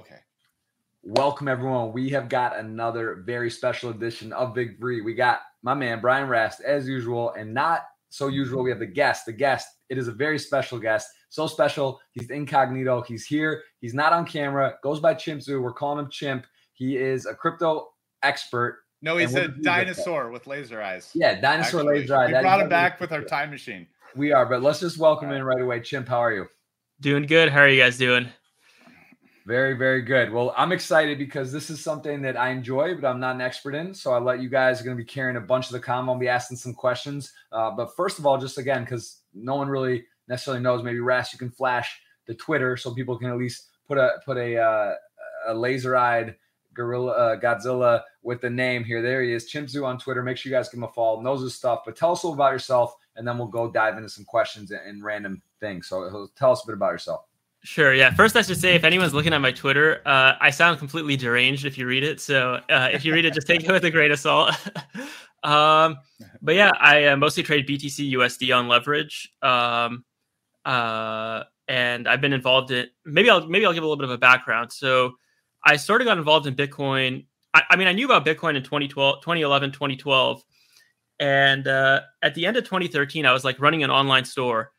Okay. 0.00 0.20
Welcome 1.02 1.46
everyone. 1.46 1.92
We 1.92 2.08
have 2.08 2.30
got 2.30 2.56
another 2.56 3.22
very 3.26 3.50
special 3.50 3.90
edition 3.90 4.32
of 4.32 4.54
Big 4.54 4.78
Three. 4.78 5.02
We 5.02 5.12
got 5.12 5.40
my 5.62 5.74
man 5.74 6.00
Brian 6.00 6.26
Rast 6.26 6.62
as 6.62 6.88
usual, 6.88 7.34
and 7.34 7.52
not 7.52 7.82
so 8.08 8.28
usual. 8.28 8.62
We 8.62 8.70
have 8.70 8.78
the 8.78 8.86
guest. 8.86 9.26
The 9.26 9.34
guest. 9.34 9.68
It 9.90 9.98
is 9.98 10.08
a 10.08 10.12
very 10.12 10.38
special 10.38 10.78
guest. 10.78 11.06
So 11.28 11.46
special. 11.46 12.00
He's 12.12 12.30
incognito. 12.30 13.02
He's 13.02 13.26
here. 13.26 13.62
He's 13.82 13.92
not 13.92 14.14
on 14.14 14.24
camera. 14.24 14.76
Goes 14.82 15.00
by 15.00 15.12
Chimpzu. 15.12 15.60
We're 15.60 15.74
calling 15.74 16.02
him 16.02 16.10
Chimp. 16.10 16.46
He 16.72 16.96
is 16.96 17.26
a 17.26 17.34
crypto 17.34 17.90
expert. 18.22 18.84
No, 19.02 19.18
he's 19.18 19.34
a 19.34 19.48
dinosaur 19.48 20.30
with 20.30 20.46
laser 20.46 20.80
eyes. 20.80 21.10
Yeah, 21.12 21.38
dinosaur 21.42 21.80
Actually, 21.80 22.00
laser 22.00 22.16
eyes. 22.16 22.28
We 22.28 22.32
That 22.32 22.42
brought 22.42 22.60
him 22.62 22.70
back 22.70 23.00
with 23.00 23.12
our 23.12 23.22
time 23.22 23.50
machine. 23.50 23.86
We 24.16 24.32
are, 24.32 24.46
but 24.46 24.62
let's 24.62 24.80
just 24.80 24.96
welcome 24.96 25.30
in 25.30 25.42
right 25.44 25.60
away. 25.60 25.80
Chimp, 25.80 26.08
how 26.08 26.20
are 26.20 26.32
you? 26.32 26.46
Doing 27.02 27.26
good. 27.26 27.50
How 27.50 27.60
are 27.60 27.68
you 27.68 27.82
guys 27.82 27.98
doing? 27.98 28.30
Very, 29.50 29.74
very 29.74 30.02
good. 30.02 30.32
Well, 30.32 30.54
I'm 30.56 30.70
excited 30.70 31.18
because 31.18 31.50
this 31.50 31.70
is 31.70 31.82
something 31.82 32.22
that 32.22 32.36
I 32.36 32.50
enjoy, 32.50 32.94
but 32.94 33.04
I'm 33.04 33.18
not 33.18 33.34
an 33.34 33.40
expert 33.40 33.74
in. 33.74 33.92
So 33.92 34.12
I 34.12 34.20
let 34.20 34.40
you 34.40 34.48
guys 34.48 34.80
are 34.80 34.84
going 34.84 34.96
to 34.96 35.02
be 35.02 35.04
carrying 35.04 35.38
a 35.38 35.40
bunch 35.40 35.66
of 35.66 35.72
the 35.72 35.80
combo. 35.80 36.12
I'll 36.12 36.18
be 36.20 36.28
asking 36.28 36.58
some 36.58 36.72
questions. 36.72 37.32
Uh, 37.50 37.72
but 37.72 37.96
first 37.96 38.20
of 38.20 38.26
all, 38.26 38.38
just 38.38 38.58
again, 38.58 38.84
because 38.84 39.22
no 39.34 39.56
one 39.56 39.68
really 39.68 40.04
necessarily 40.28 40.62
knows, 40.62 40.84
maybe 40.84 41.00
Ras, 41.00 41.32
you 41.32 41.38
can 41.40 41.50
flash 41.50 42.00
the 42.28 42.34
Twitter 42.34 42.76
so 42.76 42.94
people 42.94 43.18
can 43.18 43.28
at 43.28 43.38
least 43.38 43.70
put 43.88 43.98
a 43.98 44.20
put 44.24 44.36
a 44.36 44.56
uh, 44.56 44.94
a 45.48 45.54
laser 45.54 45.96
eyed 45.96 46.36
gorilla 46.72 47.10
uh, 47.10 47.40
Godzilla 47.40 48.02
with 48.22 48.40
the 48.40 48.50
name 48.50 48.84
here. 48.84 49.02
There 49.02 49.20
he 49.24 49.32
is, 49.32 49.50
Chimpzu 49.50 49.84
on 49.84 49.98
Twitter. 49.98 50.22
Make 50.22 50.36
sure 50.36 50.50
you 50.50 50.56
guys 50.56 50.68
give 50.68 50.78
him 50.78 50.84
a 50.84 50.92
follow. 50.92 51.22
Knows 51.22 51.42
his 51.42 51.56
stuff. 51.56 51.80
But 51.84 51.96
tell 51.96 52.12
us 52.12 52.22
a 52.22 52.26
little 52.28 52.40
about 52.40 52.52
yourself, 52.52 52.94
and 53.16 53.26
then 53.26 53.36
we'll 53.36 53.48
go 53.48 53.68
dive 53.68 53.96
into 53.96 54.10
some 54.10 54.24
questions 54.26 54.70
and, 54.70 54.80
and 54.86 55.02
random 55.02 55.42
things. 55.58 55.88
So 55.88 56.28
tell 56.36 56.52
us 56.52 56.62
a 56.62 56.68
bit 56.68 56.74
about 56.74 56.92
yourself. 56.92 57.22
Sure. 57.62 57.92
Yeah. 57.92 58.10
First, 58.14 58.36
I 58.36 58.42
should 58.42 58.58
say, 58.58 58.74
if 58.74 58.84
anyone's 58.84 59.12
looking 59.12 59.34
at 59.34 59.40
my 59.40 59.52
Twitter, 59.52 60.00
uh, 60.06 60.32
I 60.40 60.48
sound 60.50 60.78
completely 60.78 61.16
deranged 61.16 61.66
if 61.66 61.76
you 61.76 61.86
read 61.86 62.02
it. 62.02 62.20
So 62.20 62.60
uh, 62.70 62.88
if 62.90 63.04
you 63.04 63.12
read 63.12 63.26
it, 63.26 63.34
just 63.34 63.46
take 63.46 63.62
it 63.62 63.70
with 63.70 63.84
a 63.84 63.90
grain 63.90 64.10
of 64.10 64.18
salt. 64.18 64.54
um, 65.44 65.98
but 66.40 66.54
yeah, 66.54 66.72
I 66.80 67.06
uh, 67.06 67.16
mostly 67.16 67.42
trade 67.42 67.68
BTC 67.68 68.12
USD 68.12 68.56
on 68.56 68.66
leverage. 68.66 69.30
Um, 69.42 70.04
uh, 70.64 71.44
and 71.68 72.08
I've 72.08 72.22
been 72.22 72.32
involved 72.32 72.70
in. 72.70 72.86
Maybe 73.04 73.28
I'll 73.28 73.46
maybe 73.46 73.66
I'll 73.66 73.74
give 73.74 73.82
a 73.82 73.86
little 73.86 73.98
bit 73.98 74.04
of 74.04 74.10
a 74.10 74.18
background. 74.18 74.72
So 74.72 75.12
I 75.64 75.76
sort 75.76 76.00
of 76.00 76.06
got 76.06 76.16
involved 76.16 76.46
in 76.46 76.54
Bitcoin. 76.54 77.26
I, 77.52 77.62
I 77.70 77.76
mean, 77.76 77.86
I 77.88 77.92
knew 77.92 78.06
about 78.06 78.24
Bitcoin 78.24 78.56
in 78.56 78.62
2012, 78.62 79.20
2011, 79.22 79.72
2012. 79.72 80.42
And 81.20 81.68
uh, 81.68 82.00
at 82.22 82.34
the 82.34 82.46
end 82.46 82.56
of 82.56 82.64
2013, 82.64 83.26
I 83.26 83.32
was 83.32 83.44
like 83.44 83.60
running 83.60 83.84
an 83.84 83.90
online 83.90 84.24
store 84.24 84.72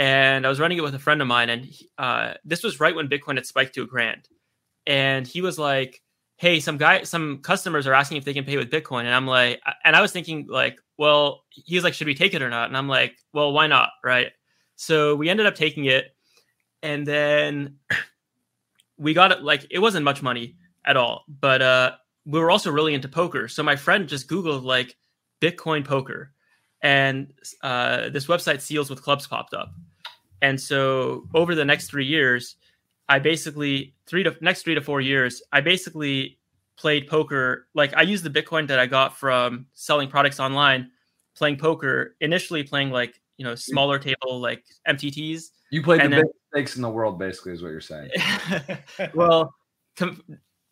and 0.00 0.46
I 0.46 0.48
was 0.48 0.58
running 0.58 0.78
it 0.78 0.80
with 0.80 0.94
a 0.94 0.98
friend 0.98 1.20
of 1.20 1.28
mine. 1.28 1.50
And 1.50 1.68
uh, 1.98 2.34
this 2.42 2.62
was 2.62 2.80
right 2.80 2.96
when 2.96 3.08
Bitcoin 3.08 3.36
had 3.36 3.44
spiked 3.44 3.74
to 3.74 3.82
a 3.82 3.86
grand. 3.86 4.26
And 4.86 5.26
he 5.26 5.42
was 5.42 5.58
like, 5.58 6.02
"Hey, 6.38 6.58
some 6.58 6.78
guy, 6.78 7.02
some 7.02 7.40
customers 7.42 7.86
are 7.86 7.92
asking 7.92 8.16
if 8.16 8.24
they 8.24 8.32
can 8.32 8.44
pay 8.44 8.56
with 8.56 8.70
Bitcoin." 8.70 9.00
And 9.00 9.14
I'm 9.14 9.26
like, 9.26 9.60
and 9.84 9.94
I 9.94 10.00
was 10.00 10.10
thinking 10.10 10.46
like, 10.48 10.80
well, 10.96 11.44
he 11.50 11.74
was 11.74 11.84
like, 11.84 11.92
"Should 11.92 12.06
we 12.06 12.14
take 12.14 12.32
it 12.32 12.40
or 12.40 12.48
not?" 12.48 12.68
And 12.68 12.78
I'm 12.78 12.88
like, 12.88 13.18
"Well, 13.34 13.52
why 13.52 13.66
not?" 13.66 13.90
Right. 14.02 14.32
So 14.76 15.14
we 15.14 15.28
ended 15.28 15.44
up 15.44 15.54
taking 15.54 15.84
it, 15.84 16.16
and 16.82 17.06
then 17.06 17.76
we 18.96 19.12
got 19.12 19.32
it. 19.32 19.42
Like 19.42 19.66
it 19.70 19.80
wasn't 19.80 20.06
much 20.06 20.22
money 20.22 20.56
at 20.86 20.96
all, 20.96 21.24
but 21.28 21.60
uh, 21.60 21.92
we 22.24 22.40
were 22.40 22.50
also 22.50 22.70
really 22.70 22.94
into 22.94 23.08
poker. 23.08 23.48
So 23.48 23.62
my 23.62 23.76
friend 23.76 24.08
just 24.08 24.28
Googled 24.28 24.64
like 24.64 24.96
Bitcoin 25.42 25.84
poker, 25.84 26.32
and 26.80 27.34
uh, 27.62 28.08
this 28.08 28.28
website 28.28 28.62
Seals 28.62 28.88
with 28.88 29.02
Clubs 29.02 29.26
popped 29.26 29.52
up. 29.52 29.74
And 30.42 30.60
so 30.60 31.28
over 31.34 31.54
the 31.54 31.64
next 31.64 31.88
three 31.88 32.06
years, 32.06 32.56
I 33.08 33.18
basically 33.18 33.94
three 34.06 34.22
to 34.22 34.36
next 34.40 34.62
three 34.62 34.74
to 34.74 34.80
four 34.80 35.00
years, 35.00 35.42
I 35.52 35.60
basically 35.60 36.38
played 36.76 37.08
poker. 37.08 37.66
Like 37.74 37.94
I 37.96 38.02
used 38.02 38.24
the 38.24 38.30
Bitcoin 38.30 38.68
that 38.68 38.78
I 38.78 38.86
got 38.86 39.16
from 39.16 39.66
selling 39.74 40.08
products 40.08 40.40
online, 40.40 40.90
playing 41.36 41.56
poker. 41.58 42.16
Initially 42.20 42.62
playing 42.62 42.90
like 42.90 43.20
you 43.36 43.44
know 43.44 43.54
smaller 43.54 43.98
table 43.98 44.40
like 44.40 44.64
MTTs. 44.88 45.50
You 45.70 45.82
played 45.82 46.00
the 46.00 46.08
then- 46.08 46.20
biggest 46.20 46.34
stakes 46.52 46.76
in 46.76 46.82
the 46.82 46.90
world, 46.90 47.18
basically, 47.18 47.52
is 47.52 47.62
what 47.62 47.70
you're 47.70 47.80
saying. 47.80 48.10
well, 49.14 49.54
com- 49.96 50.22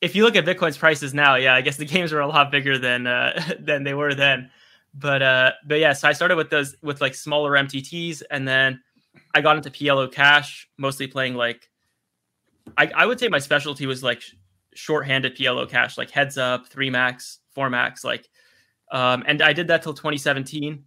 if 0.00 0.14
you 0.14 0.24
look 0.24 0.36
at 0.36 0.44
Bitcoin's 0.44 0.78
prices 0.78 1.14
now, 1.14 1.36
yeah, 1.36 1.54
I 1.54 1.60
guess 1.60 1.76
the 1.76 1.84
games 1.96 2.12
are 2.12 2.20
a 2.20 2.26
lot 2.26 2.50
bigger 2.50 2.78
than 2.78 3.06
uh, 3.06 3.54
than 3.58 3.84
they 3.84 3.94
were 3.94 4.14
then. 4.14 4.50
But 4.94 5.22
uh, 5.22 5.52
but 5.66 5.78
yeah, 5.78 5.92
so 5.92 6.08
I 6.08 6.12
started 6.12 6.36
with 6.36 6.50
those 6.50 6.76
with 6.82 7.00
like 7.00 7.14
smaller 7.14 7.52
MTTs, 7.52 8.22
and 8.30 8.46
then 8.46 8.80
I 9.34 9.40
got 9.40 9.56
into 9.56 9.70
PLO 9.70 10.10
Cash, 10.10 10.68
mostly 10.78 11.06
playing 11.06 11.34
like 11.34 11.68
I, 12.76 12.90
I 12.94 13.06
would 13.06 13.18
say 13.18 13.28
my 13.28 13.38
specialty 13.38 13.86
was 13.86 14.02
like 14.02 14.20
sh- 14.20 14.34
short-handed 14.74 15.36
PLO 15.36 15.68
Cash, 15.68 15.96
like 15.96 16.10
heads 16.10 16.36
up, 16.36 16.66
three 16.66 16.90
max, 16.90 17.38
four 17.54 17.70
max, 17.70 18.04
like, 18.04 18.28
um, 18.90 19.24
and 19.26 19.42
I 19.42 19.52
did 19.52 19.68
that 19.68 19.82
till 19.82 19.94
2017, 19.94 20.84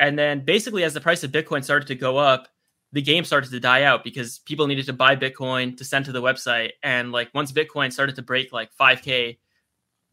and 0.00 0.18
then 0.18 0.44
basically 0.44 0.84
as 0.84 0.94
the 0.94 1.00
price 1.00 1.24
of 1.24 1.32
Bitcoin 1.32 1.64
started 1.64 1.88
to 1.88 1.94
go 1.94 2.16
up, 2.16 2.48
the 2.92 3.02
game 3.02 3.24
started 3.24 3.50
to 3.50 3.60
die 3.60 3.82
out 3.82 4.02
because 4.02 4.38
people 4.40 4.66
needed 4.66 4.86
to 4.86 4.92
buy 4.92 5.14
Bitcoin 5.14 5.76
to 5.76 5.84
send 5.84 6.04
to 6.06 6.12
the 6.12 6.22
website. 6.22 6.70
And 6.82 7.12
like 7.12 7.28
once 7.34 7.52
Bitcoin 7.52 7.92
started 7.92 8.16
to 8.16 8.22
break 8.22 8.52
like 8.52 8.70
5K, 8.80 9.38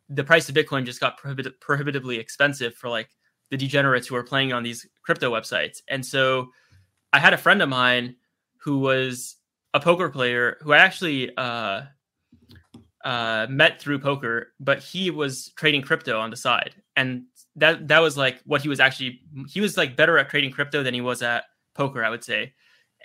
the 0.09 0.23
price 0.23 0.49
of 0.49 0.55
Bitcoin 0.55 0.85
just 0.85 0.99
got 0.99 1.17
prohibit- 1.17 1.59
prohibitively 1.61 2.17
expensive 2.17 2.75
for 2.75 2.89
like 2.89 3.09
the 3.49 3.57
degenerates 3.57 4.07
who 4.07 4.15
are 4.15 4.23
playing 4.23 4.51
on 4.51 4.61
these 4.61 4.85
crypto 5.03 5.31
websites. 5.31 5.81
And 5.87 6.05
so 6.05 6.49
I 7.15 7.19
had 7.19 7.33
a 7.33 7.37
friend 7.37 7.61
of 7.61 7.69
mine 7.69 8.17
who 8.57 8.79
was 8.79 9.37
a 9.73 9.79
poker 9.79 10.09
player 10.09 10.57
who 10.59 10.73
I 10.73 10.79
actually 10.79 11.35
uh, 11.37 11.83
uh, 13.05 13.47
met 13.49 13.79
through 13.79 13.99
poker, 13.99 14.51
but 14.59 14.79
he 14.79 15.11
was 15.11 15.53
trading 15.55 15.81
crypto 15.81 16.19
on 16.19 16.29
the 16.29 16.35
side. 16.35 16.75
And 16.97 17.23
that 17.55 17.87
that 17.87 17.99
was 17.99 18.17
like 18.17 18.41
what 18.45 18.61
he 18.61 18.67
was 18.67 18.81
actually 18.81 19.21
he 19.47 19.61
was 19.61 19.77
like 19.77 19.95
better 19.95 20.17
at 20.17 20.29
trading 20.29 20.51
crypto 20.51 20.83
than 20.83 20.93
he 20.93 20.99
was 20.99 21.21
at 21.21 21.45
poker, 21.73 22.03
I 22.03 22.09
would 22.09 22.25
say. 22.25 22.53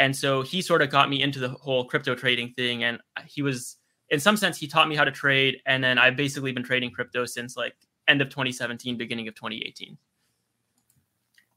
And 0.01 0.17
so 0.17 0.43
he 0.43 0.61
sort 0.61 0.83
of 0.83 0.91
got 0.91 1.09
me 1.09 1.23
into 1.23 1.39
the 1.39 1.51
whole 1.51 1.85
crypto 1.85 2.17
trading 2.17 2.53
thing. 2.55 2.83
And 2.83 2.99
he 3.27 3.43
was, 3.43 3.77
in 4.09 4.19
some 4.19 4.37
sense, 4.37 4.59
he 4.59 4.67
taught 4.67 4.89
me 4.89 4.97
how 4.97 5.05
to 5.05 5.13
trade. 5.13 5.59
And 5.67 5.85
then 5.85 5.99
I've 5.99 6.17
basically 6.17 6.51
been 6.51 6.65
trading 6.65 6.91
crypto 6.91 7.27
since 7.27 7.57
like 7.57 7.75
end 8.09 8.23
of 8.23 8.29
2017, 8.29 8.97
beginning 8.97 9.29
of 9.29 9.37
2018. 9.37 9.97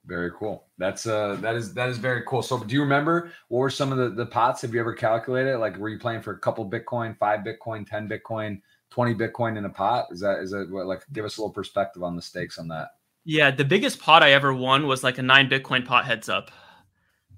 Very 0.05 0.31
cool. 0.31 0.65
That's 0.77 1.07
uh 1.07 1.37
that 1.41 1.55
is 1.55 1.73
that 1.75 1.89
is 1.89 1.97
very 1.97 2.23
cool. 2.27 2.41
So 2.41 2.61
do 2.61 2.75
you 2.75 2.81
remember 2.81 3.31
what 3.47 3.59
were 3.59 3.69
some 3.69 3.91
of 3.91 3.97
the, 3.97 4.09
the 4.09 4.25
pots? 4.25 4.61
Have 4.61 4.73
you 4.73 4.79
ever 4.79 4.93
calculated? 4.93 5.57
Like 5.57 5.77
were 5.77 5.89
you 5.89 5.99
playing 5.99 6.21
for 6.21 6.31
a 6.31 6.39
couple 6.39 6.69
Bitcoin, 6.69 7.17
five 7.17 7.39
Bitcoin, 7.41 7.89
10 7.89 8.09
Bitcoin, 8.09 8.61
20 8.89 9.15
Bitcoin 9.15 9.57
in 9.57 9.65
a 9.65 9.69
pot? 9.69 10.07
Is 10.11 10.19
that 10.19 10.39
is 10.39 10.51
that 10.51 10.69
what 10.69 10.87
like 10.87 11.03
give 11.13 11.23
us 11.23 11.37
a 11.37 11.41
little 11.41 11.53
perspective 11.53 12.03
on 12.03 12.15
the 12.15 12.21
stakes 12.21 12.57
on 12.57 12.67
that? 12.67 12.89
Yeah, 13.25 13.51
the 13.51 13.63
biggest 13.63 13.99
pot 13.99 14.23
I 14.23 14.33
ever 14.33 14.53
won 14.53 14.87
was 14.87 15.03
like 15.03 15.17
a 15.17 15.23
nine 15.23 15.49
Bitcoin 15.49 15.85
pot 15.85 16.05
heads 16.05 16.27
up. 16.27 16.51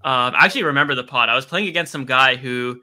Um, 0.05 0.35
I 0.35 0.45
actually 0.45 0.63
remember 0.63 0.93
the 0.93 1.03
pot. 1.03 1.29
I 1.29 1.35
was 1.35 1.47
playing 1.47 1.67
against 1.67 1.91
some 1.91 2.05
guy 2.05 2.35
who, 2.35 2.81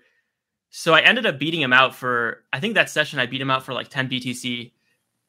so 0.71 0.93
I 0.93 1.01
ended 1.01 1.25
up 1.25 1.39
beating 1.39 1.61
him 1.61 1.73
out 1.73 1.95
for, 1.95 2.43
I 2.53 2.59
think 2.59 2.75
that 2.75 2.91
session 2.91 3.21
I 3.21 3.27
beat 3.27 3.41
him 3.41 3.51
out 3.51 3.65
for 3.65 3.73
like 3.73 3.89
10 3.89 4.09
BTC. 4.09 4.73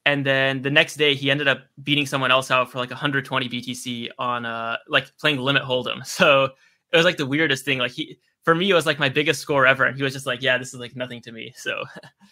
And 0.05 0.25
then 0.25 0.61
the 0.61 0.69
next 0.69 0.95
day 0.97 1.15
he 1.15 1.31
ended 1.31 1.47
up 1.47 1.59
beating 1.81 2.05
someone 2.05 2.29
else 2.31 2.51
out 2.51 2.71
for 2.71 2.77
like 2.79 2.89
120 2.89 3.47
BTC 3.49 4.09
on, 4.19 4.45
uh, 4.45 4.77
like 4.87 5.15
playing 5.17 5.37
limit 5.39 5.63
hold'em. 5.63 6.05
So 6.05 6.49
it 6.91 6.97
was 6.97 7.05
like 7.05 7.17
the 7.17 7.25
weirdest 7.25 7.63
thing. 7.65 7.79
Like 7.79 7.91
he, 7.91 8.17
for 8.43 8.53
me, 8.53 8.69
it 8.69 8.73
was 8.73 8.85
like 8.85 8.99
my 8.99 9.09
biggest 9.09 9.39
score 9.41 9.65
ever. 9.65 9.85
And 9.85 9.95
he 9.95 10.03
was 10.03 10.13
just 10.13 10.25
like, 10.25 10.41
yeah, 10.41 10.57
this 10.57 10.73
is 10.73 10.79
like 10.79 10.95
nothing 10.95 11.21
to 11.21 11.31
me. 11.31 11.53
So 11.55 11.83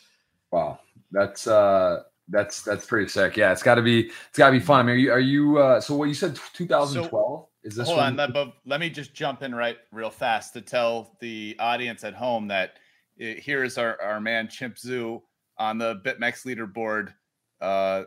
Wow. 0.51 0.79
That's 1.11 1.47
uh 1.47 2.03
that's 2.29 2.61
that's 2.61 2.85
pretty 2.85 3.09
sick. 3.09 3.35
Yeah, 3.35 3.51
it's 3.51 3.63
gotta 3.63 3.81
be 3.81 4.07
it's 4.29 4.37
gotta 4.37 4.51
be 4.53 4.59
fun. 4.59 4.81
I 4.81 4.83
mean, 4.83 4.95
are 4.95 4.97
you 4.97 5.11
are 5.11 5.19
you 5.19 5.57
uh 5.57 5.81
so 5.81 5.95
what 5.95 6.05
you 6.07 6.13
said 6.13 6.37
2012? 6.53 7.47
is 7.63 7.75
this 7.75 7.87
Hold 7.87 7.97
when- 7.97 8.07
on, 8.07 8.15
let, 8.15 8.33
but 8.33 8.53
let 8.65 8.79
me 8.79 8.89
just 8.89 9.13
jump 9.13 9.43
in 9.43 9.53
right 9.53 9.77
real 9.91 10.09
fast 10.09 10.53
to 10.53 10.61
tell 10.61 11.15
the 11.19 11.55
audience 11.59 12.03
at 12.03 12.13
home 12.13 12.47
that 12.47 12.77
uh, 13.21 13.35
here 13.39 13.63
is 13.63 13.77
our, 13.77 14.01
our 14.01 14.19
man 14.19 14.47
Chimp 14.47 14.77
Zoo 14.79 15.21
on 15.57 15.77
the 15.77 16.01
BitMEX 16.03 16.45
leaderboard, 16.45 17.13
uh, 17.61 18.03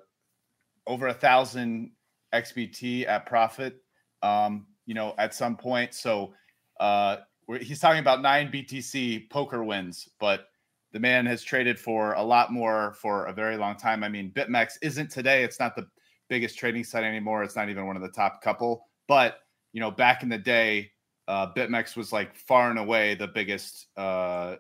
over 0.87 1.09
a 1.09 1.15
thousand 1.15 1.93
XBT 2.35 3.06
at 3.09 3.27
profit. 3.27 3.83
Um, 4.23 4.67
you 4.87 4.95
know, 4.95 5.15
at 5.19 5.35
some 5.35 5.56
point, 5.56 5.95
so 5.95 6.35
uh, 6.81 7.17
he's 7.61 7.81
talking 7.81 8.01
about 8.01 8.23
nine 8.23 8.51
BTC 8.51 9.31
poker 9.31 9.65
wins, 9.65 10.09
but 10.19 10.49
the 10.93 11.01
man 11.01 11.27
has 11.27 11.43
traded 11.43 11.79
for 11.79 12.12
a 12.15 12.23
lot 12.23 12.53
more 12.53 12.95
for 13.01 13.27
a 13.27 13.33
very 13.33 13.56
long 13.56 13.77
time. 13.77 14.05
I 14.05 14.09
mean, 14.09 14.31
BitMEX 14.35 14.79
isn't 14.83 15.11
today; 15.11 15.43
it's 15.43 15.59
not 15.59 15.75
the 15.75 15.87
biggest 16.29 16.59
trading 16.59 16.85
site 16.85 17.05
anymore. 17.05 17.43
It's 17.43 17.56
not 17.56 17.69
even 17.69 17.87
one 17.87 17.97
of 17.97 18.03
the 18.03 18.11
top 18.11 18.43
couple, 18.43 18.87
but 19.09 19.39
you 19.73 19.81
know, 19.81 19.91
back 19.91 20.23
in 20.23 20.29
the 20.29 20.39
day, 20.39 20.91
uh, 21.29 21.53
BitMEX 21.53 21.97
was 21.97 22.12
like 22.12 22.35
far 22.37 22.71
and 22.71 22.79
away 22.79 23.15
the 23.15 23.27
biggest 23.27 23.89
uh, 23.97 24.56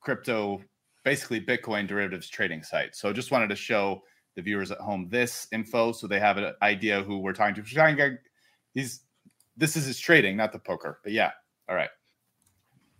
crypto, 0.00 0.62
basically 1.04 1.40
Bitcoin 1.40 1.86
derivatives 1.86 2.28
trading 2.28 2.62
site. 2.62 2.96
So 2.96 3.08
I 3.08 3.12
just 3.12 3.30
wanted 3.30 3.48
to 3.48 3.56
show 3.56 4.02
the 4.36 4.42
viewers 4.42 4.70
at 4.70 4.78
home 4.78 5.08
this 5.10 5.48
info 5.50 5.92
so 5.92 6.06
they 6.06 6.20
have 6.20 6.36
an 6.36 6.52
idea 6.62 7.02
who 7.02 7.18
we're 7.18 7.32
talking 7.32 7.54
to. 7.56 7.62
We're 7.62 7.66
trying 7.66 7.96
to- 7.96 8.18
He's 8.74 9.00
this 9.56 9.74
is 9.74 9.86
his 9.86 9.98
trading, 9.98 10.36
not 10.36 10.52
the 10.52 10.58
poker. 10.58 11.00
But 11.02 11.12
yeah, 11.12 11.30
all 11.68 11.74
right. 11.74 11.88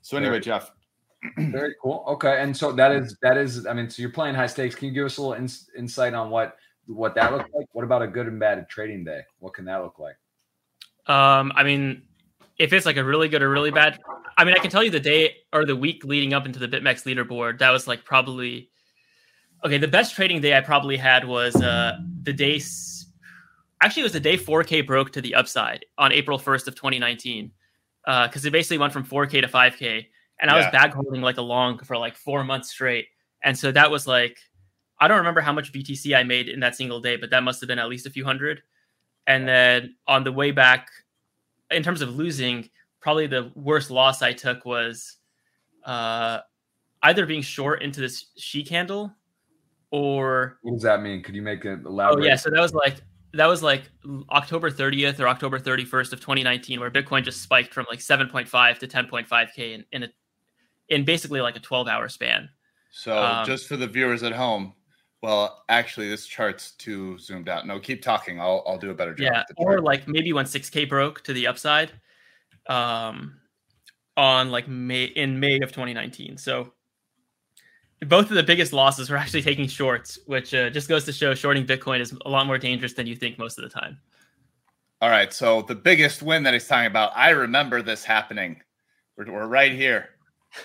So 0.00 0.16
anyway, 0.16 0.30
Very- 0.32 0.40
Jeff, 0.40 0.72
Very 1.36 1.74
cool. 1.82 2.04
Okay, 2.08 2.40
and 2.40 2.56
so 2.56 2.72
that 2.72 2.92
is 2.92 3.16
that 3.22 3.36
is. 3.36 3.66
I 3.66 3.72
mean, 3.72 3.90
so 3.90 4.00
you're 4.00 4.12
playing 4.12 4.34
high 4.34 4.46
stakes. 4.46 4.74
Can 4.74 4.88
you 4.88 4.94
give 4.94 5.06
us 5.06 5.18
a 5.18 5.22
little 5.22 5.34
ins- 5.34 5.68
insight 5.76 6.14
on 6.14 6.30
what 6.30 6.56
what 6.86 7.14
that 7.16 7.32
looks 7.32 7.50
like? 7.54 7.66
What 7.72 7.84
about 7.84 8.02
a 8.02 8.06
good 8.06 8.26
and 8.26 8.38
bad 8.38 8.68
trading 8.68 9.04
day? 9.04 9.22
What 9.38 9.54
can 9.54 9.64
that 9.64 9.82
look 9.82 9.98
like? 9.98 10.16
Um, 11.06 11.52
I 11.54 11.62
mean, 11.62 12.02
if 12.58 12.72
it's 12.72 12.86
like 12.86 12.96
a 12.96 13.04
really 13.04 13.28
good 13.28 13.42
or 13.42 13.50
really 13.50 13.70
bad, 13.70 13.98
I 14.36 14.44
mean, 14.44 14.54
I 14.54 14.58
can 14.58 14.70
tell 14.70 14.84
you 14.84 14.90
the 14.90 15.00
day 15.00 15.36
or 15.52 15.64
the 15.64 15.76
week 15.76 16.04
leading 16.04 16.32
up 16.32 16.46
into 16.46 16.58
the 16.58 16.68
BitMEX 16.68 17.04
leaderboard, 17.04 17.58
that 17.58 17.70
was 17.70 17.86
like 17.86 18.04
probably 18.04 18.70
okay. 19.66 19.78
The 19.78 19.88
best 19.88 20.14
trading 20.14 20.40
day 20.40 20.56
I 20.56 20.60
probably 20.60 20.96
had 20.96 21.24
was 21.26 21.56
uh 21.56 21.98
the 22.22 22.32
day. 22.32 22.60
Actually, 23.82 24.02
it 24.02 24.04
was 24.04 24.12
the 24.12 24.20
day 24.20 24.38
4K 24.38 24.86
broke 24.86 25.12
to 25.12 25.20
the 25.20 25.34
upside 25.34 25.84
on 25.98 26.10
April 26.10 26.38
1st 26.38 26.68
of 26.68 26.74
2019, 26.76 27.50
because 28.06 28.44
uh, 28.44 28.48
it 28.48 28.50
basically 28.50 28.78
went 28.78 28.90
from 28.90 29.04
4K 29.04 29.42
to 29.42 29.48
5K, 29.48 30.06
and 30.40 30.50
I 30.50 30.54
yeah. 30.54 30.64
was 30.64 30.72
bag 30.72 30.94
holding 30.94 31.20
like 31.20 31.36
a 31.36 31.42
long 31.42 31.78
for 31.80 31.98
like 31.98 32.16
four 32.16 32.42
months 32.42 32.70
straight, 32.70 33.08
and 33.42 33.58
so 33.58 33.70
that 33.72 33.90
was 33.90 34.06
like 34.06 34.38
I 34.98 35.08
don't 35.08 35.18
remember 35.18 35.40
how 35.40 35.52
much 35.52 35.72
BTC 35.72 36.16
I 36.16 36.22
made 36.22 36.48
in 36.48 36.60
that 36.60 36.74
single 36.76 37.00
day, 37.00 37.16
but 37.16 37.30
that 37.30 37.42
must 37.42 37.60
have 37.60 37.68
been 37.68 37.78
at 37.78 37.88
least 37.88 38.06
a 38.06 38.10
few 38.10 38.24
hundred. 38.24 38.62
And 39.26 39.46
then 39.46 39.96
on 40.06 40.24
the 40.24 40.32
way 40.32 40.52
back, 40.52 40.88
in 41.70 41.82
terms 41.82 42.00
of 42.00 42.16
losing, 42.16 42.70
probably 43.00 43.26
the 43.26 43.50
worst 43.54 43.90
loss 43.90 44.22
I 44.22 44.32
took 44.32 44.64
was 44.64 45.16
uh, 45.84 46.40
either 47.02 47.26
being 47.26 47.42
short 47.42 47.82
into 47.82 48.00
this 48.00 48.26
she 48.36 48.64
candle 48.64 49.12
or 49.96 50.58
what 50.60 50.72
does 50.72 50.82
that 50.82 51.00
mean? 51.00 51.22
Could 51.22 51.34
you 51.34 51.40
make 51.40 51.64
it 51.64 51.80
elaborate? 51.86 52.22
Oh 52.22 52.26
yeah, 52.26 52.36
so 52.36 52.50
that 52.50 52.60
was 52.60 52.74
like 52.74 52.96
that 53.32 53.46
was 53.46 53.62
like 53.62 53.84
October 54.30 54.70
30th 54.70 55.18
or 55.18 55.26
October 55.26 55.58
31st 55.58 56.12
of 56.12 56.20
2019, 56.20 56.80
where 56.80 56.90
Bitcoin 56.90 57.24
just 57.24 57.40
spiked 57.40 57.72
from 57.72 57.86
like 57.88 58.00
7.5 58.00 58.78
to 58.78 58.86
10.5k 58.86 59.74
in 59.74 59.84
in, 59.92 60.02
a, 60.02 60.08
in 60.90 61.06
basically 61.06 61.40
like 61.40 61.56
a 61.56 61.60
12 61.60 61.88
hour 61.88 62.10
span. 62.10 62.50
So 62.90 63.16
um, 63.16 63.46
just 63.46 63.66
for 63.68 63.78
the 63.78 63.86
viewers 63.86 64.22
at 64.22 64.32
home, 64.32 64.74
well, 65.22 65.64
actually, 65.70 66.10
this 66.10 66.26
chart's 66.26 66.72
too 66.72 67.16
zoomed 67.16 67.48
out. 67.48 67.66
No, 67.66 67.80
keep 67.80 68.02
talking. 68.02 68.38
I'll 68.38 68.62
I'll 68.66 68.78
do 68.78 68.90
a 68.90 68.94
better 68.94 69.14
job. 69.14 69.32
Yeah, 69.32 69.44
or 69.56 69.80
like 69.80 70.06
maybe 70.06 70.34
when 70.34 70.44
6K 70.44 70.90
broke 70.90 71.24
to 71.24 71.32
the 71.32 71.46
upside, 71.46 71.90
um, 72.68 73.38
on 74.18 74.50
like 74.50 74.68
May 74.68 75.04
in 75.04 75.40
May 75.40 75.56
of 75.60 75.70
2019. 75.70 76.36
So 76.36 76.74
both 78.04 78.28
of 78.30 78.36
the 78.36 78.42
biggest 78.42 78.72
losses 78.72 79.08
were 79.08 79.16
actually 79.16 79.42
taking 79.42 79.66
shorts, 79.66 80.18
which 80.26 80.52
uh, 80.54 80.70
just 80.70 80.88
goes 80.88 81.04
to 81.04 81.12
show 81.12 81.34
shorting 81.34 81.66
Bitcoin 81.66 82.00
is 82.00 82.14
a 82.24 82.28
lot 82.28 82.46
more 82.46 82.58
dangerous 82.58 82.92
than 82.92 83.06
you 83.06 83.16
think 83.16 83.38
most 83.38 83.58
of 83.58 83.64
the 83.64 83.70
time. 83.70 83.98
All 85.00 85.10
right, 85.10 85.32
so 85.32 85.62
the 85.62 85.74
biggest 85.74 86.22
win 86.22 86.42
that 86.42 86.54
he's 86.54 86.66
talking 86.66 86.86
about, 86.86 87.12
I 87.14 87.30
remember 87.30 87.82
this 87.82 88.04
happening. 88.04 88.60
We're, 89.16 89.30
we're 89.30 89.46
right 89.46 89.72
here. 89.72 90.10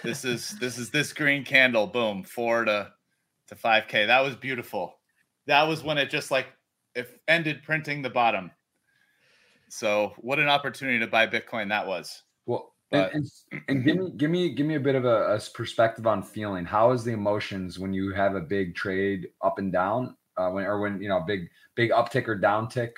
This 0.03 0.25
is 0.25 0.51
this 0.59 0.77
is 0.77 0.89
this 0.89 1.13
green 1.13 1.43
candle. 1.43 1.87
Boom, 1.87 2.23
four 2.23 2.65
to 2.65 2.91
to 3.47 3.55
5K. 3.55 4.07
That 4.07 4.21
was 4.21 4.35
beautiful. 4.35 4.99
That 5.47 5.67
was 5.67 5.83
when 5.83 5.97
it 5.97 6.09
just 6.09 6.31
like 6.31 6.47
it 6.95 7.21
ended 7.27 7.63
printing 7.63 8.01
the 8.01 8.09
bottom. 8.09 8.51
So 9.69 10.13
what 10.17 10.39
an 10.39 10.47
opportunity 10.47 10.99
to 10.99 11.07
buy 11.07 11.27
Bitcoin 11.27 11.69
that 11.69 11.87
was. 11.87 12.23
Well, 12.91 13.03
but, 13.03 13.13
and, 13.13 13.31
and, 13.51 13.61
and, 13.69 13.85
give 13.85 13.97
me 13.97 14.11
give 14.17 14.31
me 14.31 14.49
give 14.49 14.65
me 14.65 14.75
a 14.75 14.79
bit 14.79 14.95
of 14.95 15.05
a, 15.05 15.35
a, 15.35 15.39
perspective 15.53 16.07
on 16.07 16.23
feeling. 16.23 16.65
How 16.65 16.91
is 16.91 17.03
the 17.03 17.11
emotions 17.11 17.79
when 17.79 17.93
you 17.93 18.13
have 18.13 18.35
a 18.35 18.41
big 18.41 18.75
trade 18.75 19.29
up 19.41 19.59
and 19.59 19.71
down, 19.71 20.17
uh, 20.37 20.49
when 20.49 20.65
or 20.65 20.79
when 20.79 21.01
you 21.01 21.07
know 21.07 21.21
big 21.25 21.47
big 21.75 21.91
uptick 21.91 22.27
or 22.27 22.37
downtick 22.37 22.91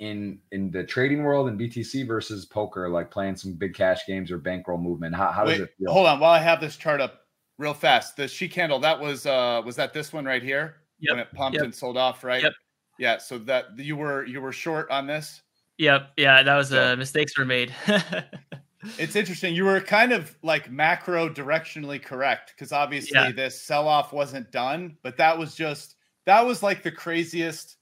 in 0.00 0.38
in 0.52 0.70
the 0.70 0.84
trading 0.84 1.22
world 1.22 1.48
and 1.48 1.58
BTC 1.58 2.06
versus 2.06 2.44
poker, 2.44 2.90
like 2.90 3.10
playing 3.10 3.36
some 3.36 3.54
big 3.54 3.74
cash 3.74 4.00
games 4.06 4.30
or 4.30 4.36
bankroll 4.36 4.78
movement? 4.78 5.14
How, 5.14 5.32
how 5.32 5.46
Wait, 5.46 5.52
does 5.52 5.60
it 5.62 5.74
feel? 5.78 5.92
Hold 5.92 6.06
on, 6.06 6.20
while 6.20 6.32
I 6.32 6.40
have 6.40 6.60
this 6.60 6.76
chart 6.76 7.00
up, 7.00 7.20
real 7.56 7.74
fast. 7.74 8.16
The 8.16 8.28
she 8.28 8.48
candle 8.48 8.78
that 8.80 9.00
was 9.00 9.24
uh 9.24 9.62
was 9.64 9.76
that 9.76 9.94
this 9.94 10.12
one 10.12 10.24
right 10.24 10.42
here 10.42 10.76
yep. 11.00 11.12
when 11.12 11.20
it 11.20 11.32
pumped 11.32 11.56
yep. 11.56 11.64
and 11.64 11.74
sold 11.74 11.96
off, 11.96 12.22
right? 12.22 12.42
Yep. 12.42 12.52
Yeah. 12.98 13.18
So 13.18 13.38
that 13.38 13.78
you 13.78 13.96
were 13.96 14.26
you 14.26 14.40
were 14.40 14.52
short 14.52 14.90
on 14.90 15.06
this. 15.06 15.40
Yep. 15.78 16.10
Yeah, 16.16 16.42
that 16.42 16.56
was 16.56 16.68
so, 16.68 16.92
uh, 16.92 16.96
mistakes 16.96 17.38
were 17.38 17.44
made. 17.44 17.72
it's 18.98 19.16
interesting. 19.16 19.54
You 19.54 19.64
were 19.64 19.80
kind 19.80 20.12
of 20.12 20.36
like 20.42 20.70
macro 20.70 21.28
directionally 21.28 22.02
correct 22.02 22.54
because 22.54 22.72
obviously 22.72 23.18
yeah. 23.18 23.32
this 23.32 23.60
sell 23.60 23.88
off 23.88 24.12
wasn't 24.12 24.50
done, 24.52 24.96
but 25.02 25.16
that 25.16 25.36
was 25.36 25.54
just 25.54 25.96
that 26.26 26.44
was 26.44 26.62
like 26.62 26.82
the 26.82 26.92
craziest 26.92 27.76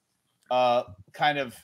uh 0.51 0.85
kind 1.13 1.39
of 1.39 1.57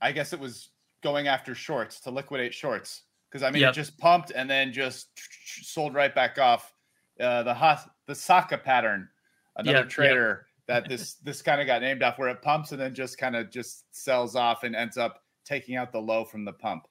I 0.00 0.12
guess 0.12 0.32
it 0.32 0.40
was 0.40 0.70
going 1.02 1.28
after 1.28 1.54
shorts 1.54 2.00
to 2.00 2.10
liquidate 2.10 2.54
shorts 2.54 3.02
because 3.30 3.42
I 3.42 3.50
mean 3.50 3.62
yep. 3.62 3.72
it 3.72 3.74
just 3.74 3.98
pumped 3.98 4.32
and 4.34 4.48
then 4.48 4.72
just 4.72 5.08
sold 5.62 5.94
right 5.94 6.14
back 6.14 6.38
off 6.38 6.72
uh, 7.20 7.42
the 7.42 7.54
hot 7.54 7.90
the 8.06 8.14
Saka 8.14 8.58
pattern, 8.58 9.08
another 9.56 9.84
trader 9.84 10.46
that 10.66 10.88
this 10.88 11.14
this 11.22 11.42
kind 11.42 11.60
of 11.60 11.66
got 11.66 11.82
named 11.82 12.02
off, 12.02 12.18
where 12.18 12.28
it 12.28 12.42
pumps 12.42 12.72
and 12.72 12.80
then 12.80 12.94
just 12.94 13.18
kind 13.18 13.36
of 13.36 13.50
just 13.50 13.84
sells 13.94 14.34
off 14.34 14.64
and 14.64 14.74
ends 14.74 14.96
up 14.96 15.22
taking 15.44 15.76
out 15.76 15.92
the 15.92 16.00
low 16.00 16.24
from 16.24 16.44
the 16.44 16.52
pump, 16.52 16.86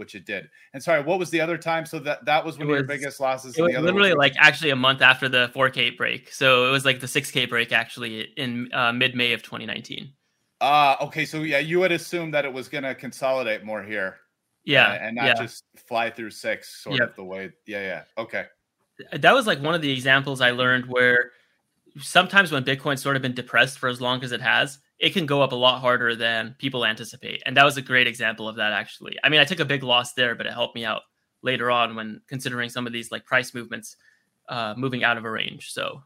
which 0.00 0.16
it 0.16 0.26
did. 0.26 0.50
And 0.74 0.82
sorry, 0.82 1.02
what 1.02 1.20
was 1.20 1.30
the 1.30 1.40
other 1.40 1.56
time? 1.56 1.86
So 1.86 2.00
that 2.00 2.24
that 2.24 2.44
was 2.44 2.58
one 2.58 2.66
was, 2.66 2.74
of 2.74 2.78
your 2.80 2.88
biggest 2.88 3.20
losses. 3.20 3.56
It 3.56 3.62
was 3.62 3.76
literally 3.76 4.14
like 4.14 4.34
actually 4.36 4.70
a 4.70 4.76
month 4.76 5.00
after 5.00 5.28
the 5.28 5.52
4K 5.54 5.96
break. 5.96 6.32
So 6.32 6.66
it 6.66 6.72
was 6.72 6.84
like 6.84 6.98
the 6.98 7.06
6K 7.06 7.48
break 7.48 7.70
actually 7.70 8.22
in 8.36 8.68
uh, 8.72 8.92
mid 8.92 9.14
May 9.14 9.32
of 9.32 9.44
2019. 9.44 10.12
Ah, 10.60 10.98
uh, 11.00 11.04
okay. 11.06 11.24
So 11.24 11.42
yeah, 11.42 11.60
you 11.60 11.80
had 11.82 11.92
assumed 11.92 12.34
that 12.34 12.44
it 12.44 12.52
was 12.52 12.68
going 12.68 12.84
to 12.84 12.96
consolidate 12.96 13.62
more 13.64 13.82
here. 13.84 14.16
Yeah, 14.64 14.88
uh, 14.88 14.98
and 15.00 15.16
not 15.16 15.24
yeah. 15.26 15.34
just 15.34 15.64
fly 15.86 16.10
through 16.10 16.32
six, 16.32 16.82
sort 16.82 16.98
yep. 16.98 17.10
of 17.10 17.16
the 17.16 17.24
way. 17.24 17.50
Yeah, 17.66 17.80
yeah. 17.80 18.02
Okay 18.18 18.46
that 19.12 19.32
was 19.32 19.46
like 19.46 19.60
one 19.60 19.74
of 19.74 19.82
the 19.82 19.92
examples 19.92 20.40
I 20.40 20.50
learned 20.50 20.86
where 20.86 21.32
sometimes 21.98 22.52
when 22.52 22.64
Bitcoin's 22.64 23.02
sort 23.02 23.16
of 23.16 23.22
been 23.22 23.34
depressed 23.34 23.78
for 23.78 23.88
as 23.88 24.00
long 24.00 24.22
as 24.22 24.32
it 24.32 24.40
has, 24.40 24.78
it 25.00 25.14
can 25.14 25.24
go 25.24 25.40
up 25.40 25.52
a 25.52 25.56
lot 25.56 25.80
harder 25.80 26.14
than 26.14 26.54
people 26.58 26.84
anticipate. 26.84 27.42
And 27.46 27.56
that 27.56 27.64
was 27.64 27.78
a 27.78 27.82
great 27.82 28.06
example 28.06 28.46
of 28.46 28.56
that, 28.56 28.72
actually. 28.72 29.18
I 29.24 29.30
mean, 29.30 29.40
I 29.40 29.44
took 29.44 29.58
a 29.58 29.64
big 29.64 29.82
loss 29.82 30.12
there, 30.12 30.34
but 30.34 30.46
it 30.46 30.52
helped 30.52 30.74
me 30.74 30.84
out 30.84 31.02
later 31.42 31.70
on 31.70 31.96
when 31.96 32.20
considering 32.28 32.68
some 32.68 32.86
of 32.86 32.92
these 32.92 33.10
like 33.10 33.24
price 33.24 33.54
movements 33.54 33.96
uh, 34.50 34.74
moving 34.76 35.02
out 35.02 35.16
of 35.16 35.24
a 35.24 35.30
range. 35.30 35.72
So, 35.72 36.02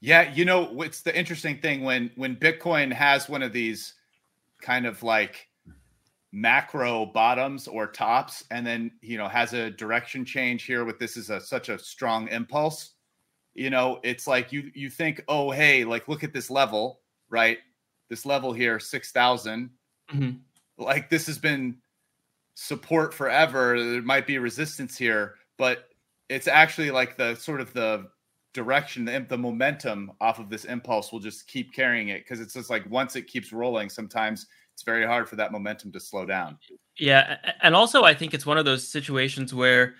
yeah, 0.00 0.32
you 0.32 0.44
know, 0.44 0.64
what's 0.64 1.02
the 1.02 1.16
interesting 1.16 1.58
thing 1.58 1.82
when 1.82 2.12
when 2.14 2.36
Bitcoin 2.36 2.92
has 2.92 3.28
one 3.28 3.42
of 3.42 3.52
these 3.52 3.94
kind 4.62 4.86
of 4.86 5.02
like 5.02 5.48
macro 6.30 7.06
bottoms 7.06 7.66
or 7.68 7.86
tops 7.86 8.44
and 8.50 8.66
then 8.66 8.90
you 9.00 9.16
know 9.16 9.28
has 9.28 9.52
a 9.52 9.70
direction 9.70 10.24
change 10.24 10.64
here 10.64 10.84
with 10.84 10.98
this 10.98 11.16
is 11.16 11.30
a 11.30 11.40
such 11.40 11.68
a 11.68 11.78
strong 11.78 12.26
impulse 12.26 12.94
you 13.54 13.70
know 13.70 14.00
it's 14.02 14.26
like 14.26 14.50
you 14.50 14.68
you 14.74 14.90
think 14.90 15.22
oh 15.28 15.52
hey 15.52 15.84
like 15.84 16.08
look 16.08 16.24
at 16.24 16.32
this 16.32 16.50
level 16.50 16.98
right 17.28 17.58
this 18.08 18.26
level 18.26 18.52
here 18.52 18.78
6000 18.78 19.70
mm-hmm. 20.12 20.30
like 20.82 21.10
this 21.10 21.26
has 21.26 21.38
been 21.38 21.76
support 22.54 23.12
forever 23.12 23.78
there 23.78 24.02
might 24.02 24.26
be 24.26 24.38
resistance 24.38 24.96
here 24.96 25.34
but 25.58 25.88
it's 26.28 26.48
actually 26.48 26.90
like 26.90 27.16
the 27.16 27.34
sort 27.34 27.60
of 27.60 27.72
the 27.72 28.06
direction 28.52 29.04
the, 29.04 29.26
the 29.28 29.36
momentum 29.36 30.12
off 30.20 30.38
of 30.38 30.48
this 30.48 30.64
impulse 30.64 31.12
will 31.12 31.18
just 31.18 31.48
keep 31.48 31.74
carrying 31.74 32.08
it 32.08 32.24
because 32.24 32.40
it's 32.40 32.54
just 32.54 32.70
like 32.70 32.88
once 32.88 33.16
it 33.16 33.26
keeps 33.26 33.52
rolling 33.52 33.90
sometimes 33.90 34.46
it's 34.74 34.82
very 34.82 35.06
hard 35.06 35.28
for 35.28 35.36
that 35.36 35.52
momentum 35.52 35.92
to 35.92 36.00
slow 36.00 36.26
down. 36.26 36.58
Yeah, 36.98 37.38
and 37.62 37.74
also 37.74 38.02
I 38.02 38.12
think 38.12 38.34
it's 38.34 38.44
one 38.44 38.58
of 38.58 38.64
those 38.64 38.86
situations 38.86 39.54
where 39.54 39.94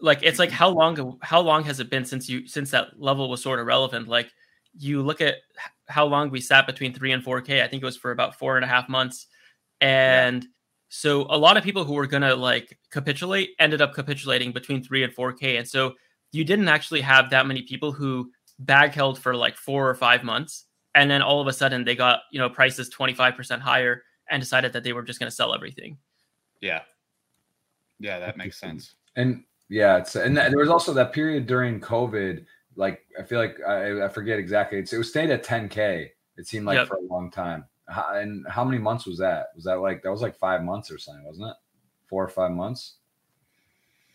like 0.00 0.22
it's 0.22 0.38
like 0.38 0.50
how 0.50 0.68
long 0.68 1.18
how 1.22 1.40
long 1.40 1.64
has 1.64 1.80
it 1.80 1.90
been 1.90 2.04
since 2.04 2.28
you 2.28 2.46
since 2.46 2.70
that 2.70 3.00
level 3.00 3.30
was 3.30 3.42
sort 3.42 3.58
of 3.58 3.66
relevant 3.66 4.06
like 4.06 4.30
you 4.76 5.02
look 5.02 5.22
at 5.22 5.36
how 5.88 6.04
long 6.04 6.30
we 6.30 6.40
sat 6.40 6.66
between 6.66 6.92
3 6.92 7.12
and 7.12 7.24
4k 7.24 7.62
i 7.62 7.68
think 7.68 7.82
it 7.82 7.86
was 7.86 7.96
for 7.96 8.10
about 8.10 8.38
four 8.38 8.56
and 8.56 8.64
a 8.64 8.68
half 8.68 8.88
months 8.88 9.26
and 9.80 10.44
yeah. 10.44 10.48
so 10.88 11.26
a 11.30 11.38
lot 11.38 11.56
of 11.56 11.64
people 11.64 11.84
who 11.84 11.94
were 11.94 12.06
gonna 12.06 12.34
like 12.34 12.78
capitulate 12.90 13.50
ended 13.58 13.80
up 13.80 13.94
capitulating 13.94 14.52
between 14.52 14.82
3 14.82 15.04
and 15.04 15.14
4k 15.14 15.58
and 15.58 15.68
so 15.68 15.94
you 16.32 16.44
didn't 16.44 16.68
actually 16.68 17.00
have 17.00 17.30
that 17.30 17.46
many 17.46 17.62
people 17.62 17.92
who 17.92 18.30
bag 18.58 18.92
held 18.92 19.18
for 19.18 19.34
like 19.34 19.56
four 19.56 19.88
or 19.88 19.94
five 19.94 20.24
months 20.24 20.66
and 20.94 21.10
then 21.10 21.22
all 21.22 21.40
of 21.40 21.46
a 21.46 21.52
sudden 21.52 21.84
they 21.84 21.94
got 21.94 22.20
you 22.32 22.38
know 22.38 22.48
prices 22.48 22.90
25% 22.90 23.60
higher 23.60 24.02
and 24.30 24.40
decided 24.40 24.72
that 24.72 24.84
they 24.84 24.92
were 24.92 25.02
just 25.02 25.18
going 25.18 25.30
to 25.30 25.34
sell 25.34 25.54
everything. 25.54 25.98
Yeah. 26.60 26.82
Yeah, 27.98 28.18
that 28.18 28.36
makes 28.36 28.58
sense. 28.58 28.94
And 29.16 29.44
yeah, 29.68 29.98
it's 29.98 30.16
and 30.16 30.36
there 30.36 30.58
was 30.58 30.68
also 30.68 30.92
that 30.94 31.12
period 31.12 31.46
during 31.46 31.80
COVID. 31.80 32.44
Like 32.78 33.04
I 33.18 33.24
feel 33.24 33.40
like 33.40 33.58
I, 33.66 34.04
I 34.04 34.08
forget 34.08 34.38
exactly. 34.38 34.78
It's, 34.78 34.92
it 34.92 34.98
was 34.98 35.10
stayed 35.10 35.30
at 35.30 35.44
10k. 35.44 36.08
It 36.36 36.46
seemed 36.46 36.64
like 36.64 36.76
yep. 36.76 36.86
for 36.86 36.96
a 36.96 37.02
long 37.02 37.30
time. 37.30 37.64
How, 37.88 38.14
and 38.14 38.46
how 38.48 38.64
many 38.64 38.78
months 38.78 39.04
was 39.04 39.18
that? 39.18 39.48
Was 39.56 39.64
that 39.64 39.80
like 39.80 40.02
that 40.04 40.10
was 40.10 40.22
like 40.22 40.36
five 40.36 40.62
months 40.62 40.90
or 40.90 40.96
something, 40.96 41.24
wasn't 41.24 41.48
it? 41.48 41.56
Four 42.06 42.24
or 42.24 42.28
five 42.28 42.52
months. 42.52 42.94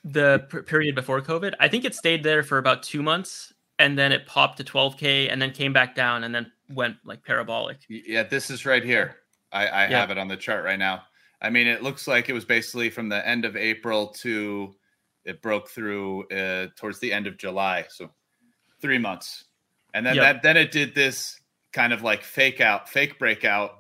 The 0.06 0.48
p- 0.50 0.62
period 0.62 0.96
before 0.96 1.22
COVID, 1.22 1.56
I 1.60 1.68
think 1.68 1.84
it 1.84 1.94
stayed 1.94 2.24
there 2.24 2.42
for 2.42 2.58
about 2.58 2.84
two 2.84 3.04
months, 3.04 3.54
and 3.80 3.98
then 3.98 4.12
it 4.12 4.26
popped 4.26 4.58
to 4.58 4.64
12k, 4.64 5.32
and 5.32 5.42
then 5.42 5.52
came 5.52 5.74
back 5.74 5.96
down, 5.96 6.24
and 6.24 6.34
then 6.34 6.52
went 6.70 6.98
like 7.04 7.24
parabolic. 7.24 7.80
Yeah, 7.90 8.24
this 8.24 8.50
is 8.50 8.66
right 8.66 8.84
here. 8.84 9.18
I, 9.52 9.68
I 9.68 9.90
yeah. 9.90 10.00
have 10.00 10.10
it 10.10 10.18
on 10.18 10.30
the 10.30 10.38
chart 10.38 10.64
right 10.64 10.80
now. 10.80 11.04
I 11.42 11.50
mean, 11.50 11.68
it 11.68 11.84
looks 11.84 12.08
like 12.08 12.30
it 12.30 12.34
was 12.34 12.46
basically 12.46 12.90
from 12.90 13.10
the 13.10 13.28
end 13.28 13.44
of 13.44 13.58
April 13.58 14.08
to 14.20 14.74
it 15.26 15.42
broke 15.42 15.70
through 15.70 16.28
uh, 16.30 16.68
towards 16.78 17.00
the 17.00 17.12
end 17.12 17.28
of 17.28 17.38
July, 17.38 17.86
so 17.90 18.10
three 18.84 19.00
months, 19.00 19.46
and 19.94 20.06
then 20.06 20.16
Yep. 20.16 20.24
that 20.24 20.44
then 20.44 20.58
it 20.58 20.72
did 20.72 20.94
this 20.94 21.40
kind 21.72 21.94
of 21.94 22.04
like 22.04 22.22
fake 22.22 22.62
out, 22.62 22.90
fake 22.90 23.18
breakout, 23.18 23.78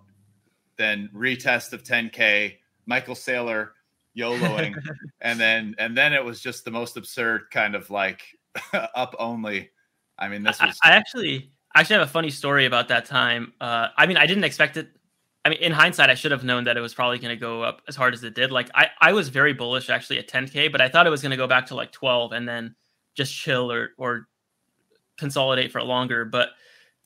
then 0.77 1.09
retest 1.13 1.73
of 1.73 1.83
10k, 1.83 2.57
Michael 2.87 3.13
Saylor 3.13 3.71
YOLOing, 4.17 4.75
and 5.21 5.39
then 5.39 5.75
and 5.77 5.95
then 5.95 6.13
it 6.13 6.23
was 6.23 6.39
just 6.39 6.63
the 6.65 6.71
most 6.71 6.95
absurd 6.97 7.51
kind 7.51 7.75
of 7.75 7.89
like 7.89 8.23
up 8.73 9.13
only. 9.19 9.69
I 10.17 10.29
mean, 10.29 10.43
this 10.43 10.61
I, 10.61 10.67
was 10.67 10.79
I 10.83 10.91
actually 10.91 11.51
I 11.75 11.81
actually 11.81 11.97
have 11.97 12.07
a 12.07 12.11
funny 12.11 12.29
story 12.29 12.65
about 12.65 12.87
that 12.87 13.05
time. 13.05 13.53
Uh, 13.59 13.89
I 13.97 14.05
mean, 14.05 14.17
I 14.17 14.25
didn't 14.25 14.45
expect 14.45 14.77
it. 14.77 14.87
I 15.45 15.49
mean, 15.49 15.59
in 15.59 15.73
hindsight, 15.73 16.09
I 16.09 16.13
should 16.13 16.31
have 16.31 16.45
known 16.45 16.63
that 16.63 16.77
it 16.77 16.81
was 16.81 16.93
probably 16.93 17.19
going 17.19 17.35
to 17.35 17.39
go 17.39 17.63
up 17.63 17.81
as 17.89 17.97
hard 17.97 18.13
as 18.13 18.23
it 18.23 18.33
did. 18.33 18.49
Like, 18.49 18.69
I, 18.73 18.87
I 19.01 19.11
was 19.11 19.27
very 19.27 19.51
bullish 19.51 19.89
actually 19.89 20.17
at 20.17 20.29
10k, 20.29 20.71
but 20.71 20.79
I 20.79 20.87
thought 20.87 21.05
it 21.05 21.09
was 21.09 21.21
going 21.21 21.31
to 21.31 21.37
go 21.37 21.47
back 21.47 21.65
to 21.65 21.75
like 21.75 21.91
12 21.91 22.31
and 22.31 22.47
then 22.47 22.75
just 23.15 23.33
chill 23.35 23.69
or 23.69 23.89
or 23.97 24.27
consolidate 25.17 25.71
for 25.71 25.81
longer. 25.81 26.25
But 26.25 26.49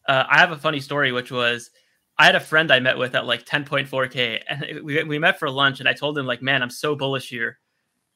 uh, 0.07 0.23
I 0.29 0.39
have 0.39 0.51
a 0.51 0.57
funny 0.57 0.79
story, 0.79 1.11
which 1.11 1.31
was 1.31 1.69
I 2.17 2.25
had 2.25 2.35
a 2.35 2.39
friend 2.39 2.71
I 2.71 2.79
met 2.79 2.97
with 2.97 3.15
at 3.15 3.25
like 3.25 3.45
10.4k, 3.45 4.41
and 4.49 4.83
we 4.83 5.03
we 5.03 5.19
met 5.19 5.39
for 5.39 5.49
lunch, 5.49 5.79
and 5.79 5.89
I 5.89 5.93
told 5.93 6.17
him 6.17 6.25
like, 6.25 6.41
man, 6.41 6.63
I'm 6.63 6.69
so 6.69 6.95
bullish 6.95 7.29
here. 7.29 7.59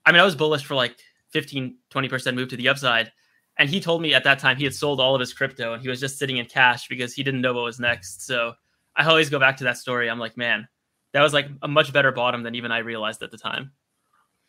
I 0.06 0.12
mean, 0.12 0.22
I 0.22 0.26
was 0.26 0.36
bullish 0.36 0.66
for 0.66 0.76
like 0.76 0.98
15, 1.30 1.78
20 1.90 2.10
percent 2.10 2.38
move 2.38 2.50
to 2.50 2.58
the 2.58 2.70
upside. 2.70 3.12
And 3.58 3.70
he 3.70 3.80
told 3.80 4.02
me 4.02 4.14
at 4.14 4.24
that 4.24 4.40
time 4.40 4.58
he 4.58 4.64
had 4.64 4.74
sold 4.74 5.00
all 5.00 5.14
of 5.14 5.20
his 5.20 5.34
crypto 5.34 5.74
and 5.74 5.82
he 5.82 5.90
was 5.90 6.00
just 6.00 6.18
sitting 6.18 6.38
in 6.38 6.46
cash 6.46 6.88
because 6.88 7.14
he 7.14 7.22
didn't 7.22 7.42
know 7.42 7.54
what 7.54 7.66
was 7.66 7.80
next. 7.80 8.26
So 8.26 8.54
I 8.96 9.06
always 9.06 9.30
go 9.30 9.40
back 9.40 9.58
to 9.58 9.66
that 9.66 9.78
story. 9.78 10.10
I'm 10.10 10.20
like, 10.20 10.38
man, 10.38 10.68
that 11.14 11.22
was 11.22 11.34
like 11.34 11.48
a 11.62 11.68
much 11.68 11.94
better 11.94 12.12
bottom 12.12 12.44
than 12.44 12.56
even 12.56 12.72
I 12.72 12.80
realized 12.80 13.22
at 13.22 13.32
the 13.32 13.38
time. 13.38 13.72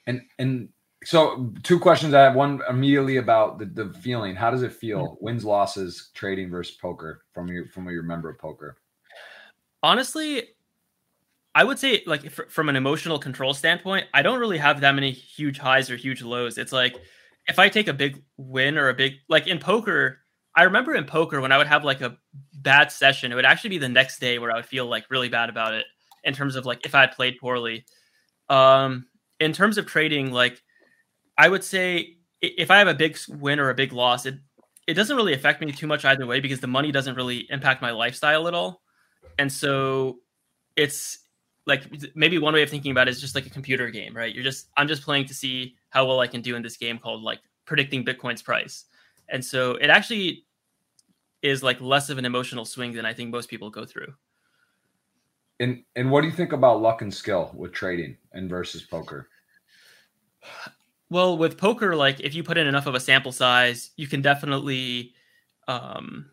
And 0.07 0.23
and 0.39 0.69
so 1.05 1.53
two 1.63 1.79
questions. 1.79 2.15
I 2.15 2.23
have 2.23 2.35
one 2.35 2.61
immediately 2.69 3.17
about 3.17 3.59
the, 3.59 3.67
the 3.67 3.93
feeling. 4.01 4.35
How 4.35 4.51
does 4.51 4.63
it 4.63 4.73
feel? 4.73 5.17
Wins, 5.21 5.45
losses, 5.45 6.11
trading 6.15 6.51
versus 6.51 6.77
poker 6.77 7.23
from 7.33 7.49
your 7.49 7.67
from 7.69 7.85
what 7.85 7.93
you 7.93 8.01
remember 8.01 8.31
of 8.31 8.39
poker. 8.39 8.77
Honestly, 9.83 10.49
I 11.55 11.65
would 11.65 11.79
say 11.79 12.03
like 12.07 12.31
fr- 12.31 12.49
from 12.49 12.69
an 12.69 12.77
emotional 12.77 13.19
control 13.19 13.55
standpoint, 13.55 14.07
I 14.15 14.23
don't 14.23 14.39
really 14.39 14.59
have 14.59 14.81
that 14.81 14.95
many 14.95 15.11
huge 15.11 15.59
highs 15.59 15.91
or 15.91 15.97
huge 15.97 16.23
lows. 16.23 16.57
It's 16.59 16.73
like 16.73 16.97
if 17.47 17.59
I 17.59 17.69
take 17.69 17.89
a 17.89 17.93
big 17.93 18.23
win 18.37 18.79
or 18.79 18.89
a 18.89 18.95
big 18.95 19.15
like 19.29 19.47
in 19.47 19.59
poker, 19.59 20.21
I 20.57 20.65
remember 20.65 20.95
in 20.95 21.05
poker 21.05 21.41
when 21.41 21.53
I 21.53 21.59
would 21.59 21.67
have 21.67 21.85
like 21.85 22.01
a 22.01 22.17
bad 22.55 22.93
session, 22.93 23.33
it 23.33 23.35
would 23.35 23.45
actually 23.45 23.71
be 23.71 23.79
the 23.79 23.89
next 23.89 24.21
day 24.21 24.39
where 24.39 24.53
I 24.53 24.57
would 24.57 24.67
feel 24.67 24.87
like 24.87 25.11
really 25.11 25.29
bad 25.29 25.49
about 25.49 25.75
it 25.75 25.85
in 26.25 26.35
terms 26.35 26.57
of 26.57 26.65
like 26.65 26.87
if 26.87 26.95
I 26.95 27.01
had 27.01 27.13
played 27.13 27.39
poorly. 27.39 27.85
Um, 28.49 29.07
in 29.41 29.53
terms 29.53 29.77
of 29.77 29.87
trading, 29.87 30.31
like 30.31 30.63
I 31.37 31.49
would 31.49 31.65
say 31.65 32.17
if 32.41 32.71
I 32.71 32.79
have 32.79 32.89
a 32.89 32.95
big 32.95 33.17
win 33.29 33.61
or 33.61 33.71
a 33.71 33.75
big 33.75 33.93
loss, 33.93 34.27
it 34.27 34.37
it 34.87 34.95
doesn't 34.95 35.17
really 35.17 35.33
affect 35.33 35.61
me 35.61 35.71
too 35.71 35.87
much 35.87 36.05
either 36.05 36.27
way 36.27 36.41
because 36.41 36.61
the 36.61 36.67
money 36.67 36.91
doesn't 36.91 37.15
really 37.15 37.47
impact 37.51 37.83
my 37.83 37.93
lifestyle 37.93 38.49
at 38.49 38.55
all. 38.55 38.83
And 39.39 39.51
so 39.51 40.19
it's 40.77 41.19
like 41.67 41.85
maybe 42.17 42.39
one 42.39 42.55
way 42.55 42.63
of 42.63 42.71
thinking 42.71 42.91
about 42.91 43.07
it 43.07 43.13
is 43.13 43.21
just 43.21 43.35
like 43.35 43.47
a 43.47 43.51
computer 43.51 43.91
game, 43.91 44.15
right? 44.17 44.35
You're 44.35 44.45
just 44.45 44.69
I'm 44.77 44.89
just 44.89 45.03
playing 45.03 45.27
to 45.27 45.35
see 45.35 45.77
how 45.91 46.07
well 46.07 46.21
I 46.21 46.27
can 46.27 46.41
do 46.41 46.57
in 46.57 46.63
this 46.63 46.77
game 46.77 46.99
called 46.99 47.23
like 47.23 47.41
predicting 47.65 48.05
Bitcoin's 48.05 48.43
price. 48.43 48.87
And 49.29 49.45
so 49.45 49.77
it 49.77 49.89
actually 49.89 50.45
is 51.43 51.63
like 51.63 51.81
less 51.81 52.11
of 52.11 52.19
an 52.19 52.25
emotional 52.25 52.65
swing 52.65 52.93
than 52.93 53.07
I 53.07 53.15
think 53.15 53.31
most 53.31 53.49
people 53.49 53.71
go 53.71 53.85
through. 53.85 54.15
And 55.61 55.85
and 55.95 56.11
what 56.11 56.23
do 56.23 56.27
you 56.27 56.33
think 56.33 56.53
about 56.53 56.83
luck 56.83 57.03
and 57.03 57.15
skill 57.15 57.53
with 57.55 57.73
trading 57.73 58.17
and 58.33 58.51
versus 58.51 58.83
poker? 58.83 59.29
Well, 61.13 61.37
with 61.37 61.59
poker, 61.59 61.95
like 61.95 62.21
if 62.21 62.35
you 62.35 62.43
put 62.43 62.57
in 62.57 62.67
enough 62.67 62.87
of 62.87 62.95
a 62.95 63.01
sample 63.01 63.33
size, 63.33 63.91
you 63.99 64.07
can 64.07 64.23
definitely 64.23 65.13
um 65.69 66.31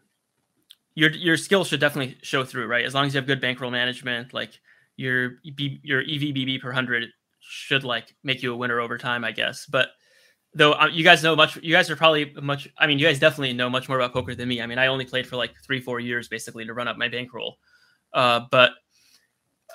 your 0.95 1.11
your 1.11 1.35
skill 1.35 1.65
should 1.65 1.81
definitely 1.81 2.15
show 2.21 2.45
through, 2.45 2.67
right? 2.67 2.85
As 2.85 2.93
long 2.93 3.05
as 3.05 3.13
you 3.13 3.17
have 3.17 3.27
good 3.27 3.41
bankroll 3.41 3.71
management, 3.71 4.33
like 4.33 4.57
your 4.95 5.33
your 5.43 6.01
EVBB 6.01 6.61
per 6.61 6.71
hundred 6.71 7.09
should 7.41 7.83
like 7.83 8.15
make 8.23 8.41
you 8.41 8.53
a 8.53 8.55
winner 8.55 8.79
over 8.79 8.97
time, 8.97 9.25
I 9.25 9.33
guess. 9.33 9.65
But 9.65 9.89
though 10.53 10.71
um, 10.75 10.91
you 10.93 11.03
guys 11.03 11.23
know 11.23 11.35
much, 11.35 11.57
you 11.57 11.73
guys 11.73 11.89
are 11.89 11.97
probably 11.97 12.33
much. 12.41 12.69
I 12.77 12.87
mean, 12.87 12.99
you 12.99 13.05
guys 13.05 13.19
definitely 13.19 13.51
know 13.51 13.69
much 13.69 13.89
more 13.89 13.99
about 13.99 14.13
poker 14.13 14.33
than 14.33 14.47
me. 14.47 14.61
I 14.61 14.65
mean, 14.65 14.77
I 14.77 14.87
only 14.87 15.03
played 15.03 15.27
for 15.27 15.35
like 15.35 15.51
three, 15.61 15.81
four 15.81 15.99
years 15.99 16.29
basically 16.29 16.63
to 16.63 16.73
run 16.73 16.87
up 16.87 16.95
my 16.95 17.09
bankroll. 17.09 17.57
Uh, 18.13 18.41
but 18.49 18.71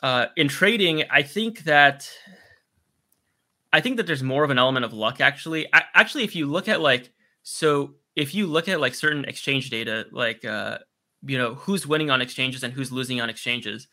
uh, 0.02 0.26
in 0.38 0.48
trading, 0.48 1.04
I 1.10 1.22
think 1.22 1.64
that 1.64 2.08
I 3.74 3.80
think 3.80 3.96
that 3.96 4.06
there's 4.06 4.22
more 4.22 4.44
of 4.44 4.50
an 4.50 4.58
element 4.58 4.84
of 4.84 4.92
luck 4.92 5.20
actually. 5.20 5.66
I, 5.74 5.82
actually, 5.94 6.22
if 6.22 6.36
you 6.36 6.46
look 6.46 6.68
at 6.68 6.80
like 6.80 7.10
so, 7.42 7.94
if 8.14 8.32
you 8.32 8.46
look 8.46 8.68
at 8.68 8.78
like 8.78 8.94
certain 8.94 9.24
exchange 9.24 9.68
data, 9.68 10.06
like 10.12 10.44
uh, 10.44 10.78
you 11.26 11.36
know 11.36 11.54
who's 11.54 11.84
winning 11.84 12.08
on 12.08 12.20
exchanges 12.20 12.62
and 12.62 12.72
who's 12.72 12.92
losing 12.92 13.20
on 13.20 13.28
exchanges, 13.28 13.88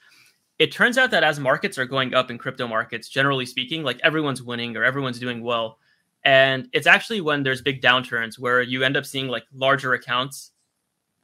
it 0.59 0.71
turns 0.71 0.99
out 0.99 1.09
that 1.09 1.23
as 1.23 1.39
markets 1.39 1.79
are 1.79 1.85
going 1.85 2.13
up 2.13 2.29
in 2.29 2.37
crypto 2.37 2.67
markets, 2.67 3.09
generally 3.09 3.47
speaking, 3.47 3.81
like 3.81 3.99
everyone's 4.03 4.43
winning 4.43 4.77
or 4.77 4.83
everyone's 4.83 5.17
doing 5.17 5.41
well. 5.41 5.79
And 6.23 6.69
it's 6.73 6.85
actually 6.85 7.21
when 7.21 7.41
there's 7.41 7.63
big 7.63 7.81
downturns 7.81 8.37
where 8.37 8.61
you 8.61 8.83
end 8.83 8.95
up 8.95 9.07
seeing 9.07 9.29
like 9.29 9.45
larger 9.51 9.95
accounts 9.95 10.51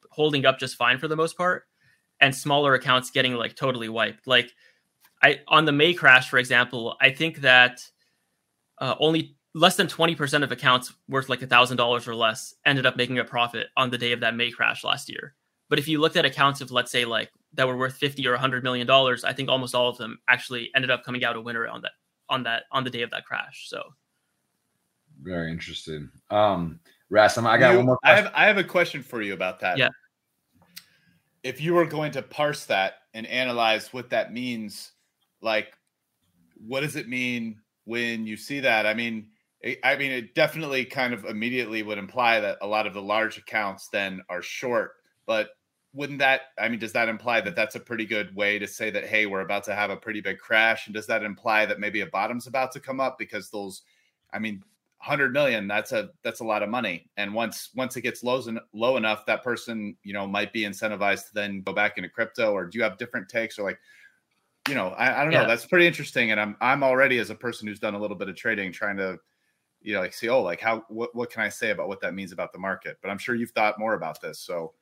holding 0.09 0.47
up 0.47 0.57
just 0.57 0.77
fine 0.77 0.97
for 0.97 1.07
the 1.07 1.15
most 1.15 1.37
part 1.37 1.65
and 2.21 2.33
smaller 2.35 2.73
accounts 2.73 3.11
getting 3.11 3.35
like 3.35 3.55
totally 3.55 3.87
wiped. 3.87 4.25
Like 4.25 4.51
I 5.21 5.41
on 5.47 5.65
the 5.65 5.71
May 5.71 5.93
crash, 5.93 6.27
for 6.27 6.39
example, 6.39 6.97
I 6.99 7.11
think 7.11 7.41
that 7.41 7.87
uh, 8.79 8.95
only 8.99 9.35
less 9.53 9.75
than 9.75 9.87
20% 9.87 10.43
of 10.43 10.51
accounts 10.51 10.93
worth 11.09 11.29
like 11.29 11.41
a 11.41 11.47
thousand 11.47 11.77
dollars 11.77 12.07
or 12.07 12.13
less 12.15 12.53
ended 12.65 12.85
up 12.85 12.95
making 12.95 13.17
a 13.19 13.23
profit 13.23 13.67
on 13.75 13.89
the 13.89 13.97
day 13.97 14.11
of 14.11 14.19
that 14.19 14.35
May 14.35 14.51
crash 14.51 14.83
last 14.83 15.09
year. 15.09 15.33
But 15.69 15.79
if 15.79 15.87
you 15.87 15.99
looked 15.99 16.15
at 16.15 16.25
accounts 16.25 16.61
of 16.61 16.71
let's 16.71 16.91
say 16.91 17.05
like 17.05 17.31
that 17.53 17.67
were 17.67 17.77
worth 17.77 17.95
50 17.95 18.25
or 18.27 18.31
100 18.31 18.63
million 18.63 18.85
dollars, 18.87 19.23
I 19.23 19.33
think 19.33 19.49
almost 19.49 19.73
all 19.75 19.89
of 19.89 19.97
them 19.97 20.19
actually 20.29 20.69
ended 20.75 20.91
up 20.91 21.03
coming 21.03 21.23
out 21.23 21.35
a 21.35 21.41
winner 21.41 21.67
on 21.67 21.81
that 21.81 21.91
on 22.29 22.43
that 22.43 22.63
on 22.71 22.83
the 22.83 22.89
day 22.89 23.01
of 23.01 23.09
that 23.11 23.25
crash. 23.25 23.67
So 23.67 23.81
Very 25.21 25.49
interesting. 25.51 26.09
Um, 26.29 26.79
Ras, 27.09 27.37
I'm- 27.37 27.47
I 27.47 27.57
got 27.57 27.71
You- 27.71 27.77
one 27.77 27.85
more 27.87 27.99
I 28.03 28.15
have 28.15 28.31
I 28.35 28.45
have 28.45 28.57
a 28.57 28.63
question 28.63 29.01
for 29.01 29.21
you 29.21 29.33
about 29.33 29.59
that. 29.61 29.77
Yeah. 29.77 29.89
If 31.43 31.61
you 31.61 31.73
were 31.73 31.85
going 31.85 32.11
to 32.11 32.21
parse 32.21 32.65
that 32.65 32.95
and 33.13 33.25
analyze 33.27 33.93
what 33.93 34.09
that 34.11 34.33
means, 34.33 34.91
like 35.41 35.73
what 36.55 36.81
does 36.81 36.95
it 36.95 37.07
mean 37.07 37.61
when 37.87 38.27
you 38.27 38.35
see 38.35 38.59
that? 38.59 38.85
I 38.85 38.93
mean, 38.93 39.29
it, 39.61 39.79
I 39.83 39.95
mean, 39.95 40.11
it 40.11 40.35
definitely 40.35 40.83
kind 40.83 41.13
of 41.13 41.23
immediately 41.23 41.83
would 41.83 41.97
imply 41.97 42.41
that 42.41 42.57
a 42.61 42.67
lot 42.67 42.85
of 42.85 42.93
the 42.93 43.01
large 43.01 43.37
accounts 43.37 43.87
then 43.87 44.21
are 44.29 44.41
short. 44.41 44.91
But 45.25 45.51
wouldn't 45.93 46.19
that? 46.19 46.41
I 46.59 46.67
mean, 46.67 46.79
does 46.79 46.91
that 46.93 47.07
imply 47.07 47.39
that 47.41 47.55
that's 47.55 47.75
a 47.75 47.79
pretty 47.79 48.05
good 48.05 48.35
way 48.35 48.59
to 48.59 48.67
say 48.67 48.91
that 48.91 49.05
hey, 49.05 49.25
we're 49.25 49.41
about 49.41 49.63
to 49.63 49.75
have 49.75 49.89
a 49.89 49.95
pretty 49.95 50.19
big 50.19 50.37
crash? 50.37 50.85
And 50.85 50.93
does 50.93 51.07
that 51.07 51.23
imply 51.23 51.65
that 51.65 51.79
maybe 51.79 52.01
a 52.01 52.07
bottom's 52.07 52.45
about 52.45 52.73
to 52.73 52.81
come 52.81 52.99
up 52.99 53.17
because 53.17 53.49
those? 53.49 53.83
I 54.33 54.39
mean, 54.39 54.61
100 54.99 55.31
million 55.31 55.67
that's 55.67 55.91
a 55.91 56.09
that's 56.23 56.39
a 56.39 56.43
lot 56.43 56.63
of 56.63 56.69
money 56.69 57.07
and 57.17 57.31
once 57.31 57.69
once 57.75 57.95
it 57.95 58.01
gets 58.01 58.23
low, 58.23 58.43
low 58.73 58.97
enough 58.97 59.27
that 59.27 59.43
person 59.43 59.95
you 60.01 60.11
know 60.11 60.25
might 60.25 60.51
be 60.51 60.63
incentivized 60.63 61.27
to 61.27 61.33
then 61.35 61.61
go 61.61 61.71
back 61.71 61.97
into 61.97 62.09
crypto 62.09 62.51
or 62.51 62.65
do 62.65 62.79
you 62.79 62.83
have 62.83 62.97
different 62.97 63.29
takes 63.29 63.59
or 63.59 63.63
like 63.63 63.79
you 64.67 64.75
know 64.75 64.89
i, 64.89 65.21
I 65.21 65.23
don't 65.23 65.33
know 65.33 65.41
Yeah. 65.41 65.47
that's 65.47 65.65
pretty 65.65 65.87
interesting 65.87 66.31
and 66.31 66.39
i'm 66.39 66.55
i'm 66.61 66.83
already 66.83 67.19
as 67.19 67.29
a 67.29 67.35
person 67.35 67.67
who's 67.67 67.79
done 67.79 67.95
a 67.95 67.99
little 67.99 68.17
bit 68.17 68.29
of 68.29 68.35
trading 68.35 68.71
trying 68.71 68.97
to 68.97 69.17
you 69.81 69.93
know 69.93 69.99
like 70.01 70.13
see 70.13 70.29
oh 70.29 70.41
like 70.41 70.59
how 70.61 70.83
what, 70.89 71.15
what 71.15 71.31
can 71.31 71.43
i 71.43 71.49
say 71.49 71.71
about 71.71 71.87
what 71.87 72.01
that 72.01 72.13
means 72.13 72.31
about 72.31 72.51
the 72.53 72.59
market 72.59 72.97
but 73.01 73.09
i'm 73.09 73.17
sure 73.17 73.35
you've 73.35 73.51
thought 73.51 73.79
more 73.79 73.93
about 73.93 74.21
this 74.21 74.39
so 74.39 74.73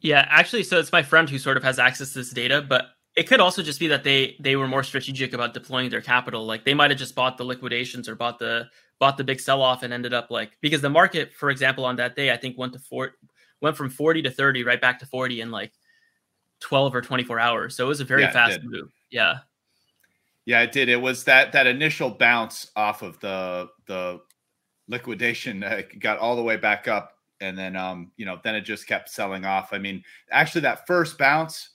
Yeah, 0.00 0.26
actually, 0.30 0.62
so 0.62 0.78
it's 0.78 0.92
my 0.92 1.02
friend 1.02 1.28
who 1.28 1.38
sort 1.38 1.56
of 1.56 1.62
has 1.62 1.78
access 1.78 2.12
to 2.12 2.20
this 2.20 2.30
data, 2.30 2.64
but 2.66 2.86
it 3.16 3.24
could 3.26 3.40
also 3.40 3.62
just 3.62 3.80
be 3.80 3.88
that 3.88 4.04
they 4.04 4.36
they 4.40 4.56
were 4.56 4.68
more 4.68 4.82
strategic 4.82 5.32
about 5.32 5.52
deploying 5.52 5.90
their 5.90 6.00
capital. 6.00 6.46
Like 6.46 6.64
they 6.64 6.74
might 6.74 6.90
have 6.90 6.98
just 6.98 7.14
bought 7.14 7.36
the 7.36 7.44
liquidations 7.44 8.08
or 8.08 8.14
bought 8.14 8.38
the 8.38 8.66
bought 8.98 9.16
the 9.18 9.24
big 9.24 9.40
sell 9.40 9.60
off 9.62 9.82
and 9.82 9.92
ended 9.92 10.14
up 10.14 10.30
like 10.30 10.52
because 10.62 10.80
the 10.80 10.88
market, 10.90 11.34
for 11.34 11.50
example, 11.50 11.84
on 11.84 11.96
that 11.96 12.16
day, 12.16 12.30
I 12.32 12.36
think 12.36 12.56
went 12.56 12.72
to 12.74 12.78
four 12.78 13.12
went 13.60 13.76
from 13.76 13.90
forty 13.90 14.22
to 14.22 14.30
thirty, 14.30 14.64
right 14.64 14.80
back 14.80 14.98
to 15.00 15.06
forty 15.06 15.40
in 15.42 15.50
like 15.50 15.72
twelve 16.60 16.94
or 16.94 17.02
twenty 17.02 17.24
four 17.24 17.40
hours. 17.40 17.76
So 17.76 17.84
it 17.84 17.88
was 17.88 18.00
a 18.00 18.04
very 18.04 18.22
Yeah, 18.22 18.32
fast 18.32 18.60
move. 18.64 18.88
Yeah, 19.10 19.38
yeah 20.46 20.60
it 20.62 20.72
did. 20.72 20.88
It 20.88 21.00
was 21.00 21.24
that 21.24 21.52
that 21.52 21.66
initial 21.66 22.10
bounce 22.10 22.70
off 22.76 23.02
of 23.02 23.18
the 23.20 23.68
the 23.86 24.20
liquidation 24.88 25.62
uh, 25.62 25.82
got 25.98 26.18
all 26.18 26.36
the 26.36 26.42
way 26.42 26.56
back 26.56 26.88
up. 26.88 27.12
And 27.40 27.56
then 27.56 27.74
um 27.76 28.12
you 28.16 28.26
know 28.26 28.38
then 28.44 28.54
it 28.54 28.62
just 28.62 28.86
kept 28.86 29.08
selling 29.08 29.44
off. 29.44 29.72
I 29.72 29.78
mean 29.78 30.02
actually 30.30 30.62
that 30.62 30.86
first 30.86 31.18
bounce 31.18 31.70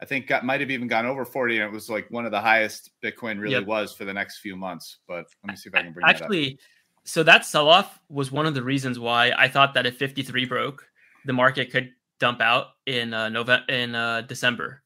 i 0.00 0.04
think 0.04 0.26
got 0.26 0.44
might 0.44 0.60
have 0.60 0.72
even 0.72 0.88
gone 0.88 1.06
over 1.06 1.24
40 1.24 1.58
and 1.58 1.64
it 1.66 1.72
was 1.72 1.88
like 1.88 2.10
one 2.10 2.26
of 2.26 2.32
the 2.32 2.40
highest 2.40 2.90
bitcoin 3.00 3.38
really 3.38 3.54
Yep. 3.54 3.66
was 3.66 3.94
for 3.94 4.04
the 4.04 4.12
next 4.12 4.38
few 4.38 4.56
months. 4.56 4.98
But 5.06 5.26
let 5.44 5.50
me 5.52 5.56
see 5.56 5.68
if 5.68 5.74
i 5.74 5.82
can 5.82 5.92
bring 5.92 6.04
that 6.04 6.16
up. 6.16 6.22
actually, 6.22 6.58
so 7.04 7.22
that 7.22 7.44
sell 7.46 7.68
off 7.68 8.00
was 8.08 8.32
one 8.32 8.44
of 8.44 8.54
the 8.54 8.62
reasons 8.62 8.98
why 8.98 9.30
I 9.38 9.46
thought 9.48 9.72
that 9.74 9.86
if 9.86 9.96
fifty 9.96 10.22
three 10.22 10.46
broke, 10.46 10.84
the 11.24 11.32
market 11.32 11.70
could 11.70 11.90
dump 12.18 12.40
out 12.40 12.68
in 12.86 13.14
uh, 13.14 13.28
November 13.28 13.64
in 13.72 13.94
uh, 13.94 14.22
December, 14.22 14.82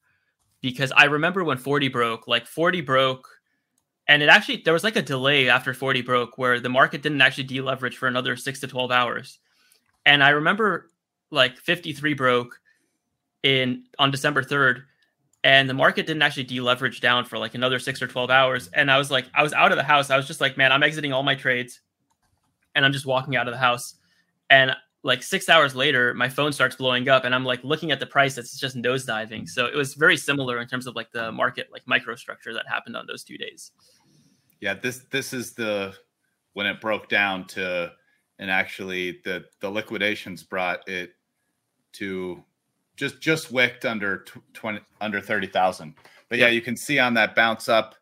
because 0.61 0.93
I 0.97 1.05
remember 1.05 1.45
when 1.45 1.59
forty 1.59 1.88
broke, 1.88 2.29
like 2.29 2.47
forty 2.47 2.81
broke, 2.81 3.29
and 4.09 4.23
it 4.23 4.29
actually 4.29 4.62
there 4.65 4.73
was 4.73 4.85
like 4.85 4.97
a 4.97 5.03
delay 5.03 5.49
after 5.49 5.75
40 5.75 6.00
broke 6.00 6.38
where 6.38 6.59
the 6.59 6.71
market 6.71 7.03
didn't 7.03 7.21
actually 7.21 7.45
deleverage 7.45 7.97
for 7.97 8.09
another 8.09 8.37
six 8.37 8.59
to 8.61 8.67
12 8.67 8.91
hours. 8.91 9.38
And 10.07 10.25
i 10.25 10.31
remember 10.31 10.91
like 11.31 11.59
53 11.59 12.15
broke 12.15 12.59
in 13.43 13.85
on 13.99 14.11
december 14.11 14.43
3rd 14.43 14.83
and 15.45 15.69
the 15.69 15.75
market 15.75 16.07
didn't 16.07 16.23
actually 16.23 16.47
deleverage 16.47 17.00
down 17.00 17.25
for 17.25 17.38
like 17.38 17.55
another 17.55 17.79
six 17.79 18.03
or 18.03 18.09
12 18.09 18.31
hours. 18.31 18.69
And 18.73 18.91
i 18.91 18.97
was 18.99 19.11
like 19.11 19.27
i 19.35 19.43
was 19.43 19.53
out 19.53 19.71
of 19.71 19.77
the 19.77 19.85
house. 19.85 20.11
I 20.11 20.17
was 20.17 20.27
just 20.27 20.41
like 20.41 20.57
man 20.57 20.73
i'm 20.73 20.83
exiting 20.83 21.12
all 21.12 21.23
my 21.23 21.35
trades 21.35 21.81
and 22.75 22.85
i'm 22.85 22.93
just 22.93 23.07
walking 23.07 23.37
out 23.37 23.47
of 23.47 23.53
the 23.53 23.59
house. 23.59 23.95
And 24.50 24.75
like 25.09 25.23
six 25.23 25.49
hours 25.49 25.75
later 25.75 26.15
my 26.15 26.29
phone 26.29 26.53
starts 26.53 26.77
blowing 26.77 27.09
up 27.09 27.25
and 27.25 27.35
i'm 27.35 27.45
like 27.45 27.65
looking 27.65 27.91
at 27.91 27.99
the 27.99 28.07
price 28.07 28.35
that's 28.37 28.57
just 28.57 28.77
nosediving. 28.77 29.49
So 29.49 29.67
it 29.67 29.75
was 29.75 29.95
very 29.95 30.17
similar 30.17 30.61
in 30.61 30.69
terms 30.69 30.87
of 30.87 30.95
like 30.95 31.11
the 31.12 31.33
market 31.33 31.69
like 31.73 31.85
microstructure 31.87 32.53
that 32.53 32.67
happened 32.69 32.97
on 32.97 33.07
those 33.07 33.25
two 33.25 33.38
days. 33.38 33.73
Yeah, 34.61 34.75
this 34.75 35.05
this 35.11 35.33
is 35.33 35.55
the 35.55 35.95
when 36.53 36.67
it 36.67 36.81
broke 36.81 37.09
down 37.09 37.47
to 37.49 37.93
and 38.38 38.50
actually 38.50 39.21
the 39.25 39.45
the 39.61 39.71
liquidations 39.71 40.43
brought 40.43 40.88
it 40.88 41.15
to 41.95 42.43
just 42.97 43.21
just 43.21 43.50
wicked 43.50 43.87
under 43.87 44.25
20 44.55 44.81
under 45.00 45.21
30,000. 45.21 45.95
But 46.29 46.38
yeah, 46.38 46.49
you 46.49 46.61
can 46.61 46.77
see 46.77 46.99
on 46.99 47.15
that 47.15 47.35
bounce 47.35 47.69
up 47.69 47.95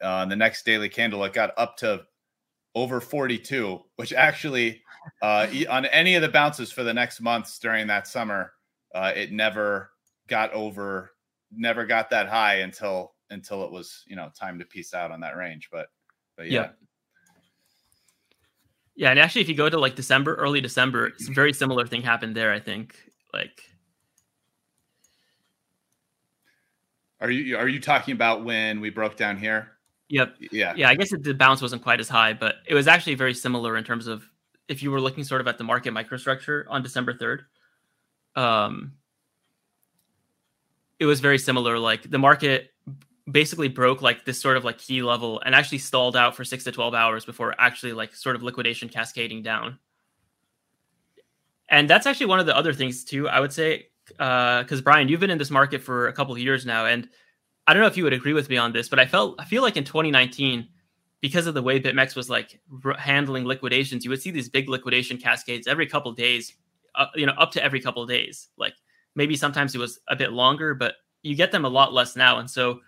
uh, 0.00 0.24
the 0.26 0.36
next 0.36 0.64
daily 0.64 0.88
candle 0.88 1.24
it 1.24 1.32
got 1.32 1.50
up 1.56 1.76
to 1.78 2.04
over 2.74 3.00
42, 3.00 3.82
which 3.96 4.12
actually 4.12 4.82
uh, 5.22 5.46
on 5.68 5.86
any 5.86 6.14
of 6.14 6.22
the 6.22 6.28
bounces 6.28 6.70
for 6.70 6.82
the 6.82 6.94
next 6.94 7.20
months 7.20 7.58
during 7.58 7.86
that 7.86 8.06
summer, 8.06 8.52
uh, 8.94 9.12
it 9.14 9.32
never 9.32 9.90
got 10.28 10.52
over 10.52 11.12
never 11.50 11.86
got 11.86 12.10
that 12.10 12.28
high 12.28 12.56
until 12.56 13.14
until 13.30 13.64
it 13.64 13.70
was 13.70 14.04
you 14.06 14.16
know 14.16 14.30
time 14.38 14.58
to 14.58 14.64
piece 14.64 14.94
out 14.94 15.10
on 15.10 15.20
that 15.20 15.36
range. 15.36 15.68
But 15.70 15.88
but 16.36 16.50
yeah. 16.50 16.60
yeah. 16.60 16.68
Yeah, 18.96 19.10
and 19.10 19.20
actually, 19.20 19.42
if 19.42 19.48
you 19.48 19.54
go 19.54 19.68
to 19.68 19.78
like 19.78 19.94
December, 19.94 20.34
early 20.34 20.60
December, 20.60 21.06
it's 21.06 21.28
a 21.28 21.32
very 21.32 21.52
similar 21.52 21.86
thing 21.86 22.02
happened 22.02 22.34
there. 22.36 22.52
I 22.52 22.58
think. 22.58 22.96
Like, 23.32 23.62
are 27.20 27.30
you 27.30 27.56
are 27.56 27.68
you 27.68 27.80
talking 27.80 28.12
about 28.12 28.44
when 28.44 28.80
we 28.80 28.90
broke 28.90 29.16
down 29.16 29.36
here? 29.36 29.78
Yep. 30.08 30.36
Yeah. 30.50 30.74
Yeah. 30.76 30.88
I 30.88 30.96
guess 30.96 31.10
the 31.10 31.32
bounce 31.32 31.62
wasn't 31.62 31.82
quite 31.82 32.00
as 32.00 32.08
high, 32.08 32.32
but 32.32 32.56
it 32.66 32.74
was 32.74 32.88
actually 32.88 33.14
very 33.14 33.34
similar 33.34 33.76
in 33.76 33.84
terms 33.84 34.08
of 34.08 34.28
if 34.68 34.82
you 34.82 34.90
were 34.90 35.00
looking 35.00 35.24
sort 35.24 35.40
of 35.40 35.48
at 35.48 35.58
the 35.58 35.64
market 35.64 35.92
microstructure 35.92 36.64
on 36.68 36.82
December 36.82 37.14
third. 37.14 37.44
Um, 38.36 38.92
it 40.98 41.06
was 41.06 41.20
very 41.20 41.38
similar. 41.38 41.78
Like 41.78 42.10
the 42.10 42.18
market 42.18 42.72
basically 43.30 43.68
broke 43.68 44.02
like 44.02 44.24
this 44.24 44.40
sort 44.40 44.56
of 44.56 44.64
like 44.64 44.78
key 44.78 45.02
level 45.02 45.40
and 45.44 45.54
actually 45.54 45.78
stalled 45.78 46.16
out 46.16 46.34
for 46.34 46.44
six 46.44 46.64
to 46.64 46.72
12 46.72 46.94
hours 46.94 47.24
before 47.24 47.54
actually 47.58 47.92
like 47.92 48.14
sort 48.14 48.36
of 48.36 48.42
liquidation 48.42 48.88
cascading 48.88 49.42
down. 49.42 49.78
And 51.68 51.88
that's 51.88 52.06
actually 52.06 52.26
one 52.26 52.40
of 52.40 52.46
the 52.46 52.56
other 52.56 52.72
things 52.72 53.04
too, 53.04 53.28
I 53.28 53.40
would 53.40 53.52
say, 53.52 53.88
because 54.06 54.78
uh, 54.78 54.82
Brian, 54.82 55.08
you've 55.08 55.20
been 55.20 55.30
in 55.30 55.38
this 55.38 55.50
market 55.50 55.82
for 55.82 56.08
a 56.08 56.12
couple 56.12 56.32
of 56.32 56.38
years 56.38 56.64
now. 56.64 56.86
And 56.86 57.08
I 57.66 57.74
don't 57.74 57.82
know 57.82 57.88
if 57.88 57.96
you 57.96 58.04
would 58.04 58.14
agree 58.14 58.32
with 58.32 58.48
me 58.48 58.56
on 58.56 58.72
this, 58.72 58.88
but 58.88 58.98
I 58.98 59.06
felt, 59.06 59.36
I 59.38 59.44
feel 59.44 59.62
like 59.62 59.76
in 59.76 59.84
2019, 59.84 60.66
because 61.20 61.46
of 61.46 61.54
the 61.54 61.62
way 61.62 61.80
BitMEX 61.80 62.14
was 62.14 62.30
like 62.30 62.60
r- 62.84 62.96
handling 62.96 63.44
liquidations, 63.44 64.04
you 64.04 64.10
would 64.10 64.22
see 64.22 64.30
these 64.30 64.48
big 64.48 64.68
liquidation 64.68 65.16
cascades 65.16 65.66
every 65.66 65.86
couple 65.86 66.12
days, 66.12 66.54
uh, 66.94 67.06
you 67.14 67.26
know, 67.26 67.32
up 67.32 67.50
to 67.52 67.62
every 67.62 67.80
couple 67.80 68.04
days. 68.06 68.48
Like 68.56 68.74
maybe 69.14 69.36
sometimes 69.36 69.74
it 69.74 69.78
was 69.78 70.00
a 70.08 70.16
bit 70.16 70.32
longer, 70.32 70.74
but 70.74 70.94
you 71.22 71.34
get 71.34 71.50
them 71.50 71.64
a 71.64 71.68
lot 71.68 71.92
less 71.92 72.14
now. 72.14 72.38
And 72.38 72.48
so 72.48 72.80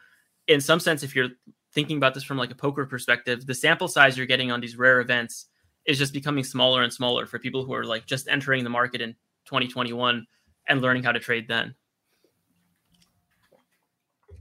in 0.46 0.60
some 0.60 0.80
sense, 0.80 1.02
if 1.02 1.16
you're 1.16 1.30
thinking 1.72 1.96
about 1.96 2.14
this 2.14 2.24
from 2.24 2.36
like 2.36 2.50
a 2.50 2.56
poker 2.56 2.86
perspective, 2.86 3.46
the 3.46 3.54
sample 3.54 3.88
size 3.88 4.16
you're 4.16 4.26
getting 4.26 4.50
on 4.50 4.60
these 4.60 4.76
rare 4.76 5.00
events 5.00 5.46
is 5.86 5.98
just 5.98 6.12
becoming 6.12 6.44
smaller 6.44 6.82
and 6.82 6.92
smaller 6.92 7.26
for 7.26 7.38
people 7.38 7.64
who 7.64 7.74
are 7.74 7.84
like 7.84 8.06
just 8.06 8.28
entering 8.28 8.64
the 8.64 8.70
market 8.70 9.00
in 9.00 9.12
2021 9.46 10.26
and 10.68 10.80
learning 10.80 11.02
how 11.02 11.12
to 11.12 11.20
trade 11.20 11.48
then. 11.48 11.74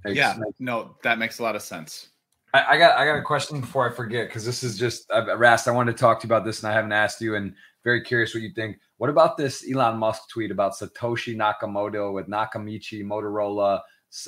Yeah, 0.06 0.38
no, 0.60 0.96
that 1.04 1.20
makes 1.20 1.40
a 1.40 1.44
lot 1.44 1.56
of 1.56 1.62
sense. 1.62 2.10
I, 2.54 2.66
I 2.70 2.78
got 2.78 2.98
I 2.98 3.06
got 3.06 3.18
a 3.18 3.22
question 3.22 3.62
before 3.62 3.90
I 3.90 3.94
forget 3.94 4.28
because 4.28 4.46
this 4.46 4.64
is 4.64 4.78
just 4.78 5.10
uh, 5.12 5.38
Rast. 5.38 5.68
I 5.68 5.72
wanted 5.72 5.94
to 5.94 5.98
talk 5.98 6.20
to 6.22 6.28
you 6.28 6.34
about 6.34 6.46
this 6.46 6.64
and 6.64 6.72
I 6.72 6.76
haven't 6.76 6.92
asked 6.92 7.22
you, 7.22 7.36
and 7.36 7.54
very 7.84 8.02
curious 8.02 8.34
what 8.34 8.44
you 8.44 8.52
think. 8.54 8.78
What 8.98 9.10
about 9.10 9.38
this 9.38 9.66
Elon 9.70 9.98
Musk 9.98 10.30
tweet 10.30 10.52
about 10.52 10.74
Satoshi 10.74 11.36
Nakamoto 11.36 12.14
with 12.14 12.28
Nakamichi, 12.28 13.04
Motorola, 13.04 13.82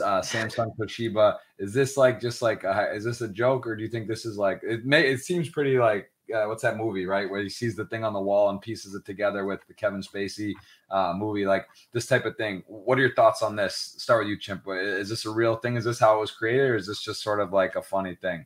uh, 0.04 0.22
Samsung 0.22 0.72
Toshiba. 0.80 1.38
Is 1.60 1.74
this 1.74 1.98
like 1.98 2.20
just 2.20 2.42
like 2.42 2.64
a, 2.64 2.92
is 2.94 3.04
this 3.04 3.22
a 3.22 3.28
joke 3.28 3.66
or 3.68 3.76
do 3.76 3.84
you 3.84 3.90
think 3.90 4.08
this 4.08 4.26
is 4.26 4.38
like 4.38 4.62
it 4.64 4.86
may 4.86 5.08
it 5.08 5.20
seems 5.20 5.50
pretty 5.50 5.78
like 5.78 6.12
uh, 6.34 6.48
what's 6.48 6.64
that 6.64 6.78
movie 6.78 7.06
right 7.06 7.30
where 7.30 7.42
he 7.42 7.50
sees 7.50 7.76
the 7.76 7.86
thing 7.86 8.04
on 8.04 8.14
the 8.14 8.20
wall 8.20 8.50
and 8.50 8.62
pieces 8.62 8.96
it 8.96 9.06
together 9.06 9.46
with 9.46 9.66
the 9.68 9.74
Kevin 9.74 10.02
Spacey 10.02 10.54
uh, 10.90 11.14
movie 11.16 11.46
like 11.46 11.68
this 11.92 12.06
type 12.06 12.26
of 12.26 12.36
thing. 12.38 12.64
What 12.68 12.98
are 12.98 13.02
your 13.02 13.16
thoughts 13.16 13.42
on 13.42 13.56
this? 13.56 13.96
Start 13.98 14.26
with 14.26 14.30
you, 14.30 14.38
Chimp. 14.38 14.64
Is 14.68 15.10
this 15.10 15.26
a 15.26 15.32
real 15.32 15.56
thing? 15.56 15.78
Is 15.78 15.86
this 15.86 16.00
how 16.00 16.18
it 16.18 16.20
was 16.20 16.32
created, 16.32 16.70
or 16.70 16.76
is 16.76 16.88
this 16.88 17.02
just 17.02 17.22
sort 17.22 17.40
of 17.40 17.54
like 17.54 17.76
a 17.76 17.82
funny 17.82 18.16
thing? 18.16 18.46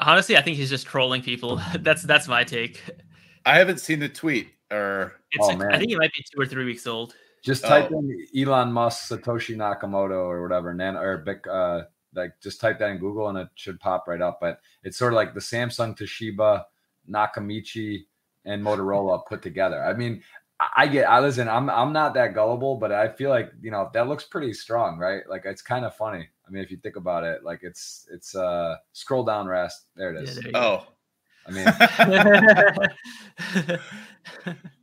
Honestly, 0.00 0.36
I 0.36 0.42
think 0.42 0.56
he's 0.56 0.70
just 0.70 0.86
trolling 0.86 1.22
people. 1.22 1.60
that's 1.80 2.02
that's 2.02 2.28
my 2.28 2.44
take. 2.44 2.80
I 3.46 3.58
haven't 3.58 3.78
seen 3.78 3.98
the 3.98 4.08
tweet 4.08 4.48
or 4.70 5.14
it's, 5.30 5.46
oh, 5.46 5.68
I 5.70 5.78
think 5.78 5.92
it 5.92 5.98
might 5.98 6.12
be 6.12 6.24
two 6.32 6.40
or 6.40 6.46
three 6.46 6.64
weeks 6.64 6.86
old. 6.86 7.14
Just 7.42 7.62
type 7.64 7.90
oh. 7.92 7.98
in 7.98 8.26
Elon 8.36 8.72
Musk, 8.72 9.10
Satoshi 9.10 9.54
Nakamoto, 9.54 10.16
or 10.16 10.42
whatever, 10.42 10.72
nan 10.72 10.96
or 10.96 11.18
Bic, 11.18 11.46
uh, 11.46 11.82
like 12.14 12.32
just 12.42 12.60
type 12.60 12.78
that 12.78 12.90
in 12.90 12.98
Google 12.98 13.28
and 13.28 13.38
it 13.38 13.48
should 13.54 13.78
pop 13.80 14.08
right 14.08 14.22
up. 14.22 14.38
But 14.40 14.60
it's 14.82 14.96
sort 14.96 15.12
of 15.12 15.16
like 15.16 15.34
the 15.34 15.40
Samsung, 15.40 15.96
Toshiba, 15.96 16.64
Nakamichi, 17.10 18.04
and 18.44 18.62
Motorola 18.62 19.26
put 19.26 19.42
together. 19.42 19.84
I 19.84 19.94
mean, 19.94 20.22
I 20.76 20.86
get. 20.86 21.08
I 21.08 21.20
listen. 21.20 21.48
I'm 21.48 21.68
I'm 21.68 21.92
not 21.92 22.14
that 22.14 22.34
gullible, 22.34 22.76
but 22.76 22.92
I 22.92 23.08
feel 23.08 23.30
like 23.30 23.52
you 23.60 23.70
know 23.70 23.90
that 23.92 24.08
looks 24.08 24.24
pretty 24.24 24.52
strong, 24.52 24.98
right? 24.98 25.22
Like 25.28 25.42
it's 25.44 25.62
kind 25.62 25.84
of 25.84 25.96
funny. 25.96 26.28
I 26.46 26.50
mean, 26.50 26.62
if 26.62 26.70
you 26.70 26.76
think 26.76 26.96
about 26.96 27.24
it, 27.24 27.42
like 27.42 27.60
it's 27.62 28.08
it's 28.12 28.34
uh 28.34 28.76
scroll 28.92 29.24
down, 29.24 29.46
rest. 29.46 29.86
There 29.96 30.14
it 30.14 30.22
is. 30.22 30.44
Yeah, 30.44 30.50
oh, 30.54 30.86
I 31.46 31.50
mean, 31.50 31.66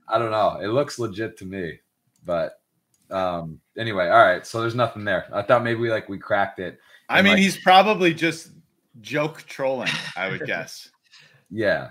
I 0.07 0.19
don't 0.19 0.31
know. 0.31 0.59
It 0.61 0.67
looks 0.67 0.99
legit 0.99 1.37
to 1.37 1.45
me. 1.45 1.79
But 2.25 2.61
um, 3.09 3.59
anyway, 3.77 4.09
all 4.09 4.23
right. 4.23 4.45
So 4.45 4.61
there's 4.61 4.75
nothing 4.75 5.05
there. 5.05 5.27
I 5.33 5.41
thought 5.41 5.63
maybe 5.63 5.79
we 5.79 5.89
like 5.89 6.09
we 6.09 6.17
cracked 6.17 6.59
it. 6.59 6.79
I 7.09 7.21
mean, 7.21 7.33
like, 7.33 7.41
he's 7.41 7.57
probably 7.57 8.13
just 8.13 8.51
joke 9.01 9.43
trolling. 9.47 9.89
I 10.15 10.29
would 10.29 10.45
guess. 10.45 10.89
Yeah. 11.53 11.89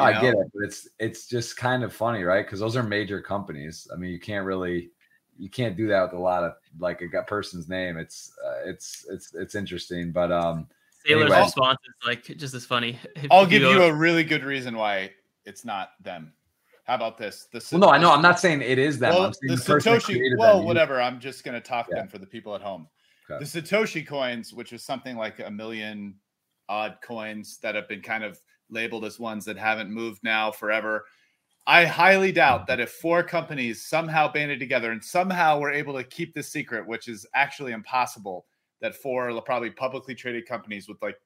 No, 0.00 0.06
I 0.06 0.20
get 0.20 0.34
it, 0.34 0.46
but 0.54 0.64
it's 0.64 0.88
it's 0.98 1.26
just 1.26 1.56
kind 1.56 1.82
of 1.82 1.92
funny, 1.92 2.22
right? 2.22 2.44
Because 2.44 2.60
those 2.60 2.76
are 2.76 2.82
major 2.82 3.20
companies. 3.20 3.88
I 3.92 3.96
mean, 3.96 4.10
you 4.10 4.20
can't 4.20 4.44
really 4.44 4.90
you 5.38 5.48
can't 5.48 5.76
do 5.76 5.88
that 5.88 6.02
with 6.02 6.12
a 6.12 6.18
lot 6.18 6.44
of 6.44 6.52
like 6.78 7.02
a 7.02 7.22
person's 7.22 7.68
name. 7.68 7.96
It's 7.96 8.32
uh, 8.44 8.68
it's 8.68 9.06
it's 9.10 9.34
it's 9.34 9.54
interesting, 9.54 10.12
but 10.12 10.30
um. 10.30 10.68
Saylor's 11.06 11.22
anyway. 11.22 11.40
response 11.40 11.78
is 11.88 12.06
like 12.06 12.24
just 12.24 12.52
as 12.52 12.66
funny. 12.66 12.98
I'll 13.30 13.46
give 13.46 13.62
you, 13.62 13.70
you 13.70 13.82
a 13.84 13.92
really 13.92 14.22
good 14.22 14.44
reason 14.44 14.76
why 14.76 15.12
it's 15.46 15.64
not 15.64 15.92
them. 16.02 16.34
How 16.84 16.96
about 16.96 17.16
this? 17.16 17.46
The 17.52 17.66
well, 17.72 17.80
no, 17.80 17.88
I 17.88 17.96
know. 17.98 18.12
I'm 18.12 18.20
not 18.20 18.38
saying 18.38 18.60
it 18.60 18.78
is 18.78 18.98
them. 18.98 19.14
Well, 19.14 19.32
the, 19.42 19.48
the 19.48 19.54
Satoshi. 19.54 20.20
Well, 20.36 20.58
them. 20.58 20.66
whatever. 20.66 21.00
I'm 21.00 21.18
just 21.18 21.42
going 21.42 21.54
to 21.54 21.60
talk 21.60 21.86
yeah. 21.88 22.00
them 22.00 22.08
for 22.08 22.18
the 22.18 22.26
people 22.26 22.54
at 22.54 22.60
home. 22.60 22.86
Okay. 23.30 23.42
The 23.42 23.62
Satoshi 23.62 24.06
coins, 24.06 24.52
which 24.52 24.72
is 24.72 24.82
something 24.82 25.16
like 25.16 25.38
a 25.38 25.50
million 25.50 26.16
odd 26.70 26.98
coins 27.02 27.58
that 27.62 27.74
have 27.74 27.88
been 27.88 28.00
kind 28.00 28.24
of 28.24 28.40
labeled 28.70 29.04
as 29.04 29.18
ones 29.18 29.44
that 29.44 29.58
haven't 29.58 29.90
moved 29.90 30.22
now 30.22 30.50
forever. 30.50 31.04
I 31.66 31.84
highly 31.84 32.32
doubt 32.32 32.66
that 32.68 32.80
if 32.80 32.90
four 32.90 33.22
companies 33.22 33.84
somehow 33.84 34.32
banded 34.32 34.58
together 34.58 34.92
and 34.92 35.04
somehow 35.04 35.58
were 35.58 35.70
able 35.70 35.94
to 35.94 36.04
keep 36.04 36.32
this 36.32 36.50
secret, 36.50 36.86
which 36.86 37.08
is 37.08 37.26
actually 37.34 37.72
impossible, 37.72 38.46
that 38.80 38.94
four 38.94 39.38
probably 39.42 39.70
publicly 39.70 40.14
traded 40.14 40.46
companies 40.46 40.88
with 40.88 41.02
like 41.02 41.16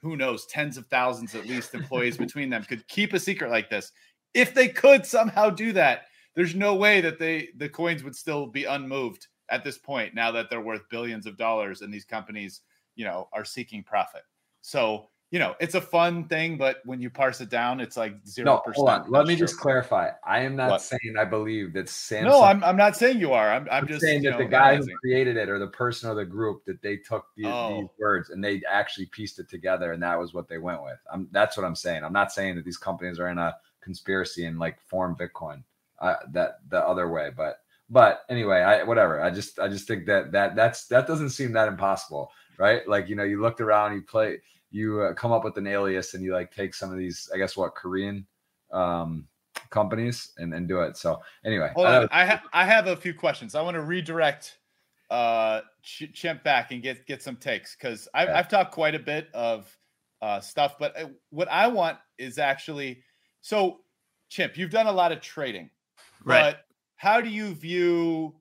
who 0.00 0.16
knows 0.16 0.46
tens 0.46 0.78
of 0.78 0.86
thousands 0.86 1.34
at 1.34 1.46
least 1.46 1.74
employees 1.74 2.16
between 2.26 2.48
them 2.48 2.64
could 2.64 2.86
keep 2.88 3.12
a 3.12 3.18
secret 3.18 3.50
like 3.50 3.68
this 3.68 3.92
if 4.34 4.54
they 4.54 4.68
could 4.68 5.04
somehow 5.04 5.50
do 5.50 5.72
that, 5.72 6.02
there's 6.34 6.54
no 6.54 6.74
way 6.74 7.00
that 7.00 7.18
they 7.18 7.48
the 7.56 7.68
coins 7.68 8.04
would 8.04 8.14
still 8.14 8.46
be 8.46 8.64
unmoved 8.64 9.26
at 9.50 9.64
this 9.64 9.78
point 9.78 10.14
now 10.14 10.30
that 10.30 10.48
they're 10.48 10.60
worth 10.60 10.88
billions 10.90 11.26
of 11.26 11.36
dollars 11.36 11.82
and 11.82 11.92
these 11.92 12.04
companies, 12.04 12.60
you 12.94 13.04
know, 13.04 13.28
are 13.32 13.44
seeking 13.44 13.82
profit. 13.82 14.22
So, 14.62 15.08
you 15.30 15.38
know, 15.38 15.54
it's 15.60 15.76
a 15.76 15.80
fun 15.80 16.24
thing, 16.26 16.58
but 16.58 16.78
when 16.84 17.00
you 17.00 17.08
parse 17.08 17.40
it 17.40 17.50
down, 17.50 17.78
it's 17.80 17.96
like 17.96 18.14
zero 18.26 18.58
percent. 18.64 18.86
No, 18.86 18.92
hold 18.92 19.06
on. 19.06 19.10
Let 19.10 19.26
me 19.26 19.36
sure. 19.36 19.46
just 19.46 19.60
clarify. 19.60 20.10
I 20.24 20.40
am 20.40 20.56
not 20.56 20.70
what? 20.70 20.82
saying 20.82 21.14
I 21.18 21.24
believe 21.24 21.72
that 21.74 21.86
Samsung. 21.86 22.24
No, 22.24 22.42
I'm, 22.42 22.64
I'm 22.64 22.76
not 22.76 22.96
saying 22.96 23.20
you 23.20 23.32
are. 23.32 23.52
I'm, 23.52 23.62
I'm, 23.70 23.84
I'm 23.84 23.86
just 23.86 24.00
saying 24.00 24.22
that 24.22 24.32
know, 24.32 24.38
the 24.38 24.44
guy 24.44 24.76
who 24.76 24.86
created 25.00 25.36
it 25.36 25.48
or 25.48 25.58
the 25.58 25.68
person 25.68 26.10
or 26.10 26.14
the 26.14 26.24
group 26.24 26.64
that 26.64 26.82
they 26.82 26.96
took 26.96 27.26
these, 27.36 27.46
oh. 27.46 27.80
these, 27.80 27.88
words 27.98 28.30
and 28.30 28.42
they 28.42 28.60
actually 28.68 29.06
pieced 29.06 29.38
it 29.38 29.48
together 29.48 29.92
and 29.92 30.02
that 30.02 30.18
was 30.18 30.34
what 30.34 30.48
they 30.48 30.58
went 30.58 30.82
with. 30.82 30.98
I'm, 31.12 31.28
that's 31.30 31.56
what 31.56 31.64
I'm 31.64 31.76
saying. 31.76 32.02
I'm 32.02 32.12
not 32.12 32.32
saying 32.32 32.56
that 32.56 32.64
these 32.64 32.78
companies 32.78 33.20
are 33.20 33.28
in 33.28 33.38
a 33.38 33.54
conspiracy 33.80 34.46
and 34.46 34.58
like 34.58 34.80
form 34.80 35.16
Bitcoin 35.16 35.62
uh, 36.00 36.16
that 36.32 36.58
the 36.70 36.84
other 36.84 37.08
way. 37.08 37.30
But 37.36 37.60
but 37.88 38.22
anyway, 38.28 38.60
I 38.60 38.84
whatever. 38.84 39.22
I 39.22 39.30
just 39.30 39.58
I 39.58 39.68
just 39.68 39.86
think 39.86 40.06
that 40.06 40.32
that 40.32 40.56
that's 40.56 40.86
that 40.86 41.06
doesn't 41.06 41.30
seem 41.30 41.52
that 41.52 41.68
impossible, 41.68 42.30
right? 42.60 42.86
Like 42.86 43.08
you 43.08 43.16
know, 43.16 43.24
you 43.24 43.40
looked 43.40 43.60
around, 43.60 43.94
you 43.94 44.02
play. 44.02 44.38
you 44.70 45.00
uh, 45.00 45.14
come 45.14 45.32
up 45.32 45.42
with 45.42 45.56
an 45.56 45.66
alias 45.66 46.14
and 46.14 46.22
you 46.22 46.32
like 46.32 46.54
take 46.54 46.74
some 46.74 46.92
of 46.92 46.98
these, 46.98 47.28
I 47.34 47.38
guess, 47.38 47.56
what 47.56 47.74
Korean 47.74 48.26
um, 48.70 49.26
companies 49.70 50.32
and, 50.36 50.54
and 50.54 50.68
do 50.68 50.80
it. 50.82 50.96
So 50.96 51.20
anyway, 51.44 51.72
Hold 51.74 51.86
on. 51.88 52.08
I, 52.12 52.26
ha- 52.26 52.42
I 52.52 52.64
have 52.66 52.86
a 52.86 52.94
few 52.94 53.14
questions. 53.14 53.54
I 53.54 53.62
want 53.62 53.74
to 53.74 53.82
redirect 53.82 54.58
uh, 55.10 55.62
Ch- 55.82 56.12
Chimp 56.12 56.44
back 56.44 56.70
and 56.70 56.82
get 56.82 57.06
get 57.06 57.22
some 57.22 57.36
takes 57.36 57.74
because 57.74 58.06
I've, 58.14 58.28
yeah. 58.28 58.38
I've 58.38 58.48
talked 58.48 58.72
quite 58.72 58.94
a 58.94 59.00
bit 59.00 59.28
of 59.34 59.74
uh, 60.22 60.38
stuff, 60.40 60.76
but 60.78 60.96
uh, 61.00 61.08
what 61.30 61.48
I 61.50 61.66
want 61.66 61.96
is 62.18 62.38
actually 62.38 63.02
so 63.40 63.80
Chimp, 64.28 64.56
you've 64.58 64.70
done 64.70 64.86
a 64.86 64.92
lot 64.92 65.12
of 65.12 65.20
trading, 65.22 65.70
right? 66.24 66.42
But 66.42 66.64
how 66.96 67.22
do 67.22 67.30
you 67.30 67.54
view 67.54 68.34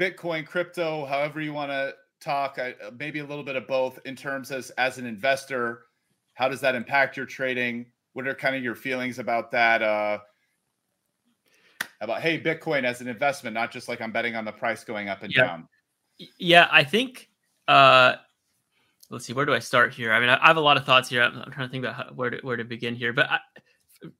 Bitcoin, 0.00 0.46
crypto, 0.46 1.04
however 1.04 1.40
you 1.40 1.52
want 1.52 1.72
to 1.72 1.94
talk, 2.20 2.58
uh, 2.58 2.72
maybe 2.98 3.20
a 3.20 3.24
little 3.24 3.44
bit 3.44 3.56
of 3.56 3.66
both 3.66 3.98
in 4.04 4.16
terms 4.16 4.50
as 4.50 4.70
as 4.70 4.98
an 4.98 5.06
investor? 5.06 5.82
How 6.34 6.48
does 6.48 6.60
that 6.60 6.74
impact 6.74 7.16
your 7.16 7.26
trading? 7.26 7.86
What 8.12 8.26
are 8.26 8.34
kind 8.34 8.56
of 8.56 8.62
your 8.62 8.74
feelings 8.74 9.18
about 9.18 9.50
that? 9.52 9.82
Uh, 9.82 10.18
about 12.00 12.22
hey, 12.22 12.40
Bitcoin 12.40 12.84
as 12.84 13.00
an 13.00 13.08
investment, 13.08 13.54
not 13.54 13.70
just 13.70 13.88
like 13.88 14.00
I'm 14.00 14.12
betting 14.12 14.36
on 14.36 14.44
the 14.44 14.52
price 14.52 14.84
going 14.84 15.08
up 15.08 15.22
and 15.22 15.32
yeah. 15.34 15.46
down. 15.46 15.68
Yeah, 16.38 16.68
I 16.70 16.84
think. 16.84 17.28
Uh, 17.66 18.16
let's 19.10 19.24
see, 19.24 19.32
where 19.32 19.44
do 19.44 19.54
I 19.54 19.58
start 19.58 19.92
here? 19.92 20.12
I 20.12 20.20
mean, 20.20 20.28
I, 20.28 20.46
have 20.46 20.56
a 20.56 20.60
lot 20.60 20.76
of 20.76 20.84
thoughts 20.84 21.08
here. 21.08 21.22
I'm, 21.22 21.38
I'm 21.38 21.50
trying 21.50 21.68
to 21.68 21.72
think 21.72 21.84
about 21.84 21.96
how, 21.96 22.12
where 22.14 22.30
to 22.30 22.38
where 22.42 22.56
to 22.56 22.64
begin 22.64 22.94
here, 22.94 23.12
but 23.12 23.30
I, 23.30 23.38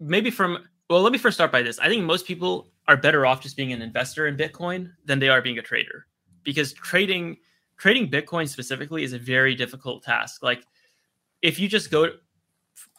maybe 0.01 0.31
from 0.31 0.59
well, 0.91 1.03
let 1.03 1.13
me 1.13 1.19
first 1.19 1.37
start 1.37 1.53
by 1.53 1.63
this. 1.63 1.79
I 1.79 1.89
think 1.89 2.05
most 2.05 2.27
people 2.27 2.71
are 2.87 2.97
better 2.97 3.27
off 3.27 3.43
just 3.43 3.57
being 3.57 3.73
an 3.73 3.83
investor 3.83 4.27
in 4.27 4.37
Bitcoin 4.37 4.91
than 5.05 5.19
they 5.19 5.29
are 5.29 5.43
being 5.43 5.59
a 5.59 5.63
trader, 5.63 6.07
because 6.45 6.73
trading 6.73 7.37
trading 7.79 8.11
Bitcoin 8.11 8.49
specifically 8.49 9.05
is 9.05 9.13
a 9.13 9.19
very 9.19 9.55
difficult 9.55 10.03
task. 10.03 10.43
Like, 10.43 10.65
if 11.41 11.59
you 11.59 11.69
just 11.69 11.91
go, 11.91 12.11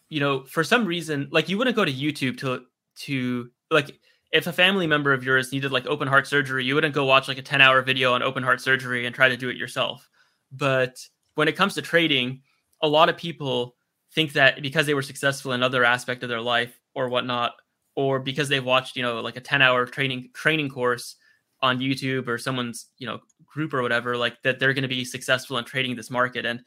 you 0.09 0.19
know, 0.19 0.45
for 0.45 0.63
some 0.63 0.85
reason, 0.85 1.27
like 1.31 1.49
you 1.49 1.57
wouldn't 1.57 1.75
go 1.75 1.85
to 1.85 1.91
YouTube 1.91 2.37
to 2.39 2.65
to 2.95 3.49
like 3.69 3.99
if 4.31 4.47
a 4.47 4.53
family 4.53 4.87
member 4.87 5.13
of 5.13 5.23
yours 5.23 5.51
needed 5.51 5.71
like 5.71 5.85
open 5.87 6.07
heart 6.07 6.27
surgery, 6.27 6.63
you 6.63 6.75
wouldn't 6.75 6.93
go 6.93 7.05
watch 7.05 7.27
like 7.27 7.37
a 7.37 7.43
10 7.43 7.61
hour 7.61 7.81
video 7.81 8.13
on 8.13 8.23
open 8.23 8.43
heart 8.43 8.61
surgery 8.61 9.05
and 9.05 9.15
try 9.15 9.29
to 9.29 9.37
do 9.37 9.49
it 9.49 9.57
yourself. 9.57 10.09
But 10.51 10.99
when 11.35 11.47
it 11.47 11.55
comes 11.55 11.75
to 11.75 11.81
trading, 11.81 12.41
a 12.81 12.87
lot 12.87 13.09
of 13.09 13.17
people 13.17 13.75
think 14.13 14.33
that 14.33 14.61
because 14.61 14.85
they 14.85 14.93
were 14.93 15.01
successful 15.01 15.53
in 15.53 15.63
other 15.63 15.83
aspect 15.83 16.23
of 16.23 16.29
their 16.29 16.41
life 16.41 16.79
or 16.95 17.09
whatnot, 17.09 17.53
or 17.95 18.19
because 18.19 18.49
they've 18.49 18.63
watched, 18.63 18.95
you 18.95 19.03
know, 19.03 19.19
like 19.21 19.35
a 19.35 19.41
10 19.41 19.61
hour 19.61 19.85
training 19.85 20.29
training 20.33 20.69
course 20.69 21.15
on 21.61 21.79
YouTube 21.79 22.27
or 22.27 22.37
someone's, 22.37 22.87
you 22.97 23.07
know, 23.07 23.19
group 23.51 23.73
or 23.73 23.81
whatever, 23.81 24.15
like 24.15 24.41
that 24.43 24.59
they're 24.59 24.73
going 24.73 24.83
to 24.83 24.87
be 24.87 25.03
successful 25.03 25.57
in 25.57 25.65
trading 25.65 25.95
this 25.95 26.09
market. 26.09 26.45
And 26.45 26.61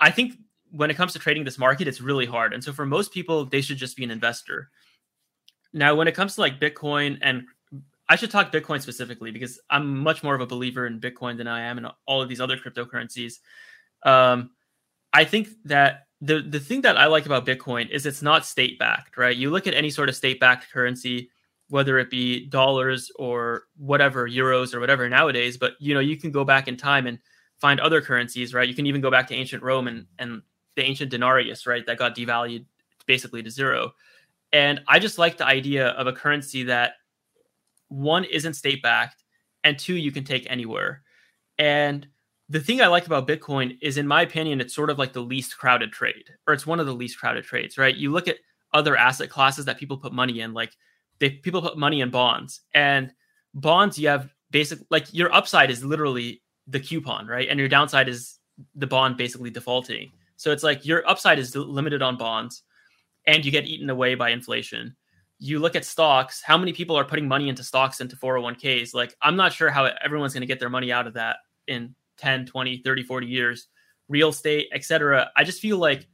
I 0.00 0.10
think 0.10 0.34
when 0.70 0.90
it 0.90 0.96
comes 0.96 1.12
to 1.12 1.18
trading 1.18 1.44
this 1.44 1.58
market, 1.58 1.86
it's 1.86 2.00
really 2.00 2.26
hard. 2.26 2.52
And 2.52 2.62
so 2.62 2.72
for 2.72 2.86
most 2.86 3.12
people, 3.12 3.44
they 3.44 3.60
should 3.60 3.76
just 3.76 3.96
be 3.96 4.04
an 4.04 4.10
investor. 4.10 4.70
Now, 5.72 5.94
when 5.94 6.08
it 6.08 6.14
comes 6.14 6.34
to 6.34 6.40
like 6.40 6.60
Bitcoin, 6.60 7.18
and 7.22 7.44
I 8.08 8.16
should 8.16 8.30
talk 8.30 8.52
Bitcoin 8.52 8.80
specifically 8.80 9.30
because 9.30 9.60
I'm 9.70 9.98
much 9.98 10.22
more 10.22 10.34
of 10.34 10.40
a 10.40 10.46
believer 10.46 10.86
in 10.86 11.00
Bitcoin 11.00 11.36
than 11.36 11.48
I 11.48 11.62
am 11.62 11.78
in 11.78 11.86
all 12.06 12.22
of 12.22 12.28
these 12.28 12.40
other 12.40 12.56
cryptocurrencies. 12.56 13.34
Um, 14.04 14.50
I 15.12 15.24
think 15.24 15.48
that 15.64 16.06
the 16.20 16.40
the 16.40 16.60
thing 16.60 16.82
that 16.82 16.96
I 16.96 17.06
like 17.06 17.26
about 17.26 17.46
Bitcoin 17.46 17.88
is 17.90 18.06
it's 18.06 18.22
not 18.22 18.46
state 18.46 18.78
backed, 18.78 19.16
right? 19.16 19.36
You 19.36 19.50
look 19.50 19.66
at 19.66 19.74
any 19.74 19.90
sort 19.90 20.08
of 20.08 20.16
state 20.16 20.40
backed 20.40 20.70
currency, 20.72 21.30
whether 21.68 21.98
it 21.98 22.10
be 22.10 22.46
dollars 22.46 23.10
or 23.16 23.64
whatever 23.76 24.28
euros 24.28 24.74
or 24.74 24.80
whatever 24.80 25.08
nowadays, 25.08 25.56
but 25.56 25.74
you 25.78 25.94
know 25.94 26.00
you 26.00 26.16
can 26.16 26.30
go 26.30 26.44
back 26.44 26.68
in 26.68 26.76
time 26.76 27.06
and 27.06 27.18
find 27.58 27.80
other 27.80 28.00
currencies, 28.00 28.52
right? 28.52 28.68
You 28.68 28.74
can 28.74 28.86
even 28.86 29.00
go 29.00 29.10
back 29.10 29.26
to 29.28 29.34
ancient 29.34 29.62
Rome 29.62 29.88
and 29.88 30.06
and 30.18 30.42
the 30.76 30.82
ancient 30.82 31.10
denarius, 31.10 31.66
right, 31.66 31.86
that 31.86 31.98
got 31.98 32.16
devalued 32.16 32.66
basically 33.06 33.42
to 33.42 33.50
zero. 33.50 33.92
And 34.52 34.80
I 34.88 34.98
just 34.98 35.18
like 35.18 35.36
the 35.36 35.46
idea 35.46 35.88
of 35.88 36.06
a 36.06 36.12
currency 36.12 36.64
that 36.64 36.94
one 37.88 38.24
isn't 38.24 38.54
state 38.54 38.82
backed 38.82 39.22
and 39.62 39.78
two 39.78 39.94
you 39.94 40.12
can 40.12 40.24
take 40.24 40.46
anywhere. 40.50 41.02
And 41.58 42.06
the 42.48 42.60
thing 42.60 42.80
I 42.80 42.88
like 42.88 43.06
about 43.06 43.26
Bitcoin 43.26 43.78
is, 43.80 43.96
in 43.96 44.06
my 44.06 44.22
opinion, 44.22 44.60
it's 44.60 44.74
sort 44.74 44.90
of 44.90 44.98
like 44.98 45.12
the 45.12 45.20
least 45.20 45.56
crowded 45.56 45.92
trade, 45.92 46.24
or 46.46 46.54
it's 46.54 46.66
one 46.66 46.78
of 46.78 46.86
the 46.86 46.94
least 46.94 47.18
crowded 47.18 47.44
trades, 47.44 47.78
right? 47.78 47.94
You 47.94 48.10
look 48.10 48.28
at 48.28 48.36
other 48.72 48.96
asset 48.96 49.30
classes 49.30 49.64
that 49.64 49.78
people 49.78 49.96
put 49.96 50.12
money 50.12 50.40
in, 50.40 50.52
like 50.52 50.72
they 51.18 51.30
people 51.30 51.62
put 51.62 51.78
money 51.78 52.00
in 52.00 52.10
bonds, 52.10 52.60
and 52.74 53.12
bonds 53.54 53.98
you 53.98 54.08
have 54.08 54.32
basic 54.50 54.78
like 54.90 55.12
your 55.12 55.32
upside 55.34 55.70
is 55.70 55.84
literally 55.84 56.42
the 56.66 56.80
coupon, 56.80 57.26
right? 57.26 57.48
And 57.48 57.58
your 57.58 57.68
downside 57.68 58.08
is 58.08 58.38
the 58.74 58.86
bond 58.86 59.16
basically 59.16 59.50
defaulting. 59.50 60.12
So 60.36 60.50
it's 60.50 60.62
like 60.62 60.84
your 60.84 61.08
upside 61.08 61.38
is 61.38 61.54
limited 61.54 62.02
on 62.02 62.16
bonds 62.16 62.62
and 63.26 63.44
you 63.44 63.50
get 63.50 63.64
eaten 63.64 63.90
away 63.90 64.14
by 64.14 64.30
inflation. 64.30 64.96
You 65.38 65.58
look 65.58 65.76
at 65.76 65.84
stocks, 65.84 66.42
how 66.42 66.56
many 66.56 66.72
people 66.72 66.96
are 66.96 67.04
putting 67.04 67.28
money 67.28 67.48
into 67.48 67.64
stocks 67.64 68.00
into 68.00 68.16
401ks? 68.16 68.94
Like, 68.94 69.14
I'm 69.20 69.36
not 69.36 69.52
sure 69.52 69.70
how 69.70 69.90
everyone's 70.02 70.32
going 70.32 70.42
to 70.42 70.46
get 70.46 70.60
their 70.60 70.70
money 70.70 70.92
out 70.92 71.06
of 71.06 71.14
that 71.14 71.38
in 71.66 71.94
10, 72.18 72.46
20, 72.46 72.78
30, 72.78 73.02
40 73.02 73.26
years. 73.26 73.68
Real 74.08 74.28
estate, 74.28 74.68
etc. 74.72 75.30
I 75.36 75.44
just 75.44 75.60
feel 75.60 75.78
like 75.78 76.06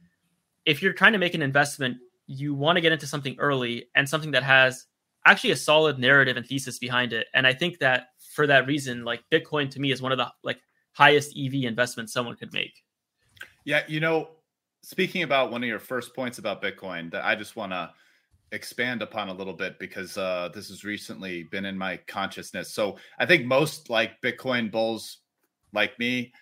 if 0.65 0.81
you're 0.81 0.93
trying 0.93 1.13
to 1.13 1.19
make 1.19 1.33
an 1.33 1.41
investment, 1.41 1.97
you 2.25 2.53
want 2.55 2.77
to 2.77 2.81
get 2.81 2.91
into 2.91 3.05
something 3.05 3.35
early 3.37 3.89
and 3.95 4.07
something 4.07 4.31
that 4.31 4.43
has 4.43 4.85
actually 5.25 5.51
a 5.51 5.55
solid 5.55 5.99
narrative 5.99 6.37
and 6.37 6.45
thesis 6.45 6.79
behind 6.79 7.13
it. 7.13 7.27
And 7.33 7.45
I 7.45 7.53
think 7.53 7.79
that 7.79 8.07
for 8.33 8.47
that 8.47 8.67
reason, 8.67 9.03
like 9.03 9.21
Bitcoin 9.31 9.69
to 9.71 9.79
me 9.79 9.91
is 9.91 10.01
one 10.01 10.11
of 10.11 10.17
the 10.17 10.31
like 10.43 10.59
highest 10.93 11.37
EV 11.37 11.65
investments 11.65 12.13
someone 12.13 12.35
could 12.35 12.53
make. 12.53 12.73
Yeah, 13.65 13.83
you 13.87 13.99
know, 13.99 14.29
speaking 14.81 15.23
about 15.23 15.51
one 15.51 15.63
of 15.63 15.69
your 15.69 15.79
first 15.79 16.15
points 16.15 16.39
about 16.39 16.61
Bitcoin 16.61 17.11
that 17.11 17.23
I 17.23 17.35
just 17.35 17.55
want 17.55 17.71
to 17.71 17.91
expand 18.51 19.01
upon 19.01 19.29
a 19.29 19.33
little 19.33 19.53
bit 19.53 19.79
because 19.79 20.17
uh, 20.17 20.49
this 20.53 20.69
has 20.69 20.83
recently 20.83 21.43
been 21.43 21.65
in 21.65 21.77
my 21.77 21.97
consciousness. 22.07 22.73
So 22.73 22.97
I 23.19 23.25
think 23.25 23.45
most 23.45 23.89
like 23.89 24.21
Bitcoin 24.21 24.71
bulls 24.71 25.19
like 25.73 25.97
me 25.99 26.33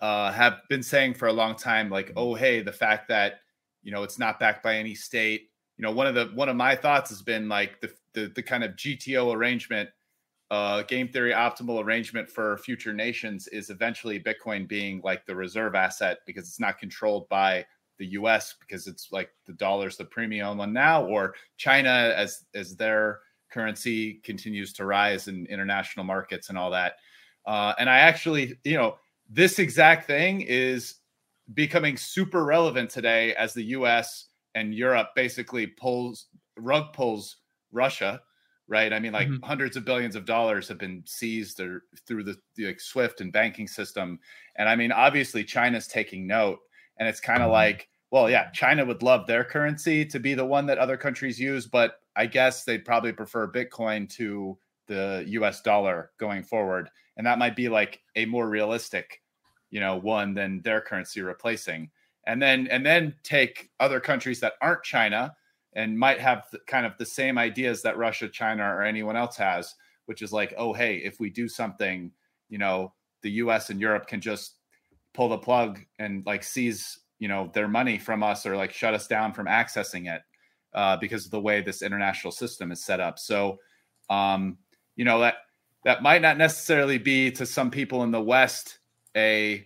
uh, 0.00 0.32
have 0.32 0.58
been 0.68 0.82
saying 0.82 1.14
for 1.14 1.28
a 1.28 1.32
long 1.32 1.54
time, 1.54 1.88
like, 1.88 2.12
oh, 2.16 2.34
hey, 2.34 2.62
the 2.62 2.72
fact 2.72 3.08
that 3.08 3.40
you 3.82 3.92
know 3.92 4.02
it's 4.02 4.18
not 4.18 4.40
backed 4.40 4.62
by 4.62 4.76
any 4.76 4.94
state. 4.94 5.50
You 5.76 5.82
know, 5.82 5.92
one 5.92 6.06
of 6.06 6.14
the 6.14 6.26
one 6.34 6.48
of 6.48 6.56
my 6.56 6.74
thoughts 6.74 7.10
has 7.10 7.22
been 7.22 7.48
like 7.48 7.80
the 7.80 7.92
the, 8.14 8.32
the 8.34 8.42
kind 8.42 8.64
of 8.64 8.72
GTO 8.72 9.34
arrangement, 9.34 9.88
uh, 10.50 10.82
game 10.82 11.08
theory 11.08 11.32
optimal 11.32 11.82
arrangement 11.82 12.28
for 12.28 12.58
future 12.58 12.92
nations 12.92 13.48
is 13.48 13.70
eventually 13.70 14.20
Bitcoin 14.20 14.68
being 14.68 15.00
like 15.02 15.24
the 15.26 15.34
reserve 15.34 15.74
asset 15.74 16.18
because 16.26 16.46
it's 16.46 16.60
not 16.60 16.78
controlled 16.78 17.28
by 17.28 17.64
the 17.98 18.06
US 18.08 18.54
because 18.60 18.86
it's 18.86 19.08
like 19.12 19.30
the 19.46 19.52
dollar's 19.54 19.96
the 19.96 20.04
premium 20.04 20.58
one 20.58 20.72
now, 20.72 21.04
or 21.04 21.34
China 21.56 22.12
as 22.16 22.44
as 22.54 22.76
their 22.76 23.20
currency 23.50 24.14
continues 24.24 24.72
to 24.72 24.86
rise 24.86 25.28
in 25.28 25.46
international 25.46 26.04
markets 26.04 26.48
and 26.48 26.58
all 26.58 26.70
that. 26.70 26.94
Uh, 27.46 27.74
and 27.78 27.88
I 27.88 27.98
actually, 27.98 28.58
you 28.64 28.76
know, 28.76 28.96
this 29.28 29.58
exact 29.58 30.06
thing 30.06 30.40
is 30.40 30.96
becoming 31.54 31.96
super 31.96 32.44
relevant 32.44 32.90
today 32.90 33.34
as 33.34 33.52
the 33.52 33.64
US 33.76 34.28
and 34.54 34.74
Europe 34.74 35.08
basically 35.14 35.66
pulls 35.66 36.26
rug 36.58 36.92
pulls 36.92 37.36
Russia, 37.72 38.20
right? 38.68 38.92
I 38.92 38.98
mean, 38.98 39.12
like 39.12 39.28
mm-hmm. 39.28 39.44
hundreds 39.44 39.76
of 39.76 39.84
billions 39.84 40.16
of 40.16 40.24
dollars 40.24 40.68
have 40.68 40.78
been 40.78 41.02
seized 41.06 41.60
or 41.60 41.84
through 42.06 42.24
the, 42.24 42.36
the 42.56 42.66
like 42.66 42.80
SWIFT 42.80 43.20
and 43.20 43.32
banking 43.32 43.66
system. 43.66 44.18
And 44.56 44.68
I 44.68 44.76
mean, 44.76 44.92
obviously 44.92 45.44
China's 45.44 45.86
taking 45.86 46.26
note. 46.26 46.60
And 46.98 47.08
it's 47.08 47.20
kind 47.20 47.42
of 47.42 47.46
mm-hmm. 47.46 47.52
like 47.52 47.88
well, 48.12 48.28
yeah, 48.28 48.50
China 48.50 48.84
would 48.84 49.02
love 49.02 49.26
their 49.26 49.42
currency 49.42 50.04
to 50.04 50.20
be 50.20 50.34
the 50.34 50.44
one 50.44 50.66
that 50.66 50.76
other 50.76 50.98
countries 50.98 51.40
use, 51.40 51.66
but 51.66 51.94
I 52.14 52.26
guess 52.26 52.62
they'd 52.62 52.84
probably 52.84 53.10
prefer 53.10 53.50
Bitcoin 53.50 54.06
to 54.10 54.58
the 54.86 55.24
US 55.28 55.62
dollar 55.62 56.10
going 56.18 56.42
forward. 56.42 56.90
And 57.16 57.26
that 57.26 57.38
might 57.38 57.56
be 57.56 57.70
like 57.70 58.00
a 58.14 58.26
more 58.26 58.50
realistic, 58.50 59.22
you 59.70 59.80
know, 59.80 59.96
one 59.96 60.34
than 60.34 60.60
their 60.60 60.82
currency 60.82 61.22
replacing. 61.22 61.90
And 62.26 62.40
then 62.40 62.68
and 62.68 62.84
then 62.84 63.14
take 63.22 63.70
other 63.80 63.98
countries 63.98 64.40
that 64.40 64.54
aren't 64.60 64.82
China 64.82 65.34
and 65.74 65.98
might 65.98 66.20
have 66.20 66.44
kind 66.66 66.84
of 66.86 66.92
the 66.98 67.06
same 67.06 67.38
ideas 67.38 67.82
that 67.82 67.96
Russia, 67.96 68.28
China, 68.28 68.64
or 68.64 68.82
anyone 68.82 69.16
else 69.16 69.36
has, 69.36 69.74
which 70.06 70.22
is 70.22 70.32
like, 70.32 70.52
oh, 70.56 70.72
hey, 70.72 70.96
if 70.96 71.18
we 71.18 71.30
do 71.30 71.48
something, 71.48 72.10
you 72.48 72.58
know, 72.58 72.92
the 73.22 73.30
US 73.32 73.70
and 73.70 73.80
Europe 73.80 74.06
can 74.06 74.20
just 74.20 74.56
pull 75.14 75.28
the 75.28 75.38
plug 75.38 75.80
and 75.98 76.24
like 76.26 76.42
seize 76.42 76.98
you 77.18 77.28
know 77.28 77.50
their 77.54 77.68
money 77.68 77.98
from 77.98 78.22
us 78.22 78.44
or 78.44 78.56
like 78.56 78.72
shut 78.72 78.94
us 78.94 79.06
down 79.06 79.32
from 79.32 79.46
accessing 79.46 80.12
it 80.12 80.22
uh, 80.74 80.96
because 80.96 81.24
of 81.24 81.30
the 81.30 81.40
way 81.40 81.60
this 81.60 81.80
international 81.80 82.32
system 82.32 82.72
is 82.72 82.84
set 82.84 82.98
up. 82.98 83.16
So, 83.16 83.58
um, 84.10 84.58
you 84.96 85.04
know 85.04 85.20
that 85.20 85.36
that 85.84 86.02
might 86.02 86.20
not 86.20 86.36
necessarily 86.36 86.98
be 86.98 87.30
to 87.32 87.46
some 87.46 87.70
people 87.70 88.02
in 88.02 88.10
the 88.10 88.20
West 88.20 88.80
a 89.16 89.64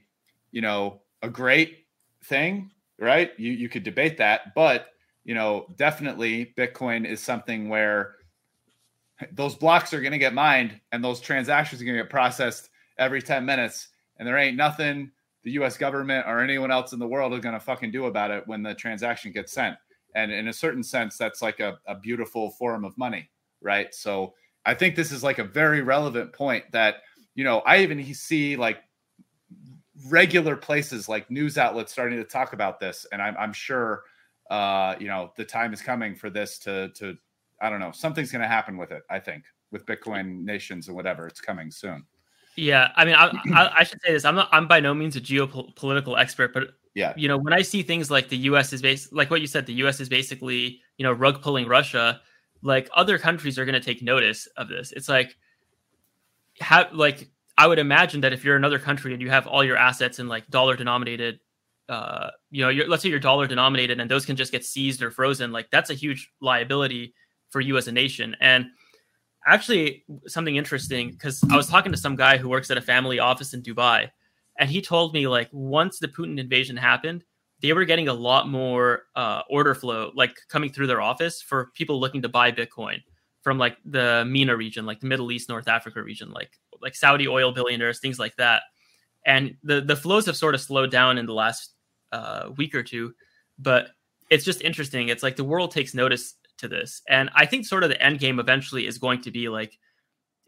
you 0.53 0.61
know 0.61 1.01
a 1.23 1.31
great 1.31 1.87
thing, 2.25 2.71
right? 2.99 3.31
You 3.39 3.53
you 3.53 3.71
could 3.71 3.85
debate 3.85 4.19
that, 4.19 4.55
but 4.55 4.89
you 5.27 5.35
know 5.35 5.67
definitely 5.77 6.55
Bitcoin 6.57 7.07
is 7.07 7.23
something 7.23 7.69
where 7.69 8.15
those 9.33 9.55
blocks 9.55 9.93
are 9.93 10.01
going 10.01 10.13
to 10.13 10.19
get 10.19 10.33
mined 10.33 10.81
and 10.93 11.05
those 11.05 11.21
transactions 11.21 11.83
are 11.83 11.85
going 11.85 11.97
to 11.97 12.03
get 12.03 12.11
processed 12.11 12.71
every 12.99 13.21
10 13.21 13.45
minutes 13.45 13.89
and 14.19 14.27
there 14.27 14.39
ain't 14.39 14.57
nothing 14.57 15.11
the 15.47 15.53
U.S. 15.53 15.77
government 15.77 16.27
or 16.27 16.41
anyone 16.41 16.73
else 16.73 16.93
in 16.93 16.99
the 16.99 17.07
world 17.07 17.33
is 17.33 17.39
going 17.39 17.55
to 17.55 17.61
fucking 17.61 17.93
do 17.93 18.07
about 18.07 18.33
it 18.33 18.43
when 18.49 18.65
the 18.65 18.75
transaction 18.75 19.31
gets 19.31 19.53
sent. 19.53 19.77
And 20.17 20.33
in 20.33 20.49
a 20.49 20.53
certain 20.53 20.83
sense, 20.83 21.17
that's 21.17 21.41
like 21.41 21.61
a, 21.61 21.79
a 21.87 21.95
beautiful 21.95 22.51
form 22.51 22.85
of 22.85 22.99
money, 22.99 23.31
right? 23.61 23.95
So 23.95 24.35
I 24.65 24.75
think 24.75 24.97
this 24.97 25.13
is 25.13 25.23
like 25.23 25.39
a 25.39 25.45
very 25.45 25.83
relevant 25.83 26.33
point 26.33 26.65
that 26.73 26.97
you 27.37 27.45
know 27.45 27.59
I 27.61 27.79
even 27.79 28.03
see 28.13 28.57
like 28.57 28.79
regular 30.09 30.57
places 30.57 31.09
like 31.09 31.31
news 31.31 31.59
outlets 31.59 31.93
starting 31.93 32.19
to 32.19 32.25
talk 32.25 32.53
about 32.53 32.81
this, 32.81 33.07
and 33.13 33.23
I'm, 33.23 33.37
I'm 33.39 33.53
sure 33.53 34.03
uh, 34.51 34.97
you 34.99 35.07
know 35.09 35.33
the 35.37 35.45
time 35.45 35.73
is 35.73 35.83
coming 35.83 36.15
for 36.15 36.31
this 36.31 36.59
to 36.61 36.91
to 36.91 37.17
I 37.61 37.71
don't 37.71 37.81
know 37.81 37.93
something's 37.93 38.31
going 38.31 38.43
to 38.43 38.49
happen 38.49 38.77
with 38.77 38.93
it. 38.93 39.03
I 39.11 39.19
think 39.19 39.45
with 39.71 39.87
Bitcoin 39.87 40.45
nations 40.45 40.89
and 40.89 40.97
whatever, 40.97 41.27
it's 41.27 41.41
coming 41.41 41.71
soon. 41.71 42.05
Yeah, 42.57 42.91
I 42.97 43.05
mean, 43.05 43.15
I, 43.15 43.27
I, 43.55 43.71
I, 43.81 43.85
should 43.85 44.01
say 44.01 44.13
this. 44.13 44.25
I'm 44.25 44.35
not. 44.35 44.49
I'm 44.51 44.67
by 44.67 44.81
no 44.81 44.95
means 44.95 45.15
a 45.15 45.21
geopolitical 45.21 46.19
expert, 46.19 46.55
but 46.55 46.69
yeah, 46.95 47.13
you 47.15 47.29
know, 47.29 47.37
when 47.37 47.53
I 47.53 47.61
see 47.61 47.83
things 47.83 48.11
like 48.11 48.31
the 48.31 48.39
U.S. 48.39 48.73
is 48.73 48.81
based, 48.81 49.13
like 49.13 49.31
what 49.31 49.43
you 49.43 49.47
said, 49.47 49.67
the 49.67 49.75
U.S. 49.75 50.01
is 50.01 50.09
basically 50.09 50.81
you 50.97 51.05
know 51.05 51.13
rug 51.13 51.43
pulling 51.43 51.69
Russia. 51.69 52.21
Like 52.63 52.89
other 52.95 53.19
countries 53.19 53.59
are 53.59 53.67
going 53.67 53.75
to 53.75 53.81
take 53.81 54.03
notice 54.03 54.47
of 54.57 54.69
this. 54.69 54.93
It's 54.93 55.09
like, 55.09 55.37
how 56.59 56.89
like 56.93 57.29
I 57.59 57.67
would 57.67 57.79
imagine 57.79 58.23
that 58.23 58.33
if 58.33 58.43
you're 58.43 58.57
another 58.57 58.79
country 58.79 59.13
and 59.13 59.21
you 59.21 59.29
have 59.29 59.47
all 59.47 59.63
your 59.63 59.77
assets 59.77 60.19
in 60.19 60.27
like 60.27 60.49
dollar 60.49 60.77
denominated, 60.77 61.41
uh, 61.89 62.31
you 62.51 62.63
know, 62.63 62.85
let's 62.87 63.03
say 63.03 63.09
you're 63.09 63.19
dollar 63.19 63.47
denominated 63.47 64.01
and 64.01 64.11
those 64.11 64.27
can 64.27 64.37
just 64.37 64.53
get 64.53 64.65
seized 64.65 65.03
or 65.03 65.11
frozen. 65.11 65.53
Like 65.53 65.71
that's 65.71 65.91
a 65.91 65.95
huge 65.95 66.31
liability 66.41 67.15
for 67.51 67.61
you 67.61 67.77
as 67.77 67.89
a 67.89 67.93
nation. 67.93 68.37
And 68.41 68.67
actually 69.47 70.05
something 70.27 70.57
interesting 70.57 71.13
because 71.13 71.43
I 71.51 71.57
was 71.57 71.69
talking 71.69 71.93
to 71.93 71.99
some 71.99 72.17
guy 72.17 72.37
who 72.37 72.49
works 72.49 72.71
at 72.71 72.77
a 72.77 72.83
family 72.83 73.19
office 73.19 73.55
in 73.55 73.63
Dubai, 73.63 74.11
and 74.59 74.69
he 74.69 74.83
told 74.83 75.15
me 75.15 75.29
like 75.29 75.49
once 75.53 75.99
the 75.99 76.09
Putin 76.09 76.39
invasion 76.39 76.77
happened, 76.77 77.25
they 77.63 77.73
were 77.73 77.85
getting 77.85 78.09
a 78.09 78.15
lot 78.15 78.49
more 78.49 79.05
uh, 79.15 79.43
order 79.49 79.75
flow 79.75 80.11
like 80.15 80.37
coming 80.49 80.71
through 80.71 80.89
their 80.89 81.01
office 81.01 81.41
for 81.41 81.71
people 81.75 82.01
looking 82.01 82.23
to 82.23 82.29
buy 82.29 82.53
Bitcoin 82.53 82.99
from 83.43 83.59
like 83.59 83.77
the 83.85 84.25
MENA 84.27 84.57
region, 84.57 84.85
like 84.85 85.01
the 85.01 85.07
Middle 85.07 85.31
East, 85.31 85.49
North 85.49 85.69
Africa 85.69 86.03
region, 86.03 86.33
like 86.33 86.51
like 86.83 86.95
Saudi 86.95 87.29
oil 87.29 87.53
billionaires, 87.53 88.01
things 88.01 88.19
like 88.19 88.35
that. 88.37 88.63
And 89.25 89.57
the 89.63 89.81
the 89.81 89.97
flows 89.97 90.27
have 90.27 90.37
sort 90.37 90.55
of 90.55 90.61
slowed 90.61 90.91
down 90.91 91.19
in 91.19 91.27
the 91.27 91.33
last 91.33 91.76
uh, 92.13 92.51
week 92.57 92.75
or 92.75 92.83
two, 92.83 93.15
but 93.59 93.89
it's 94.31 94.45
just 94.45 94.63
interesting. 94.63 95.09
It's 95.09 95.23
like 95.23 95.37
the 95.37 95.45
world 95.45 95.71
takes 95.71 95.95
notice 95.95 96.35
to 96.59 96.69
this. 96.69 97.03
And 97.09 97.31
I 97.35 97.47
think 97.47 97.67
sort 97.67 97.85
of 97.85 97.91
the 97.91 98.03
end 98.03 98.19
game 98.19 98.39
eventually 98.39 98.87
is 98.87 98.99
going 98.99 99.21
to 99.23 99.31
be 99.31 99.49
like 99.49 99.79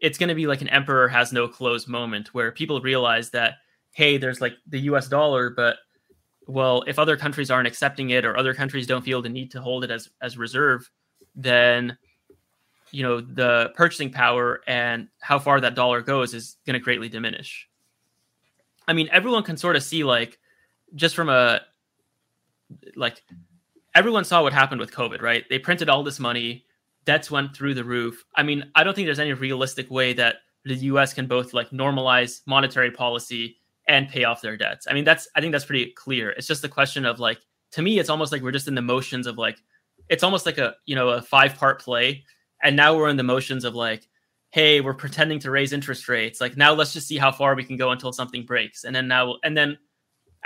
it's 0.00 0.18
going 0.18 0.28
to 0.28 0.34
be 0.34 0.46
like 0.46 0.62
an 0.62 0.68
emperor 0.68 1.08
has 1.08 1.32
no 1.32 1.48
clothes 1.48 1.88
moment 1.88 2.32
where 2.32 2.52
people 2.52 2.80
realize 2.80 3.30
that 3.30 3.54
hey, 3.92 4.16
there's 4.16 4.40
like 4.40 4.54
the 4.68 4.80
US 4.80 5.08
dollar, 5.08 5.50
but 5.50 5.78
well, 6.46 6.84
if 6.86 6.98
other 6.98 7.16
countries 7.16 7.50
aren't 7.50 7.66
accepting 7.66 8.10
it 8.10 8.24
or 8.24 8.36
other 8.36 8.54
countries 8.54 8.86
don't 8.86 9.04
feel 9.04 9.20
the 9.20 9.28
need 9.28 9.50
to 9.50 9.60
hold 9.60 9.84
it 9.84 9.90
as 9.90 10.08
as 10.20 10.38
reserve, 10.38 10.88
then 11.34 11.96
you 12.90 13.02
know 13.02 13.20
the 13.20 13.72
purchasing 13.74 14.10
power 14.10 14.62
and 14.66 15.08
how 15.20 15.38
far 15.38 15.60
that 15.60 15.74
dollar 15.74 16.00
goes 16.00 16.32
is 16.32 16.56
going 16.66 16.74
to 16.74 16.80
greatly 16.80 17.08
diminish. 17.08 17.68
I 18.86 18.94
mean, 18.94 19.08
everyone 19.12 19.42
can 19.42 19.58
sort 19.58 19.76
of 19.76 19.82
see 19.82 20.04
like 20.04 20.38
just 20.94 21.14
from 21.14 21.28
a 21.28 21.60
like 22.96 23.22
everyone 23.94 24.24
saw 24.24 24.42
what 24.42 24.52
happened 24.52 24.80
with 24.80 24.92
COVID, 24.92 25.22
right? 25.22 25.44
They 25.48 25.58
printed 25.58 25.88
all 25.88 26.02
this 26.02 26.20
money, 26.20 26.64
debts 27.04 27.30
went 27.30 27.56
through 27.56 27.74
the 27.74 27.84
roof. 27.84 28.24
I 28.36 28.42
mean, 28.42 28.70
I 28.74 28.84
don't 28.84 28.94
think 28.94 29.06
there's 29.06 29.18
any 29.18 29.32
realistic 29.32 29.90
way 29.90 30.12
that 30.14 30.36
the 30.64 30.74
US 30.74 31.14
can 31.14 31.26
both 31.26 31.54
like 31.54 31.70
normalize 31.70 32.42
monetary 32.46 32.90
policy 32.90 33.56
and 33.86 34.08
pay 34.08 34.24
off 34.24 34.42
their 34.42 34.56
debts. 34.56 34.86
I 34.88 34.92
mean, 34.92 35.04
that's 35.04 35.28
I 35.34 35.40
think 35.40 35.52
that's 35.52 35.64
pretty 35.64 35.92
clear. 35.92 36.30
It's 36.30 36.46
just 36.46 36.64
a 36.64 36.68
question 36.68 37.04
of 37.04 37.18
like 37.18 37.38
to 37.72 37.82
me 37.82 37.98
it's 37.98 38.10
almost 38.10 38.32
like 38.32 38.42
we're 38.42 38.52
just 38.52 38.68
in 38.68 38.74
the 38.74 38.82
motions 38.82 39.26
of 39.26 39.38
like 39.38 39.58
it's 40.08 40.22
almost 40.22 40.46
like 40.46 40.58
a, 40.58 40.74
you 40.86 40.94
know, 40.94 41.10
a 41.10 41.22
five-part 41.22 41.80
play 41.80 42.24
and 42.62 42.76
now 42.76 42.96
we're 42.96 43.08
in 43.08 43.16
the 43.16 43.22
motions 43.22 43.64
of 43.64 43.74
like 43.74 44.08
hey, 44.50 44.80
we're 44.80 44.94
pretending 44.94 45.38
to 45.38 45.50
raise 45.50 45.74
interest 45.74 46.08
rates. 46.08 46.40
Like 46.40 46.56
now 46.56 46.72
let's 46.72 46.94
just 46.94 47.06
see 47.06 47.18
how 47.18 47.30
far 47.30 47.54
we 47.54 47.64
can 47.64 47.76
go 47.76 47.90
until 47.90 48.12
something 48.12 48.46
breaks. 48.46 48.84
And 48.84 48.94
then 48.94 49.08
now 49.08 49.36
and 49.44 49.56
then 49.56 49.78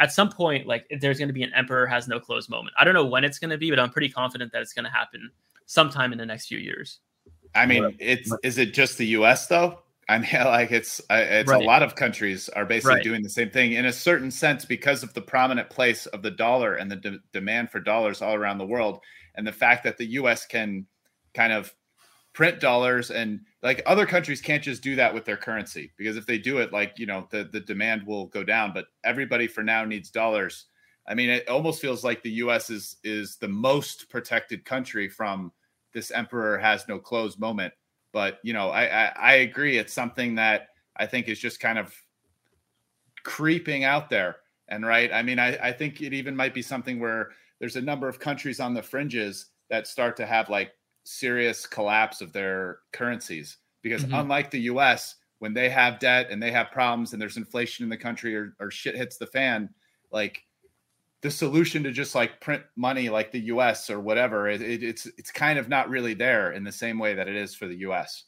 at 0.03 0.11
some 0.11 0.29
point, 0.29 0.67
like 0.67 0.85
there's 1.01 1.17
going 1.17 1.29
to 1.29 1.33
be 1.33 1.45
an 1.45 1.53
emperor 1.55 1.87
has 1.87 2.09
no 2.09 2.19
clothes 2.19 2.49
moment. 2.49 2.75
I 2.77 2.83
don't 2.83 2.93
know 2.93 3.07
when 3.07 3.23
it's 3.23 3.38
going 3.38 3.51
to 3.51 3.57
be, 3.57 3.71
but 3.71 3.79
I'm 3.79 3.91
pretty 3.91 4.09
confident 4.09 4.51
that 4.51 4.61
it's 4.61 4.73
going 4.73 4.85
to 4.85 4.91
happen 4.91 5.31
sometime 5.67 6.11
in 6.11 6.19
the 6.19 6.27
next 6.27 6.49
few 6.49 6.59
years. 6.59 6.99
I 7.55 7.67
mean, 7.67 7.95
it's 8.01 8.35
is 8.43 8.59
it 8.59 8.75
just 8.75 8.99
the 8.99 9.07
U.S. 9.07 9.47
though? 9.47 9.79
I 10.09 10.19
mean, 10.19 10.31
like 10.45 10.73
it's 10.73 11.01
uh, 11.09 11.25
it's 11.25 11.49
right. 11.49 11.62
a 11.62 11.65
lot 11.65 11.85
of 11.85 11.95
countries 11.95 12.49
are 12.49 12.67
basically 12.67 12.97
right. 12.97 13.05
doing 13.05 13.23
the 13.23 13.31
same 13.31 13.51
thing 13.51 13.75
in 13.75 13.87
a 13.87 13.93
certain 13.93 14.33
sense 14.33 14.65
because 14.65 15.05
of 15.05 15.15
the 15.15 15.23
prominent 15.23 15.71
place 15.71 16.07
of 16.07 16.23
the 16.23 16.33
dollar 16.33 16.75
and 16.75 16.91
the 16.91 16.97
de- 16.97 17.21
demand 17.33 17.71
for 17.71 17.79
dollars 17.79 18.21
all 18.21 18.35
around 18.35 18.59
the 18.59 18.67
world, 18.67 18.99
and 19.37 19.47
the 19.47 19.53
fact 19.53 19.85
that 19.85 19.99
the 19.99 20.07
U.S. 20.07 20.47
can 20.47 20.85
kind 21.33 21.53
of 21.53 21.73
print 22.33 22.59
dollars 22.59 23.12
and 23.12 23.38
like 23.62 23.83
other 23.87 24.07
countries 24.07 24.40
can't 24.40 24.62
just 24.62 24.83
do 24.83 24.96
that 24.96 25.14
with 25.14 25.25
their 25.25 25.37
currency 25.37 25.92
because 25.96 26.16
if 26.16 26.27
they 26.27 26.38
do 26.38 26.59
it 26.59 26.72
like 26.72 26.98
you 26.98 27.07
know 27.07 27.27
the 27.31 27.44
the 27.44 27.61
demand 27.61 28.05
will 28.07 28.27
go 28.27 28.42
down 28.42 28.72
but 28.75 28.87
everybody 29.05 29.46
for 29.46 29.62
now 29.62 29.85
needs 29.85 30.11
dollars. 30.11 30.66
I 31.07 31.14
mean 31.14 31.31
it 31.31 31.48
almost 31.48 31.81
feels 31.81 32.05
like 32.05 32.22
the 32.22 32.31
us 32.31 32.70
is 32.70 32.96
is 33.05 33.37
the 33.37 33.48
most 33.48 34.11
protected 34.11 34.64
country 34.64 35.09
from 35.09 35.53
this 35.94 36.11
emperor 36.11 36.59
has 36.59 36.88
no 36.88 36.98
clothes 36.98 37.38
moment. 37.38 37.72
But 38.12 38.38
you 38.42 38.53
know 38.53 38.70
i 38.70 39.07
i, 39.07 39.12
I 39.16 39.33
agree 39.35 39.79
it's 39.79 39.92
something 39.92 40.35
that 40.37 40.68
i 40.96 41.07
think 41.07 41.29
is 41.29 41.38
just 41.38 41.61
kind 41.61 41.79
of 41.79 41.94
creeping 43.22 43.85
out 43.85 44.11
there. 44.11 44.37
And 44.68 44.85
right 44.87 45.12
i 45.12 45.22
mean 45.22 45.38
I, 45.38 45.57
I 45.68 45.72
think 45.72 46.01
it 46.01 46.12
even 46.12 46.35
might 46.35 46.55
be 46.55 46.62
something 46.62 46.98
where 46.98 47.31
there's 47.61 47.77
a 47.77 47.81
number 47.81 48.09
of 48.09 48.18
countries 48.18 48.59
on 48.59 48.75
the 48.75 48.83
fringes 48.83 49.46
that 49.70 49.87
start 49.87 50.16
to 50.16 50.27
have 50.27 50.48
like 50.51 50.72
serious 51.05 51.67
collapse 51.67 52.21
of 52.21 52.33
their 52.33 52.79
currencies. 52.93 53.59
Because 53.83 54.05
mm-hmm. 54.05 54.15
unlike 54.15 54.51
the 54.51 54.61
US 54.61 55.17
when 55.43 55.53
they 55.53 55.69
have 55.69 55.99
debt 55.99 56.29
and 56.31 56.41
they 56.41 56.53
have 56.53 56.71
problems 56.71 57.12
and 57.12 57.21
there's 57.21 57.37
inflation 57.37 57.83
in 57.83 57.91
the 57.91 57.97
country 57.97 58.37
or, 58.37 58.55
or 58.61 58.71
shit 58.71 58.97
hits 58.97 59.17
the 59.17 59.27
fan 59.27 59.69
like 60.12 60.41
the 61.21 61.31
solution 61.33 61.83
to 61.83 61.91
just 61.91 62.15
like 62.15 62.41
print 62.41 62.62
money 62.77 63.09
like 63.09 63.33
the 63.33 63.41
US 63.41 63.91
or 63.91 63.99
whatever 63.99 64.49
it, 64.49 64.62
it, 64.62 64.85
it's 64.85 65.07
it's 65.19 65.33
kind 65.33 65.59
of 65.59 65.69
not 65.69 65.91
really 65.91 66.15
there 66.15 66.53
in 66.53 66.62
the 66.62 66.71
same 66.71 66.97
way 66.97 67.15
that 67.15 67.27
it 67.27 67.35
is 67.35 67.57
for 67.57 67.67
the 67.67 67.79
US 67.79 68.23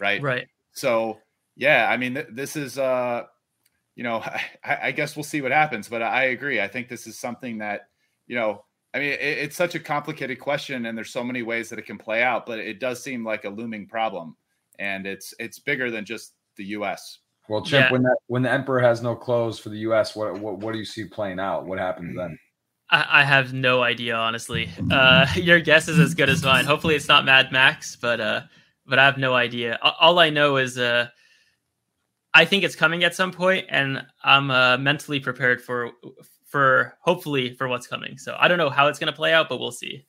right? 0.00 0.20
Right. 0.20 0.48
So 0.72 1.18
yeah 1.54 1.88
I 1.88 1.96
mean 1.98 2.14
th- 2.14 2.26
this 2.32 2.56
is 2.56 2.78
uh 2.78 3.22
you 3.94 4.02
know 4.02 4.16
I, 4.64 4.78
I 4.82 4.90
guess 4.90 5.14
we'll 5.14 5.22
see 5.22 5.42
what 5.42 5.52
happens 5.52 5.88
but 5.88 6.02
I 6.02 6.24
agree. 6.24 6.60
I 6.60 6.66
think 6.66 6.88
this 6.88 7.06
is 7.06 7.16
something 7.16 7.58
that 7.58 7.82
you 8.26 8.34
know 8.34 8.64
I 8.94 8.98
mean, 8.98 9.12
it, 9.12 9.20
it's 9.20 9.56
such 9.56 9.74
a 9.74 9.80
complicated 9.80 10.40
question, 10.40 10.86
and 10.86 10.96
there's 10.96 11.10
so 11.10 11.24
many 11.24 11.42
ways 11.42 11.68
that 11.68 11.78
it 11.78 11.86
can 11.86 11.98
play 11.98 12.22
out. 12.22 12.46
But 12.46 12.58
it 12.58 12.80
does 12.80 13.02
seem 13.02 13.24
like 13.24 13.44
a 13.44 13.50
looming 13.50 13.86
problem, 13.86 14.36
and 14.78 15.06
it's 15.06 15.34
it's 15.38 15.58
bigger 15.58 15.90
than 15.90 16.04
just 16.04 16.34
the 16.56 16.64
U.S. 16.64 17.18
Well, 17.48 17.62
Chip, 17.62 17.80
yeah. 17.80 17.92
when 17.92 18.02
that 18.02 18.16
when 18.26 18.42
the 18.42 18.50
emperor 18.50 18.80
has 18.80 19.02
no 19.02 19.14
clothes 19.14 19.58
for 19.58 19.68
the 19.68 19.78
U.S., 19.78 20.16
what 20.16 20.38
what 20.38 20.58
what 20.58 20.72
do 20.72 20.78
you 20.78 20.84
see 20.84 21.04
playing 21.04 21.38
out? 21.38 21.66
What 21.66 21.78
happens 21.78 22.16
then? 22.16 22.38
I, 22.90 23.20
I 23.20 23.24
have 23.24 23.52
no 23.52 23.82
idea, 23.82 24.14
honestly. 24.14 24.68
Uh, 24.90 25.26
your 25.34 25.60
guess 25.60 25.88
is 25.88 25.98
as 25.98 26.14
good 26.14 26.28
as 26.28 26.42
mine. 26.42 26.64
Hopefully, 26.64 26.94
it's 26.94 27.08
not 27.08 27.24
Mad 27.24 27.52
Max, 27.52 27.96
but 27.96 28.20
uh, 28.20 28.42
but 28.86 28.98
I 28.98 29.04
have 29.04 29.18
no 29.18 29.34
idea. 29.34 29.78
All 29.82 30.18
I 30.18 30.30
know 30.30 30.56
is 30.56 30.78
uh, 30.78 31.08
I 32.34 32.44
think 32.44 32.64
it's 32.64 32.76
coming 32.76 33.04
at 33.04 33.14
some 33.14 33.32
point, 33.32 33.66
and 33.68 34.04
I'm 34.22 34.50
uh, 34.50 34.76
mentally 34.78 35.20
prepared 35.20 35.62
for 35.62 35.90
for 36.56 36.96
hopefully 37.00 37.52
for 37.52 37.68
what's 37.68 37.86
coming. 37.86 38.16
So 38.16 38.34
I 38.40 38.48
don't 38.48 38.56
know 38.56 38.70
how 38.70 38.86
it's 38.86 38.98
going 38.98 39.12
to 39.12 39.16
play 39.16 39.34
out, 39.34 39.50
but 39.50 39.60
we'll 39.60 39.70
see. 39.70 40.06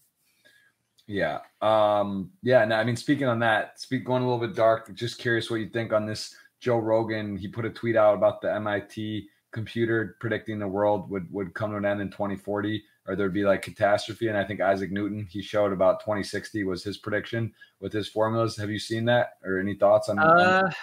Yeah. 1.06 1.40
Um, 1.62 2.32
yeah. 2.42 2.64
No, 2.64 2.78
I 2.78 2.86
mean, 2.86 2.96
speaking 2.96 3.28
on 3.28 3.40
that, 3.40 3.82
speak 3.82 4.06
going 4.06 4.24
a 4.24 4.26
little 4.26 4.48
bit 4.48 4.56
dark, 4.56 4.94
just 4.96 5.20
curious 5.20 5.50
what 5.50 5.58
you 5.58 5.68
think 5.68 5.92
on 5.92 6.06
this. 6.06 6.34
Joe 6.62 6.78
Rogan, 6.78 7.36
he 7.36 7.50
put 7.50 7.66
a 7.66 7.70
tweet 7.70 7.98
out 7.98 8.14
about 8.14 8.40
the 8.40 8.54
MIT 8.54 9.28
computer 9.52 10.16
predicting 10.22 10.58
the 10.58 10.68
world 10.68 11.10
would, 11.10 11.30
would 11.34 11.54
come 11.54 11.72
to 11.72 11.78
an 11.78 11.86
end 11.86 12.00
in 12.00 12.10
2040 12.10 12.82
or 13.08 13.18
there'd 13.18 13.34
be 13.34 13.44
like 13.44 13.62
catastrophe. 13.62 14.30
And 14.30 14.38
I 14.38 14.46
think 14.46 14.62
Isaac 14.62 14.90
Newton, 14.90 15.28
he 15.30 15.42
showed 15.42 15.74
about 15.74 16.00
2060 16.00 16.64
was 16.64 16.82
his 16.82 16.98
prediction 16.98 17.54
with 17.82 17.92
his 17.92 18.08
formulas. 18.08 18.56
Have 18.56 18.70
you 18.70 18.80
seen 18.80 19.04
that 19.06 19.32
or 19.44 19.60
any 19.60 19.76
thoughts 19.76 20.08
on, 20.08 20.18
uh, 20.18 20.64
on 20.64 20.74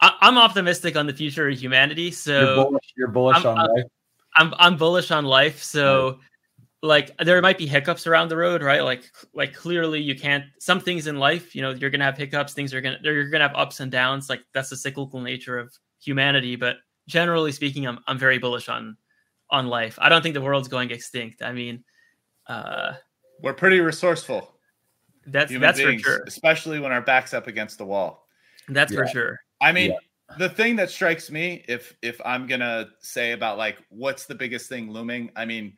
I'm 0.00 0.38
optimistic 0.38 0.96
on 0.96 1.06
the 1.06 1.12
future 1.12 1.48
of 1.48 1.58
humanity. 1.58 2.12
So 2.12 2.38
you're 2.38 2.64
bullish, 2.64 2.92
you're 2.96 3.08
bullish 3.08 3.44
on 3.44 3.56
life. 3.56 3.86
I'm 4.36 4.54
I'm 4.58 4.76
bullish 4.76 5.10
on 5.10 5.24
life, 5.24 5.62
so 5.62 6.18
like 6.82 7.16
there 7.18 7.40
might 7.40 7.56
be 7.56 7.66
hiccups 7.66 8.06
around 8.06 8.28
the 8.28 8.36
road, 8.36 8.62
right? 8.62 8.82
Like 8.82 9.04
like 9.32 9.54
clearly 9.54 10.00
you 10.00 10.14
can't 10.14 10.44
some 10.58 10.80
things 10.80 11.06
in 11.06 11.18
life, 11.18 11.54
you 11.54 11.62
know, 11.62 11.70
you're 11.70 11.90
gonna 11.90 12.04
have 12.04 12.18
hiccups, 12.18 12.52
things 12.52 12.74
are 12.74 12.80
gonna 12.80 12.98
you're 13.02 13.30
gonna 13.30 13.48
have 13.48 13.56
ups 13.56 13.80
and 13.80 13.90
downs. 13.90 14.28
Like 14.28 14.42
that's 14.52 14.70
the 14.70 14.76
cyclical 14.76 15.20
nature 15.20 15.58
of 15.58 15.72
humanity. 16.00 16.56
But 16.56 16.76
generally 17.08 17.52
speaking, 17.52 17.86
I'm 17.86 18.00
I'm 18.06 18.18
very 18.18 18.38
bullish 18.38 18.68
on 18.68 18.96
on 19.50 19.68
life. 19.68 19.98
I 20.00 20.08
don't 20.08 20.22
think 20.22 20.34
the 20.34 20.42
world's 20.42 20.68
going 20.68 20.90
extinct. 20.90 21.42
I 21.42 21.52
mean, 21.52 21.84
uh, 22.48 22.94
we're 23.40 23.54
pretty 23.54 23.80
resourceful. 23.80 24.50
That's 25.26 25.56
that's 25.58 25.78
beings, 25.78 26.02
for 26.02 26.08
sure. 26.08 26.24
Especially 26.26 26.80
when 26.80 26.92
our 26.92 27.00
backs 27.00 27.32
up 27.32 27.46
against 27.46 27.78
the 27.78 27.86
wall. 27.86 28.26
That's 28.68 28.92
yeah. 28.92 28.98
for 28.98 29.06
sure. 29.06 29.40
I 29.62 29.72
mean, 29.72 29.92
yeah 29.92 29.98
the 30.38 30.48
thing 30.48 30.76
that 30.76 30.90
strikes 30.90 31.30
me, 31.30 31.64
if 31.68 31.94
if 32.02 32.20
I'm 32.24 32.46
gonna 32.46 32.88
say 33.00 33.32
about 33.32 33.58
like 33.58 33.78
what's 33.88 34.26
the 34.26 34.34
biggest 34.34 34.68
thing 34.68 34.90
looming, 34.90 35.30
I 35.36 35.44
mean, 35.44 35.74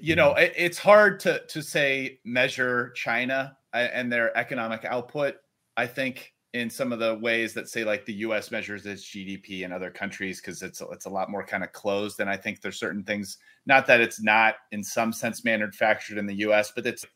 you 0.00 0.16
know, 0.16 0.30
mm-hmm. 0.30 0.44
it, 0.44 0.52
it's 0.56 0.78
hard 0.78 1.20
to 1.20 1.44
to 1.46 1.62
say 1.62 2.20
measure 2.24 2.90
China 2.90 3.56
uh, 3.72 3.88
and 3.92 4.12
their 4.12 4.36
economic 4.36 4.84
output. 4.84 5.36
I 5.76 5.86
think 5.86 6.34
in 6.52 6.68
some 6.68 6.92
of 6.92 6.98
the 6.98 7.14
ways 7.16 7.54
that 7.54 7.68
say 7.68 7.84
like 7.84 8.04
the 8.04 8.14
U.S. 8.14 8.50
measures 8.50 8.84
its 8.84 9.04
GDP 9.04 9.62
in 9.62 9.72
other 9.72 9.90
countries 9.90 10.40
because 10.40 10.62
it's 10.62 10.82
it's 10.92 11.06
a 11.06 11.10
lot 11.10 11.30
more 11.30 11.44
kind 11.44 11.62
of 11.62 11.72
closed. 11.72 12.20
And 12.20 12.28
I 12.28 12.36
think 12.36 12.60
there's 12.60 12.78
certain 12.78 13.04
things, 13.04 13.38
not 13.66 13.86
that 13.86 14.00
it's 14.00 14.20
not 14.20 14.56
in 14.72 14.82
some 14.82 15.12
sense 15.12 15.44
manufactured 15.44 16.18
in 16.18 16.26
the 16.26 16.34
U.S., 16.36 16.72
but 16.74 16.86
it's 16.86 17.06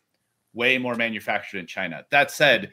way 0.53 0.77
more 0.77 0.95
manufactured 0.95 1.59
in 1.59 1.67
China. 1.67 2.05
That 2.11 2.31
said, 2.31 2.71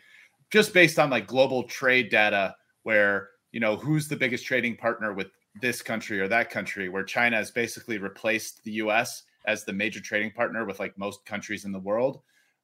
just 0.50 0.72
based 0.72 0.98
on 0.98 1.10
like 1.10 1.26
global 1.26 1.64
trade 1.64 2.10
data, 2.10 2.54
where 2.82 3.30
you 3.52 3.60
know 3.60 3.76
who's 3.76 4.08
the 4.08 4.16
biggest 4.16 4.44
trading 4.46 4.76
partner 4.76 5.12
with 5.12 5.28
this 5.60 5.82
country 5.82 6.20
or 6.20 6.28
that 6.28 6.50
country, 6.50 6.88
where 6.88 7.04
China 7.04 7.36
has 7.36 7.50
basically 7.50 7.98
replaced 7.98 8.64
the 8.64 8.72
U.S. 8.72 9.24
as 9.46 9.64
the 9.64 9.72
major 9.72 10.00
trading 10.00 10.32
partner 10.32 10.64
with 10.64 10.80
like 10.80 10.96
most 10.96 11.24
countries 11.24 11.64
in 11.64 11.72
the 11.72 11.78
world, 11.78 12.20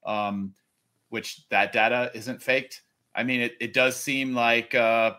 um, 0.06 0.54
which 1.10 1.48
that 1.50 1.72
data 1.72 2.10
isn't 2.14 2.42
faked 2.42 2.82
I 3.18 3.24
mean, 3.24 3.40
it, 3.40 3.56
it 3.60 3.72
does 3.72 3.96
seem 3.96 4.32
like 4.32 4.76
uh, 4.76 5.14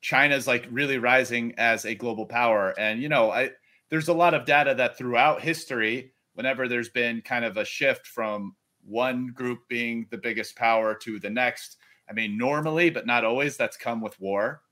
China's 0.00 0.48
like 0.48 0.66
really 0.68 0.98
rising 0.98 1.54
as 1.58 1.84
a 1.84 1.94
global 1.94 2.26
power. 2.26 2.74
And, 2.76 3.00
you 3.00 3.08
know, 3.08 3.30
I, 3.30 3.50
there's 3.88 4.08
a 4.08 4.14
lot 4.14 4.34
of 4.34 4.44
data 4.44 4.74
that 4.74 4.98
throughout 4.98 5.40
history, 5.40 6.12
whenever 6.34 6.66
there's 6.66 6.88
been 6.88 7.22
kind 7.22 7.44
of 7.44 7.56
a 7.56 7.64
shift 7.64 8.08
from 8.08 8.56
one 8.84 9.28
group 9.28 9.60
being 9.68 10.06
the 10.10 10.18
biggest 10.18 10.56
power 10.56 10.92
to 10.94 11.20
the 11.20 11.30
next, 11.30 11.76
I 12.10 12.12
mean, 12.12 12.36
normally, 12.36 12.90
but 12.90 13.06
not 13.06 13.24
always, 13.24 13.56
that's 13.56 13.76
come 13.76 14.00
with 14.00 14.18
war. 14.20 14.62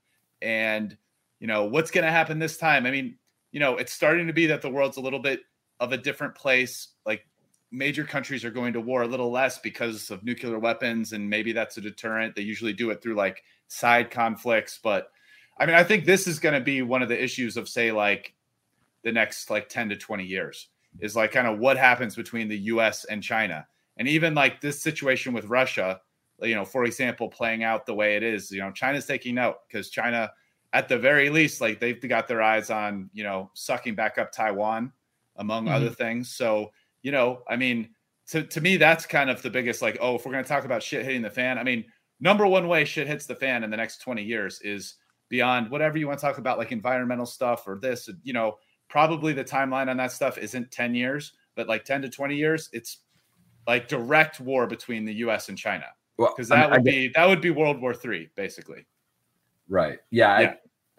And, 0.41 0.97
you 1.39 1.47
know, 1.47 1.65
what's 1.65 1.91
going 1.91 2.05
to 2.05 2.11
happen 2.11 2.39
this 2.39 2.57
time? 2.57 2.85
I 2.85 2.91
mean, 2.91 3.17
you 3.51 3.59
know, 3.59 3.77
it's 3.77 3.93
starting 3.93 4.27
to 4.27 4.33
be 4.33 4.47
that 4.47 4.61
the 4.61 4.69
world's 4.69 4.97
a 4.97 5.01
little 5.01 5.19
bit 5.19 5.41
of 5.79 5.93
a 5.93 5.97
different 5.97 6.35
place. 6.35 6.89
Like 7.05 7.25
major 7.71 8.03
countries 8.03 8.43
are 8.43 8.51
going 8.51 8.73
to 8.73 8.81
war 8.81 9.03
a 9.03 9.07
little 9.07 9.31
less 9.31 9.59
because 9.59 10.09
of 10.09 10.23
nuclear 10.23 10.57
weapons 10.57 11.13
and 11.13 11.29
maybe 11.29 11.51
that's 11.51 11.77
a 11.77 11.81
deterrent 11.81 12.35
they 12.35 12.41
usually 12.41 12.73
do 12.73 12.89
it 12.89 13.01
through 13.01 13.13
like 13.13 13.43
side 13.67 14.09
conflicts 14.09 14.79
but 14.81 15.11
i 15.59 15.65
mean 15.65 15.75
i 15.75 15.83
think 15.83 16.05
this 16.05 16.27
is 16.27 16.39
going 16.39 16.55
to 16.55 16.61
be 16.61 16.81
one 16.81 17.03
of 17.03 17.09
the 17.09 17.23
issues 17.23 17.57
of 17.57 17.69
say 17.69 17.91
like 17.91 18.33
the 19.03 19.11
next 19.11 19.49
like 19.49 19.69
10 19.69 19.89
to 19.89 19.95
20 19.95 20.23
years 20.23 20.69
is 20.99 21.15
like 21.15 21.31
kind 21.31 21.47
of 21.47 21.59
what 21.59 21.77
happens 21.77 22.15
between 22.15 22.47
the 22.47 22.57
us 22.57 23.05
and 23.05 23.21
china 23.21 23.67
and 23.97 24.07
even 24.07 24.33
like 24.33 24.61
this 24.61 24.81
situation 24.81 25.31
with 25.33 25.45
russia 25.45 26.01
you 26.41 26.55
know 26.55 26.65
for 26.65 26.85
example 26.85 27.29
playing 27.29 27.63
out 27.63 27.85
the 27.85 27.93
way 27.93 28.15
it 28.15 28.23
is 28.23 28.51
you 28.51 28.59
know 28.59 28.71
china's 28.71 29.05
taking 29.05 29.35
note 29.35 29.57
because 29.67 29.89
china 29.89 30.31
at 30.73 30.87
the 30.87 30.97
very 30.97 31.29
least 31.29 31.61
like 31.61 31.79
they've 31.79 32.07
got 32.07 32.27
their 32.27 32.41
eyes 32.41 32.69
on 32.69 33.09
you 33.13 33.23
know 33.23 33.49
sucking 33.53 33.95
back 33.95 34.17
up 34.17 34.31
taiwan 34.31 34.91
among 35.37 35.65
mm-hmm. 35.65 35.73
other 35.73 35.89
things 35.89 36.35
so 36.35 36.71
you 37.01 37.11
know, 37.11 37.43
I 37.47 37.55
mean, 37.55 37.89
to, 38.29 38.43
to 38.43 38.61
me, 38.61 38.77
that's 38.77 39.05
kind 39.05 39.29
of 39.29 39.41
the 39.41 39.49
biggest 39.49 39.81
like, 39.81 39.97
oh, 40.01 40.15
if 40.15 40.25
we're 40.25 40.31
going 40.31 40.43
to 40.43 40.47
talk 40.47 40.65
about 40.65 40.83
shit 40.83 41.05
hitting 41.05 41.21
the 41.21 41.29
fan, 41.29 41.57
I 41.57 41.63
mean, 41.63 41.85
number 42.19 42.45
one 42.45 42.67
way 42.67 42.85
shit 42.85 43.07
hits 43.07 43.25
the 43.25 43.35
fan 43.35 43.63
in 43.63 43.69
the 43.69 43.77
next 43.77 43.99
20 43.99 44.23
years 44.23 44.59
is 44.61 44.95
beyond 45.29 45.69
whatever 45.69 45.97
you 45.97 46.07
want 46.07 46.19
to 46.19 46.25
talk 46.25 46.37
about, 46.37 46.57
like 46.57 46.71
environmental 46.71 47.25
stuff 47.25 47.67
or 47.67 47.79
this, 47.79 48.09
you 48.23 48.33
know, 48.33 48.57
probably 48.89 49.33
the 49.33 49.43
timeline 49.43 49.89
on 49.89 49.97
that 49.97 50.11
stuff 50.11 50.37
isn't 50.37 50.71
10 50.71 50.95
years, 50.95 51.33
but 51.55 51.67
like 51.67 51.85
10 51.85 52.01
to 52.03 52.09
20 52.09 52.35
years, 52.35 52.69
it's 52.73 52.99
like 53.67 53.87
direct 53.87 54.39
war 54.39 54.67
between 54.67 55.05
the 55.05 55.13
US 55.15 55.49
and 55.49 55.57
China. 55.57 55.85
Because 56.19 56.49
well, 56.49 56.59
that 56.59 56.71
would 56.71 56.83
be 56.83 57.11
that 57.15 57.25
would 57.25 57.41
be 57.41 57.49
World 57.49 57.81
War 57.81 57.93
Three, 57.93 58.29
basically. 58.35 58.85
Right. 59.67 59.99
Yeah. 60.09 60.39
yeah. 60.39 60.53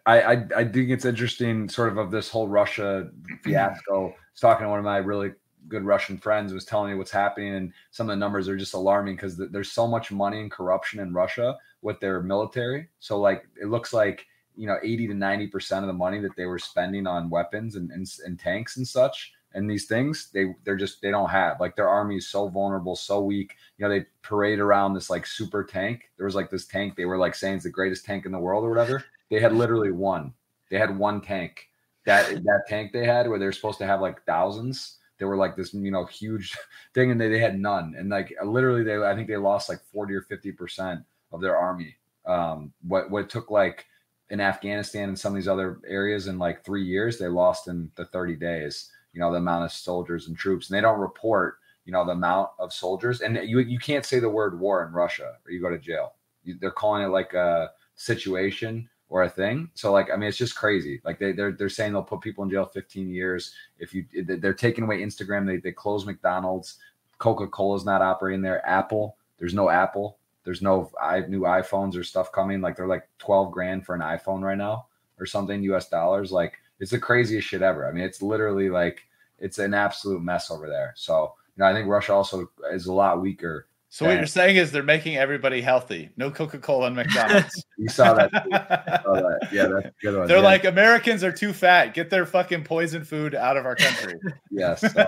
I, 0.06 0.22
I 0.22 0.32
I 0.56 0.64
think 0.64 0.90
it's 0.90 1.04
interesting, 1.04 1.68
sort 1.68 1.90
of, 1.92 1.98
of 1.98 2.10
this 2.10 2.28
whole 2.28 2.48
Russia 2.48 3.10
fiasco. 3.42 4.08
I 4.08 4.14
was 4.32 4.40
talking 4.40 4.64
to 4.64 4.70
one 4.70 4.78
of 4.78 4.84
my 4.84 4.98
really 4.98 5.32
good 5.68 5.84
Russian 5.84 6.16
friends 6.16 6.54
was 6.54 6.64
telling 6.64 6.90
me 6.90 6.96
what's 6.96 7.10
happening, 7.10 7.54
and 7.54 7.72
some 7.90 8.08
of 8.08 8.14
the 8.14 8.20
numbers 8.20 8.48
are 8.48 8.56
just 8.56 8.74
alarming 8.74 9.16
because 9.16 9.36
th- 9.36 9.50
there's 9.52 9.72
so 9.72 9.86
much 9.86 10.10
money 10.10 10.40
and 10.40 10.50
corruption 10.50 11.00
in 11.00 11.12
Russia 11.12 11.56
with 11.82 12.00
their 12.00 12.22
military. 12.22 12.88
So 12.98 13.20
like 13.20 13.46
it 13.60 13.66
looks 13.66 13.92
like 13.92 14.26
you 14.56 14.66
know 14.66 14.78
80 14.82 15.08
to 15.08 15.14
90 15.14 15.46
percent 15.48 15.84
of 15.84 15.88
the 15.88 15.92
money 15.92 16.18
that 16.20 16.34
they 16.36 16.46
were 16.46 16.58
spending 16.58 17.06
on 17.06 17.28
weapons 17.28 17.76
and, 17.76 17.90
and, 17.90 18.10
and 18.24 18.38
tanks 18.38 18.78
and 18.78 18.88
such 18.88 19.32
and 19.54 19.68
these 19.68 19.86
things 19.86 20.30
they 20.32 20.54
they're 20.64 20.76
just 20.76 21.02
they 21.02 21.10
don't 21.10 21.30
have 21.30 21.60
like 21.60 21.76
their 21.76 21.88
army 21.88 22.16
is 22.16 22.28
so 22.28 22.48
vulnerable 22.48 22.94
so 22.94 23.20
weak 23.20 23.56
you 23.78 23.84
know 23.84 23.92
they 23.92 24.04
parade 24.22 24.58
around 24.58 24.94
this 24.94 25.10
like 25.10 25.26
super 25.26 25.64
tank 25.64 26.10
there 26.16 26.26
was 26.26 26.34
like 26.34 26.50
this 26.50 26.66
tank 26.66 26.94
they 26.96 27.04
were 27.04 27.18
like 27.18 27.34
saying 27.34 27.56
it's 27.56 27.64
the 27.64 27.70
greatest 27.70 28.04
tank 28.04 28.26
in 28.26 28.32
the 28.32 28.38
world 28.38 28.64
or 28.64 28.68
whatever 28.68 29.04
they 29.30 29.40
had 29.40 29.52
literally 29.52 29.92
one 29.92 30.32
they 30.70 30.78
had 30.78 30.96
one 30.96 31.20
tank 31.20 31.68
that 32.06 32.28
that 32.44 32.62
tank 32.68 32.92
they 32.92 33.04
had 33.04 33.28
where 33.28 33.38
they're 33.38 33.52
supposed 33.52 33.78
to 33.78 33.86
have 33.86 34.00
like 34.00 34.24
thousands 34.24 34.98
they 35.20 35.26
were 35.26 35.36
like 35.36 35.54
this, 35.54 35.72
you 35.72 35.90
know, 35.92 36.06
huge 36.06 36.56
thing, 36.94 37.12
and 37.12 37.20
they, 37.20 37.28
they 37.28 37.38
had 37.38 37.60
none. 37.60 37.94
And 37.96 38.08
like 38.08 38.34
literally, 38.44 38.82
they 38.82 38.96
I 38.96 39.14
think 39.14 39.28
they 39.28 39.36
lost 39.36 39.68
like 39.68 39.80
forty 39.92 40.14
or 40.14 40.22
fifty 40.22 40.50
percent 40.50 41.02
of 41.30 41.40
their 41.40 41.56
army. 41.56 41.94
Um, 42.26 42.72
what 42.88 43.10
what 43.10 43.30
took 43.30 43.50
like 43.50 43.86
in 44.30 44.40
Afghanistan 44.40 45.10
and 45.10 45.18
some 45.18 45.32
of 45.32 45.36
these 45.36 45.48
other 45.48 45.80
areas 45.86 46.26
in 46.26 46.38
like 46.38 46.64
three 46.64 46.84
years, 46.84 47.18
they 47.18 47.28
lost 47.28 47.68
in 47.68 47.90
the 47.94 48.06
thirty 48.06 48.34
days. 48.34 48.90
You 49.12 49.20
know, 49.20 49.30
the 49.30 49.38
amount 49.38 49.64
of 49.64 49.72
soldiers 49.72 50.28
and 50.28 50.36
troops, 50.36 50.68
and 50.68 50.76
they 50.76 50.80
don't 50.80 51.00
report. 51.00 51.56
You 51.84 51.92
know 51.92 52.04
the 52.04 52.12
amount 52.12 52.50
of 52.58 52.72
soldiers, 52.72 53.20
and 53.20 53.36
you 53.48 53.58
you 53.60 53.78
can't 53.78 54.04
say 54.04 54.20
the 54.20 54.28
word 54.28 54.60
war 54.60 54.86
in 54.86 54.92
Russia, 54.92 55.38
or 55.44 55.50
you 55.50 55.60
go 55.60 55.70
to 55.70 55.78
jail. 55.78 56.14
You, 56.44 56.56
they're 56.60 56.70
calling 56.70 57.02
it 57.02 57.08
like 57.08 57.32
a 57.34 57.70
situation 57.96 58.88
or 59.10 59.24
a 59.24 59.28
thing. 59.28 59.68
So 59.74 59.92
like, 59.92 60.08
I 60.10 60.16
mean, 60.16 60.28
it's 60.28 60.38
just 60.38 60.54
crazy. 60.56 61.00
Like 61.04 61.18
they 61.18 61.32
they're 61.32 61.52
they're 61.52 61.68
saying 61.68 61.92
they'll 61.92 62.02
put 62.02 62.20
people 62.20 62.44
in 62.44 62.50
jail 62.50 62.64
15 62.64 63.10
years 63.10 63.52
if 63.78 63.92
you 63.92 64.06
they're 64.24 64.54
taking 64.54 64.84
away 64.84 65.00
Instagram. 65.00 65.46
They 65.46 65.56
they 65.58 65.72
close 65.72 66.06
McDonald's. 66.06 66.78
Coca 67.18 67.48
Cola's 67.48 67.84
not 67.84 68.00
operating 68.00 68.40
there. 68.40 68.66
Apple, 68.66 69.16
there's 69.38 69.52
no 69.52 69.68
Apple. 69.68 70.16
There's 70.44 70.62
no 70.62 70.90
I 71.00 71.20
new 71.20 71.42
iPhones 71.42 71.96
or 71.96 72.04
stuff 72.04 72.32
coming. 72.32 72.60
Like 72.60 72.76
they're 72.76 72.86
like 72.86 73.08
12 73.18 73.50
grand 73.50 73.84
for 73.84 73.94
an 73.94 74.00
iPhone 74.00 74.42
right 74.42 74.56
now 74.56 74.86
or 75.18 75.26
something 75.26 75.62
US 75.64 75.88
dollars. 75.88 76.32
Like 76.32 76.54
it's 76.80 76.90
the 76.90 76.98
craziest 76.98 77.46
shit 77.46 77.62
ever. 77.62 77.88
I 77.88 77.92
mean, 77.92 78.04
it's 78.04 78.22
literally 78.22 78.70
like 78.70 79.02
it's 79.38 79.58
an 79.58 79.74
absolute 79.74 80.22
mess 80.22 80.50
over 80.50 80.66
there. 80.68 80.94
So 80.96 81.34
you 81.56 81.62
know, 81.62 81.70
I 81.70 81.72
think 81.72 81.88
Russia 81.88 82.14
also 82.14 82.50
is 82.72 82.86
a 82.86 82.92
lot 82.92 83.20
weaker 83.20 83.66
so 83.92 84.06
what 84.06 84.18
you're 84.18 84.26
saying 84.26 84.54
is 84.54 84.70
they're 84.70 84.84
making 84.84 85.16
everybody 85.16 85.60
healthy. 85.60 86.10
No 86.16 86.30
Coca-Cola 86.30 86.86
and 86.86 86.96
McDonald's. 86.96 87.66
you 87.76 87.88
saw 87.88 88.14
that. 88.14 88.30
saw 89.04 89.14
that. 89.14 89.48
Yeah, 89.52 89.66
that's 89.66 89.90
good 90.00 90.16
one. 90.16 90.28
They're 90.28 90.36
yeah. 90.36 90.44
like 90.44 90.64
Americans 90.64 91.24
are 91.24 91.32
too 91.32 91.52
fat. 91.52 91.92
Get 91.92 92.08
their 92.08 92.24
fucking 92.24 92.62
poison 92.62 93.02
food 93.02 93.34
out 93.34 93.56
of 93.56 93.66
our 93.66 93.74
country. 93.74 94.14
yes. 94.52 94.80
So, 94.80 95.04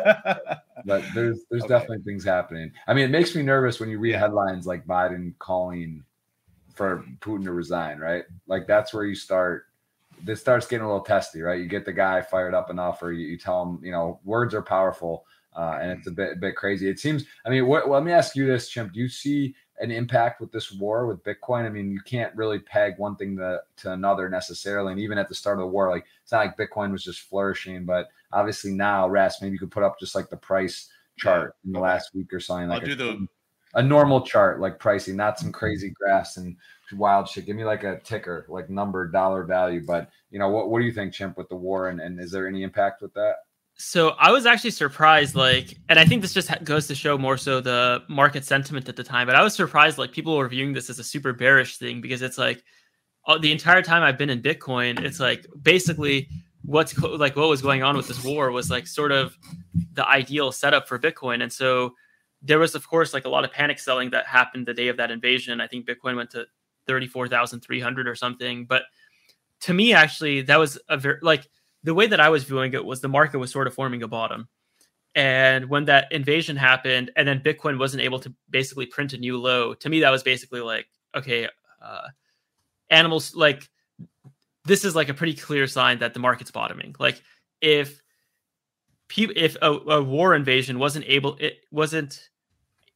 but 0.84 1.04
there's 1.14 1.44
there's 1.48 1.62
okay. 1.62 1.68
definitely 1.68 2.02
things 2.02 2.24
happening. 2.24 2.72
I 2.88 2.94
mean, 2.94 3.04
it 3.04 3.12
makes 3.12 3.36
me 3.36 3.42
nervous 3.42 3.78
when 3.78 3.88
you 3.88 4.00
read 4.00 4.12
yeah. 4.12 4.18
headlines 4.18 4.66
like 4.66 4.84
Biden 4.84 5.38
calling 5.38 6.02
for 6.74 7.04
Putin 7.20 7.44
to 7.44 7.52
resign, 7.52 7.98
right? 7.98 8.24
Like 8.48 8.66
that's 8.66 8.92
where 8.92 9.04
you 9.04 9.14
start 9.14 9.66
this 10.24 10.40
starts 10.40 10.66
getting 10.66 10.84
a 10.84 10.88
little 10.88 11.04
testy, 11.04 11.40
right? 11.40 11.60
You 11.60 11.66
get 11.66 11.84
the 11.84 11.92
guy 11.92 12.22
fired 12.22 12.54
up 12.54 12.70
enough, 12.70 13.02
or 13.02 13.12
you, 13.12 13.26
you 13.26 13.38
tell 13.38 13.62
him, 13.62 13.80
you 13.82 13.92
know, 13.92 14.20
words 14.24 14.54
are 14.54 14.62
powerful 14.62 15.24
uh, 15.54 15.78
and 15.80 15.90
it's 15.90 16.06
a 16.06 16.10
bit 16.10 16.32
a 16.32 16.36
bit 16.36 16.56
crazy. 16.56 16.88
It 16.88 16.98
seems. 16.98 17.24
I 17.44 17.50
mean, 17.50 17.66
what, 17.66 17.88
let 17.88 18.04
me 18.04 18.12
ask 18.12 18.34
you 18.34 18.46
this, 18.46 18.68
Chimp. 18.68 18.92
Do 18.92 19.00
you 19.00 19.08
see 19.08 19.54
an 19.80 19.90
impact 19.90 20.40
with 20.40 20.50
this 20.52 20.72
war 20.72 21.06
with 21.06 21.22
Bitcoin? 21.24 21.66
I 21.66 21.68
mean, 21.68 21.90
you 21.90 22.00
can't 22.00 22.34
really 22.34 22.58
peg 22.58 22.94
one 22.98 23.16
thing 23.16 23.36
to, 23.36 23.60
to 23.78 23.92
another 23.92 24.28
necessarily. 24.28 24.92
And 24.92 25.00
even 25.00 25.18
at 25.18 25.28
the 25.28 25.34
start 25.34 25.58
of 25.58 25.62
the 25.62 25.66
war, 25.68 25.90
like 25.90 26.06
it's 26.22 26.32
not 26.32 26.46
like 26.46 26.56
Bitcoin 26.56 26.92
was 26.92 27.04
just 27.04 27.20
flourishing, 27.20 27.84
but 27.84 28.08
obviously 28.32 28.72
now, 28.72 29.08
Ras, 29.08 29.42
maybe 29.42 29.52
you 29.52 29.58
could 29.58 29.70
put 29.70 29.82
up 29.82 29.98
just 30.00 30.14
like 30.14 30.30
the 30.30 30.36
price 30.36 30.88
chart 31.18 31.56
in 31.64 31.72
the 31.72 31.80
last 31.80 32.14
week 32.14 32.32
or 32.32 32.40
something. 32.40 32.70
I'll 32.70 32.80
do 32.80 32.94
the 32.94 33.26
a 33.74 33.82
normal 33.82 34.20
chart, 34.22 34.60
like 34.60 34.78
pricing, 34.78 35.16
not 35.16 35.38
some 35.38 35.48
mm-hmm. 35.48 35.58
crazy 35.58 35.90
graphs 35.90 36.36
and 36.36 36.56
wild 36.92 37.28
shit. 37.28 37.46
Give 37.46 37.56
me 37.56 37.64
like 37.64 37.84
a 37.84 38.00
ticker, 38.00 38.46
like 38.48 38.68
number, 38.68 39.08
dollar 39.08 39.44
value. 39.44 39.82
But 39.86 40.10
you 40.30 40.38
know, 40.38 40.48
what 40.48 40.70
what 40.70 40.80
do 40.80 40.84
you 40.84 40.92
think, 40.92 41.12
Chimp, 41.12 41.36
with 41.36 41.48
the 41.48 41.56
war, 41.56 41.88
and, 41.88 42.00
and 42.00 42.20
is 42.20 42.30
there 42.30 42.46
any 42.46 42.62
impact 42.62 43.02
with 43.02 43.14
that? 43.14 43.36
So 43.76 44.10
I 44.18 44.30
was 44.30 44.46
actually 44.46 44.70
surprised, 44.70 45.34
like, 45.34 45.76
and 45.88 45.98
I 45.98 46.04
think 46.04 46.22
this 46.22 46.34
just 46.34 46.50
goes 46.62 46.86
to 46.88 46.94
show 46.94 47.16
more 47.16 47.36
so 47.36 47.60
the 47.60 48.02
market 48.08 48.44
sentiment 48.44 48.88
at 48.88 48.96
the 48.96 49.02
time. 49.02 49.26
But 49.26 49.34
I 49.34 49.42
was 49.42 49.54
surprised, 49.54 49.98
like, 49.98 50.12
people 50.12 50.36
were 50.36 50.46
viewing 50.46 50.74
this 50.74 50.90
as 50.90 50.98
a 50.98 51.04
super 51.04 51.32
bearish 51.32 51.78
thing 51.78 52.00
because 52.00 52.22
it's 52.22 52.38
like 52.38 52.62
the 53.40 53.50
entire 53.50 53.82
time 53.82 54.02
I've 54.02 54.18
been 54.18 54.30
in 54.30 54.42
Bitcoin, 54.42 55.00
it's 55.00 55.20
like 55.20 55.46
basically 55.62 56.28
what's 56.64 56.96
like 56.98 57.34
what 57.34 57.48
was 57.48 57.62
going 57.62 57.82
on 57.82 57.96
with 57.96 58.06
this 58.06 58.22
war 58.22 58.52
was 58.52 58.70
like 58.70 58.86
sort 58.86 59.10
of 59.10 59.36
the 59.94 60.06
ideal 60.06 60.52
setup 60.52 60.86
for 60.86 60.98
Bitcoin, 60.98 61.42
and 61.42 61.52
so 61.52 61.94
there 62.42 62.58
was 62.58 62.74
of 62.74 62.88
course 62.88 63.14
like 63.14 63.24
a 63.24 63.28
lot 63.28 63.44
of 63.44 63.52
panic 63.52 63.78
selling 63.78 64.10
that 64.10 64.26
happened 64.26 64.66
the 64.66 64.74
day 64.74 64.88
of 64.88 64.96
that 64.96 65.10
invasion. 65.10 65.60
I 65.60 65.66
think 65.66 65.86
Bitcoin 65.86 66.16
went 66.16 66.30
to 66.30 66.46
thirty 66.86 67.06
four 67.06 67.28
thousand 67.28 67.60
three 67.60 67.80
hundred 67.80 68.08
or 68.08 68.14
something, 68.14 68.64
but 68.64 68.82
to 69.62 69.72
me, 69.72 69.92
actually, 69.92 70.42
that 70.42 70.58
was 70.58 70.78
a 70.88 70.96
very 70.96 71.18
like 71.22 71.48
the 71.82 71.94
way 71.94 72.06
that 72.06 72.20
I 72.20 72.28
was 72.28 72.44
viewing 72.44 72.74
it 72.74 72.84
was 72.84 73.00
the 73.00 73.08
market 73.08 73.38
was 73.38 73.50
sort 73.50 73.66
of 73.66 73.74
forming 73.74 74.02
a 74.02 74.08
bottom. 74.08 74.48
And 75.14 75.68
when 75.68 75.84
that 75.86 76.10
invasion 76.10 76.56
happened, 76.56 77.10
and 77.16 77.28
then 77.28 77.40
Bitcoin 77.40 77.78
wasn't 77.78 78.02
able 78.02 78.18
to 78.20 78.34
basically 78.50 78.86
print 78.86 79.12
a 79.12 79.18
new 79.18 79.36
low, 79.38 79.74
to 79.74 79.88
me, 79.88 80.00
that 80.00 80.10
was 80.10 80.22
basically 80.22 80.60
like, 80.60 80.86
okay, 81.14 81.48
uh, 81.82 82.08
animals 82.90 83.34
like 83.34 83.68
this 84.64 84.84
is 84.84 84.96
like 84.96 85.08
a 85.08 85.14
pretty 85.14 85.34
clear 85.34 85.66
sign 85.66 85.98
that 85.98 86.14
the 86.14 86.20
market's 86.20 86.50
bottoming. 86.50 86.94
Like 86.98 87.22
if 87.60 88.00
if 89.16 89.56
a, 89.62 89.70
a 89.70 90.02
war 90.02 90.34
invasion 90.34 90.78
wasn't 90.78 91.04
able, 91.06 91.36
it 91.36 91.58
wasn't 91.70 92.30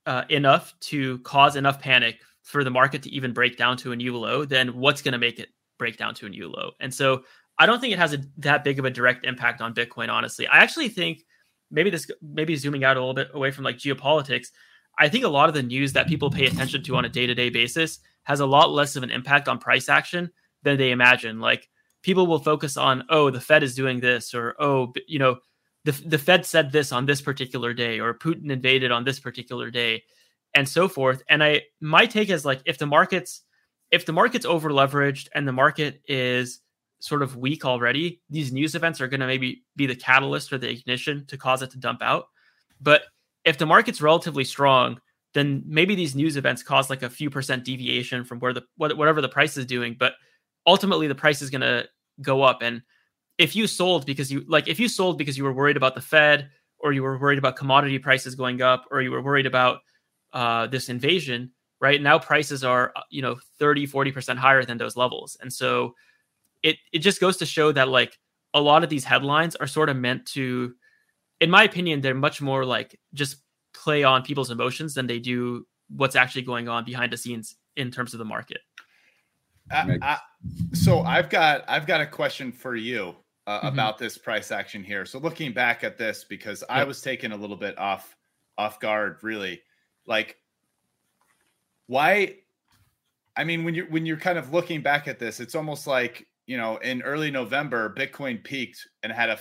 uh, 0.07 0.25
enough 0.29 0.75
to 0.81 1.19
cause 1.21 1.57
enough 1.57 1.81
panic 1.81 2.21
for 2.43 2.65
the 2.65 2.71
market 2.71 3.03
to 3.03 3.11
even 3.11 3.33
break 3.33 3.57
down 3.57 3.77
to 3.79 3.93
a 3.93 3.97
new 3.97 4.17
low, 4.17 4.45
then 4.45 4.77
what's 4.77 5.03
going 5.03 5.13
to 5.13 5.19
make 5.19 5.39
it 5.39 5.49
break 5.79 5.97
down 5.97 6.15
to 6.15 6.27
a 6.27 6.29
new 6.29 6.49
low? 6.49 6.71
And 6.81 6.95
so 6.95 7.25
I 7.59 7.67
don't 7.67 7.81
think 7.81 7.93
it 7.93 7.99
has 7.99 8.15
a, 8.15 8.19
that 8.39 8.65
big 8.65 8.79
of 8.79 8.85
a 8.85 8.91
direct 8.91 9.25
impact 9.27 9.61
on 9.61 9.75
Bitcoin. 9.75 10.09
Honestly, 10.09 10.47
I 10.47 10.59
actually 10.59 10.89
think 10.89 11.25
maybe 11.71 11.91
this 11.91 12.09
maybe 12.23 12.57
zooming 12.57 12.85
out 12.85 12.97
a 12.97 13.01
little 13.01 13.15
bit 13.15 13.29
away 13.35 13.51
from 13.51 13.65
like 13.65 13.79
geopolitics. 13.79 14.49
I 14.99 15.09
think 15.09 15.25
a 15.25 15.29
lot 15.29 15.49
of 15.49 15.55
the 15.55 15.63
news 15.63 15.93
that 15.93 16.07
people 16.07 16.31
pay 16.31 16.47
attention 16.47 16.83
to 16.85 16.97
on 16.97 17.05
a 17.05 17.09
day 17.09 17.27
to 17.27 17.35
day 17.35 17.51
basis 17.51 17.99
has 18.25 18.41
a 18.41 18.47
lot 18.47 18.71
less 18.71 18.97
of 18.97 19.03
an 19.03 19.11
impact 19.11 19.49
on 19.49 19.59
price 19.59 19.89
action 19.89 20.31
than 20.63 20.79
they 20.79 20.91
imagine. 20.91 21.41
Like 21.41 21.69
people 22.03 22.27
will 22.27 22.39
focus 22.39 22.77
on, 22.77 23.05
oh, 23.11 23.31
the 23.31 23.41
Fed 23.41 23.63
is 23.63 23.75
doing 23.75 24.01
this, 24.01 24.35
or 24.35 24.55
oh, 24.61 24.93
you 25.07 25.19
know, 25.19 25.39
the 25.87 25.93
the 26.05 26.18
Fed 26.18 26.45
said 26.45 26.72
this 26.72 26.91
on 26.91 27.07
this 27.07 27.22
particular 27.22 27.72
day, 27.72 28.01
or 28.01 28.12
Putin 28.12 28.51
invaded 28.51 28.91
on 28.91 29.05
this 29.05 29.20
particular 29.20 29.70
day, 29.70 30.03
and 30.55 30.68
so 30.68 30.89
forth. 30.89 31.22
And 31.28 31.43
I 31.43 31.62
my 31.80 32.07
take 32.07 32.28
is 32.28 32.45
like 32.45 32.61
if 32.66 32.76
the 32.76 32.87
markets 32.87 33.43
if 33.93 34.05
the 34.05 34.12
market's 34.12 34.45
over 34.45 34.70
leveraged 34.70 35.28
and 35.32 35.47
the 35.47 35.53
market 35.53 36.03
is 36.09 36.61
sort 36.99 37.22
of 37.22 37.37
weak 37.37 37.64
already, 37.64 38.20
these 38.28 38.53
news 38.53 38.74
events 38.74 39.01
are 39.01 39.07
going 39.07 39.20
to 39.20 39.28
maybe 39.28 39.62
be 39.76 39.87
the 39.87 39.95
catalyst 39.95 40.53
or 40.53 40.59
the 40.59 40.68
ignition 40.68 41.24
to 41.28 41.39
cause 41.39 41.62
it 41.62 41.70
to 41.70 41.78
dump 41.78 42.03
out. 42.03 42.26
But 42.80 43.03
if 43.45 43.57
the 43.57 43.66
market's 43.66 44.03
relatively 44.03 44.43
strong, 44.43 44.99
then 45.34 45.62
maybe 45.66 45.95
these 45.95 46.16
news 46.16 46.37
events 46.37 46.64
cause 46.64 46.91
like 46.91 47.05
a 47.05 47.11
few 47.11 47.30
percent 47.30 47.64
deviation 47.64 48.24
from 48.24 48.41
where 48.41 48.53
the 48.53 48.62
whatever 48.76 49.20
the 49.22 49.28
price 49.28 49.57
is 49.57 49.66
doing. 49.66 49.95
But 49.97 50.14
ultimately, 50.66 51.07
the 51.07 51.14
price 51.14 51.43
is 51.43 51.51
going 51.51 51.61
to 51.61 51.87
go 52.22 52.43
up. 52.43 52.61
And 52.62 52.82
if 53.39 53.55
you 53.55 53.66
sold 53.66 54.07
because 54.07 54.32
you 54.32 54.45
like 54.49 54.68
if 54.68 54.80
you 54.80 54.89
sold 54.89 55.18
because 55.18 55.37
you 55.37 55.45
were 55.45 55.53
worried 55.53 55.76
about 55.76 55.95
the 55.95 56.01
Fed 56.01 56.51
or 56.78 56.93
you 56.93 57.03
were 57.03 57.18
worried 57.18 57.39
about 57.39 57.57
commodity 57.57 57.99
prices 57.99 58.34
going 58.34 58.62
up 58.62 58.87
or 58.91 59.03
you 59.03 59.11
were 59.11 59.22
worried 59.22 59.47
about 59.47 59.80
uh, 60.32 60.66
this 60.66 60.89
invasion, 60.89 61.51
right? 61.80 62.01
Now 62.01 62.18
prices 62.18 62.64
are 62.64 62.93
uh, 62.97 63.03
you 63.11 63.22
know 63.22 63.37
30 63.59 63.87
40% 63.87 64.37
higher 64.37 64.64
than 64.64 64.78
those 64.78 64.97
levels. 64.97 65.37
And 65.41 65.53
so 65.53 65.95
it 66.62 66.76
it 66.93 67.01
just 67.01 67.20
goes 67.20 67.37
to 67.39 67.47
show 67.47 67.72
that 67.72 67.89
like 67.89 68.18
a 68.55 68.61
lot 68.61 68.82
of 68.82 68.91
these 68.91 69.05
headlines 69.05 69.55
are 69.57 69.66
sort 69.66 69.89
of 69.89 69.97
meant 69.97 70.24
to 70.26 70.74
in 71.41 71.51
my 71.51 71.64
opinion 71.64 72.01
they're 72.01 72.14
much 72.14 72.41
more 72.41 72.64
like 72.64 72.99
just 73.12 73.37
play 73.74 74.03
on 74.03 74.22
people's 74.22 74.51
emotions 74.51 74.95
than 74.95 75.07
they 75.07 75.18
do 75.18 75.66
what's 75.91 76.16
actually 76.16 76.43
going 76.43 76.68
on 76.68 76.84
behind 76.84 77.12
the 77.12 77.16
scenes 77.16 77.57
in 77.76 77.91
terms 77.91 78.14
of 78.14 78.18
the 78.18 78.24
market. 78.24 78.59
I, 79.70 79.99
I, 80.01 80.18
so 80.74 81.01
i've 81.01 81.28
got 81.28 81.64
i've 81.66 81.89
got 81.89 82.01
a 82.01 82.07
question 82.07 82.53
for 82.53 82.76
you 82.76 83.16
uh, 83.47 83.59
mm-hmm. 83.59 83.69
about 83.69 83.99
this 83.99 84.19
price 84.19 84.51
action 84.51 84.83
here 84.83 85.05
so 85.05 85.19
looking 85.19 85.53
back 85.53 85.85
at 85.85 85.97
this 85.97 86.25
because 86.25 86.63
yep. 86.69 86.79
i 86.79 86.85
was 86.85 87.01
taken 87.01 87.33
a 87.33 87.37
little 87.37 87.57
bit 87.57 87.79
off 87.79 88.17
off 88.59 88.81
guard 88.81 89.19
really 89.23 89.61
like 90.07 90.37
why 91.87 92.35
i 93.37 93.45
mean 93.45 93.65
when 93.65 93.75
you're 93.75 93.89
when 93.89 94.07
you're 94.07 94.17
kind 94.17 94.39
of 94.39 94.53
looking 94.53 94.83
back 94.83 95.07
at 95.09 95.19
this 95.19 95.41
it's 95.41 95.55
almost 95.55 95.87
like 95.87 96.27
you 96.47 96.57
know 96.57 96.77
in 96.79 97.03
early 97.03 97.31
november 97.31 97.95
bitcoin 97.97 98.43
peaked 98.43 98.87
and 99.03 99.13
had 99.13 99.31
a 99.31 99.39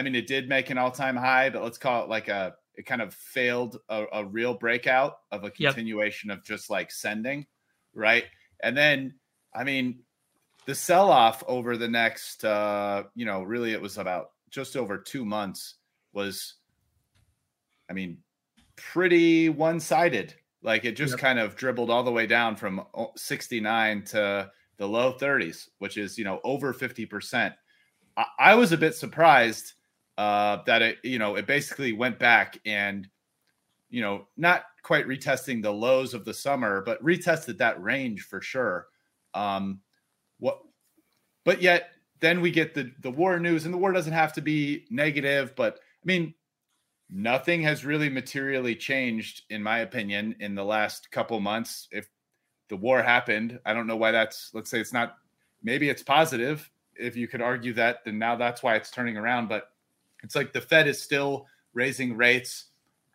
I 0.00 0.02
mean 0.02 0.14
it 0.14 0.26
did 0.26 0.48
make 0.48 0.70
an 0.70 0.78
all-time 0.78 1.14
high 1.14 1.50
but 1.50 1.62
let's 1.62 1.76
call 1.76 2.02
it 2.02 2.08
like 2.08 2.28
a 2.28 2.54
it 2.74 2.86
kind 2.86 3.02
of 3.02 3.12
failed 3.12 3.76
a, 3.90 4.06
a 4.14 4.24
real 4.24 4.54
breakout 4.54 5.16
of 5.30 5.44
a 5.44 5.50
continuation 5.50 6.30
yep. 6.30 6.38
of 6.38 6.44
just 6.44 6.70
like 6.70 6.90
sending 6.90 7.44
right 7.92 8.24
and 8.62 8.74
then 8.74 9.12
i 9.54 9.62
mean 9.62 9.98
the 10.70 10.74
sell-off 10.76 11.42
over 11.48 11.76
the 11.76 11.88
next 11.88 12.44
uh 12.44 13.02
you 13.16 13.26
know 13.26 13.42
really 13.42 13.72
it 13.72 13.82
was 13.82 13.98
about 13.98 14.30
just 14.50 14.76
over 14.76 14.96
two 14.96 15.24
months 15.24 15.74
was 16.12 16.54
i 17.88 17.92
mean 17.92 18.18
pretty 18.76 19.48
one-sided 19.48 20.32
like 20.62 20.84
it 20.84 20.92
just 20.92 21.12
yep. 21.12 21.20
kind 21.20 21.38
of 21.38 21.56
dribbled 21.56 21.90
all 21.90 22.02
the 22.02 22.12
way 22.12 22.26
down 22.26 22.54
from 22.54 22.84
69 23.16 24.04
to 24.04 24.50
the 24.76 24.86
low 24.86 25.12
30s, 25.12 25.68
which 25.78 25.96
is, 25.96 26.18
you 26.18 26.24
know, 26.24 26.40
over 26.44 26.74
50%. 26.74 27.54
I, 28.16 28.24
I 28.38 28.54
was 28.54 28.72
a 28.72 28.76
bit 28.76 28.94
surprised 28.94 29.74
uh, 30.18 30.58
that 30.66 30.82
it, 30.82 30.98
you 31.02 31.18
know, 31.18 31.36
it 31.36 31.46
basically 31.46 31.92
went 31.92 32.18
back 32.18 32.58
and, 32.66 33.08
you 33.88 34.02
know, 34.02 34.26
not 34.36 34.64
quite 34.82 35.06
retesting 35.06 35.62
the 35.62 35.72
lows 35.72 36.14
of 36.14 36.24
the 36.24 36.34
summer, 36.34 36.82
but 36.82 37.02
retested 37.02 37.58
that 37.58 37.82
range 37.82 38.22
for 38.22 38.40
sure. 38.40 38.86
Um, 39.34 39.80
what, 40.40 40.60
but 41.44 41.62
yet 41.62 41.90
then 42.18 42.40
we 42.40 42.50
get 42.50 42.74
the 42.74 42.92
the 43.00 43.10
war 43.10 43.38
news, 43.38 43.64
and 43.64 43.72
the 43.72 43.78
war 43.78 43.92
doesn't 43.92 44.12
have 44.12 44.32
to 44.34 44.42
be 44.42 44.84
negative, 44.90 45.54
but 45.54 45.76
I 45.76 46.06
mean, 46.06 46.34
nothing 47.10 47.62
has 47.62 47.84
really 47.84 48.08
materially 48.08 48.74
changed, 48.74 49.42
in 49.50 49.62
my 49.62 49.80
opinion, 49.80 50.36
in 50.40 50.54
the 50.54 50.64
last 50.64 51.10
couple 51.10 51.38
months. 51.40 51.88
If 51.90 52.08
the 52.68 52.76
war 52.76 53.02
happened, 53.02 53.58
I 53.66 53.74
don't 53.74 53.86
know 53.86 53.96
why 53.96 54.12
that's, 54.12 54.50
let's 54.54 54.70
say 54.70 54.80
it's 54.80 54.92
not, 54.92 55.16
maybe 55.62 55.88
it's 55.88 56.02
positive. 56.02 56.70
If 56.94 57.16
you 57.16 57.28
could 57.28 57.42
argue 57.42 57.72
that, 57.74 58.04
then 58.04 58.18
now 58.18 58.36
that's 58.36 58.62
why 58.62 58.76
it's 58.76 58.90
turning 58.90 59.16
around. 59.16 59.48
But 59.48 59.70
it's 60.22 60.36
like 60.36 60.52
the 60.52 60.60
Fed 60.60 60.86
is 60.86 61.02
still 61.02 61.46
raising 61.74 62.16
rates. 62.16 62.66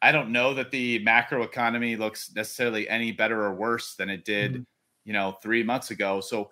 I 0.01 0.11
don't 0.11 0.31
know 0.31 0.53
that 0.53 0.71
the 0.71 0.99
macro 0.99 1.43
economy 1.43 1.95
looks 1.95 2.35
necessarily 2.35 2.87
any 2.89 3.11
better 3.11 3.43
or 3.43 3.53
worse 3.53 3.95
than 3.95 4.09
it 4.09 4.25
did, 4.25 4.53
mm-hmm. 4.53 4.63
you 5.05 5.13
know, 5.13 5.37
three 5.41 5.63
months 5.63 5.91
ago. 5.91 6.19
So 6.19 6.51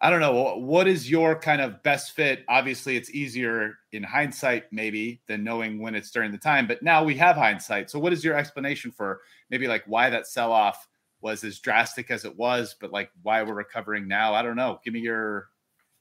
I 0.00 0.10
don't 0.10 0.20
know. 0.20 0.56
What 0.56 0.86
is 0.86 1.10
your 1.10 1.38
kind 1.38 1.62
of 1.62 1.82
best 1.82 2.12
fit? 2.12 2.44
Obviously, 2.48 2.96
it's 2.96 3.10
easier 3.10 3.78
in 3.92 4.02
hindsight, 4.02 4.64
maybe, 4.70 5.22
than 5.26 5.42
knowing 5.42 5.80
when 5.80 5.94
it's 5.94 6.10
during 6.10 6.32
the 6.32 6.38
time. 6.38 6.66
But 6.66 6.82
now 6.82 7.02
we 7.02 7.14
have 7.16 7.36
hindsight. 7.36 7.90
So, 7.90 7.98
what 7.98 8.12
is 8.12 8.22
your 8.22 8.36
explanation 8.36 8.90
for 8.90 9.20
maybe 9.50 9.66
like 9.68 9.84
why 9.86 10.10
that 10.10 10.26
sell 10.26 10.52
off 10.52 10.86
was 11.22 11.44
as 11.44 11.58
drastic 11.60 12.10
as 12.10 12.26
it 12.26 12.36
was, 12.36 12.76
but 12.78 12.92
like 12.92 13.10
why 13.22 13.42
we're 13.42 13.54
recovering 13.54 14.06
now? 14.06 14.34
I 14.34 14.42
don't 14.42 14.56
know. 14.56 14.80
Give 14.84 14.92
me 14.92 15.00
your 15.00 15.48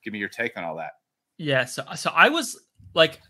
give 0.04 0.12
me 0.12 0.20
your 0.20 0.30
take 0.30 0.58
on 0.58 0.66
all 0.66 0.76
that. 0.76 0.91
Yeah. 1.38 1.64
So, 1.66 1.84
so 1.96 2.12
I 2.14 2.30
was 2.30 2.60
like, 2.93 3.22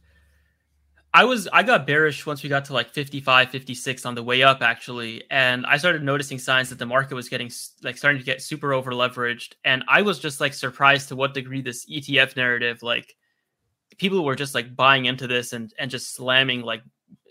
I 1.15 1.23
was 1.23 1.47
I 1.53 1.63
got 1.63 1.87
bearish 1.87 2.25
once 2.25 2.43
we 2.43 2.49
got 2.49 2.65
to 2.65 2.73
like 2.73 2.89
55, 2.89 3.49
56 3.49 4.05
on 4.05 4.15
the 4.15 4.23
way 4.23 4.43
up 4.43 4.61
actually, 4.61 5.23
and 5.31 5.65
I 5.65 5.77
started 5.77 6.03
noticing 6.03 6.39
signs 6.39 6.67
that 6.71 6.77
the 6.77 6.85
market 6.85 7.15
was 7.15 7.29
getting 7.29 7.49
like 7.83 7.97
starting 7.97 8.19
to 8.19 8.25
get 8.25 8.41
super 8.41 8.73
over 8.73 8.91
leveraged, 8.91 9.53
and 9.63 9.85
I 9.87 10.01
was 10.01 10.19
just 10.19 10.41
like 10.41 10.53
surprised 10.53 11.07
to 11.07 11.15
what 11.15 11.33
degree 11.33 11.61
this 11.61 11.85
ETF 11.85 12.35
narrative 12.35 12.83
like 12.83 13.15
people 13.97 14.25
were 14.25 14.35
just 14.35 14.53
like 14.53 14.75
buying 14.75 15.05
into 15.05 15.25
this 15.25 15.53
and 15.53 15.73
and 15.79 15.89
just 15.89 16.13
slamming 16.13 16.63
like 16.63 16.83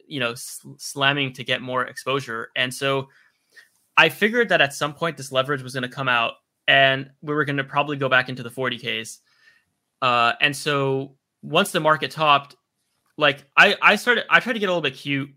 you 0.08 0.18
know 0.18 0.34
sl- 0.34 0.76
slamming 0.78 1.34
to 1.34 1.44
get 1.44 1.60
more 1.60 1.84
exposure, 1.84 2.48
and 2.56 2.72
so 2.72 3.10
I 3.98 4.08
figured 4.08 4.48
that 4.48 4.62
at 4.62 4.72
some 4.72 4.94
point 4.94 5.18
this 5.18 5.30
leverage 5.30 5.62
was 5.62 5.74
going 5.74 5.82
to 5.82 5.90
come 5.90 6.08
out, 6.08 6.36
and 6.66 7.10
we 7.20 7.34
were 7.34 7.44
going 7.44 7.58
to 7.58 7.64
probably 7.64 7.98
go 7.98 8.08
back 8.08 8.30
into 8.30 8.42
the 8.42 8.50
40ks, 8.50 9.18
uh, 10.00 10.32
and 10.40 10.56
so 10.56 11.16
once 11.42 11.70
the 11.70 11.80
market 11.80 12.10
topped 12.10 12.56
like 13.16 13.44
I 13.56 13.76
I 13.80 13.96
started 13.96 14.24
I 14.30 14.40
tried 14.40 14.54
to 14.54 14.58
get 14.58 14.66
a 14.66 14.72
little 14.72 14.82
bit 14.82 14.94
cute 14.94 15.30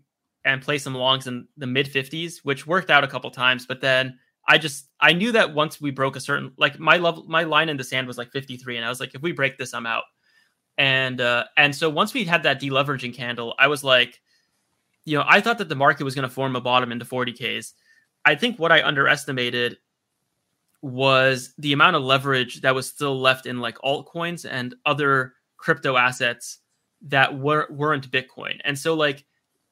and 0.44 0.62
play 0.62 0.78
some 0.78 0.94
longs 0.94 1.26
in 1.26 1.46
the 1.56 1.66
mid 1.66 1.86
50s, 1.86 2.38
which 2.38 2.66
worked 2.66 2.90
out 2.90 3.04
a 3.04 3.08
couple 3.08 3.30
times, 3.30 3.66
but 3.66 3.80
then 3.80 4.18
I 4.48 4.58
just 4.58 4.88
I 5.00 5.12
knew 5.12 5.32
that 5.32 5.54
once 5.54 5.80
we 5.80 5.90
broke 5.90 6.16
a 6.16 6.20
certain 6.20 6.52
like 6.56 6.78
my 6.78 6.96
level 6.96 7.24
my 7.28 7.44
line 7.44 7.68
in 7.68 7.76
the 7.76 7.84
sand 7.84 8.06
was 8.06 8.18
like 8.18 8.30
53 8.32 8.76
and 8.76 8.84
I 8.84 8.88
was 8.88 9.00
like 9.00 9.14
if 9.14 9.22
we 9.22 9.32
break 9.32 9.58
this 9.58 9.74
I'm 9.74 9.86
out. 9.86 10.04
And 10.78 11.20
uh 11.20 11.44
and 11.56 11.74
so 11.74 11.90
once 11.90 12.14
we 12.14 12.24
had 12.24 12.42
that 12.44 12.60
deleveraging 12.60 13.14
candle, 13.14 13.54
I 13.58 13.68
was 13.68 13.84
like 13.84 14.20
you 15.04 15.16
know, 15.16 15.24
I 15.26 15.40
thought 15.40 15.56
that 15.58 15.70
the 15.70 15.74
market 15.74 16.04
was 16.04 16.14
going 16.14 16.28
to 16.28 16.34
form 16.34 16.54
a 16.54 16.60
bottom 16.60 16.92
into 16.92 17.06
40Ks. 17.06 17.72
I 18.26 18.34
think 18.34 18.58
what 18.58 18.70
I 18.70 18.82
underestimated 18.82 19.78
was 20.82 21.54
the 21.56 21.72
amount 21.72 21.96
of 21.96 22.02
leverage 22.02 22.60
that 22.60 22.74
was 22.74 22.86
still 22.86 23.18
left 23.18 23.46
in 23.46 23.58
like 23.58 23.78
altcoins 23.78 24.46
and 24.48 24.74
other 24.84 25.32
crypto 25.56 25.96
assets 25.96 26.58
that 27.02 27.38
were 27.38 27.66
weren't 27.70 28.10
Bitcoin. 28.10 28.60
And 28.64 28.78
so 28.78 28.94
like 28.94 29.24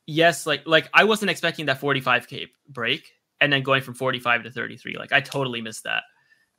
yes, 0.07 0.47
like 0.47 0.63
like 0.67 0.89
I 0.95 1.05
wasn't 1.05 1.31
expecting 1.31 1.67
that 1.67 1.81
45k 1.81 2.49
break 2.69 3.13
and 3.41 3.53
then 3.53 3.63
going 3.63 3.83
from 3.83 3.95
45 3.95 4.45
to 4.45 4.51
33. 4.51 4.97
Like 4.97 5.13
I 5.13 5.21
totally 5.21 5.61
missed 5.61 5.85
that. 5.85 6.05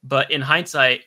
But 0.04 0.32
in 0.32 0.42
hindsight, 0.42 1.02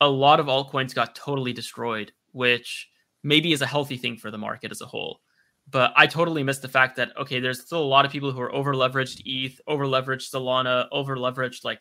a 0.00 0.08
lot 0.08 0.40
of 0.40 0.46
altcoins 0.46 0.94
got 0.94 1.14
totally 1.14 1.52
destroyed, 1.52 2.12
which 2.32 2.88
maybe 3.22 3.52
is 3.52 3.62
a 3.62 3.66
healthy 3.66 3.96
thing 3.96 4.16
for 4.16 4.30
the 4.30 4.38
market 4.38 4.70
as 4.70 4.80
a 4.80 4.86
whole. 4.86 5.20
But 5.68 5.92
I 5.96 6.06
totally 6.06 6.42
missed 6.42 6.62
the 6.62 6.68
fact 6.68 6.96
that 6.96 7.16
okay, 7.16 7.40
there's 7.40 7.60
still 7.60 7.82
a 7.82 7.84
lot 7.84 8.04
of 8.04 8.12
people 8.12 8.32
who 8.32 8.40
are 8.40 8.54
over 8.54 8.74
leveraged 8.74 9.22
ETH, 9.24 9.60
over 9.66 9.84
leveraged 9.84 10.30
Solana, 10.32 10.86
over 10.92 11.16
leveraged 11.16 11.64
like 11.64 11.80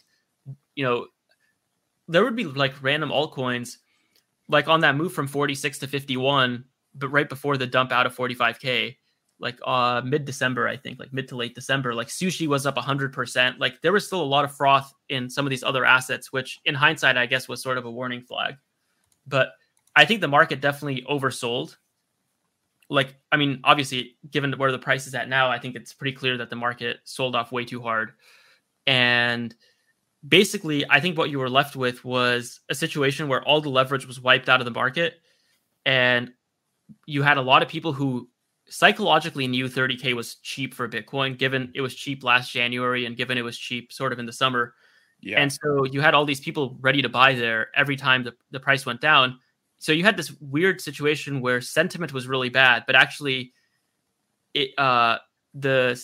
you 0.76 0.84
know, 0.84 1.08
there 2.08 2.24
would 2.24 2.36
be 2.36 2.46
like 2.46 2.82
random 2.82 3.10
altcoins 3.10 3.78
like 4.48 4.68
on 4.68 4.82
that 4.82 4.96
move 4.96 5.14
from 5.14 5.28
46 5.28 5.80
to 5.80 5.88
51 5.88 6.66
but 6.96 7.10
right 7.10 7.30
before 7.30 7.58
the 7.58 7.68
dump 7.68 7.92
out 7.92 8.06
of 8.06 8.16
45k 8.16 8.98
like 9.42 9.58
uh 9.66 10.02
mid 10.04 10.26
december 10.26 10.68
i 10.68 10.76
think 10.76 11.00
like 11.00 11.14
mid 11.14 11.28
to 11.28 11.36
late 11.36 11.56
december 11.56 11.94
like 11.94 12.08
sushi 12.08 12.46
was 12.46 12.66
up 12.66 12.76
100% 12.76 13.60
like 13.60 13.82
there 13.82 13.94
was 13.94 14.06
still 14.06 14.22
a 14.22 14.24
lot 14.24 14.44
of 14.44 14.54
froth 14.54 14.94
in 15.08 15.30
some 15.30 15.46
of 15.46 15.50
these 15.50 15.64
other 15.64 15.86
assets 15.86 16.34
which 16.34 16.60
in 16.66 16.76
hindsight 16.76 17.18
i 17.18 17.26
guess 17.26 17.48
was 17.48 17.62
sort 17.64 17.78
of 17.78 17.86
a 17.86 17.92
warning 17.92 18.22
flag 18.22 18.56
but 19.30 19.54
I 19.96 20.06
think 20.06 20.22
the 20.22 20.28
market 20.28 20.62
definitely 20.62 21.04
oversold. 21.04 21.76
Like, 22.90 23.16
I 23.32 23.38
mean, 23.38 23.60
obviously, 23.64 24.18
given 24.32 24.54
where 24.54 24.72
the 24.72 24.80
price 24.80 25.08
is 25.08 25.14
at 25.14 25.30
now, 25.30 25.50
I 25.50 25.60
think 25.60 25.76
it's 25.76 25.94
pretty 25.94 26.16
clear 26.16 26.38
that 26.38 26.50
the 26.50 26.56
market 26.56 27.00
sold 27.04 27.36
off 27.36 27.52
way 27.52 27.66
too 27.66 27.82
hard. 27.82 28.14
And 28.88 29.54
basically, 30.28 30.90
I 30.90 31.00
think 31.00 31.18
what 31.18 31.30
you 31.30 31.38
were 31.38 31.50
left 31.50 31.76
with 31.76 32.04
was 32.04 32.62
a 32.70 32.76
situation 32.76 33.28
where 33.28 33.44
all 33.44 33.62
the 33.62 33.70
leverage 33.70 34.08
was 34.08 34.20
wiped 34.20 34.50
out 34.50 34.60
of 34.60 34.66
the 34.66 34.72
market. 34.72 35.16
And 35.86 36.32
you 37.06 37.22
had 37.22 37.38
a 37.38 37.42
lot 37.42 37.62
of 37.62 37.70
people 37.70 37.94
who 37.94 38.30
psychologically 38.70 39.48
knew 39.48 39.66
30K 39.66 40.16
was 40.16 40.36
cheap 40.36 40.74
for 40.74 40.88
Bitcoin, 40.88 41.38
given 41.38 41.72
it 41.74 41.82
was 41.82 41.96
cheap 41.96 42.24
last 42.24 42.52
January 42.52 43.06
and 43.06 43.18
given 43.18 43.38
it 43.38 43.44
was 43.44 43.58
cheap 43.58 43.92
sort 43.92 44.14
of 44.14 44.20
in 44.20 44.26
the 44.26 44.34
summer. 44.34 44.74
Yeah. 45.22 45.42
And 45.42 45.52
so 45.52 45.86
you 45.86 46.02
had 46.02 46.14
all 46.14 46.26
these 46.26 46.40
people 46.40 46.78
ready 46.80 47.02
to 47.02 47.10
buy 47.10 47.34
there 47.34 47.68
every 47.76 47.96
time 47.96 48.24
the, 48.24 48.34
the 48.52 48.60
price 48.60 48.86
went 48.86 49.02
down. 49.02 49.40
So 49.80 49.92
you 49.92 50.04
had 50.04 50.18
this 50.18 50.32
weird 50.40 50.82
situation 50.82 51.42
where 51.42 51.62
sentiment 51.62 52.14
was 52.14 52.28
really 52.28 52.50
bad, 52.50 52.84
but 52.86 52.96
actually 52.96 53.54
it 54.54 54.72
uh 54.78 55.18
the 55.54 56.04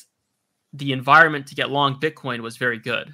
the 0.74 0.92
environment 0.92 1.48
to 1.48 1.56
get 1.56 1.72
long 1.72 2.00
Bitcoin 2.00 2.42
was 2.42 2.58
very 2.58 2.78
good. 2.80 3.14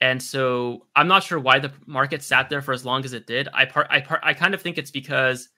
And 0.00 0.22
so 0.22 0.86
I'm 0.94 1.08
not 1.08 1.24
sure 1.24 1.38
why 1.38 1.58
the 1.58 1.72
market 1.86 2.22
sat 2.22 2.48
there 2.48 2.62
for 2.62 2.72
as 2.72 2.84
long 2.84 3.04
as 3.04 3.12
it 3.12 3.26
did. 3.26 3.48
I 3.52 3.64
part 3.64 3.88
I 3.90 4.00
part 4.00 4.20
I 4.22 4.34
kind 4.34 4.54
of 4.54 4.62
think 4.62 4.78
it's 4.78 4.90
because 4.90 5.48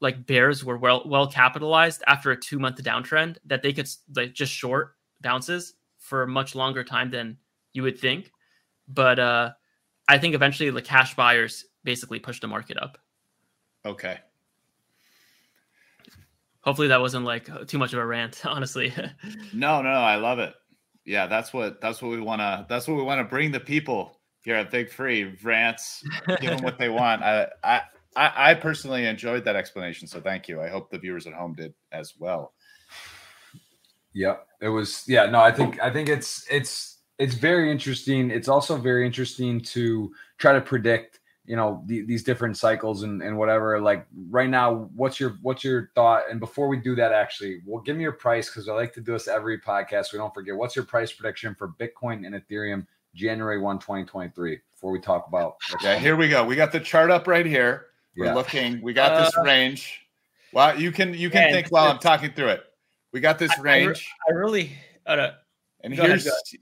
like 0.00 0.26
bears 0.26 0.64
were 0.64 0.76
well 0.76 1.02
well 1.06 1.26
capitalized 1.26 2.02
after 2.06 2.30
a 2.30 2.36
two 2.36 2.58
month 2.58 2.82
downtrend 2.82 3.36
that 3.46 3.62
they 3.62 3.72
could 3.72 3.88
like 4.14 4.34
just 4.34 4.52
short 4.52 4.96
bounces 5.20 5.74
for 5.98 6.22
a 6.22 6.28
much 6.28 6.54
longer 6.54 6.84
time 6.84 7.10
than 7.10 7.36
you 7.72 7.82
would 7.82 7.98
think. 7.98 8.30
But 8.88 9.18
uh, 9.18 9.52
I 10.08 10.18
think 10.18 10.34
eventually 10.34 10.70
the 10.70 10.82
cash 10.82 11.14
buyers 11.14 11.64
basically 11.84 12.18
pushed 12.18 12.42
the 12.42 12.48
market 12.48 12.80
up. 12.80 12.98
Okay. 13.84 14.18
Hopefully 16.60 16.88
that 16.88 17.00
wasn't 17.00 17.24
like 17.24 17.48
too 17.68 17.78
much 17.78 17.92
of 17.92 18.00
a 18.00 18.06
rant, 18.06 18.42
honestly. 18.44 18.92
no, 19.52 19.82
no, 19.82 19.88
I 19.88 20.16
love 20.16 20.38
it. 20.38 20.54
Yeah, 21.04 21.26
that's 21.26 21.52
what 21.52 21.80
that's 21.80 22.02
what 22.02 22.10
we 22.10 22.20
want 22.20 22.40
to 22.40 22.66
that's 22.68 22.88
what 22.88 22.96
we 22.96 23.02
want 23.04 23.20
to 23.20 23.24
bring 23.24 23.52
the 23.52 23.60
people 23.60 24.20
here 24.42 24.56
at 24.56 24.70
Big 24.70 24.90
Free 24.90 25.36
rants, 25.42 26.04
give 26.40 26.50
them 26.50 26.62
what 26.62 26.78
they 26.78 26.88
want. 26.88 27.22
I, 27.22 27.48
I 27.62 27.82
I, 28.16 28.50
I 28.50 28.54
personally 28.54 29.06
enjoyed 29.06 29.44
that 29.44 29.56
explanation, 29.56 30.08
so 30.08 30.20
thank 30.20 30.48
you. 30.48 30.60
I 30.60 30.68
hope 30.68 30.90
the 30.90 30.98
viewers 30.98 31.26
at 31.26 31.34
home 31.34 31.54
did 31.54 31.74
as 31.92 32.14
well. 32.18 32.54
Yeah, 34.14 34.36
it 34.62 34.70
was. 34.70 35.04
Yeah, 35.06 35.26
no, 35.26 35.40
I 35.40 35.52
think 35.52 35.78
I 35.82 35.90
think 35.92 36.08
it's 36.08 36.46
it's 36.50 36.96
it's 37.18 37.34
very 37.34 37.70
interesting. 37.70 38.30
It's 38.30 38.48
also 38.48 38.78
very 38.78 39.04
interesting 39.04 39.60
to 39.60 40.10
try 40.38 40.54
to 40.54 40.60
predict, 40.62 41.20
you 41.44 41.56
know, 41.56 41.82
the, 41.84 42.00
these 42.02 42.22
different 42.22 42.56
cycles 42.56 43.02
and, 43.02 43.22
and 43.22 43.36
whatever. 43.36 43.78
Like 43.80 44.06
right 44.30 44.48
now, 44.48 44.88
what's 44.94 45.20
your 45.20 45.36
what's 45.42 45.62
your 45.62 45.90
thought? 45.94 46.22
And 46.30 46.40
before 46.40 46.68
we 46.68 46.78
do 46.78 46.94
that, 46.94 47.12
actually, 47.12 47.60
well, 47.66 47.82
give 47.82 47.96
me 47.96 48.02
your 48.02 48.12
price 48.12 48.48
because 48.48 48.70
I 48.70 48.72
like 48.72 48.94
to 48.94 49.02
do 49.02 49.12
this 49.12 49.28
every 49.28 49.60
podcast. 49.60 50.14
We 50.14 50.18
don't 50.18 50.32
forget. 50.32 50.56
What's 50.56 50.74
your 50.74 50.86
price 50.86 51.12
prediction 51.12 51.54
for 51.54 51.68
Bitcoin 51.78 52.24
and 52.24 52.34
Ethereum 52.34 52.86
January 53.14 53.60
1, 53.60 53.78
2023? 53.80 54.60
Before 54.72 54.90
we 54.90 55.00
talk 55.00 55.26
about 55.28 55.56
yeah, 55.82 55.98
here 55.98 56.16
we 56.16 56.30
go. 56.30 56.42
We 56.42 56.56
got 56.56 56.72
the 56.72 56.80
chart 56.80 57.10
up 57.10 57.26
right 57.26 57.44
here. 57.44 57.88
We're 58.16 58.26
yeah. 58.26 58.34
looking. 58.34 58.80
We 58.82 58.92
got 58.92 59.24
this 59.24 59.36
uh, 59.36 59.42
range. 59.42 60.00
Well, 60.52 60.78
you 60.80 60.92
can 60.92 61.14
you 61.14 61.30
can 61.30 61.44
man, 61.44 61.52
think 61.52 61.68
while 61.68 61.90
I'm 61.90 61.98
talking 61.98 62.32
through 62.32 62.48
it. 62.48 62.64
We 63.12 63.20
got 63.20 63.38
this 63.38 63.56
range. 63.58 64.08
I, 64.28 64.32
I 64.32 64.34
really. 64.34 64.72
Uh, 65.06 65.30
and 65.82 65.94
here's 65.94 66.26
ahead, 66.26 66.60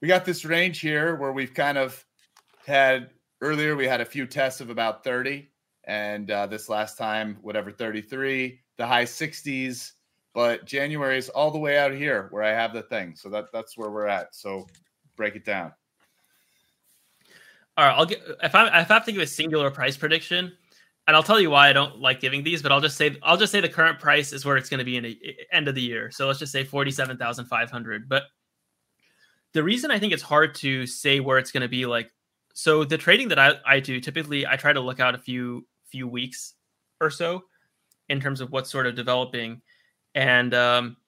we 0.00 0.08
got 0.08 0.24
this 0.24 0.44
range 0.44 0.80
here 0.80 1.16
where 1.16 1.32
we've 1.32 1.54
kind 1.54 1.78
of 1.78 2.04
had 2.66 3.10
earlier 3.40 3.76
we 3.76 3.86
had 3.86 4.00
a 4.00 4.04
few 4.04 4.26
tests 4.26 4.60
of 4.60 4.70
about 4.70 5.04
30 5.04 5.48
and 5.84 6.30
uh, 6.30 6.46
this 6.46 6.68
last 6.68 6.98
time 6.98 7.38
whatever 7.40 7.70
33 7.70 8.60
the 8.76 8.86
high 8.86 9.04
60s 9.04 9.92
but 10.34 10.64
january 10.64 11.16
is 11.16 11.28
all 11.30 11.50
the 11.50 11.58
way 11.58 11.78
out 11.78 11.92
here 11.92 12.28
where 12.30 12.42
i 12.42 12.50
have 12.50 12.72
the 12.72 12.82
thing 12.82 13.14
so 13.14 13.28
that 13.28 13.46
that's 13.52 13.76
where 13.76 13.90
we're 13.90 14.06
at 14.06 14.34
so 14.34 14.66
break 15.16 15.36
it 15.36 15.44
down 15.44 15.72
all 17.76 17.86
right 17.86 17.96
i'll 17.96 18.06
get 18.06 18.20
if 18.42 18.54
i 18.54 18.66
if 18.66 18.90
i 18.90 18.94
have 18.94 19.04
to 19.04 19.12
give 19.12 19.22
a 19.22 19.26
singular 19.26 19.70
price 19.70 19.96
prediction 19.96 20.52
and 21.08 21.16
I'll 21.16 21.22
tell 21.22 21.40
you 21.40 21.48
why 21.48 21.70
I 21.70 21.72
don't 21.72 21.98
like 21.98 22.20
giving 22.20 22.44
these, 22.44 22.60
but 22.62 22.70
I'll 22.70 22.82
just 22.82 22.98
say 22.98 23.16
I'll 23.22 23.38
just 23.38 23.50
say 23.50 23.62
the 23.62 23.68
current 23.68 23.98
price 23.98 24.34
is 24.34 24.44
where 24.44 24.58
it's 24.58 24.68
going 24.68 24.78
to 24.78 24.84
be 24.84 24.98
in 24.98 25.04
the 25.04 25.18
end 25.50 25.66
of 25.66 25.74
the 25.74 25.80
year. 25.80 26.10
So 26.10 26.26
let's 26.26 26.38
just 26.38 26.52
say 26.52 26.64
forty 26.64 26.90
seven 26.90 27.16
thousand 27.16 27.46
five 27.46 27.70
hundred. 27.70 28.10
But 28.10 28.24
the 29.54 29.64
reason 29.64 29.90
I 29.90 29.98
think 29.98 30.12
it's 30.12 30.22
hard 30.22 30.54
to 30.56 30.86
say 30.86 31.20
where 31.20 31.38
it's 31.38 31.50
going 31.50 31.62
to 31.62 31.68
be, 31.68 31.86
like, 31.86 32.12
so 32.52 32.84
the 32.84 32.98
trading 32.98 33.28
that 33.28 33.38
I, 33.38 33.54
I 33.66 33.80
do 33.80 34.00
typically 34.00 34.46
I 34.46 34.56
try 34.56 34.74
to 34.74 34.80
look 34.80 35.00
out 35.00 35.14
a 35.14 35.18
few 35.18 35.66
few 35.86 36.06
weeks 36.06 36.52
or 37.00 37.08
so 37.08 37.44
in 38.10 38.20
terms 38.20 38.42
of 38.42 38.52
what's 38.52 38.70
sort 38.70 38.86
of 38.86 38.94
developing, 38.94 39.62
and 40.14 40.52
um, 40.52 40.98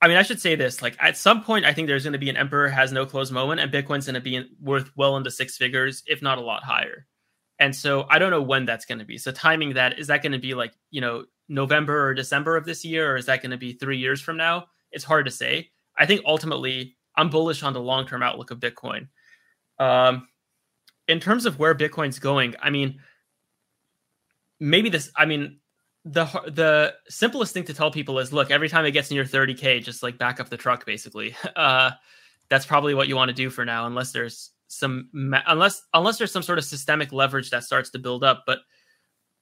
I 0.00 0.06
mean 0.06 0.18
I 0.18 0.22
should 0.22 0.40
say 0.40 0.54
this 0.54 0.80
like 0.80 0.96
at 1.00 1.16
some 1.16 1.42
point 1.42 1.64
I 1.64 1.72
think 1.72 1.88
there's 1.88 2.04
going 2.04 2.12
to 2.12 2.18
be 2.20 2.30
an 2.30 2.36
emperor 2.36 2.68
has 2.68 2.92
no 2.92 3.06
close 3.06 3.32
moment, 3.32 3.60
and 3.60 3.72
Bitcoin's 3.72 4.06
going 4.06 4.14
to 4.14 4.20
be 4.20 4.48
worth 4.60 4.92
well 4.96 5.16
into 5.16 5.32
six 5.32 5.56
figures, 5.56 6.04
if 6.06 6.22
not 6.22 6.38
a 6.38 6.42
lot 6.42 6.62
higher 6.62 7.08
and 7.62 7.76
so 7.76 8.06
I 8.10 8.18
don't 8.18 8.32
know 8.32 8.42
when 8.42 8.66
that's 8.66 8.84
going 8.84 8.98
to 8.98 9.04
be. 9.04 9.16
So 9.18 9.30
timing 9.30 9.74
that 9.74 9.96
is 9.96 10.08
that 10.08 10.20
going 10.20 10.32
to 10.32 10.38
be 10.38 10.52
like, 10.52 10.72
you 10.90 11.00
know, 11.00 11.26
November 11.48 12.08
or 12.08 12.12
December 12.12 12.56
of 12.56 12.64
this 12.64 12.84
year 12.84 13.12
or 13.12 13.16
is 13.16 13.26
that 13.26 13.40
going 13.40 13.52
to 13.52 13.56
be 13.56 13.74
3 13.74 13.96
years 13.96 14.20
from 14.20 14.36
now? 14.36 14.66
It's 14.90 15.04
hard 15.04 15.26
to 15.26 15.30
say. 15.30 15.70
I 15.96 16.04
think 16.04 16.22
ultimately 16.26 16.96
I'm 17.16 17.30
bullish 17.30 17.62
on 17.62 17.72
the 17.72 17.80
long-term 17.80 18.20
outlook 18.20 18.50
of 18.50 18.58
Bitcoin. 18.58 19.06
Um 19.78 20.26
in 21.06 21.20
terms 21.20 21.46
of 21.46 21.60
where 21.60 21.72
Bitcoin's 21.72 22.18
going, 22.18 22.56
I 22.60 22.70
mean 22.70 22.98
maybe 24.58 24.88
this 24.88 25.12
I 25.16 25.24
mean 25.24 25.60
the 26.04 26.24
the 26.48 26.94
simplest 27.08 27.54
thing 27.54 27.64
to 27.66 27.74
tell 27.74 27.92
people 27.92 28.18
is 28.18 28.32
look, 28.32 28.50
every 28.50 28.68
time 28.68 28.84
it 28.86 28.90
gets 28.90 29.08
near 29.12 29.22
30k 29.22 29.84
just 29.84 30.02
like 30.02 30.18
back 30.18 30.40
up 30.40 30.48
the 30.48 30.56
truck 30.56 30.84
basically. 30.84 31.36
Uh 31.54 31.92
that's 32.48 32.66
probably 32.66 32.92
what 32.92 33.06
you 33.06 33.14
want 33.14 33.28
to 33.28 33.34
do 33.34 33.50
for 33.50 33.64
now 33.64 33.86
unless 33.86 34.10
there's 34.10 34.50
some 34.72 35.08
unless 35.12 35.82
unless 35.92 36.18
there's 36.18 36.32
some 36.32 36.42
sort 36.42 36.58
of 36.58 36.64
systemic 36.64 37.12
leverage 37.12 37.50
that 37.50 37.64
starts 37.64 37.90
to 37.90 37.98
build 37.98 38.24
up. 38.24 38.44
But 38.46 38.60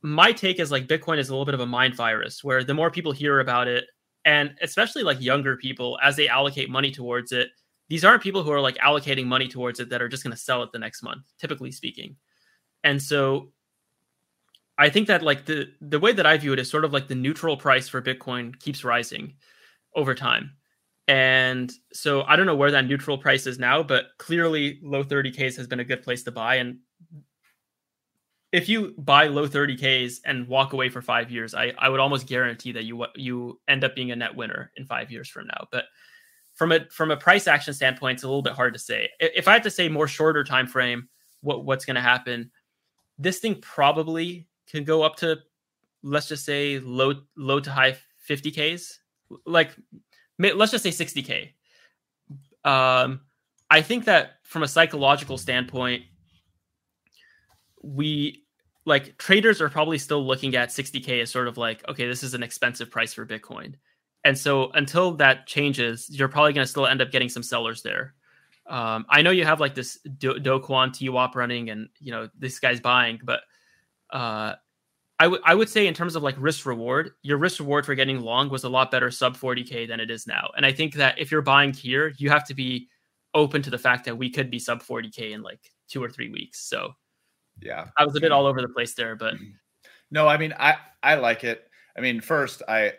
my 0.03 0.33
take 0.33 0.59
is 0.59 0.70
like 0.70 0.89
Bitcoin 0.89 1.18
is 1.18 1.28
a 1.28 1.33
little 1.33 1.45
bit 1.45 1.55
of 1.55 1.61
a 1.61 1.66
mind 1.66 1.95
virus 1.95 2.43
where 2.43 2.64
the 2.64 2.74
more 2.74 2.91
people 2.91 3.12
hear 3.12 3.39
about 3.39 3.68
it, 3.68 3.85
and 4.24 4.55
especially 4.61 5.03
like 5.03 5.20
younger 5.20 5.57
people, 5.57 5.99
as 6.03 6.16
they 6.16 6.28
allocate 6.28 6.68
money 6.68 6.91
towards 6.91 7.31
it, 7.33 7.51
these 7.89 8.05
aren't 8.05 8.22
people 8.22 8.43
who 8.43 8.51
are 8.51 8.61
like 8.61 8.76
allocating 8.78 9.26
money 9.26 9.47
towards 9.47 9.78
it 9.78 9.89
that 9.91 10.03
are 10.03 10.09
just 10.09 10.24
going 10.24 10.35
to 10.35 10.41
sell 10.41 10.62
it 10.62 10.72
the 10.72 10.78
next 10.78 11.03
month, 11.03 11.22
typically 11.39 11.70
speaking. 11.70 12.16
And 12.83 13.01
so 13.01 13.53
I 14.78 14.89
think 14.89 15.07
that 15.09 15.22
like 15.22 15.47
the 15.47 15.68
the 15.81 16.01
way 16.01 16.12
that 16.12 16.26
I 16.26 16.39
view 16.39 16.53
it 16.53 16.59
is 16.59 16.68
sort 16.68 16.85
of 16.85 16.93
like 16.93 17.07
the 17.07 17.14
neutral 17.14 17.57
price 17.57 17.89
for 17.89 18.03
Bitcoin 18.03 18.59
keeps 18.59 18.83
rising 18.83 19.35
over 19.95 20.14
time. 20.14 20.57
And 21.11 21.72
so 21.92 22.22
I 22.22 22.36
don't 22.36 22.46
know 22.46 22.54
where 22.54 22.70
that 22.70 22.86
neutral 22.86 23.18
price 23.18 23.44
is 23.48 23.58
now, 23.58 23.82
but 23.82 24.11
clearly 24.18 24.78
low 24.80 25.02
30Ks 25.02 25.56
has 25.56 25.66
been 25.66 25.80
a 25.80 25.84
good 25.84 26.04
place 26.04 26.22
to 26.22 26.30
buy. 26.30 26.54
And 26.54 26.78
if 28.52 28.68
you 28.68 28.94
buy 28.96 29.26
low 29.26 29.48
30Ks 29.48 30.18
and 30.24 30.46
walk 30.46 30.72
away 30.72 30.88
for 30.88 31.02
five 31.02 31.28
years, 31.28 31.52
I, 31.52 31.72
I 31.76 31.88
would 31.88 31.98
almost 31.98 32.28
guarantee 32.28 32.70
that 32.70 32.84
you 32.84 33.04
you 33.16 33.58
end 33.66 33.82
up 33.82 33.96
being 33.96 34.12
a 34.12 34.16
net 34.16 34.36
winner 34.36 34.70
in 34.76 34.86
five 34.86 35.11
years 35.11 35.28
from 35.28 35.48
now. 35.48 35.66
But 35.72 35.86
from 36.54 36.70
a 36.70 36.88
from 36.90 37.11
a 37.11 37.16
price 37.16 37.48
action 37.48 37.74
standpoint, 37.74 38.18
it's 38.18 38.22
a 38.22 38.28
little 38.28 38.40
bit 38.40 38.52
hard 38.52 38.74
to 38.74 38.78
say. 38.78 39.11
If 39.18 39.48
I 39.48 39.54
had 39.54 39.64
to 39.64 39.70
say 39.70 39.88
more 39.88 40.06
shorter 40.06 40.44
time 40.44 40.68
frame, 40.68 41.08
what 41.40 41.64
what's 41.64 41.84
going 41.84 41.96
to 41.96 42.00
happen? 42.00 42.52
This 43.18 43.40
thing 43.40 43.56
probably 43.61 44.46
can 44.68 44.84
go 44.84 45.02
up 45.02 45.16
to 45.16 45.38
let's 46.04 46.28
just 46.28 46.44
say 46.44 46.78
low 46.78 47.14
low 47.36 47.58
to 47.58 47.70
high 47.72 47.96
50Ks. 48.28 48.98
Like 49.44 49.74
let's 50.41 50.72
just 50.72 50.82
say 50.82 50.91
60k. 50.91 51.53
Um, 52.64 53.20
I 53.70 53.82
think 53.82 54.07
that 54.07 54.32
from 54.43 54.62
a 54.62 54.68
psychological 54.68 55.38
standpoint, 55.38 56.05
we 57.82 58.45
like 58.86 59.16
traders 59.18 59.61
are 59.61 59.68
probably 59.68 59.99
still 59.99 60.26
looking 60.26 60.57
at 60.57 60.70
60k 60.70 61.22
as 61.22 61.30
sort 61.30 61.49
of 61.49 61.57
like, 61.57 61.86
okay, 61.88 62.07
this 62.07 62.22
is 62.22 62.34
an 62.34 62.43
expensive 62.43 62.91
price 62.91 63.14
for 63.14 63.26
Bitcoin. 63.26 63.74
And 64.24 64.36
so 64.36 64.70
until 64.72 65.12
that 65.12 65.47
changes, 65.47 66.09
you're 66.11 66.28
probably 66.28 66.53
going 66.53 66.64
to 66.64 66.70
still 66.70 66.86
end 66.86 67.01
up 67.01 67.11
getting 67.11 67.28
some 67.28 67.43
sellers 67.43 67.82
there. 67.82 68.14
Um, 68.66 69.07
I 69.09 69.22
know 69.22 69.30
you 69.30 69.45
have 69.45 69.61
like 69.61 69.74
this 69.74 69.99
Do- 70.18 70.38
Do 70.38 70.61
Kwon 70.61 70.93
TWAP 70.93 71.34
running 71.34 71.70
and, 71.70 71.88
you 71.99 72.12
know, 72.12 72.28
this 72.38 72.59
guy's 72.59 72.80
buying, 72.80 73.20
but 73.22 73.41
uh, 74.11 74.55
I 75.20 75.26
would 75.26 75.42
I 75.44 75.54
would 75.54 75.68
say 75.68 75.86
in 75.86 75.92
terms 75.92 76.16
of 76.16 76.22
like 76.22 76.34
risk 76.38 76.64
reward, 76.64 77.10
your 77.22 77.36
risk 77.36 77.60
reward 77.60 77.84
for 77.84 77.94
getting 77.94 78.22
long 78.22 78.48
was 78.48 78.64
a 78.64 78.70
lot 78.70 78.90
better 78.90 79.10
sub 79.10 79.36
40k 79.36 79.86
than 79.86 80.00
it 80.00 80.10
is 80.10 80.26
now. 80.26 80.48
And 80.56 80.64
I 80.64 80.72
think 80.72 80.94
that 80.94 81.18
if 81.18 81.30
you're 81.30 81.42
buying 81.42 81.74
here, 81.74 82.14
you 82.16 82.30
have 82.30 82.46
to 82.46 82.54
be 82.54 82.88
open 83.34 83.60
to 83.62 83.70
the 83.70 83.78
fact 83.78 84.06
that 84.06 84.16
we 84.16 84.30
could 84.30 84.50
be 84.50 84.58
sub 84.58 84.82
40k 84.82 85.32
in 85.32 85.42
like 85.42 85.60
two 85.88 86.02
or 86.02 86.08
three 86.08 86.30
weeks. 86.30 86.66
So 86.66 86.94
yeah, 87.60 87.88
I 87.98 88.04
was 88.06 88.16
a 88.16 88.20
bit 88.20 88.32
all 88.32 88.46
over 88.46 88.62
the 88.62 88.70
place 88.70 88.94
there, 88.94 89.14
but 89.14 89.34
no, 90.10 90.26
I 90.26 90.38
mean 90.38 90.54
I 90.58 90.76
I 91.02 91.16
like 91.16 91.44
it. 91.44 91.68
I 91.98 92.00
mean, 92.00 92.22
first 92.22 92.62
I 92.66 92.94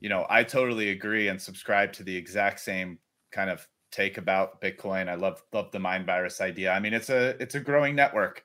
you 0.00 0.08
know 0.08 0.26
I 0.28 0.42
totally 0.42 0.90
agree 0.90 1.28
and 1.28 1.40
subscribe 1.40 1.92
to 1.94 2.02
the 2.02 2.16
exact 2.16 2.58
same 2.58 2.98
kind 3.30 3.48
of 3.48 3.64
take 3.92 4.18
about 4.18 4.60
Bitcoin. 4.60 5.08
I 5.08 5.14
love 5.14 5.40
love 5.52 5.70
the 5.70 5.78
mind 5.78 6.04
virus 6.04 6.40
idea. 6.40 6.72
I 6.72 6.80
mean, 6.80 6.94
it's 6.94 7.10
a 7.10 7.40
it's 7.40 7.54
a 7.54 7.60
growing 7.60 7.94
network 7.94 8.42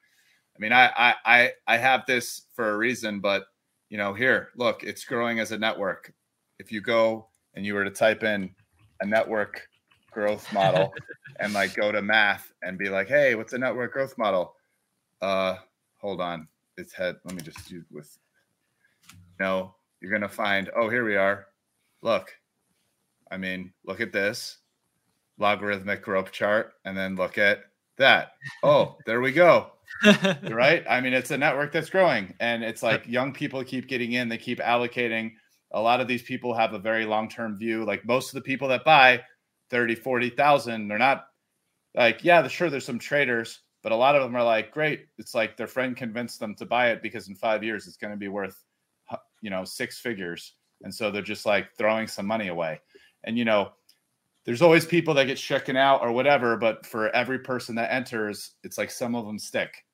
I 0.60 0.62
mean, 0.62 0.74
I 0.74 0.92
I 0.98 1.16
I, 1.26 1.52
I 1.68 1.78
have 1.78 2.06
this 2.06 2.42
for 2.54 2.72
a 2.72 2.78
reason, 2.78 3.22
but 3.22 3.46
you 3.90 3.98
know, 3.98 4.14
here, 4.14 4.50
look, 4.58 4.84
it's 4.84 5.06
growing 5.06 5.40
as 5.40 5.52
a 5.52 5.58
network. 5.58 6.14
If 6.60 6.72
you 6.72 6.82
go 6.82 7.28
and 7.56 7.66
you 7.66 7.74
were 7.74 7.86
to 7.86 7.92
type 7.92 8.24
in 8.24 8.54
a 9.00 9.06
network 9.06 9.68
growth 10.12 10.52
model 10.54 10.94
and 11.40 11.54
like 11.54 11.76
go 11.76 11.92
to 11.92 12.02
math 12.02 12.52
and 12.62 12.78
be 12.78 12.90
like, 12.90 13.08
hey, 13.08 13.36
what's 13.36 13.54
a 13.54 13.58
network 13.58 13.94
growth 13.94 14.18
model? 14.18 14.56
Uh, 15.22 15.56
hold 15.98 16.20
on, 16.20 16.48
it's 16.78 16.94
head. 16.94 17.16
Let 17.24 17.36
me 17.36 17.42
just 17.42 17.68
do 17.70 17.84
with. 17.90 18.18
No, 19.40 19.76
you're 20.02 20.12
gonna 20.12 20.28
find. 20.28 20.70
Oh, 20.76 20.90
here 20.90 21.06
we 21.06 21.16
are. 21.16 21.46
Look, 22.02 22.36
I 23.32 23.38
mean, 23.38 23.72
look 23.86 24.02
at 24.02 24.12
this 24.12 24.58
logarithmic 25.38 26.02
growth 26.02 26.34
chart, 26.34 26.74
and 26.84 26.98
then 26.98 27.16
look 27.16 27.38
at 27.38 27.60
that. 27.98 28.34
Oh, 28.62 28.98
there 29.06 29.22
we 29.22 29.32
go. 29.32 29.72
right? 30.50 30.84
I 30.90 31.02
mean, 31.02 31.14
it's 31.14 31.32
a 31.32 31.38
network 31.38 31.72
that's 31.72 31.90
growing, 31.90 32.34
and 32.40 32.64
it's 32.64 32.84
like 32.84 33.08
young 33.08 33.34
people 33.34 33.64
keep 33.64 33.88
getting 33.88 34.14
in. 34.14 34.30
They 34.30 34.38
keep 34.38 34.60
allocating. 34.60 35.34
A 35.72 35.82
lot 35.82 36.02
of 36.02 36.08
these 36.08 36.22
people 36.24 36.54
have 36.54 36.74
a 36.74 36.80
very 36.80 37.06
long 37.06 37.30
term 37.30 37.58
view. 37.58 37.86
Like 37.86 38.06
most 38.06 38.30
of 38.30 38.36
the 38.36 38.42
people 38.42 38.68
that 38.70 38.84
buy 38.84 39.22
30, 39.70 39.96
40,000, 39.96 40.88
they're 40.88 40.98
not 40.98 41.26
like, 41.96 42.24
yeah, 42.24 42.48
sure, 42.48 42.70
there's 42.70 42.86
some 42.86 43.00
traders, 43.00 43.62
but 43.84 43.92
a 43.92 43.96
lot 43.96 44.16
of 44.16 44.24
them 44.24 44.36
are 44.36 44.44
like, 44.44 44.72
great. 44.72 45.06
It's 45.18 45.36
like 45.36 45.58
their 45.58 45.68
friend 45.68 45.96
convinced 45.96 46.40
them 46.40 46.56
to 46.56 46.66
buy 46.66 46.92
it 46.92 47.02
because 47.02 47.28
in 47.28 47.36
five 47.36 47.64
years 47.64 47.88
it's 47.88 47.98
going 47.98 48.12
to 48.12 48.18
be 48.18 48.28
worth, 48.28 48.64
you 49.42 49.50
know, 49.50 49.64
six 49.64 50.00
figures. 50.00 50.54
And 50.84 50.94
so 50.94 51.12
they're 51.12 51.22
just 51.22 51.46
like 51.46 51.68
throwing 51.78 52.08
some 52.08 52.26
money 52.26 52.48
away. 52.48 52.80
And, 53.24 53.38
you 53.38 53.46
know, 53.46 53.72
there's 54.46 54.62
always 54.62 54.86
people 54.86 55.14
that 55.16 55.26
get 55.26 55.38
shaken 55.38 55.76
out 55.76 56.02
or 56.02 56.12
whatever, 56.12 56.58
but 56.58 56.86
for 56.86 57.10
every 57.10 57.40
person 57.40 57.76
that 57.76 57.94
enters, 57.94 58.52
it's 58.64 58.78
like 58.78 58.92
some 58.92 59.16
of 59.16 59.26
them 59.26 59.38
stick 59.40 59.86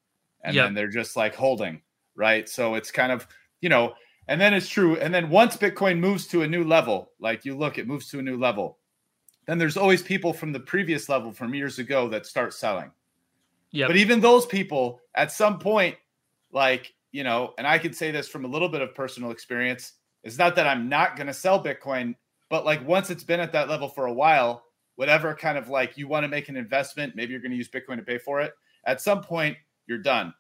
and 0.44 0.56
yep. 0.56 0.66
then 0.66 0.74
they're 0.74 0.88
just 0.88 1.16
like 1.16 1.36
holding, 1.36 1.82
right? 2.16 2.48
So 2.48 2.76
it's 2.76 2.92
kind 2.92 3.12
of, 3.12 3.28
you 3.62 3.70
know, 3.70 3.94
and 4.28 4.40
then 4.40 4.54
it's 4.54 4.70
true. 4.70 4.96
And 4.98 5.14
then 5.14 5.30
once 5.30 5.58
Bitcoin 5.58 6.00
moves 6.00 6.28
to 6.28 6.44
a 6.44 6.48
new 6.48 6.64
level, 6.64 7.12
like 7.20 7.46
you 7.46 7.56
look, 7.56 7.78
it 7.78 7.88
moves 7.88 8.10
to 8.10 8.20
a 8.20 8.24
new 8.24 8.38
level, 8.38 8.78
then 9.48 9.58
there's 9.58 9.78
always 9.78 10.02
people 10.02 10.34
from 10.34 10.52
the 10.52 10.60
previous 10.60 11.10
level 11.10 11.32
from 11.32 11.54
years 11.54 11.80
ago 11.80 12.08
that 12.10 12.26
start 12.26 12.54
selling. 12.54 12.92
Yeah. 13.72 13.88
But 13.88 13.98
even 13.98 14.22
those 14.22 14.46
people 14.46 15.02
at 15.16 15.32
some 15.32 15.60
point, 15.60 15.96
like, 16.52 16.94
you 17.12 17.24
know, 17.24 17.54
and 17.58 17.68
I 17.68 17.78
can 17.78 17.94
say 17.94 18.12
this 18.12 18.28
from 18.28 18.46
a 18.46 18.48
little 18.48 18.70
bit 18.70 18.82
of 18.82 18.96
personal 18.96 19.32
experience, 19.32 19.94
it's 20.24 20.38
not 20.38 20.56
that 20.56 20.66
I'm 20.66 20.90
not 20.90 21.16
going 21.16 21.28
to 21.28 21.34
sell 21.34 21.64
Bitcoin, 21.64 22.16
but 22.50 22.66
like 22.66 22.86
once 22.88 23.10
it's 23.10 23.24
been 23.24 23.40
at 23.40 23.52
that 23.54 23.70
level 23.70 23.90
for 23.90 24.06
a 24.06 24.14
while, 24.14 24.64
whatever 24.96 25.34
kind 25.34 25.58
of 25.58 25.70
like 25.70 25.98
you 25.98 26.08
want 26.08 26.24
to 26.24 26.28
make 26.28 26.50
an 26.50 26.58
investment, 26.58 27.16
maybe 27.16 27.32
you're 27.32 27.42
going 27.42 27.52
to 27.52 27.58
use 27.58 27.70
Bitcoin 27.70 27.98
to 27.98 28.04
pay 28.04 28.18
for 28.18 28.42
it. 28.42 28.54
At 28.86 29.02
some 29.02 29.22
point, 29.22 29.58
you're 29.88 29.98
done. 29.98 30.34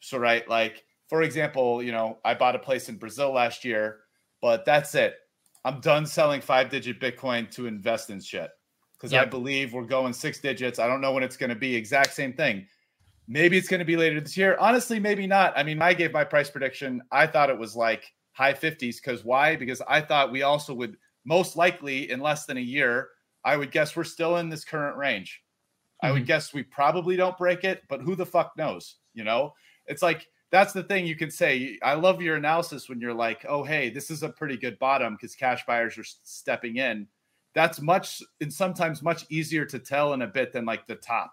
So, 0.00 0.18
right, 0.18 0.48
like 0.48 0.84
for 1.08 1.22
example, 1.22 1.82
you 1.82 1.92
know, 1.92 2.18
I 2.24 2.34
bought 2.34 2.56
a 2.56 2.60
place 2.60 2.88
in 2.88 2.96
Brazil 2.96 3.32
last 3.32 3.64
year, 3.64 3.98
but 4.40 4.64
that's 4.64 4.94
it. 4.94 5.16
I'm 5.64 5.80
done 5.80 6.06
selling 6.06 6.40
five 6.40 6.70
digit 6.70 7.00
Bitcoin 7.00 7.50
to 7.52 7.66
invest 7.66 8.10
in 8.10 8.20
shit 8.20 8.50
because 8.96 9.12
yep. 9.12 9.26
I 9.26 9.28
believe 9.28 9.72
we're 9.72 9.84
going 9.84 10.12
six 10.12 10.40
digits. 10.40 10.78
I 10.78 10.86
don't 10.86 11.00
know 11.00 11.12
when 11.12 11.22
it's 11.22 11.36
going 11.36 11.50
to 11.50 11.56
be. 11.56 11.74
Exact 11.74 12.14
same 12.14 12.32
thing. 12.32 12.66
Maybe 13.28 13.58
it's 13.58 13.68
going 13.68 13.80
to 13.80 13.84
be 13.84 13.96
later 13.96 14.20
this 14.20 14.36
year. 14.36 14.56
Honestly, 14.58 14.98
maybe 14.98 15.26
not. 15.26 15.52
I 15.56 15.62
mean, 15.62 15.80
I 15.82 15.94
gave 15.94 16.12
my 16.12 16.24
price 16.24 16.50
prediction. 16.50 17.02
I 17.12 17.26
thought 17.26 17.50
it 17.50 17.58
was 17.58 17.76
like 17.76 18.12
high 18.32 18.52
50s 18.52 18.96
because 18.96 19.24
why? 19.24 19.56
Because 19.56 19.82
I 19.88 20.00
thought 20.00 20.32
we 20.32 20.42
also 20.42 20.74
would 20.74 20.96
most 21.24 21.56
likely 21.56 22.10
in 22.10 22.20
less 22.20 22.46
than 22.46 22.56
a 22.56 22.60
year. 22.60 23.08
I 23.44 23.56
would 23.56 23.70
guess 23.70 23.96
we're 23.96 24.04
still 24.04 24.36
in 24.36 24.48
this 24.48 24.64
current 24.64 24.96
range. 24.96 25.42
Mm-hmm. 26.02 26.06
I 26.06 26.10
would 26.12 26.22
mm-hmm. 26.22 26.26
guess 26.26 26.54
we 26.54 26.62
probably 26.62 27.16
don't 27.16 27.38
break 27.38 27.64
it, 27.64 27.82
but 27.88 28.00
who 28.00 28.14
the 28.14 28.26
fuck 28.26 28.56
knows? 28.56 28.96
You 29.14 29.24
know, 29.24 29.54
it's 29.86 30.02
like 30.02 30.26
that's 30.50 30.72
the 30.72 30.82
thing 30.82 31.06
you 31.06 31.16
can 31.16 31.30
say. 31.30 31.78
I 31.82 31.94
love 31.94 32.20
your 32.20 32.36
analysis 32.36 32.88
when 32.88 33.00
you're 33.00 33.14
like, 33.14 33.44
oh, 33.48 33.62
hey, 33.62 33.90
this 33.90 34.10
is 34.10 34.22
a 34.22 34.28
pretty 34.28 34.56
good 34.56 34.78
bottom 34.78 35.14
because 35.14 35.34
cash 35.34 35.64
buyers 35.66 35.96
are 35.98 36.04
stepping 36.04 36.76
in. 36.76 37.06
That's 37.54 37.80
much 37.80 38.22
and 38.40 38.52
sometimes 38.52 39.02
much 39.02 39.24
easier 39.28 39.64
to 39.66 39.78
tell 39.78 40.12
in 40.12 40.22
a 40.22 40.26
bit 40.26 40.52
than 40.52 40.64
like 40.64 40.86
the 40.86 40.96
top. 40.96 41.32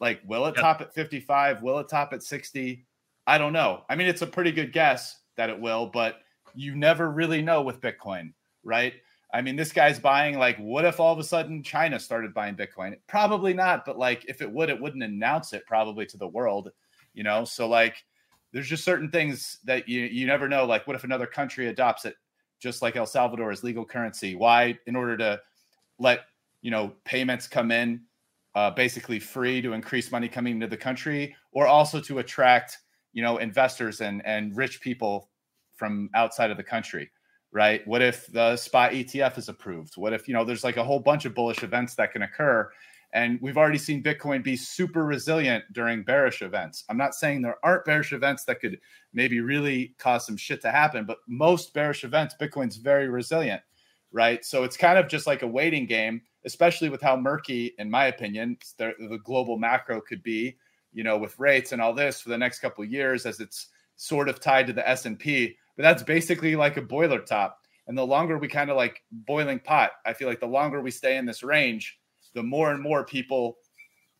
Like, 0.00 0.20
will 0.26 0.46
it 0.46 0.54
yep. 0.56 0.62
top 0.62 0.80
at 0.80 0.94
55? 0.94 1.62
Will 1.62 1.78
it 1.78 1.88
top 1.88 2.12
at 2.12 2.22
60? 2.22 2.86
I 3.26 3.38
don't 3.38 3.52
know. 3.52 3.84
I 3.88 3.96
mean, 3.96 4.08
it's 4.08 4.22
a 4.22 4.26
pretty 4.26 4.52
good 4.52 4.72
guess 4.72 5.18
that 5.36 5.50
it 5.50 5.60
will, 5.60 5.86
but 5.86 6.16
you 6.54 6.74
never 6.74 7.10
really 7.10 7.42
know 7.42 7.62
with 7.62 7.80
Bitcoin, 7.80 8.32
right? 8.64 8.94
I 9.32 9.42
mean, 9.42 9.56
this 9.56 9.72
guy's 9.72 9.98
buying 9.98 10.38
like, 10.38 10.56
what 10.58 10.84
if 10.84 10.98
all 10.98 11.12
of 11.12 11.18
a 11.18 11.24
sudden 11.24 11.62
China 11.62 12.00
started 12.00 12.34
buying 12.34 12.56
Bitcoin? 12.56 12.96
Probably 13.06 13.54
not, 13.54 13.84
but 13.84 13.96
like, 13.96 14.24
if 14.28 14.42
it 14.42 14.50
would, 14.50 14.70
it 14.70 14.80
wouldn't 14.80 15.04
announce 15.04 15.52
it 15.52 15.66
probably 15.66 16.04
to 16.06 16.16
the 16.16 16.26
world, 16.26 16.70
you 17.14 17.22
know? 17.22 17.44
So, 17.44 17.68
like, 17.68 18.04
there's 18.52 18.68
just 18.68 18.84
certain 18.84 19.10
things 19.10 19.58
that 19.64 19.88
you 19.88 20.02
you 20.02 20.26
never 20.26 20.48
know. 20.48 20.64
Like, 20.64 20.86
what 20.86 20.96
if 20.96 21.04
another 21.04 21.26
country 21.26 21.68
adopts 21.68 22.04
it, 22.04 22.16
just 22.58 22.82
like 22.82 22.96
El 22.96 23.06
Salvador 23.06 23.50
as 23.50 23.62
legal 23.62 23.84
currency? 23.84 24.34
Why, 24.34 24.78
in 24.86 24.96
order 24.96 25.16
to 25.18 25.40
let 25.98 26.20
you 26.62 26.70
know 26.70 26.94
payments 27.04 27.46
come 27.46 27.70
in, 27.70 28.02
uh, 28.54 28.70
basically 28.70 29.20
free 29.20 29.62
to 29.62 29.72
increase 29.72 30.10
money 30.10 30.28
coming 30.28 30.54
into 30.54 30.66
the 30.66 30.76
country, 30.76 31.36
or 31.52 31.66
also 31.66 32.00
to 32.00 32.18
attract 32.18 32.78
you 33.12 33.22
know 33.22 33.38
investors 33.38 34.00
and 34.00 34.24
and 34.26 34.56
rich 34.56 34.80
people 34.80 35.30
from 35.80 36.10
outside 36.14 36.50
of 36.50 36.56
the 36.56 36.62
country 36.62 37.10
right 37.50 37.84
what 37.88 38.02
if 38.02 38.26
the 38.28 38.54
spot 38.56 38.92
etf 38.92 39.38
is 39.38 39.48
approved 39.48 39.96
what 39.96 40.12
if 40.12 40.28
you 40.28 40.34
know 40.34 40.44
there's 40.44 40.62
like 40.62 40.76
a 40.76 40.84
whole 40.84 41.00
bunch 41.00 41.24
of 41.24 41.34
bullish 41.34 41.64
events 41.64 41.94
that 41.94 42.12
can 42.12 42.22
occur 42.22 42.70
and 43.12 43.40
we've 43.42 43.56
already 43.56 43.78
seen 43.78 44.02
Bitcoin 44.02 44.42
be 44.42 44.56
super 44.56 45.04
resilient 45.04 45.64
during 45.72 46.04
bearish 46.04 46.42
events. 46.42 46.84
I'm 46.88 46.96
not 46.96 47.14
saying 47.14 47.42
there 47.42 47.56
aren't 47.64 47.84
bearish 47.84 48.12
events 48.12 48.44
that 48.44 48.60
could 48.60 48.78
maybe 49.12 49.40
really 49.40 49.94
cause 49.98 50.24
some 50.24 50.36
shit 50.36 50.62
to 50.62 50.70
happen, 50.70 51.04
but 51.04 51.18
most 51.26 51.74
bearish 51.74 52.04
events, 52.04 52.36
Bitcoin's 52.40 52.76
very 52.76 53.08
resilient, 53.08 53.62
right? 54.12 54.44
So 54.44 54.62
it's 54.62 54.76
kind 54.76 54.96
of 54.96 55.08
just 55.08 55.26
like 55.26 55.42
a 55.42 55.46
waiting 55.46 55.86
game, 55.86 56.22
especially 56.44 56.88
with 56.88 57.02
how 57.02 57.16
murky, 57.16 57.72
in 57.78 57.90
my 57.90 58.06
opinion, 58.06 58.56
the, 58.78 58.92
the 58.98 59.18
global 59.18 59.58
macro 59.58 60.00
could 60.00 60.22
be, 60.22 60.56
you 60.92 61.02
know, 61.02 61.18
with 61.18 61.38
rates 61.38 61.72
and 61.72 61.82
all 61.82 61.92
this 61.92 62.20
for 62.20 62.28
the 62.28 62.38
next 62.38 62.60
couple 62.60 62.84
years 62.84 63.26
as 63.26 63.40
it's 63.40 63.68
sort 63.96 64.28
of 64.28 64.40
tied 64.40 64.68
to 64.68 64.72
the 64.72 64.88
S&P. 64.88 65.56
But 65.80 65.84
that's 65.84 66.02
basically 66.02 66.56
like 66.56 66.76
a 66.76 66.82
boiler 66.82 67.20
top. 67.20 67.58
And 67.86 67.96
the 67.96 68.06
longer 68.06 68.36
we 68.36 68.48
kind 68.48 68.68
of 68.68 68.76
like 68.76 69.02
boiling 69.10 69.58
pot, 69.58 69.92
I 70.04 70.12
feel 70.12 70.28
like 70.28 70.38
the 70.38 70.46
longer 70.46 70.82
we 70.82 70.90
stay 70.90 71.16
in 71.16 71.24
this 71.24 71.42
range, 71.42 71.98
the 72.34 72.42
more 72.42 72.70
and 72.72 72.82
more 72.82 73.02
people 73.02 73.56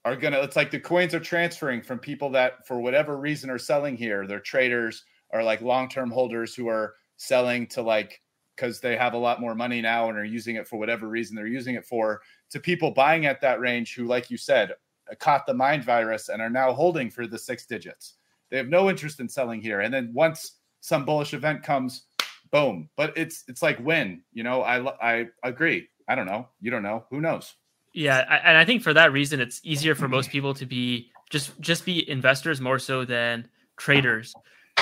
are 0.06 0.16
going 0.16 0.32
to 0.32 0.40
it's 0.40 0.56
like 0.56 0.70
the 0.70 0.80
coins 0.80 1.12
are 1.12 1.20
transferring 1.20 1.82
from 1.82 1.98
people 1.98 2.30
that 2.30 2.66
for 2.66 2.80
whatever 2.80 3.18
reason 3.18 3.50
are 3.50 3.58
selling 3.58 3.94
here. 3.94 4.26
They're 4.26 4.40
traders 4.40 5.04
or 5.34 5.42
like 5.42 5.60
long-term 5.60 6.10
holders 6.10 6.54
who 6.54 6.66
are 6.66 6.94
selling 7.18 7.66
to 7.66 7.82
like 7.82 8.22
because 8.56 8.80
they 8.80 8.96
have 8.96 9.12
a 9.12 9.18
lot 9.18 9.38
more 9.38 9.54
money 9.54 9.82
now 9.82 10.08
and 10.08 10.16
are 10.16 10.24
using 10.24 10.56
it 10.56 10.66
for 10.66 10.78
whatever 10.78 11.08
reason 11.08 11.36
they're 11.36 11.46
using 11.46 11.74
it 11.74 11.84
for 11.84 12.22
to 12.52 12.58
people 12.58 12.90
buying 12.90 13.26
at 13.26 13.42
that 13.42 13.60
range 13.60 13.94
who 13.94 14.06
like 14.06 14.30
you 14.30 14.38
said 14.38 14.72
caught 15.18 15.44
the 15.44 15.52
mind 15.52 15.84
virus 15.84 16.30
and 16.30 16.40
are 16.40 16.48
now 16.48 16.72
holding 16.72 17.10
for 17.10 17.26
the 17.26 17.38
six 17.38 17.66
digits. 17.66 18.14
They 18.50 18.56
have 18.56 18.68
no 18.68 18.88
interest 18.88 19.20
in 19.20 19.28
selling 19.28 19.60
here. 19.60 19.80
And 19.80 19.92
then 19.92 20.10
once 20.14 20.59
some 20.80 21.04
bullish 21.04 21.34
event 21.34 21.62
comes 21.62 22.04
boom. 22.50 22.88
But 22.96 23.16
it's 23.16 23.44
it's 23.48 23.62
like 23.62 23.78
when 23.78 24.22
you 24.32 24.42
know? 24.42 24.62
I 24.62 24.92
i 25.00 25.26
agree. 25.42 25.88
I 26.08 26.14
don't 26.14 26.26
know. 26.26 26.48
You 26.60 26.70
don't 26.70 26.82
know. 26.82 27.04
Who 27.10 27.20
knows? 27.20 27.54
Yeah, 27.92 28.24
I, 28.28 28.36
and 28.38 28.56
I 28.56 28.64
think 28.64 28.82
for 28.82 28.94
that 28.94 29.12
reason, 29.12 29.40
it's 29.40 29.60
easier 29.64 29.94
for 29.94 30.08
most 30.08 30.30
people 30.30 30.54
to 30.54 30.66
be 30.66 31.10
just 31.30 31.58
just 31.60 31.84
be 31.84 32.08
investors 32.08 32.60
more 32.60 32.78
so 32.78 33.04
than 33.04 33.48
traders. 33.76 34.34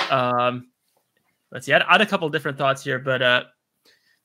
Um, 0.09 0.69
let's 1.51 1.65
see, 1.65 1.73
I 1.73 1.77
had, 1.77 1.83
I 1.83 1.91
had 1.93 2.01
a 2.01 2.05
couple 2.05 2.29
different 2.29 2.57
thoughts 2.57 2.83
here, 2.83 2.99
but 2.99 3.21
uh, 3.21 3.43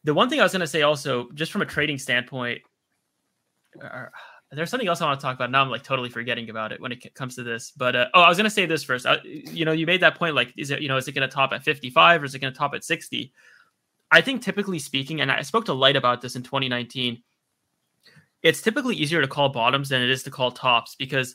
the 0.04 0.14
one 0.14 0.28
thing 0.28 0.40
I 0.40 0.42
was 0.42 0.52
going 0.52 0.60
to 0.60 0.66
say 0.66 0.82
also, 0.82 1.30
just 1.34 1.52
from 1.52 1.62
a 1.62 1.66
trading 1.66 1.98
standpoint, 1.98 2.60
uh, 3.82 4.06
there's 4.54 4.70
something 4.70 4.88
else 4.88 5.00
I 5.00 5.06
want 5.06 5.20
to 5.20 5.24
talk 5.24 5.36
about. 5.36 5.50
Now 5.50 5.62
I'm 5.62 5.70
like 5.70 5.82
totally 5.82 6.08
forgetting 6.08 6.50
about 6.50 6.72
it 6.72 6.80
when 6.80 6.92
it 6.92 7.14
comes 7.14 7.34
to 7.36 7.42
this. 7.42 7.72
But 7.76 7.96
uh, 7.96 8.06
oh, 8.14 8.22
I 8.22 8.28
was 8.28 8.38
to 8.38 8.50
say 8.50 8.66
this 8.66 8.82
first. 8.82 9.06
Uh, 9.06 9.18
you 9.24 9.64
know, 9.64 9.72
you 9.72 9.86
made 9.86 10.00
that 10.00 10.16
point. 10.16 10.34
Like, 10.34 10.52
is 10.56 10.70
it 10.70 10.80
you 10.80 10.88
know, 10.88 10.96
is 10.96 11.08
it 11.08 11.12
to 11.12 11.28
top 11.28 11.52
at 11.52 11.62
55 11.62 12.22
or 12.22 12.24
is 12.24 12.34
it 12.34 12.40
to 12.40 12.50
top 12.52 12.74
at 12.74 12.84
60? 12.84 13.32
I 14.10 14.20
think 14.20 14.42
typically 14.42 14.78
speaking, 14.78 15.20
and 15.20 15.30
I 15.30 15.42
spoke 15.42 15.64
to 15.66 15.72
Light 15.72 15.96
about 15.96 16.20
this 16.20 16.36
in 16.36 16.42
2019 16.42 17.22
it's 18.44 18.60
typically 18.60 18.94
easier 18.94 19.22
to 19.22 19.26
call 19.26 19.48
bottoms 19.48 19.88
than 19.88 20.02
it 20.02 20.10
is 20.10 20.22
to 20.22 20.30
call 20.30 20.52
tops 20.52 20.94
because 20.94 21.34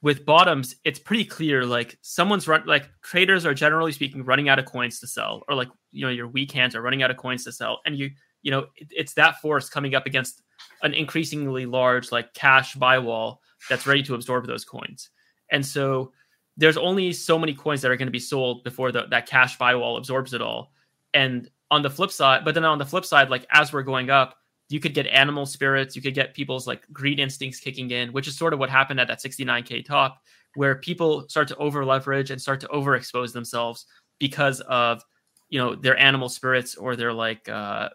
with 0.00 0.24
bottoms 0.24 0.76
it's 0.84 0.98
pretty 0.98 1.24
clear 1.24 1.66
like 1.66 1.98
someone's 2.00 2.48
run 2.48 2.62
like 2.64 2.88
traders 3.02 3.44
are 3.44 3.52
generally 3.52 3.92
speaking 3.92 4.24
running 4.24 4.48
out 4.48 4.58
of 4.58 4.64
coins 4.64 5.00
to 5.00 5.06
sell 5.06 5.42
or 5.48 5.54
like 5.54 5.68
you 5.90 6.06
know 6.06 6.12
your 6.12 6.28
weak 6.28 6.52
hands 6.52 6.74
are 6.74 6.80
running 6.80 7.02
out 7.02 7.10
of 7.10 7.16
coins 7.16 7.44
to 7.44 7.52
sell 7.52 7.80
and 7.84 7.98
you 7.98 8.08
you 8.44 8.52
know 8.52 8.66
it, 8.76 8.86
it's 8.90 9.14
that 9.14 9.40
force 9.40 9.68
coming 9.68 9.96
up 9.96 10.06
against 10.06 10.42
an 10.82 10.94
increasingly 10.94 11.66
large 11.66 12.12
like 12.12 12.32
cash 12.34 12.74
buy 12.74 12.98
wall 12.98 13.40
that's 13.68 13.86
ready 13.86 14.02
to 14.04 14.14
absorb 14.14 14.46
those 14.46 14.64
coins. 14.64 15.10
And 15.50 15.64
so 15.64 16.12
there's 16.56 16.76
only 16.76 17.12
so 17.12 17.38
many 17.38 17.54
coins 17.54 17.82
that 17.82 17.90
are 17.90 17.96
going 17.96 18.06
to 18.06 18.12
be 18.12 18.20
sold 18.20 18.62
before 18.62 18.92
the, 18.92 19.06
that 19.10 19.26
cash 19.26 19.58
buy 19.58 19.74
wall 19.74 19.96
absorbs 19.96 20.34
it 20.34 20.40
all. 20.40 20.72
And 21.12 21.50
on 21.70 21.82
the 21.82 21.90
flip 21.90 22.12
side 22.12 22.44
but 22.44 22.54
then 22.54 22.64
on 22.64 22.78
the 22.78 22.86
flip 22.86 23.04
side 23.04 23.30
like 23.30 23.46
as 23.50 23.72
we're 23.72 23.82
going 23.82 24.10
up 24.10 24.36
you 24.68 24.80
could 24.80 24.94
get 24.94 25.06
animal 25.06 25.46
spirits, 25.46 25.94
you 25.94 26.02
could 26.02 26.14
get 26.14 26.34
people's 26.34 26.66
like 26.66 26.82
greed 26.92 27.20
instincts 27.20 27.60
kicking 27.60 27.90
in, 27.90 28.12
which 28.12 28.26
is 28.26 28.36
sort 28.36 28.52
of 28.52 28.58
what 28.58 28.70
happened 28.70 28.98
at 28.98 29.08
that 29.08 29.22
69k 29.22 29.84
top, 29.84 30.20
where 30.54 30.76
people 30.76 31.28
start 31.28 31.48
to 31.48 31.56
over 31.56 31.84
leverage 31.84 32.30
and 32.30 32.40
start 32.40 32.60
to 32.60 32.68
overexpose 32.68 33.32
themselves 33.32 33.86
because 34.18 34.60
of 34.62 35.02
you 35.50 35.58
know 35.58 35.74
their 35.74 35.98
animal 35.98 36.28
spirits 36.28 36.76
or 36.76 36.96
their 36.96 37.12
like 37.12 37.48
uh, 37.48 37.90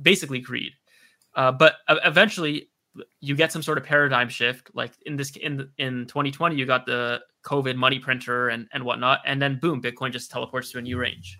basically 0.00 0.40
greed. 0.40 0.72
Uh, 1.34 1.52
but 1.52 1.76
eventually, 1.88 2.68
you 3.20 3.36
get 3.36 3.52
some 3.52 3.62
sort 3.62 3.78
of 3.78 3.84
paradigm 3.84 4.28
shift. 4.28 4.70
Like 4.74 4.92
in 5.06 5.16
this 5.16 5.30
in 5.36 5.68
in 5.78 6.06
2020, 6.06 6.56
you 6.56 6.66
got 6.66 6.86
the 6.86 7.20
COVID 7.44 7.76
money 7.76 7.98
printer 7.98 8.48
and 8.48 8.68
and 8.72 8.84
whatnot, 8.84 9.20
and 9.24 9.40
then 9.40 9.58
boom, 9.60 9.80
Bitcoin 9.80 10.12
just 10.12 10.30
teleports 10.30 10.70
to 10.72 10.78
a 10.78 10.82
new 10.82 10.98
range. 10.98 11.38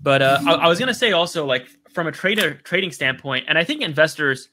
But 0.00 0.22
uh, 0.22 0.40
I, 0.46 0.52
I 0.52 0.68
was 0.68 0.78
gonna 0.78 0.94
say 0.94 1.12
also 1.12 1.46
like 1.46 1.68
from 1.92 2.06
a 2.06 2.12
trader 2.12 2.54
trading 2.54 2.92
standpoint, 2.92 3.46
and 3.48 3.56
I 3.56 3.64
think 3.64 3.82
investors 3.82 4.48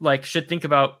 like 0.00 0.24
should 0.24 0.48
think 0.48 0.64
about 0.64 1.00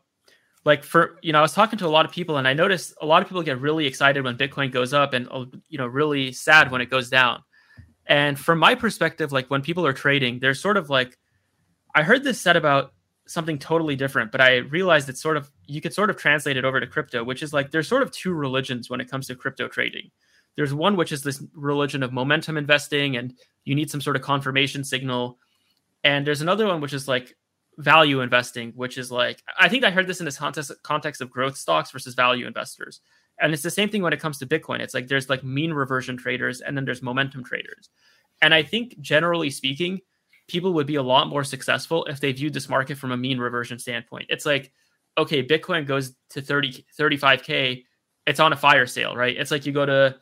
like 0.64 0.82
for 0.82 1.18
you 1.22 1.32
know 1.32 1.38
I 1.38 1.42
was 1.42 1.52
talking 1.52 1.78
to 1.78 1.86
a 1.86 1.88
lot 1.88 2.04
of 2.04 2.12
people 2.12 2.38
and 2.38 2.48
I 2.48 2.54
noticed 2.54 2.94
a 3.00 3.06
lot 3.06 3.22
of 3.22 3.28
people 3.28 3.42
get 3.42 3.60
really 3.60 3.86
excited 3.86 4.24
when 4.24 4.36
Bitcoin 4.36 4.72
goes 4.72 4.92
up 4.92 5.12
and 5.12 5.28
uh, 5.30 5.44
you 5.68 5.78
know 5.78 5.86
really 5.86 6.32
sad 6.32 6.70
when 6.70 6.80
it 6.80 6.90
goes 6.90 7.08
down. 7.08 7.42
And 8.06 8.38
from 8.38 8.58
my 8.58 8.74
perspective, 8.74 9.32
like 9.32 9.50
when 9.50 9.62
people 9.62 9.86
are 9.86 9.92
trading, 9.92 10.38
there's 10.40 10.60
sort 10.60 10.76
of 10.76 10.90
like 10.90 11.18
I 11.94 12.02
heard 12.02 12.24
this 12.24 12.40
said 12.40 12.56
about 12.56 12.92
something 13.26 13.58
totally 13.58 13.96
different, 13.96 14.30
but 14.32 14.40
I 14.40 14.56
realized 14.56 15.08
it's 15.08 15.22
sort 15.22 15.36
of 15.36 15.50
you 15.66 15.80
could 15.80 15.94
sort 15.94 16.10
of 16.10 16.16
translate 16.16 16.56
it 16.56 16.64
over 16.64 16.80
to 16.80 16.86
crypto, 16.86 17.24
which 17.24 17.42
is 17.42 17.52
like 17.52 17.70
there's 17.70 17.88
sort 17.88 18.02
of 18.02 18.10
two 18.10 18.32
religions 18.32 18.90
when 18.90 19.00
it 19.00 19.10
comes 19.10 19.26
to 19.28 19.34
crypto 19.34 19.68
trading. 19.68 20.10
There's 20.56 20.74
one 20.74 20.96
which 20.96 21.12
is 21.12 21.22
this 21.22 21.42
religion 21.54 22.02
of 22.02 22.12
momentum 22.12 22.56
investing 22.56 23.16
and 23.16 23.34
you 23.64 23.74
need 23.74 23.90
some 23.90 24.00
sort 24.00 24.16
of 24.16 24.22
confirmation 24.22 24.84
signal. 24.84 25.38
And 26.04 26.26
there's 26.26 26.42
another 26.42 26.66
one 26.66 26.80
which 26.80 26.92
is 26.92 27.08
like 27.08 27.34
value 27.78 28.20
investing, 28.20 28.72
which 28.76 28.98
is 28.98 29.10
like 29.10 29.42
I 29.58 29.68
think 29.68 29.84
I 29.84 29.90
heard 29.90 30.06
this 30.06 30.20
in 30.20 30.26
this 30.26 30.38
context 30.38 30.72
context 30.82 31.20
of 31.20 31.30
growth 31.30 31.56
stocks 31.56 31.90
versus 31.90 32.14
value 32.14 32.46
investors. 32.46 33.00
And 33.40 33.52
it's 33.52 33.62
the 33.62 33.70
same 33.70 33.88
thing 33.88 34.02
when 34.02 34.12
it 34.12 34.20
comes 34.20 34.38
to 34.38 34.46
Bitcoin. 34.46 34.80
It's 34.80 34.94
like 34.94 35.08
there's 35.08 35.28
like 35.28 35.42
mean 35.42 35.72
reversion 35.72 36.16
traders 36.16 36.60
and 36.60 36.76
then 36.76 36.84
there's 36.84 37.02
momentum 37.02 37.44
traders. 37.44 37.90
And 38.42 38.54
I 38.54 38.62
think 38.62 39.00
generally 39.00 39.50
speaking, 39.50 40.00
people 40.48 40.72
would 40.74 40.86
be 40.86 40.96
a 40.96 41.02
lot 41.02 41.28
more 41.28 41.44
successful 41.44 42.04
if 42.04 42.20
they 42.20 42.32
viewed 42.32 42.52
this 42.52 42.68
market 42.68 42.96
from 42.98 43.12
a 43.12 43.16
mean 43.16 43.38
reversion 43.38 43.78
standpoint. 43.78 44.26
It's 44.28 44.46
like, 44.46 44.72
okay, 45.16 45.44
Bitcoin 45.44 45.86
goes 45.86 46.14
to 46.30 46.42
30 46.42 46.84
35k, 46.98 47.84
it's 48.26 48.40
on 48.40 48.52
a 48.52 48.56
fire 48.56 48.86
sale, 48.86 49.14
right? 49.14 49.36
It's 49.36 49.50
like 49.50 49.66
you 49.66 49.72
go 49.72 49.86
to 49.86 50.16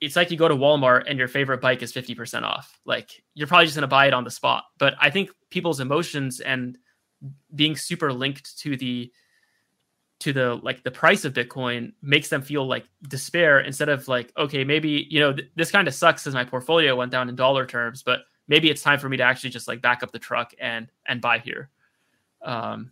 it's 0.00 0.16
like 0.16 0.32
you 0.32 0.36
go 0.36 0.48
to 0.48 0.56
Walmart 0.56 1.04
and 1.06 1.16
your 1.16 1.28
favorite 1.28 1.60
bike 1.60 1.80
is 1.80 1.92
50% 1.92 2.42
off. 2.42 2.80
Like 2.84 3.22
you're 3.34 3.46
probably 3.46 3.66
just 3.66 3.76
going 3.76 3.82
to 3.82 3.86
buy 3.86 4.08
it 4.08 4.12
on 4.12 4.24
the 4.24 4.32
spot. 4.32 4.64
But 4.78 4.94
I 5.00 5.10
think 5.10 5.30
people's 5.48 5.78
emotions 5.78 6.40
and 6.40 6.76
being 7.54 7.76
super 7.76 8.12
linked 8.12 8.58
to 8.58 8.76
the 8.76 9.12
to 10.22 10.32
the 10.32 10.54
like 10.62 10.82
the 10.82 10.90
price 10.90 11.24
of 11.24 11.32
bitcoin 11.32 11.92
makes 12.02 12.28
them 12.28 12.42
feel 12.42 12.66
like 12.66 12.86
despair 13.08 13.60
instead 13.60 13.88
of 13.88 14.06
like 14.08 14.32
okay 14.36 14.64
maybe 14.64 15.06
you 15.10 15.20
know 15.20 15.32
th- 15.32 15.48
this 15.56 15.70
kind 15.70 15.88
of 15.88 15.94
sucks 15.94 16.26
as 16.26 16.34
my 16.34 16.44
portfolio 16.44 16.96
went 16.96 17.10
down 17.10 17.28
in 17.28 17.34
dollar 17.36 17.66
terms 17.66 18.02
but 18.02 18.20
maybe 18.48 18.70
it's 18.70 18.82
time 18.82 18.98
for 18.98 19.08
me 19.08 19.16
to 19.16 19.22
actually 19.22 19.50
just 19.50 19.68
like 19.68 19.82
back 19.82 20.02
up 20.02 20.12
the 20.12 20.18
truck 20.18 20.52
and 20.60 20.88
and 21.06 21.20
buy 21.20 21.38
here 21.38 21.70
um 22.42 22.90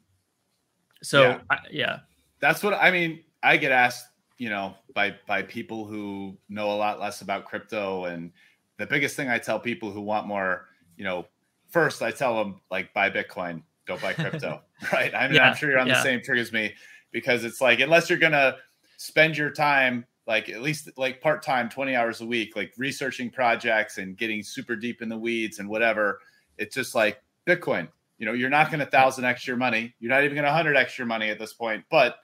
so 1.03 1.22
yeah, 1.22 1.41
I, 1.51 1.59
yeah. 1.70 1.99
that's 2.41 2.62
what 2.62 2.74
i 2.74 2.91
mean 2.91 3.24
i 3.43 3.57
get 3.57 3.72
asked 3.72 4.07
you 4.41 4.49
know, 4.49 4.74
by 4.95 5.14
by 5.26 5.43
people 5.43 5.85
who 5.85 6.35
know 6.49 6.72
a 6.72 6.74
lot 6.74 6.99
less 6.99 7.20
about 7.20 7.45
crypto. 7.45 8.07
And 8.07 8.33
the 8.78 8.87
biggest 8.87 9.14
thing 9.14 9.28
I 9.28 9.37
tell 9.37 9.61
people 9.61 9.91
who 9.91 10.01
want 10.01 10.26
more, 10.26 10.66
you 10.97 11.05
know, 11.05 11.26
first 11.68 12.01
I 12.01 12.11
tell 12.11 12.39
them 12.39 12.62
like 12.70 12.95
buy 12.95 13.11
Bitcoin, 13.11 13.62
don't 13.87 14.01
buy 14.01 14.12
crypto, 14.14 14.62
right? 14.95 15.14
I 15.14 15.26
mean, 15.26 15.37
yeah, 15.37 15.51
I'm 15.51 15.57
sure 15.57 15.70
you're 15.70 15.78
on 15.78 15.87
yeah. 15.87 15.99
the 15.99 16.03
same 16.03 16.22
trigger 16.22 16.41
as 16.41 16.53
me 16.53 16.72
because 17.13 17.45
it's 17.45 17.61
like 17.61 17.81
unless 17.81 18.09
you're 18.09 18.19
gonna 18.19 18.57
spend 18.97 19.37
your 19.37 19.51
time 19.51 20.05
like 20.31 20.49
at 20.49 20.63
least 20.63 20.89
like 20.97 21.21
part 21.21 21.43
time, 21.43 21.69
20 21.69 21.97
hours 21.97 22.21
a 22.21 22.27
week, 22.27 22.55
like 22.55 22.73
researching 22.79 23.31
projects 23.31 23.99
and 23.99 24.17
getting 24.17 24.45
super 24.45 24.77
deep 24.77 25.03
in 25.03 25.09
the 25.09 25.19
weeds 25.19 25.59
and 25.59 25.69
whatever. 25.69 26.21
It's 26.57 26.73
just 26.73 26.95
like 26.95 27.21
Bitcoin. 27.49 27.89
You 28.19 28.27
know, 28.27 28.33
you're 28.33 28.49
not 28.49 28.71
going 28.71 28.79
to 28.79 28.87
thousand 28.87 29.25
extra 29.25 29.57
money. 29.57 29.93
You're 29.99 30.11
not 30.11 30.23
even 30.23 30.37
going 30.37 30.45
to 30.45 30.53
hundred 30.53 30.77
extra 30.77 31.05
money 31.05 31.31
at 31.31 31.41
this 31.41 31.53
point, 31.53 31.85
but 31.91 32.19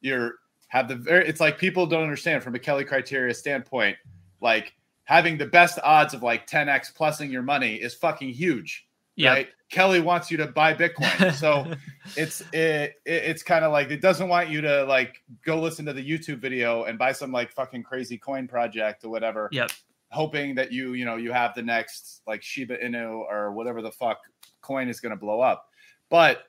you're 0.00 0.36
have 0.68 0.88
the 0.88 0.94
very 0.94 1.28
it's 1.28 1.40
like 1.40 1.58
people 1.58 1.86
don't 1.86 2.04
understand 2.04 2.42
from 2.42 2.54
a 2.54 2.58
Kelly 2.58 2.84
criteria 2.84 3.34
standpoint, 3.34 3.98
like 4.40 4.72
having 5.04 5.36
the 5.36 5.44
best 5.44 5.78
odds 5.82 6.14
of 6.14 6.22
like 6.22 6.48
10x 6.48 6.94
plusing 6.94 7.30
your 7.30 7.42
money 7.42 7.74
is 7.74 7.94
fucking 7.94 8.30
huge. 8.30 8.86
Right. 9.28 9.48
Kelly 9.70 10.00
wants 10.00 10.30
you 10.30 10.36
to 10.38 10.46
buy 10.46 10.74
Bitcoin. 10.74 11.32
So 11.32 11.72
it's 12.16 12.42
it, 12.52 12.94
it's 13.04 13.42
kind 13.42 13.64
of 13.64 13.72
like 13.72 13.90
it 13.90 14.00
doesn't 14.00 14.28
want 14.28 14.48
you 14.48 14.60
to 14.62 14.84
like 14.84 15.22
go 15.44 15.60
listen 15.60 15.86
to 15.86 15.92
the 15.92 16.08
YouTube 16.08 16.38
video 16.38 16.84
and 16.84 16.98
buy 16.98 17.12
some 17.12 17.30
like 17.30 17.52
fucking 17.52 17.84
crazy 17.84 18.18
coin 18.18 18.48
project 18.48 19.04
or 19.04 19.10
whatever. 19.10 19.48
Yep. 19.52 19.70
Hoping 20.10 20.56
that 20.56 20.72
you, 20.72 20.94
you 20.94 21.04
know, 21.04 21.16
you 21.16 21.30
have 21.30 21.54
the 21.54 21.62
next 21.62 22.22
like 22.26 22.42
Shiba 22.42 22.78
Inu 22.78 23.20
or 23.30 23.52
whatever 23.52 23.80
the 23.80 23.92
fuck 23.92 24.18
coin 24.60 24.88
is 24.88 24.98
going 25.00 25.10
to 25.10 25.16
blow 25.16 25.40
up. 25.40 25.68
But 26.08 26.46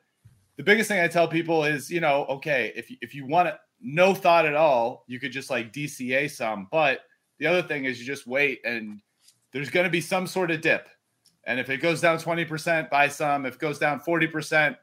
the 0.57 0.63
biggest 0.63 0.87
thing 0.87 0.99
I 0.99 1.07
tell 1.07 1.27
people 1.27 1.63
is, 1.63 1.91
you 1.91 2.01
know, 2.01 2.25
okay, 2.27 2.73
if 2.75 2.91
if 3.01 3.13
you 3.13 3.27
want 3.27 3.49
to 3.49 3.59
no 3.81 4.13
thought 4.13 4.45
at 4.45 4.55
all, 4.55 5.03
you 5.07 5.19
could 5.19 5.31
just 5.31 5.49
like 5.49 5.71
DCA 5.71 6.29
some. 6.29 6.67
But 6.71 7.01
the 7.39 7.47
other 7.47 7.61
thing 7.61 7.85
is 7.85 7.99
you 7.99 8.05
just 8.05 8.27
wait 8.27 8.61
and 8.63 8.99
there's 9.51 9.69
going 9.69 9.83
to 9.85 9.89
be 9.89 10.01
some 10.01 10.27
sort 10.27 10.51
of 10.51 10.61
dip. 10.61 10.87
And 11.45 11.59
if 11.59 11.69
it 11.69 11.77
goes 11.77 12.01
down 12.01 12.17
20%, 12.17 12.89
buy 12.89 13.07
some. 13.07 13.45
If 13.45 13.55
it 13.55 13.59
goes 13.59 13.79
down 13.79 13.99
40%, 14.01 14.75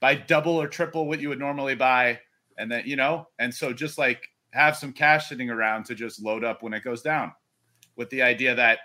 buy 0.00 0.14
double 0.14 0.60
or 0.60 0.66
triple 0.68 1.06
what 1.06 1.20
you 1.20 1.28
would 1.28 1.38
normally 1.38 1.74
buy. 1.74 2.18
And 2.58 2.70
then, 2.70 2.82
you 2.86 2.96
know, 2.96 3.28
and 3.38 3.54
so 3.54 3.72
just 3.72 3.98
like 3.98 4.28
have 4.50 4.76
some 4.76 4.92
cash 4.92 5.28
sitting 5.28 5.50
around 5.50 5.84
to 5.86 5.94
just 5.94 6.22
load 6.22 6.44
up 6.44 6.62
when 6.62 6.72
it 6.74 6.84
goes 6.84 7.02
down 7.02 7.32
with 7.96 8.10
the 8.10 8.22
idea 8.22 8.54
that, 8.54 8.78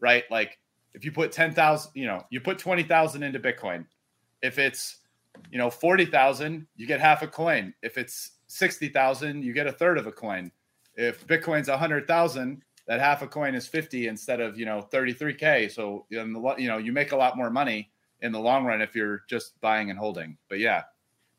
right, 0.00 0.24
like 0.30 0.58
if 0.94 1.04
you 1.04 1.12
put 1.12 1.32
10,000, 1.32 1.90
you 1.94 2.06
know, 2.06 2.24
you 2.30 2.40
put 2.40 2.58
20,000 2.58 3.22
into 3.22 3.38
Bitcoin. 3.38 3.84
If 4.42 4.58
it's, 4.58 4.98
you 5.50 5.58
know, 5.58 5.70
40,000, 5.70 6.66
you 6.76 6.86
get 6.86 7.00
half 7.00 7.22
a 7.22 7.26
coin. 7.26 7.74
If 7.82 7.98
it's 7.98 8.32
60,000, 8.46 9.42
you 9.42 9.52
get 9.52 9.66
a 9.66 9.72
third 9.72 9.98
of 9.98 10.06
a 10.06 10.12
coin. 10.12 10.50
If 10.96 11.26
Bitcoin's 11.26 11.68
100,000, 11.68 12.62
that 12.86 13.00
half 13.00 13.22
a 13.22 13.26
coin 13.26 13.54
is 13.54 13.66
50 13.66 14.08
instead 14.08 14.40
of, 14.40 14.58
you 14.58 14.66
know, 14.66 14.86
33K. 14.92 15.70
So, 15.70 16.06
in 16.10 16.32
the, 16.32 16.54
you 16.58 16.68
know, 16.68 16.78
you 16.78 16.92
make 16.92 17.12
a 17.12 17.16
lot 17.16 17.36
more 17.36 17.50
money 17.50 17.90
in 18.20 18.32
the 18.32 18.40
long 18.40 18.64
run 18.64 18.80
if 18.80 18.94
you're 18.94 19.22
just 19.28 19.58
buying 19.60 19.90
and 19.90 19.98
holding. 19.98 20.36
But 20.48 20.58
yeah. 20.58 20.82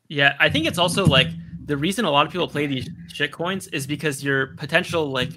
Yeah. 0.08 0.36
I 0.38 0.48
think 0.48 0.66
it's 0.66 0.78
also 0.78 1.04
like 1.04 1.28
the 1.64 1.76
reason 1.76 2.04
a 2.04 2.10
lot 2.10 2.26
of 2.26 2.32
people 2.32 2.48
play 2.48 2.66
these 2.66 2.88
shit 3.12 3.32
coins 3.32 3.66
is 3.68 3.86
because 3.86 4.22
your 4.22 4.48
potential 4.56 5.10
like 5.10 5.30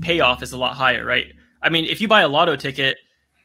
payoff 0.00 0.42
is 0.42 0.52
a 0.52 0.58
lot 0.58 0.74
higher, 0.74 1.04
right? 1.04 1.32
I 1.62 1.68
mean, 1.68 1.84
if 1.84 2.00
you 2.00 2.08
buy 2.08 2.22
a 2.22 2.28
lotto 2.28 2.56
ticket, 2.56 2.98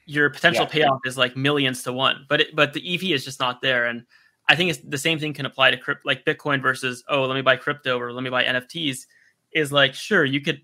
your 0.05 0.30
potential 0.30 0.65
yeah. 0.65 0.86
payoff 0.86 0.99
is 1.05 1.17
like 1.17 1.38
millions 1.38 1.84
to 1.84 1.93
one, 1.93 2.26
but 2.28 2.41
it, 2.41 2.55
but 2.55 2.74
the 2.74 2.93
EV 2.93 3.15
is 3.15 3.24
just 3.24 3.39
not 3.39 3.61
there. 3.61 3.86
And 3.86 4.03
I 4.49 4.55
think 4.55 4.72
it's 4.72 4.80
the 4.80 4.97
same 4.97 5.19
thing 5.19 5.34
can 5.34 5.45
apply 5.45 5.72
to 5.72 5.78
crypto, 5.78 6.01
like 6.05 6.26
Bitcoin 6.26 6.61
versus 6.61 7.03
oh, 7.07 7.24
let 7.24 7.36
me 7.36 7.41
buy 7.41 7.55
crypto 7.55 7.97
or 7.99 8.11
let 8.11 8.24
me 8.24 8.30
buy 8.30 8.43
NFTs. 8.43 9.05
Is 9.53 9.72
like 9.72 9.93
sure 9.93 10.26
you 10.26 10.41
could, 10.41 10.61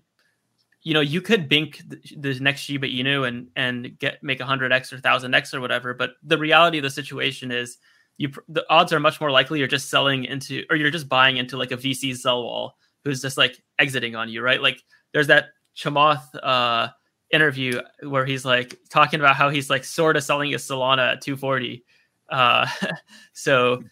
you 0.82 0.94
know, 0.94 1.00
you 1.00 1.20
could 1.20 1.48
bink 1.48 1.82
the, 1.88 2.38
next 2.40 2.60
Shiba 2.60 2.86
Inu 2.86 3.26
and 3.26 3.48
and 3.56 3.98
get 3.98 4.22
make 4.22 4.40
a 4.40 4.46
hundred 4.46 4.72
x 4.72 4.92
or 4.92 4.98
thousand 4.98 5.34
x 5.34 5.52
or 5.52 5.60
whatever. 5.60 5.94
But 5.94 6.12
the 6.22 6.38
reality 6.38 6.78
of 6.78 6.84
the 6.84 6.90
situation 6.90 7.50
is 7.50 7.78
you 8.16 8.30
the 8.48 8.64
odds 8.70 8.92
are 8.92 9.00
much 9.00 9.20
more 9.20 9.30
likely 9.30 9.58
you're 9.58 9.68
just 9.68 9.90
selling 9.90 10.24
into 10.24 10.64
or 10.70 10.76
you're 10.76 10.90
just 10.90 11.08
buying 11.08 11.36
into 11.36 11.56
like 11.56 11.72
a 11.72 11.76
VC 11.76 12.16
sell 12.16 12.42
wall 12.42 12.76
who's 13.04 13.22
just 13.22 13.36
like 13.36 13.62
exiting 13.78 14.16
on 14.16 14.28
you, 14.28 14.42
right? 14.42 14.62
Like 14.62 14.82
there's 15.12 15.28
that 15.28 15.46
Chamath 15.76 16.24
uh, 16.42 16.88
interview 17.30 17.80
where 18.02 18.24
he's 18.24 18.44
like 18.44 18.78
talking 18.90 19.20
about 19.20 19.36
how 19.36 19.50
he's 19.50 19.70
like 19.70 19.84
sort 19.84 20.16
of 20.16 20.24
selling 20.24 20.50
his 20.50 20.62
Solana 20.62 21.12
at 21.12 21.20
240 21.20 21.84
uh, 22.28 22.66
so, 23.32 23.82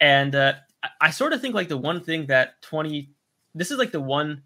and 0.00 0.34
uh, 0.34 0.54
I 1.00 1.10
sort 1.10 1.32
of 1.32 1.40
think 1.40 1.54
like 1.54 1.68
the 1.68 1.78
one 1.78 2.00
thing 2.00 2.26
that 2.26 2.60
20, 2.62 3.10
this 3.54 3.70
is 3.70 3.78
like 3.78 3.92
the 3.92 4.00
one 4.00 4.42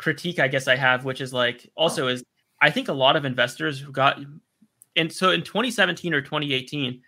critique 0.00 0.38
I 0.38 0.48
guess 0.48 0.66
I 0.66 0.76
have, 0.76 1.04
which 1.04 1.20
is 1.20 1.32
like 1.34 1.66
oh. 1.76 1.82
also 1.82 2.08
is 2.08 2.24
I 2.62 2.70
think 2.70 2.88
a 2.88 2.92
lot 2.92 3.16
of 3.16 3.24
investors 3.24 3.78
who 3.78 3.92
got, 3.92 4.18
and 4.96 5.12
so 5.12 5.30
in 5.30 5.42
2017 5.42 6.12
or 6.12 6.20
2018, 6.20 7.00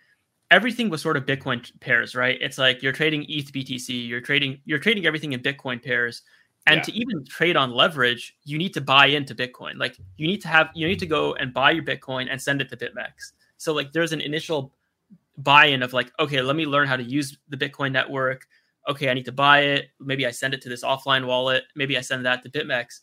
everything 0.51 0.89
was 0.89 1.01
sort 1.01 1.17
of 1.17 1.25
Bitcoin 1.25 1.59
pairs, 1.79 2.15
right? 2.15 2.37
It's 2.39 2.57
like 2.57 2.81
you're 2.81 2.93
trading 2.93 3.25
ETH 3.27 3.51
BTC, 3.51 4.07
you're 4.07 4.21
trading, 4.21 4.59
you're 4.65 4.79
trading 4.79 5.05
everything 5.05 5.33
in 5.33 5.41
Bitcoin 5.41 5.83
pairs. 5.83 6.21
And 6.65 6.77
yeah. 6.77 6.83
to 6.83 6.91
even 6.93 7.25
trade 7.25 7.57
on 7.57 7.71
leverage, 7.71 8.35
you 8.45 8.57
need 8.57 8.73
to 8.75 8.81
buy 8.81 9.07
into 9.07 9.35
Bitcoin. 9.35 9.77
Like 9.77 9.97
you 10.17 10.27
need 10.27 10.41
to 10.41 10.47
have, 10.47 10.69
you 10.73 10.87
need 10.87 10.99
to 10.99 11.05
go 11.05 11.33
and 11.35 11.53
buy 11.53 11.71
your 11.71 11.83
Bitcoin 11.83 12.27
and 12.31 12.41
send 12.41 12.61
it 12.61 12.69
to 12.69 12.77
BitMEX. 12.77 13.33
So 13.57 13.73
like 13.73 13.91
there's 13.91 14.13
an 14.13 14.21
initial 14.21 14.73
buy-in 15.37 15.83
of 15.83 15.93
like, 15.93 16.11
okay, 16.19 16.41
let 16.41 16.55
me 16.55 16.65
learn 16.65 16.87
how 16.87 16.95
to 16.95 17.03
use 17.03 17.37
the 17.49 17.57
Bitcoin 17.57 17.91
network. 17.91 18.47
Okay, 18.89 19.09
I 19.09 19.13
need 19.13 19.25
to 19.25 19.31
buy 19.31 19.61
it. 19.61 19.87
Maybe 19.99 20.25
I 20.25 20.31
send 20.31 20.53
it 20.53 20.61
to 20.63 20.69
this 20.69 20.83
offline 20.83 21.25
wallet. 21.25 21.63
Maybe 21.75 21.97
I 21.97 22.01
send 22.01 22.25
that 22.25 22.43
to 22.43 22.49
BitMEX. 22.49 22.99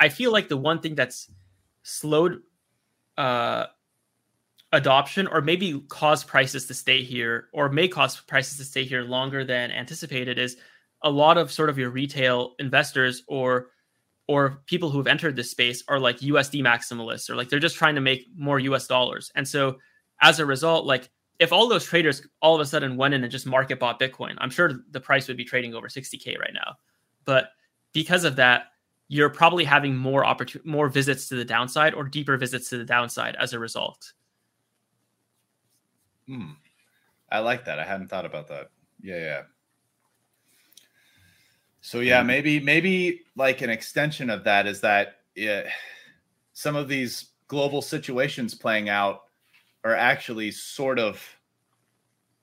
I 0.00 0.08
feel 0.08 0.32
like 0.32 0.48
the 0.48 0.56
one 0.56 0.80
thing 0.80 0.94
that's 0.94 1.30
slowed 1.82 2.40
uh, 3.18 3.66
adoption 4.72 5.26
or 5.26 5.40
maybe 5.40 5.80
caused 5.88 6.26
prices 6.26 6.66
to 6.66 6.74
stay 6.74 7.02
here 7.02 7.48
or 7.52 7.68
may 7.68 7.88
cause 7.88 8.20
prices 8.20 8.56
to 8.58 8.64
stay 8.64 8.84
here 8.84 9.02
longer 9.02 9.44
than 9.44 9.70
anticipated 9.70 10.38
is 10.38 10.56
a 11.02 11.10
lot 11.10 11.36
of 11.36 11.52
sort 11.52 11.68
of 11.68 11.78
your 11.78 11.90
retail 11.90 12.54
investors 12.58 13.22
or 13.28 13.68
or 14.28 14.62
people 14.66 14.88
who 14.88 14.98
have 14.98 15.08
entered 15.08 15.36
this 15.36 15.50
space 15.50 15.82
are 15.88 15.98
like 15.98 16.20
USD 16.20 16.62
maximalists 16.62 17.28
or 17.28 17.34
like 17.34 17.48
they're 17.48 17.58
just 17.58 17.76
trying 17.76 17.96
to 17.96 18.00
make 18.00 18.26
more 18.36 18.58
US 18.60 18.86
dollars. 18.86 19.30
And 19.34 19.46
so 19.46 19.78
as 20.20 20.38
a 20.38 20.46
result, 20.46 20.86
like 20.86 21.10
if 21.38 21.52
all 21.52 21.68
those 21.68 21.84
traders 21.84 22.26
all 22.40 22.54
of 22.54 22.60
a 22.60 22.66
sudden 22.66 22.96
went 22.96 23.14
in 23.14 23.22
and 23.22 23.30
just 23.30 23.46
market 23.46 23.78
bought 23.78 23.98
Bitcoin, 23.98 24.34
I'm 24.38 24.50
sure 24.50 24.80
the 24.90 25.00
price 25.00 25.28
would 25.28 25.36
be 25.36 25.44
trading 25.44 25.74
over 25.74 25.88
60k 25.88 26.38
right 26.38 26.52
now. 26.54 26.76
But 27.24 27.50
because 27.92 28.24
of 28.24 28.36
that, 28.36 28.66
you're 29.08 29.28
probably 29.28 29.64
having 29.64 29.96
more 29.96 30.24
opportunity, 30.24 30.68
more 30.68 30.88
visits 30.88 31.28
to 31.28 31.34
the 31.34 31.44
downside 31.44 31.94
or 31.94 32.04
deeper 32.04 32.36
visits 32.36 32.70
to 32.70 32.78
the 32.78 32.84
downside 32.84 33.36
as 33.38 33.52
a 33.52 33.58
result. 33.58 34.12
Hmm. 36.26 36.52
I 37.30 37.40
like 37.40 37.64
that. 37.64 37.78
I 37.78 37.84
hadn't 37.84 38.08
thought 38.08 38.26
about 38.26 38.48
that. 38.48 38.70
Yeah, 39.02 39.18
yeah. 39.18 39.42
So 41.80 41.98
yeah, 41.98 42.22
maybe 42.22 42.60
maybe 42.60 43.22
like 43.36 43.60
an 43.60 43.68
extension 43.68 44.30
of 44.30 44.44
that 44.44 44.66
is 44.66 44.80
that 44.82 45.16
yeah, 45.34 45.64
some 46.52 46.76
of 46.76 46.88
these 46.88 47.30
global 47.48 47.82
situations 47.82 48.54
playing 48.54 48.88
out 48.88 49.24
are 49.84 49.94
actually 49.94 50.50
sort 50.50 50.98
of 50.98 51.22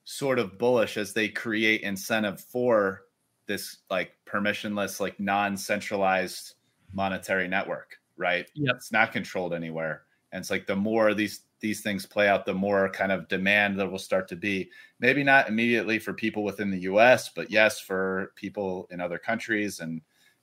sort 0.04 0.38
of 0.38 0.58
bullish 0.58 0.96
as 0.96 1.12
they 1.12 1.28
create 1.28 1.82
incentive 1.82 2.40
for 2.40 3.02
this 3.46 3.78
like 3.90 4.12
permissionless 4.26 5.00
like 5.00 5.18
non-centralized 5.20 6.54
monetary 6.92 7.48
network, 7.48 7.98
right? 8.16 8.46
Yep. 8.54 8.76
It's 8.76 8.92
not 8.92 9.12
controlled 9.12 9.54
anywhere. 9.54 10.02
And 10.32 10.40
it's 10.40 10.50
like 10.50 10.66
the 10.66 10.76
more 10.76 11.14
these 11.14 11.42
these 11.60 11.82
things 11.82 12.06
play 12.06 12.26
out, 12.28 12.46
the 12.46 12.54
more 12.54 12.88
kind 12.90 13.12
of 13.12 13.28
demand 13.28 13.78
there 13.78 13.88
will 13.88 13.98
start 13.98 14.28
to 14.28 14.36
be. 14.36 14.70
Maybe 14.98 15.22
not 15.22 15.48
immediately 15.48 15.98
for 15.98 16.14
people 16.14 16.42
within 16.42 16.70
the 16.70 16.80
US, 16.80 17.28
but 17.28 17.50
yes, 17.50 17.78
for 17.80 18.32
people 18.34 18.88
in 18.90 19.00
other 19.00 19.18
countries. 19.18 19.80
And 19.80 20.00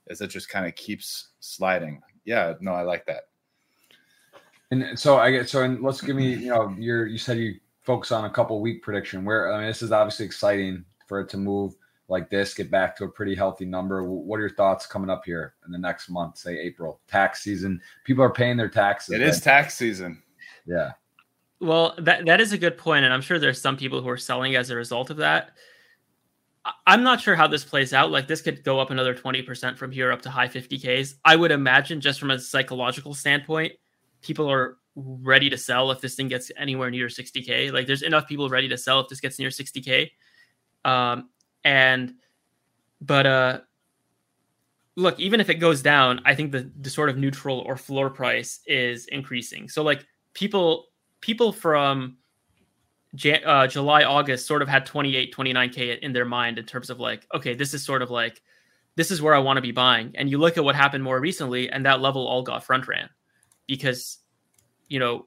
as 0.10 0.22
it 0.22 0.28
just 0.28 0.50
kind 0.50 0.66
of 0.66 0.76
keeps 0.76 1.30
sliding. 1.40 2.02
Yeah, 2.26 2.54
no, 2.60 2.72
I 2.72 2.84
like 2.84 3.06
that. 3.08 3.24
And 4.72 5.00
so 5.00 5.18
I 5.18 5.32
get 5.32 5.50
so 5.50 5.64
and 5.64 5.82
let's 5.82 6.02
give 6.02 6.16
me, 6.16 6.34
you 6.34 6.50
know, 6.50 6.76
you're 6.78 7.08
you 7.08 7.18
said 7.18 7.38
you 7.38 7.56
focus 7.84 8.12
on 8.12 8.26
a 8.26 8.30
couple 8.30 8.60
week 8.60 8.82
prediction 8.84 9.24
where 9.24 9.54
I 9.54 9.60
mean 9.60 9.68
this 9.68 9.82
is 9.82 9.92
obviously 9.92 10.26
exciting 10.26 10.84
for 11.08 11.22
it 11.22 11.30
to 11.30 11.38
move 11.38 11.76
like 12.10 12.30
this, 12.30 12.54
get 12.54 12.72
back 12.72 12.96
to 12.98 13.04
a 13.04 13.10
pretty 13.10 13.36
healthy 13.36 13.66
number. 13.66 14.04
What 14.04 14.38
are 14.38 14.42
your 14.42 14.56
thoughts 14.56 14.86
coming 14.86 15.10
up 15.10 15.24
here 15.26 15.56
in 15.66 15.72
the 15.72 15.78
next 15.78 16.10
month, 16.10 16.38
say 16.38 16.58
April, 16.58 17.02
tax 17.08 17.44
season? 17.44 17.82
People 18.06 18.24
are 18.24 18.32
paying 18.32 18.58
their 18.58 18.70
taxes. 18.70 19.16
It 19.16 19.22
is 19.22 19.42
tax 19.42 19.76
season. 19.76 20.22
Yeah. 20.66 20.92
Well, 21.60 21.96
that 22.00 22.26
that 22.26 22.40
is 22.40 22.54
a 22.54 22.58
good 22.58 22.78
point, 22.78 23.04
and 23.04 23.14
I'm 23.14 23.22
sure 23.22 23.40
there's 23.40 23.62
some 23.62 23.78
people 23.78 24.02
who 24.02 24.10
are 24.10 24.18
selling 24.18 24.56
as 24.56 24.70
a 24.70 24.76
result 24.76 25.10
of 25.10 25.18
that. 25.18 25.52
I'm 26.86 27.04
not 27.04 27.22
sure 27.22 27.36
how 27.36 27.48
this 27.48 27.64
plays 27.64 27.94
out. 27.94 28.12
Like 28.12 28.28
this 28.28 28.42
could 28.42 28.64
go 28.64 28.80
up 28.80 28.90
another 28.90 29.16
20% 29.16 29.78
from 29.78 29.92
here 29.92 30.12
up 30.12 30.22
to 30.24 30.30
high 30.30 30.50
50Ks. 30.50 31.16
I 31.24 31.36
would 31.36 31.52
imagine 31.52 32.02
just 32.02 32.20
from 32.20 32.32
a 32.32 32.40
psychological 32.40 33.14
standpoint, 33.14 33.74
people 34.22 34.52
are 34.52 34.78
ready 34.96 35.50
to 35.50 35.58
sell 35.58 35.92
if 35.92 36.02
this 36.02 36.16
thing 36.16 36.28
gets 36.28 36.52
anywhere 36.58 36.90
near 36.90 37.08
60K. 37.08 37.72
Like 37.72 37.88
there's 37.88 38.02
enough 38.02 38.28
people 38.28 38.50
ready 38.50 38.68
to 38.68 38.78
sell 38.78 39.00
if 39.00 39.08
this 39.08 39.20
gets 39.20 39.38
near 39.38 39.50
60K. 39.50 40.10
Um, 40.86 41.30
and 41.64 42.14
but 43.02 43.26
uh 43.28 43.60
look, 44.96 45.20
even 45.20 45.40
if 45.40 45.50
it 45.50 45.56
goes 45.56 45.82
down, 45.82 46.22
I 46.26 46.34
think 46.34 46.52
the, 46.52 46.72
the 46.82 46.90
sort 46.90 47.10
of 47.10 47.18
neutral 47.18 47.60
or 47.60 47.78
floor 47.78 48.10
price 48.10 48.62
is 48.66 49.06
increasing. 49.08 49.70
So 49.70 49.84
like 49.84 50.06
people 50.34 50.88
people 51.22 51.52
from 51.52 52.18
Jan- 53.16 53.44
uh, 53.46 53.68
July, 53.68 54.04
August 54.04 54.48
sort 54.48 54.62
of 54.62 54.68
had 54.68 54.86
28, 54.86 55.34
29K 55.34 56.00
in 56.00 56.14
their 56.14 56.26
mind 56.26 56.58
in 56.58 56.66
terms 56.66 56.90
of 56.90 57.00
like, 57.00 57.26
okay, 57.34 57.54
this 57.54 57.74
is 57.74 57.84
sort 57.84 58.02
of 58.02 58.12
like, 58.12 58.42
this 58.96 59.12
is 59.12 59.22
where 59.22 59.34
I 59.34 59.40
want 59.40 59.58
to 59.58 59.62
be 59.62 59.72
buying. 59.72 60.12
And 60.16 60.30
you 60.30 60.38
look 60.38 60.58
at 60.58 60.64
what 60.64 60.76
happened 60.76 61.04
more 61.04 61.20
recently, 61.20 61.70
and 61.70 61.86
that 61.86 62.02
level 62.02 62.28
all 62.28 62.44
got 62.44 62.64
front 62.64 62.88
ran 62.88 63.10
because, 63.68 64.20
you 64.88 65.00
know, 65.00 65.26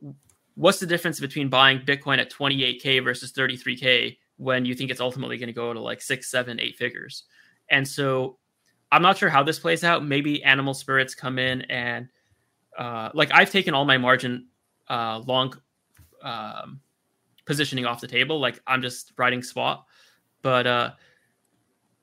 what's 0.54 0.80
the 0.80 0.86
difference 0.86 1.20
between 1.20 1.48
buying 1.48 1.80
Bitcoin 1.80 2.18
at 2.18 2.30
28K 2.30 3.02
versus 3.04 3.32
33K 3.32 4.16
when 4.36 4.64
you 4.64 4.74
think 4.74 4.90
it's 4.90 5.00
ultimately 5.00 5.36
going 5.38 5.48
to 5.48 5.52
go 5.52 5.72
to 5.72 5.80
like 5.80 6.02
six, 6.02 6.30
seven, 6.30 6.58
eight 6.58 6.76
figures? 6.76 7.24
And 7.68 7.86
so 7.86 8.38
I'm 8.90 9.02
not 9.02 9.18
sure 9.18 9.28
how 9.28 9.42
this 9.42 9.58
plays 9.58 9.84
out. 9.84 10.04
Maybe 10.04 10.42
animal 10.42 10.74
spirits 10.74 11.14
come 11.14 11.38
in 11.38 11.62
and, 11.62 12.08
uh, 12.78 13.10
like, 13.14 13.30
I've 13.32 13.50
taken 13.50 13.74
all 13.74 13.84
my 13.84 13.98
margin 13.98 14.46
uh, 14.88 15.22
long 15.26 15.54
um, 16.22 16.80
positioning 17.46 17.86
off 17.86 18.00
the 18.00 18.06
table. 18.06 18.38
Like 18.38 18.60
I'm 18.66 18.82
just 18.82 19.12
riding 19.16 19.42
spot. 19.42 19.86
But 20.42 20.66
uh, 20.66 20.90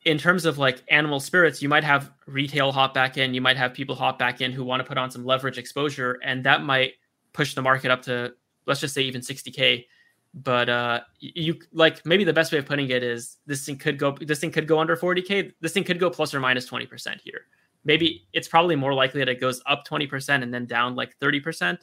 in 0.07 0.17
terms 0.17 0.45
of 0.45 0.57
like 0.57 0.81
animal 0.87 1.19
spirits, 1.19 1.61
you 1.61 1.67
might 1.67 1.83
have 1.83 2.13
retail 2.27 2.71
hop 2.71 2.93
back 2.93 3.17
in. 3.17 3.33
You 3.33 3.41
might 3.41 3.57
have 3.57 3.73
people 3.73 3.93
hop 3.93 4.17
back 4.17 4.39
in 4.39 4.53
who 4.53 4.63
want 4.63 4.79
to 4.81 4.87
put 4.87 4.97
on 4.97 5.11
some 5.11 5.25
leverage 5.25 5.57
exposure, 5.57 6.17
and 6.23 6.45
that 6.45 6.63
might 6.63 6.93
push 7.33 7.55
the 7.55 7.61
market 7.61 7.91
up 7.91 8.03
to 8.03 8.33
let's 8.65 8.79
just 8.79 8.93
say 8.93 9.01
even 9.01 9.19
60k. 9.19 9.85
But 10.33 10.69
uh, 10.69 11.01
you 11.19 11.59
like 11.73 12.05
maybe 12.05 12.23
the 12.23 12.31
best 12.31 12.53
way 12.53 12.57
of 12.57 12.65
putting 12.65 12.89
it 12.89 13.03
is 13.03 13.35
this 13.47 13.65
thing 13.65 13.75
could 13.75 13.99
go 13.99 14.15
this 14.21 14.39
thing 14.39 14.49
could 14.49 14.65
go 14.65 14.79
under 14.79 14.95
40k. 14.95 15.51
This 15.59 15.73
thing 15.73 15.83
could 15.83 15.99
go 15.99 16.09
plus 16.09 16.33
or 16.33 16.39
minus 16.39 16.69
20% 16.69 17.19
here. 17.21 17.41
Maybe 17.83 18.27
it's 18.31 18.47
probably 18.47 18.77
more 18.77 18.93
likely 18.93 19.19
that 19.19 19.27
it 19.27 19.41
goes 19.41 19.61
up 19.65 19.85
20% 19.85 20.41
and 20.41 20.53
then 20.53 20.65
down 20.65 20.95
like 20.95 21.19
30%, 21.19 21.79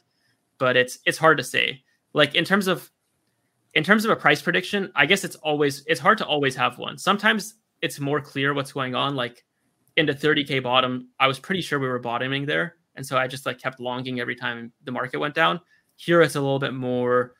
but 0.56 0.78
it's 0.78 0.98
it's 1.04 1.18
hard 1.18 1.36
to 1.36 1.44
say 1.44 1.82
like 2.14 2.34
in 2.34 2.46
terms 2.46 2.68
of 2.68 2.90
in 3.74 3.84
terms 3.84 4.06
of 4.06 4.10
a 4.10 4.16
price 4.16 4.40
prediction, 4.40 4.90
I 4.94 5.04
guess 5.04 5.24
it's 5.24 5.36
always 5.36 5.84
it's 5.86 6.00
hard 6.00 6.16
to 6.18 6.26
always 6.26 6.56
have 6.56 6.78
one. 6.78 6.96
Sometimes 6.96 7.56
it's 7.84 8.00
more 8.00 8.18
clear 8.18 8.54
what's 8.54 8.72
going 8.72 8.94
on. 8.94 9.14
Like 9.14 9.44
into 9.98 10.14
30k 10.14 10.62
bottom, 10.62 11.10
I 11.20 11.28
was 11.28 11.38
pretty 11.38 11.60
sure 11.60 11.78
we 11.78 11.86
were 11.86 11.98
bottoming 11.98 12.46
there, 12.46 12.76
and 12.96 13.06
so 13.06 13.18
I 13.18 13.28
just 13.28 13.44
like 13.44 13.58
kept 13.58 13.78
longing 13.78 14.20
every 14.20 14.34
time 14.34 14.72
the 14.84 14.90
market 14.90 15.18
went 15.18 15.34
down. 15.34 15.60
Here 15.96 16.22
it's 16.22 16.34
a 16.34 16.40
little 16.40 16.58
bit 16.58 16.72
more, 16.72 17.34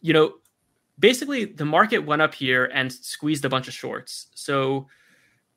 you 0.00 0.14
know, 0.14 0.32
basically 0.98 1.44
the 1.44 1.66
market 1.66 1.98
went 1.98 2.22
up 2.22 2.34
here 2.34 2.70
and 2.72 2.90
squeezed 2.90 3.44
a 3.44 3.50
bunch 3.50 3.68
of 3.68 3.74
shorts. 3.74 4.28
So 4.34 4.88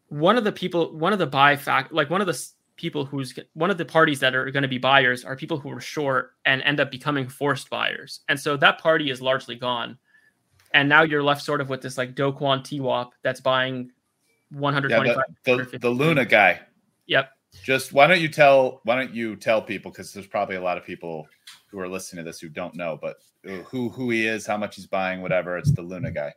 one 0.09 0.37
of 0.37 0.43
the 0.43 0.51
people, 0.51 0.95
one 0.97 1.13
of 1.13 1.19
the 1.19 1.25
buy 1.25 1.55
fact, 1.55 1.93
like 1.93 2.09
one 2.09 2.21
of 2.21 2.27
the 2.27 2.47
people 2.75 3.05
who's 3.05 3.33
one 3.53 3.71
of 3.71 3.77
the 3.77 3.85
parties 3.85 4.19
that 4.19 4.35
are 4.35 4.51
going 4.51 4.63
to 4.63 4.67
be 4.67 4.77
buyers 4.77 5.23
are 5.23 5.35
people 5.37 5.57
who 5.57 5.71
are 5.71 5.79
short 5.79 6.33
and 6.43 6.61
end 6.63 6.81
up 6.81 6.91
becoming 6.91 7.27
forced 7.27 7.69
buyers. 7.69 8.19
And 8.27 8.37
so 8.37 8.57
that 8.57 8.79
party 8.79 9.09
is 9.09 9.21
largely 9.21 9.55
gone. 9.55 9.97
And 10.73 10.89
now 10.89 11.03
you're 11.03 11.23
left 11.23 11.43
sort 11.43 11.61
of 11.61 11.69
with 11.69 11.81
this 11.81 11.97
like 11.97 12.15
Do 12.15 12.31
Kwon 12.31 12.63
TWAP 12.63 13.11
that's 13.21 13.39
buying 13.39 13.91
125. 14.51 15.05
Yeah, 15.05 15.55
the, 15.55 15.63
the, 15.63 15.77
the 15.79 15.89
Luna 15.89 16.25
guy. 16.25 16.61
Yep. 17.07 17.29
Just 17.63 17.93
why 17.93 18.07
don't 18.07 18.21
you 18.21 18.29
tell 18.29 18.81
why 18.83 18.95
don't 18.95 19.13
you 19.13 19.35
tell 19.35 19.61
people 19.61 19.91
because 19.91 20.11
there's 20.11 20.25
probably 20.25 20.55
a 20.55 20.61
lot 20.61 20.77
of 20.77 20.83
people 20.83 21.27
who 21.67 21.79
are 21.79 21.87
listening 21.87 22.23
to 22.23 22.29
this 22.29 22.39
who 22.39 22.49
don't 22.49 22.75
know, 22.75 22.97
but 22.99 23.17
who 23.43 23.89
who 23.89 24.09
he 24.09 24.25
is, 24.25 24.45
how 24.45 24.57
much 24.57 24.75
he's 24.75 24.87
buying, 24.87 25.21
whatever. 25.21 25.57
It's 25.57 25.71
the 25.71 25.83
Luna 25.83 26.11
guy. 26.11 26.33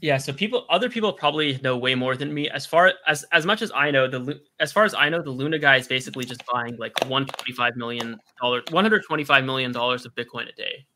Yeah, 0.00 0.18
so 0.18 0.32
people, 0.32 0.66
other 0.68 0.90
people 0.90 1.12
probably 1.12 1.58
know 1.62 1.78
way 1.78 1.94
more 1.94 2.16
than 2.16 2.34
me. 2.34 2.50
As 2.50 2.66
far 2.66 2.92
as 3.06 3.24
as 3.32 3.46
much 3.46 3.62
as 3.62 3.72
I 3.74 3.90
know, 3.90 4.06
the 4.06 4.40
as 4.60 4.72
far 4.72 4.84
as 4.84 4.94
I 4.94 5.08
know, 5.08 5.22
the 5.22 5.30
Luna 5.30 5.58
guy 5.58 5.76
is 5.76 5.88
basically 5.88 6.24
just 6.24 6.42
buying 6.52 6.76
like 6.76 6.92
one 7.06 7.26
twenty 7.26 7.52
five 7.52 7.76
million 7.76 8.18
dollars, 8.40 8.64
one 8.70 8.84
hundred 8.84 9.04
twenty 9.06 9.24
five 9.24 9.44
million 9.44 9.72
dollars 9.72 10.04
of 10.04 10.14
Bitcoin 10.14 10.48
a 10.48 10.52
day, 10.52 10.86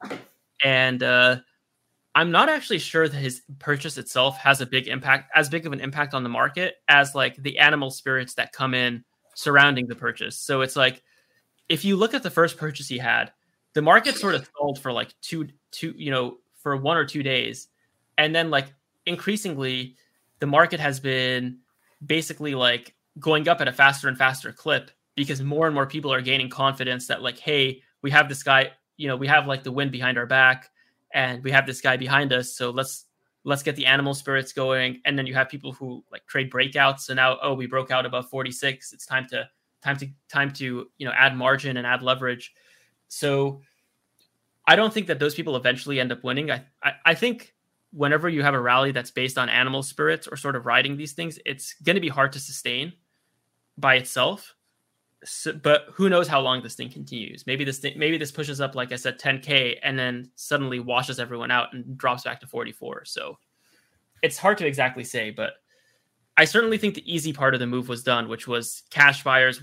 and 0.64 1.02
uh, 1.02 1.36
I'm 2.18 2.32
not 2.32 2.48
actually 2.48 2.80
sure 2.80 3.08
that 3.08 3.16
his 3.16 3.42
purchase 3.60 3.96
itself 3.96 4.36
has 4.38 4.60
a 4.60 4.66
big 4.66 4.88
impact, 4.88 5.30
as 5.36 5.48
big 5.48 5.66
of 5.66 5.72
an 5.72 5.78
impact 5.78 6.14
on 6.14 6.24
the 6.24 6.28
market 6.28 6.74
as 6.88 7.14
like 7.14 7.36
the 7.36 7.60
animal 7.60 7.92
spirits 7.92 8.34
that 8.34 8.52
come 8.52 8.74
in 8.74 9.04
surrounding 9.36 9.86
the 9.86 9.94
purchase. 9.94 10.36
So 10.36 10.62
it's 10.62 10.74
like 10.74 11.00
if 11.68 11.84
you 11.84 11.94
look 11.94 12.14
at 12.14 12.24
the 12.24 12.30
first 12.30 12.56
purchase 12.56 12.88
he 12.88 12.98
had, 12.98 13.30
the 13.74 13.82
market 13.82 14.16
sort 14.16 14.34
of 14.34 14.50
sold 14.58 14.80
for 14.80 14.90
like 14.90 15.14
two, 15.22 15.46
two, 15.70 15.94
you 15.96 16.10
know, 16.10 16.38
for 16.60 16.76
one 16.76 16.96
or 16.96 17.04
two 17.04 17.22
days, 17.22 17.68
and 18.16 18.34
then 18.34 18.50
like 18.50 18.66
increasingly 19.06 19.94
the 20.40 20.46
market 20.48 20.80
has 20.80 20.98
been 20.98 21.58
basically 22.04 22.56
like 22.56 22.96
going 23.20 23.48
up 23.48 23.60
at 23.60 23.68
a 23.68 23.72
faster 23.72 24.08
and 24.08 24.18
faster 24.18 24.50
clip 24.50 24.90
because 25.14 25.40
more 25.40 25.66
and 25.66 25.74
more 25.74 25.86
people 25.86 26.12
are 26.12 26.20
gaining 26.20 26.50
confidence 26.50 27.06
that 27.06 27.22
like 27.22 27.38
hey 27.38 27.80
we 28.02 28.10
have 28.10 28.28
this 28.28 28.42
guy 28.42 28.72
you 28.96 29.06
know 29.06 29.16
we 29.16 29.28
have 29.28 29.46
like 29.46 29.62
the 29.62 29.72
wind 29.72 29.92
behind 29.92 30.18
our 30.18 30.26
back 30.26 30.68
and 31.12 31.42
we 31.42 31.50
have 31.50 31.66
this 31.66 31.80
guy 31.80 31.96
behind 31.96 32.32
us 32.32 32.54
so 32.54 32.70
let's 32.70 33.06
let's 33.44 33.62
get 33.62 33.76
the 33.76 33.86
animal 33.86 34.14
spirits 34.14 34.52
going. 34.52 35.00
And 35.04 35.18
then 35.18 35.26
you 35.26 35.34
have 35.34 35.48
people 35.48 35.72
who 35.72 36.04
like 36.12 36.26
trade 36.26 36.50
breakouts. 36.50 37.00
So 37.00 37.14
now 37.14 37.38
oh 37.42 37.54
we 37.54 37.66
broke 37.66 37.90
out 37.90 38.06
above 38.06 38.28
46 38.28 38.92
it's 38.92 39.06
time 39.06 39.26
to 39.30 39.48
time 39.82 39.96
to 39.98 40.08
time 40.28 40.52
to 40.54 40.88
you 40.98 41.06
know 41.06 41.12
add 41.16 41.36
margin 41.36 41.76
and 41.76 41.86
add 41.86 42.02
leverage. 42.02 42.52
So 43.08 43.62
i 44.66 44.76
don't 44.76 44.92
think 44.92 45.06
that 45.06 45.18
those 45.18 45.34
people 45.34 45.56
eventually 45.56 45.98
end 45.98 46.12
up 46.12 46.22
winning. 46.22 46.50
I 46.50 46.64
i, 46.82 46.92
I 47.06 47.14
think 47.14 47.54
whenever 47.90 48.28
you 48.28 48.42
have 48.42 48.54
a 48.54 48.60
rally 48.60 48.92
that's 48.92 49.10
based 49.10 49.38
on 49.38 49.48
animal 49.48 49.82
spirits 49.82 50.28
or 50.28 50.36
sort 50.36 50.56
of 50.56 50.66
riding 50.66 50.96
these 50.96 51.12
things, 51.12 51.38
it's 51.46 51.74
going 51.82 51.94
to 51.94 52.02
be 52.02 52.08
hard 52.08 52.32
to 52.32 52.38
sustain 52.38 52.92
by 53.78 53.94
itself. 53.94 54.54
So, 55.24 55.52
but 55.52 55.86
who 55.92 56.08
knows 56.08 56.28
how 56.28 56.40
long 56.40 56.62
this 56.62 56.74
thing 56.74 56.90
continues? 56.90 57.46
Maybe 57.46 57.64
this 57.64 57.78
thing, 57.78 57.98
maybe 57.98 58.18
this 58.18 58.30
pushes 58.30 58.60
up, 58.60 58.74
like 58.74 58.92
I 58.92 58.96
said, 58.96 59.18
10k, 59.18 59.78
and 59.82 59.98
then 59.98 60.30
suddenly 60.36 60.78
washes 60.78 61.18
everyone 61.18 61.50
out 61.50 61.72
and 61.72 61.98
drops 61.98 62.22
back 62.22 62.40
to 62.40 62.46
44. 62.46 63.04
So 63.04 63.38
it's 64.22 64.38
hard 64.38 64.58
to 64.58 64.66
exactly 64.66 65.04
say, 65.04 65.30
but 65.30 65.54
I 66.38 66.44
certainly 66.44 66.78
think 66.78 66.94
the 66.94 67.12
easy 67.12 67.32
part 67.32 67.54
of 67.54 67.60
the 67.60 67.66
move 67.66 67.88
was 67.88 68.04
done, 68.04 68.28
which 68.28 68.46
was 68.46 68.84
cash 68.90 69.24
buyers 69.24 69.60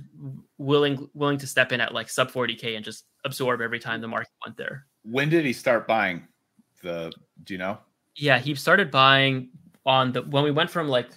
willing 0.57 1.09
willing 1.13 1.37
to 1.37 1.47
step 1.47 1.71
in 1.71 1.79
at 1.79 1.93
like 1.93 2.09
sub 2.09 2.29
40k 2.29 2.75
and 2.75 2.83
just 2.83 3.05
absorb 3.23 3.61
every 3.61 3.79
time 3.79 4.01
the 4.01 4.09
market 4.09 4.31
went 4.45 4.57
there. 4.57 4.85
When 5.03 5.29
did 5.29 5.45
he 5.45 5.53
start 5.53 5.87
buying 5.87 6.27
the? 6.83 7.13
Do 7.45 7.53
you 7.53 7.57
know? 7.59 7.77
Yeah, 8.17 8.39
he 8.39 8.55
started 8.55 8.91
buying 8.91 9.51
on 9.85 10.11
the 10.11 10.23
when 10.23 10.43
we 10.43 10.51
went 10.51 10.69
from 10.69 10.89
like 10.89 11.07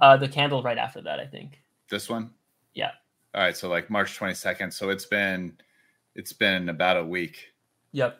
uh 0.00 0.16
the 0.16 0.28
candle 0.28 0.62
right 0.62 0.78
after 0.78 1.02
that. 1.02 1.18
I 1.18 1.26
think 1.26 1.58
this 1.90 2.08
one. 2.08 2.30
Yeah. 2.74 2.92
All 3.34 3.42
right, 3.42 3.56
so 3.56 3.68
like 3.68 3.88
March 3.90 4.16
twenty 4.16 4.34
second. 4.34 4.70
So 4.72 4.90
it's 4.90 5.06
been 5.06 5.56
it's 6.14 6.32
been 6.32 6.68
about 6.68 6.96
a 6.96 7.04
week. 7.04 7.46
Yep. 7.92 8.18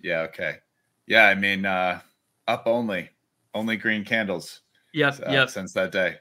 Yeah. 0.00 0.20
Okay. 0.20 0.56
Yeah. 1.06 1.26
I 1.26 1.34
mean, 1.34 1.66
uh 1.66 2.00
up 2.48 2.64
only, 2.66 3.08
only 3.54 3.76
green 3.76 4.04
candles. 4.04 4.60
Yep. 4.92 5.20
Uh, 5.26 5.32
yep. 5.32 5.50
Since 5.50 5.72
that 5.74 5.92
day. 5.92 6.16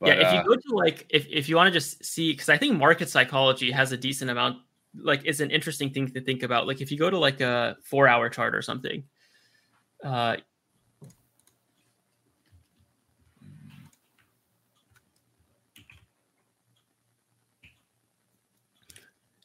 But, 0.00 0.08
yeah. 0.08 0.14
If 0.14 0.26
uh, 0.26 0.36
you 0.36 0.44
go 0.48 0.56
to 0.56 0.74
like, 0.74 1.06
if 1.10 1.26
if 1.28 1.48
you 1.48 1.56
want 1.56 1.68
to 1.68 1.72
just 1.72 2.04
see, 2.04 2.32
because 2.32 2.48
I 2.48 2.56
think 2.56 2.78
market 2.78 3.08
psychology 3.08 3.70
has 3.70 3.92
a 3.92 3.96
decent 3.96 4.30
amount. 4.30 4.58
Like, 4.96 5.22
it's 5.24 5.38
an 5.38 5.50
interesting 5.50 5.90
thing 5.90 6.08
to 6.08 6.20
think 6.20 6.42
about. 6.42 6.66
Like, 6.66 6.80
if 6.80 6.90
you 6.90 6.98
go 6.98 7.10
to 7.10 7.18
like 7.18 7.40
a 7.40 7.76
four 7.84 8.08
hour 8.08 8.28
chart 8.28 8.54
or 8.56 8.62
something, 8.62 9.04
uh, 10.02 10.38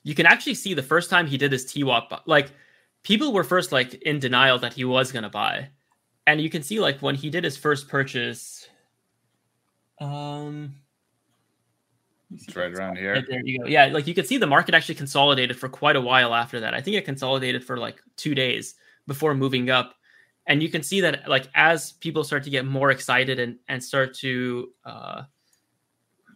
you 0.05 0.13
can 0.13 0.27
actually 0.27 0.53
see 0.53 0.75
the 0.75 0.83
first 0.83 1.09
time 1.09 1.25
he 1.25 1.35
did 1.35 1.51
his 1.51 1.65
TWAP, 1.65 2.21
like 2.27 2.51
people 3.01 3.33
were 3.33 3.43
first 3.43 3.71
like 3.71 3.95
in 3.95 4.19
denial 4.19 4.59
that 4.59 4.71
he 4.71 4.85
was 4.85 5.11
going 5.11 5.23
to 5.23 5.29
buy. 5.29 5.67
And 6.27 6.39
you 6.39 6.49
can 6.49 6.61
see 6.61 6.79
like 6.79 7.01
when 7.01 7.15
he 7.15 7.31
did 7.31 7.43
his 7.43 7.57
first 7.57 7.89
purchase, 7.89 8.69
um, 9.99 10.75
it's 12.31 12.55
right 12.55 12.71
around 12.71 12.97
here. 12.97 13.13
Right 13.13 13.25
there 13.27 13.41
you 13.43 13.59
go. 13.59 13.65
Yeah, 13.65 13.87
like 13.87 14.05
you 14.05 14.13
can 14.13 14.25
see 14.25 14.37
the 14.37 14.45
market 14.45 14.75
actually 14.75 14.93
consolidated 14.93 15.57
for 15.57 15.69
quite 15.69 15.95
a 15.95 16.01
while 16.01 16.35
after 16.35 16.59
that. 16.59 16.75
I 16.75 16.81
think 16.81 16.95
it 16.95 17.03
consolidated 17.03 17.63
for 17.63 17.77
like 17.77 17.99
two 18.15 18.35
days 18.35 18.75
before 19.07 19.33
moving 19.33 19.71
up. 19.71 19.95
And 20.45 20.61
you 20.61 20.69
can 20.69 20.83
see 20.83 21.01
that 21.01 21.27
like 21.27 21.47
as 21.55 21.93
people 21.93 22.23
start 22.23 22.43
to 22.43 22.51
get 22.51 22.63
more 22.63 22.91
excited 22.91 23.39
and 23.39 23.57
and 23.67 23.83
start 23.83 24.13
to 24.17 24.69
uh 24.85 25.23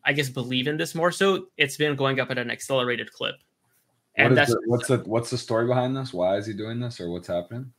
I 0.04 0.14
guess 0.14 0.30
believe 0.30 0.68
in 0.68 0.78
this 0.78 0.96
more 0.96 1.12
so, 1.12 1.50
it's 1.58 1.78
been 1.78 1.96
going 1.96 2.20
up 2.20 2.32
at 2.32 2.40
an 2.40 2.50
accelerated 2.50 3.14
clip. 3.14 3.36
And 4.16 4.36
what 4.36 4.44
is 4.44 4.50
the, 4.50 4.62
what's 4.66 4.88
the 4.88 4.98
what's 5.00 5.30
the 5.30 5.38
story 5.38 5.68
behind 5.68 5.96
this? 5.96 6.14
Why 6.14 6.38
is 6.38 6.46
he 6.46 6.54
doing 6.54 6.80
this, 6.80 7.00
or 7.00 7.10
what's 7.10 7.28
happening? 7.28 7.72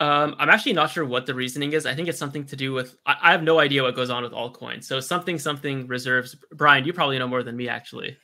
Um, 0.00 0.34
I'm 0.38 0.50
actually 0.50 0.72
not 0.72 0.90
sure 0.90 1.04
what 1.04 1.24
the 1.24 1.34
reasoning 1.34 1.72
is. 1.72 1.86
I 1.86 1.94
think 1.94 2.08
it's 2.08 2.18
something 2.18 2.44
to 2.46 2.56
do 2.56 2.72
with. 2.72 2.96
I, 3.06 3.16
I 3.22 3.32
have 3.32 3.42
no 3.42 3.60
idea 3.60 3.82
what 3.82 3.94
goes 3.94 4.10
on 4.10 4.22
with 4.22 4.32
altcoins. 4.32 4.84
So 4.84 5.00
something 5.00 5.38
something 5.38 5.86
reserves. 5.86 6.36
Brian, 6.52 6.84
you 6.84 6.92
probably 6.92 7.18
know 7.18 7.28
more 7.28 7.42
than 7.42 7.56
me, 7.56 7.68
actually. 7.68 8.16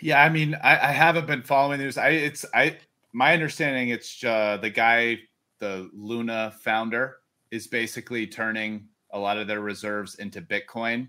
Yeah, 0.00 0.22
I 0.22 0.28
mean, 0.28 0.54
I, 0.62 0.72
I 0.72 0.92
haven't 0.92 1.26
been 1.26 1.42
following 1.42 1.80
news. 1.80 1.98
I 1.98 2.10
it's 2.10 2.44
I 2.54 2.76
my 3.12 3.32
understanding 3.32 3.88
it's 3.88 4.22
uh, 4.22 4.58
the 4.60 4.70
guy, 4.70 5.18
the 5.58 5.90
Luna 5.94 6.54
founder, 6.60 7.18
is 7.50 7.66
basically 7.66 8.26
turning 8.26 8.88
a 9.10 9.18
lot 9.18 9.38
of 9.38 9.46
their 9.46 9.60
reserves 9.60 10.16
into 10.16 10.42
Bitcoin. 10.42 11.08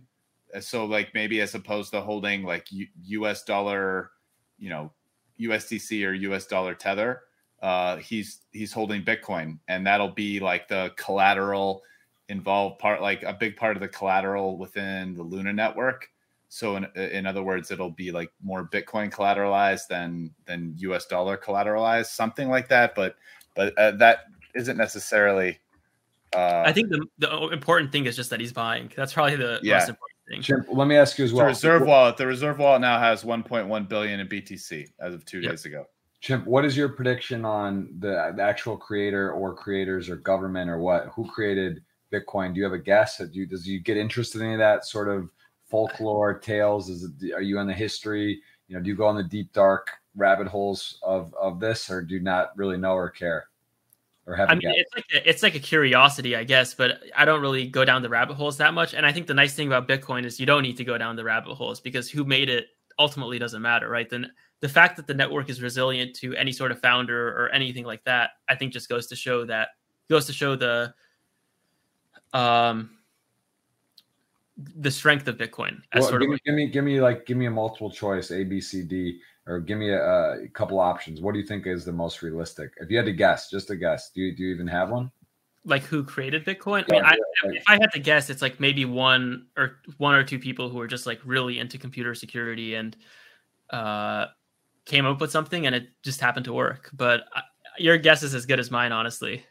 So 0.61 0.85
like 0.85 1.13
maybe 1.13 1.41
as 1.41 1.55
opposed 1.55 1.91
to 1.91 2.01
holding 2.01 2.43
like 2.43 2.71
U- 2.71 2.87
U.S. 3.03 3.43
dollar 3.43 4.11
you 4.57 4.69
know 4.69 4.91
USDC 5.39 6.07
or 6.07 6.13
US 6.13 6.47
dollar 6.47 6.73
tether, 6.73 7.21
uh, 7.61 7.97
he's 7.97 8.41
he's 8.51 8.71
holding 8.73 9.03
Bitcoin, 9.03 9.59
and 9.67 9.85
that'll 9.85 10.09
be 10.09 10.39
like 10.39 10.67
the 10.67 10.91
collateral 10.95 11.83
involved 12.29 12.79
part, 12.79 13.01
like 13.01 13.23
a 13.23 13.33
big 13.33 13.55
part 13.55 13.75
of 13.77 13.81
the 13.81 13.87
collateral 13.87 14.57
within 14.57 15.13
the 15.13 15.23
Luna 15.23 15.53
network. 15.53 16.09
So 16.49 16.75
in 16.77 16.85
in 16.95 17.25
other 17.25 17.43
words, 17.43 17.71
it'll 17.71 17.91
be 17.91 18.11
like 18.11 18.31
more 18.43 18.67
Bitcoin 18.67 19.11
collateralized 19.11 19.87
than 19.89 20.33
than 20.45 20.75
US 20.77 21.05
dollar 21.05 21.37
collateralized, 21.37 22.07
something 22.07 22.49
like 22.49 22.69
that. 22.69 22.95
But 22.95 23.15
but 23.55 23.77
uh, 23.77 23.91
that 23.91 24.25
isn't 24.53 24.77
necessarily. 24.77 25.59
Uh, 26.35 26.63
I 26.65 26.73
think 26.73 26.89
the 26.89 27.05
the 27.17 27.47
important 27.47 27.91
thing 27.91 28.05
is 28.05 28.15
just 28.15 28.29
that 28.29 28.39
he's 28.39 28.53
buying. 28.53 28.91
That's 28.95 29.13
probably 29.13 29.35
the 29.35 29.59
yeah. 29.63 29.75
most 29.75 29.89
important 29.89 30.06
thing. 30.27 30.41
Chimp, 30.41 30.67
let 30.71 30.87
me 30.87 30.95
ask 30.95 31.17
you 31.17 31.25
as 31.25 31.33
well. 31.33 31.45
The 31.45 31.49
reserve 31.49 31.85
wallet, 31.85 32.17
the 32.17 32.27
reserve 32.27 32.59
wallet 32.59 32.81
now 32.81 32.99
has 32.99 33.23
1.1 33.23 33.89
billion 33.89 34.19
in 34.19 34.27
BTC 34.27 34.87
as 34.99 35.13
of 35.13 35.25
two 35.25 35.39
yep. 35.39 35.51
days 35.51 35.65
ago. 35.65 35.85
Chimp, 36.19 36.45
what 36.45 36.65
is 36.65 36.75
your 36.75 36.89
prediction 36.89 37.45
on 37.45 37.89
the, 37.99 38.33
the, 38.35 38.41
actual 38.41 38.75
creator 38.75 39.31
or 39.31 39.53
creators 39.53 40.09
or 40.09 40.15
government 40.15 40.69
or 40.69 40.79
what? 40.79 41.07
Who 41.15 41.29
created 41.29 41.83
Bitcoin? 42.11 42.53
Do 42.53 42.59
you 42.59 42.63
have 42.63 42.73
a 42.73 42.79
guess? 42.79 43.17
Do 43.17 43.29
you, 43.31 43.45
does 43.45 43.67
you 43.67 43.79
get 43.79 43.97
interested 43.97 44.41
in 44.41 44.47
any 44.47 44.55
of 44.55 44.59
that 44.59 44.85
sort 44.85 45.09
of 45.09 45.29
folklore 45.69 46.39
tales? 46.39 46.89
Is 46.89 47.03
it, 47.03 47.33
are 47.33 47.41
you 47.41 47.59
on 47.59 47.67
the 47.67 47.73
history? 47.73 48.41
You 48.67 48.75
know, 48.75 48.81
do 48.81 48.89
you 48.89 48.95
go 48.95 49.05
on 49.05 49.15
the 49.15 49.23
deep 49.23 49.53
dark 49.53 49.89
rabbit 50.15 50.47
holes 50.47 50.99
of 51.03 51.33
of 51.35 51.59
this, 51.59 51.89
or 51.89 52.01
do 52.01 52.15
you 52.15 52.19
not 52.19 52.57
really 52.57 52.77
know 52.77 52.93
or 52.93 53.09
care? 53.09 53.47
Or 54.27 54.35
have 54.35 54.49
I 54.49 54.55
mean, 54.55 54.73
it's 54.75 54.93
like 54.93 55.05
a, 55.13 55.29
it's 55.29 55.41
like 55.41 55.55
a 55.55 55.59
curiosity, 55.59 56.35
I 56.35 56.43
guess, 56.43 56.73
but 56.73 56.99
I 57.15 57.23
don't 57.23 57.41
really 57.41 57.65
go 57.65 57.85
down 57.85 58.01
the 58.01 58.09
rabbit 58.09 58.35
holes 58.35 58.57
that 58.57 58.73
much. 58.73 58.93
And 58.93 59.05
I 59.05 59.13
think 59.13 59.25
the 59.25 59.33
nice 59.33 59.55
thing 59.55 59.67
about 59.67 59.87
Bitcoin 59.87 60.25
is 60.25 60.37
you 60.37 60.45
don't 60.45 60.63
need 60.63 60.75
to 60.77 60.83
go 60.83 60.97
down 60.97 61.15
the 61.15 61.23
rabbit 61.23 61.55
holes 61.55 61.79
because 61.79 62.09
who 62.09 62.25
made 62.25 62.49
it 62.49 62.67
ultimately 62.99 63.39
doesn't 63.39 63.61
matter, 63.61 63.87
right? 63.89 64.09
Then 64.09 64.29
the 64.59 64.67
fact 64.67 64.97
that 64.97 65.07
the 65.07 65.13
network 65.13 65.49
is 65.49 65.61
resilient 65.61 66.13
to 66.17 66.35
any 66.35 66.51
sort 66.51 66.71
of 66.71 66.81
founder 66.81 67.29
or 67.29 67.49
anything 67.49 67.85
like 67.85 68.03
that, 68.03 68.31
I 68.49 68.55
think 68.55 68.73
just 68.73 68.89
goes 68.89 69.07
to 69.07 69.15
show 69.15 69.45
that 69.45 69.69
goes 70.09 70.25
to 70.25 70.33
show 70.33 70.57
the 70.57 70.93
um 72.33 72.89
the 74.75 74.91
strength 74.91 75.27
of 75.27 75.37
Bitcoin. 75.37 75.81
Well, 75.95 76.11
give, 76.11 76.21
me, 76.21 76.27
like, 76.27 76.43
give 76.43 76.55
me 76.55 76.67
give 76.67 76.83
me 76.83 76.99
like 76.99 77.25
give 77.25 77.37
me 77.37 77.45
a 77.45 77.51
multiple 77.51 77.91
choice 77.91 78.31
A 78.31 78.43
B 78.43 78.59
C 78.59 78.83
D 78.83 79.21
or 79.47 79.59
give 79.59 79.77
me 79.77 79.89
a, 79.89 80.43
a, 80.43 80.47
couple 80.49 80.79
options. 80.79 81.21
What 81.21 81.33
do 81.33 81.39
you 81.39 81.45
think 81.45 81.65
is 81.65 81.85
the 81.85 81.91
most 81.91 82.21
realistic? 82.21 82.73
If 82.77 82.91
you 82.91 82.97
had 82.97 83.05
to 83.05 83.13
guess, 83.13 83.49
just 83.49 83.69
a 83.69 83.75
guess, 83.75 84.11
do 84.11 84.21
you 84.21 84.35
do 84.35 84.43
you 84.43 84.53
even 84.53 84.67
have 84.67 84.89
one? 84.89 85.09
Like 85.65 85.83
who 85.83 86.03
created 86.03 86.45
Bitcoin? 86.45 86.85
I 86.91 86.93
mean, 86.93 87.03
I, 87.03 87.17
if 87.45 87.63
I 87.67 87.73
had 87.73 87.91
to 87.93 87.99
guess, 87.99 88.29
it's 88.29 88.41
like 88.41 88.59
maybe 88.59 88.85
one 88.85 89.47
or 89.57 89.79
one 89.97 90.15
or 90.15 90.23
two 90.23 90.39
people 90.39 90.69
who 90.69 90.79
are 90.79 90.87
just 90.87 91.05
like 91.05 91.19
really 91.25 91.59
into 91.59 91.77
computer 91.77 92.13
security 92.13 92.75
and 92.75 92.95
uh, 93.69 94.27
came 94.85 95.05
up 95.05 95.19
with 95.19 95.31
something, 95.31 95.65
and 95.65 95.75
it 95.75 95.87
just 96.03 96.21
happened 96.21 96.45
to 96.45 96.53
work. 96.53 96.89
But 96.93 97.25
I, 97.33 97.41
your 97.77 97.97
guess 97.97 98.23
is 98.23 98.33
as 98.33 98.45
good 98.45 98.59
as 98.59 98.71
mine, 98.71 98.91
honestly. 98.91 99.43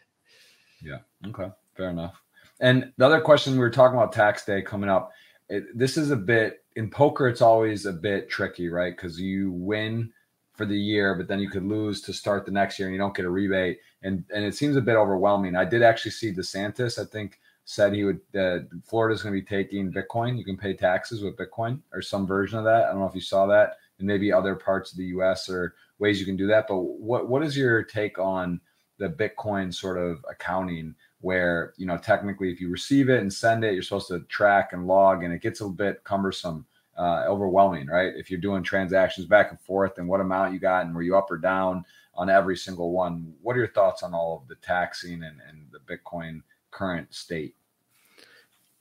Yeah. 0.83 0.99
Okay. 1.27 1.49
Fair 1.77 1.91
enough. 1.91 2.21
And 2.61 2.93
the 2.97 3.07
other 3.07 3.21
question 3.21 3.53
we 3.53 3.59
were 3.59 3.71
talking 3.71 3.97
about 3.97 4.13
tax 4.13 4.45
day 4.45 4.63
coming 4.63 4.89
up. 4.89 5.13
It, 5.49 5.65
this 5.77 5.97
is 5.97 6.11
a 6.11 6.17
bit 6.17 6.65
in 6.77 6.91
poker, 6.91 7.27
it's 7.27 7.41
always 7.43 7.87
a 7.87 7.93
bit 7.93 8.29
tricky, 8.29 8.69
right? 8.69 8.95
Because 8.95 9.19
you 9.19 9.51
win 9.51 10.13
for 10.53 10.67
the 10.67 10.79
year, 10.79 11.15
but 11.15 11.27
then 11.27 11.41
you 11.41 11.51
could 11.51 11.65
lose 11.65 12.01
to 12.03 12.13
start 12.13 12.45
the 12.45 12.53
next 12.53 12.79
year 12.79 12.89
and 12.89 12.95
you 12.95 13.01
don't 13.01 13.15
get 13.15 13.25
a 13.25 13.31
rebate. 13.31 13.79
And 14.03 14.25
and 14.33 14.45
it 14.45 14.55
seems 14.55 14.77
a 14.77 14.81
bit 14.81 14.97
overwhelming. 14.97 15.57
I 15.57 15.65
did 15.65 15.83
actually 15.83 16.13
see 16.13 16.33
DeSantis, 16.33 16.99
I 16.99 17.05
think, 17.05 17.41
said 17.65 17.93
he 17.93 18.05
would 18.05 18.21
uh, 18.39 18.59
Florida's 18.85 19.23
going 19.23 19.35
to 19.35 19.41
be 19.41 19.47
taking 19.47 19.93
Bitcoin. 19.93 20.39
You 20.39 20.45
can 20.45 20.57
pay 20.57 20.75
taxes 20.75 21.23
with 21.23 21.37
Bitcoin 21.37 21.81
or 21.93 22.01
some 22.01 22.27
version 22.27 22.59
of 22.59 22.65
that. 22.65 22.85
I 22.85 22.91
don't 22.91 23.01
know 23.01 23.09
if 23.09 23.15
you 23.15 23.21
saw 23.21 23.47
that, 23.47 23.77
and 23.99 24.07
maybe 24.07 24.33
other 24.33 24.55
parts 24.55 24.93
of 24.93 24.99
the 24.99 25.07
U.S. 25.07 25.49
or 25.49 25.75
ways 25.99 26.21
you 26.21 26.27
can 26.27 26.37
do 26.37 26.47
that. 26.47 26.67
But 26.69 26.79
what 26.79 27.29
what 27.29 27.43
is 27.43 27.57
your 27.57 27.83
take 27.83 28.19
on 28.19 28.61
the 28.99 29.09
Bitcoin 29.09 29.75
sort 29.75 29.99
of 29.99 30.25
accounting? 30.31 30.95
Where 31.27 31.73
you 31.77 31.87
know 31.87 31.99
technically 31.99 32.53
if 32.53 32.61
you 32.61 32.71
receive 32.71 33.09
it 33.09 33.21
and 33.21 33.33
send 33.33 33.65
it 33.65 33.75
you're 33.75 33.83
supposed 33.83 34.07
to 34.07 34.21
track 34.39 34.73
and 34.73 34.87
log 34.87 35.25
and 35.25 35.35
it 35.35 35.43
gets 35.43 35.61
a 35.61 35.69
bit 35.69 36.05
cumbersome 36.05 36.65
uh, 36.99 37.25
overwhelming 37.27 37.89
right? 37.89 38.13
If 38.17 38.31
you're 38.31 38.41
doing 38.41 38.63
transactions 38.63 39.27
back 39.27 39.51
and 39.51 39.61
forth 39.61 39.99
and 39.99 40.09
what 40.09 40.21
amount 40.21 40.55
you 40.55 40.61
got 40.61 40.87
and 40.87 40.95
were 40.95 41.03
you 41.03 41.17
up 41.17 41.29
or 41.29 41.37
down 41.37 41.85
on 42.15 42.31
every 42.31 42.57
single 42.57 42.93
one 42.93 43.35
what 43.43 43.57
are 43.57 43.59
your 43.59 43.73
thoughts 43.73 44.05
on 44.05 44.15
all 44.15 44.39
of 44.41 44.47
the 44.47 44.55
taxing 44.57 45.25
and, 45.25 45.41
and 45.49 45.67
the 45.73 45.81
bitcoin 45.93 46.43
current 46.71 47.13
state? 47.13 47.57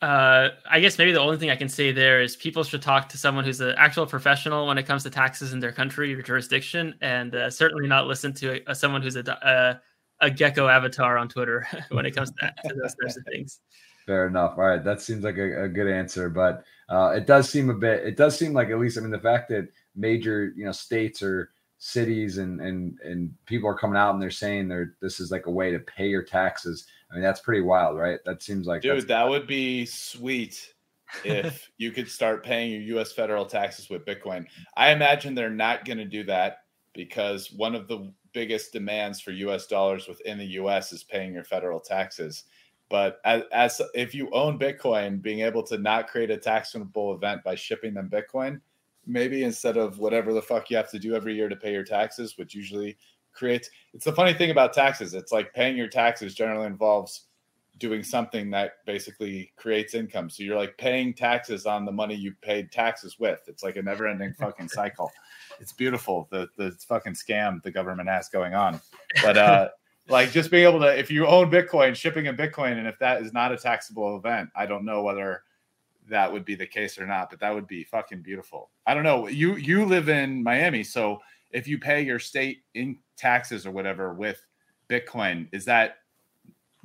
Uh, 0.01 0.49
I 0.69 0.81
guess 0.81 0.99
maybe 0.99 1.13
the 1.13 1.19
only 1.19 1.37
thing 1.37 1.49
I 1.49 1.55
can 1.55 1.67
say 1.69 1.91
there 1.91 2.21
is 2.21 2.35
people 2.35 2.63
should 2.63 2.83
talk 2.83 3.09
to 3.09 3.17
someone 3.17 3.43
who's 3.43 3.59
an 3.59 3.73
actual 3.75 4.05
professional 4.05 4.67
when 4.67 4.77
it 4.77 4.83
comes 4.83 5.01
to 5.03 5.09
taxes 5.09 5.51
in 5.51 5.59
their 5.59 5.71
country 5.71 6.13
or 6.13 6.21
jurisdiction, 6.21 6.93
and 7.01 7.33
uh, 7.33 7.49
certainly 7.49 7.87
not 7.87 8.05
listen 8.05 8.31
to 8.33 8.53
a, 8.53 8.71
a 8.71 8.75
someone 8.75 9.01
who's 9.01 9.15
a, 9.15 9.47
uh, 9.47 9.77
a 10.21 10.29
gecko 10.29 10.67
avatar 10.67 11.17
on 11.17 11.27
Twitter 11.27 11.67
when 11.89 12.05
it 12.05 12.15
comes 12.15 12.31
to, 12.31 12.53
to 12.67 12.75
those 12.75 12.95
types 12.95 13.17
of 13.17 13.23
things. 13.31 13.59
Fair 14.05 14.27
enough. 14.27 14.53
All 14.57 14.65
right, 14.65 14.83
that 14.83 15.01
seems 15.01 15.23
like 15.23 15.37
a, 15.37 15.63
a 15.63 15.67
good 15.67 15.87
answer, 15.87 16.29
but 16.29 16.63
uh, 16.89 17.13
it 17.15 17.25
does 17.25 17.49
seem 17.49 17.69
a 17.69 17.73
bit. 17.73 18.05
It 18.05 18.17
does 18.17 18.37
seem 18.37 18.53
like 18.53 18.69
at 18.69 18.79
least 18.79 18.97
I 18.97 19.01
mean 19.01 19.11
the 19.11 19.19
fact 19.19 19.49
that 19.49 19.67
major 19.95 20.53
you 20.55 20.65
know 20.65 20.71
states 20.71 21.23
or 21.23 21.51
cities 21.79 22.37
and 22.37 22.61
and 22.61 22.99
and 23.03 23.33
people 23.45 23.67
are 23.67 23.77
coming 23.77 23.97
out 23.97 24.13
and 24.13 24.21
they're 24.21 24.29
saying 24.29 24.67
they're 24.67 24.95
this 25.01 25.19
is 25.19 25.31
like 25.31 25.47
a 25.47 25.51
way 25.51 25.71
to 25.71 25.79
pay 25.79 26.07
your 26.07 26.23
taxes. 26.23 26.85
I 27.09 27.15
mean 27.15 27.23
that's 27.23 27.41
pretty 27.41 27.61
wild, 27.61 27.97
right? 27.97 28.19
That 28.25 28.43
seems 28.43 28.67
like 28.67 28.83
dude, 28.83 29.07
that 29.07 29.27
would 29.27 29.47
be 29.47 29.85
sweet 29.85 30.73
if 31.23 31.69
you 31.77 31.91
could 31.91 32.09
start 32.09 32.45
paying 32.45 32.71
your 32.71 32.81
U.S. 32.81 33.11
federal 33.11 33.45
taxes 33.45 33.89
with 33.89 34.05
Bitcoin. 34.05 34.45
I 34.77 34.91
imagine 34.91 35.33
they're 35.33 35.49
not 35.49 35.85
going 35.85 35.97
to 35.97 36.05
do 36.05 36.23
that 36.25 36.59
because 36.93 37.51
one 37.51 37.75
of 37.75 37.87
the 37.87 38.11
biggest 38.35 38.73
demands 38.73 39.21
for 39.21 39.31
US 39.31 39.65
dollars 39.65 40.07
within 40.07 40.37
the 40.37 40.45
US 40.59 40.91
is 40.91 41.03
paying 41.03 41.33
your 41.33 41.45
federal 41.45 41.79
taxes. 41.79 42.43
But 42.89 43.19
as, 43.23 43.43
as 43.51 43.81
if 43.95 44.13
you 44.13 44.29
own 44.31 44.59
Bitcoin, 44.59 45.21
being 45.21 45.39
able 45.39 45.63
to 45.63 45.77
not 45.79 46.07
create 46.07 46.29
a 46.29 46.37
taxable 46.37 47.15
event 47.15 47.43
by 47.43 47.55
shipping 47.55 47.93
them 47.93 48.11
Bitcoin, 48.11 48.59
maybe 49.07 49.43
instead 49.43 49.77
of 49.77 49.97
whatever 49.99 50.33
the 50.33 50.41
fuck 50.41 50.69
you 50.69 50.77
have 50.77 50.91
to 50.91 50.99
do 50.99 51.15
every 51.15 51.33
year 51.33 51.47
to 51.47 51.55
pay 51.55 51.71
your 51.71 51.85
taxes, 51.85 52.37
which 52.37 52.53
usually 52.53 52.97
creates 53.33 53.69
it's 53.93 54.05
the 54.05 54.11
funny 54.11 54.33
thing 54.33 54.51
about 54.51 54.73
taxes. 54.73 55.13
It's 55.13 55.31
like 55.31 55.53
paying 55.53 55.77
your 55.77 55.87
taxes 55.87 56.35
generally 56.35 56.67
involves 56.67 57.27
doing 57.77 58.03
something 58.03 58.49
that 58.51 58.85
basically 58.85 59.51
creates 59.57 59.93
income. 59.93 60.29
So 60.29 60.43
you're 60.43 60.57
like 60.57 60.77
paying 60.77 61.13
taxes 61.13 61.65
on 61.65 61.85
the 61.85 61.91
money 61.91 62.15
you 62.15 62.33
paid 62.41 62.71
taxes 62.71 63.19
with. 63.19 63.41
It's 63.47 63.63
like 63.63 63.75
a 63.75 63.81
never 63.81 64.07
ending 64.07 64.33
fucking 64.33 64.67
cycle. 64.69 65.11
It's 65.59 65.73
beautiful. 65.73 66.27
The 66.31 66.47
the 66.57 66.71
fucking 66.87 67.13
scam 67.13 67.61
the 67.63 67.71
government 67.71 68.09
has 68.09 68.29
going 68.29 68.53
on. 68.53 68.79
But 69.23 69.37
uh 69.37 69.69
like 70.09 70.31
just 70.31 70.51
being 70.51 70.67
able 70.67 70.81
to 70.81 70.97
if 70.97 71.09
you 71.09 71.25
own 71.25 71.49
Bitcoin, 71.49 71.95
shipping 71.95 72.27
a 72.27 72.33
Bitcoin, 72.33 72.77
and 72.77 72.87
if 72.87 72.99
that 72.99 73.21
is 73.21 73.33
not 73.33 73.51
a 73.51 73.57
taxable 73.57 74.17
event, 74.17 74.49
I 74.55 74.65
don't 74.65 74.85
know 74.85 75.01
whether 75.03 75.43
that 76.09 76.31
would 76.31 76.45
be 76.45 76.55
the 76.55 76.67
case 76.67 76.99
or 76.99 77.05
not, 77.07 77.29
but 77.29 77.39
that 77.39 77.53
would 77.53 77.67
be 77.67 77.83
fucking 77.83 78.21
beautiful. 78.21 78.69
I 78.85 78.93
don't 78.93 79.03
know. 79.03 79.27
You 79.27 79.55
you 79.55 79.85
live 79.85 80.09
in 80.09 80.43
Miami, 80.43 80.83
so 80.83 81.19
if 81.51 81.67
you 81.67 81.79
pay 81.79 82.01
your 82.01 82.19
state 82.19 82.59
in 82.73 82.97
taxes 83.17 83.65
or 83.65 83.71
whatever 83.71 84.13
with 84.13 84.45
Bitcoin, 84.89 85.47
is 85.51 85.65
that 85.65 85.97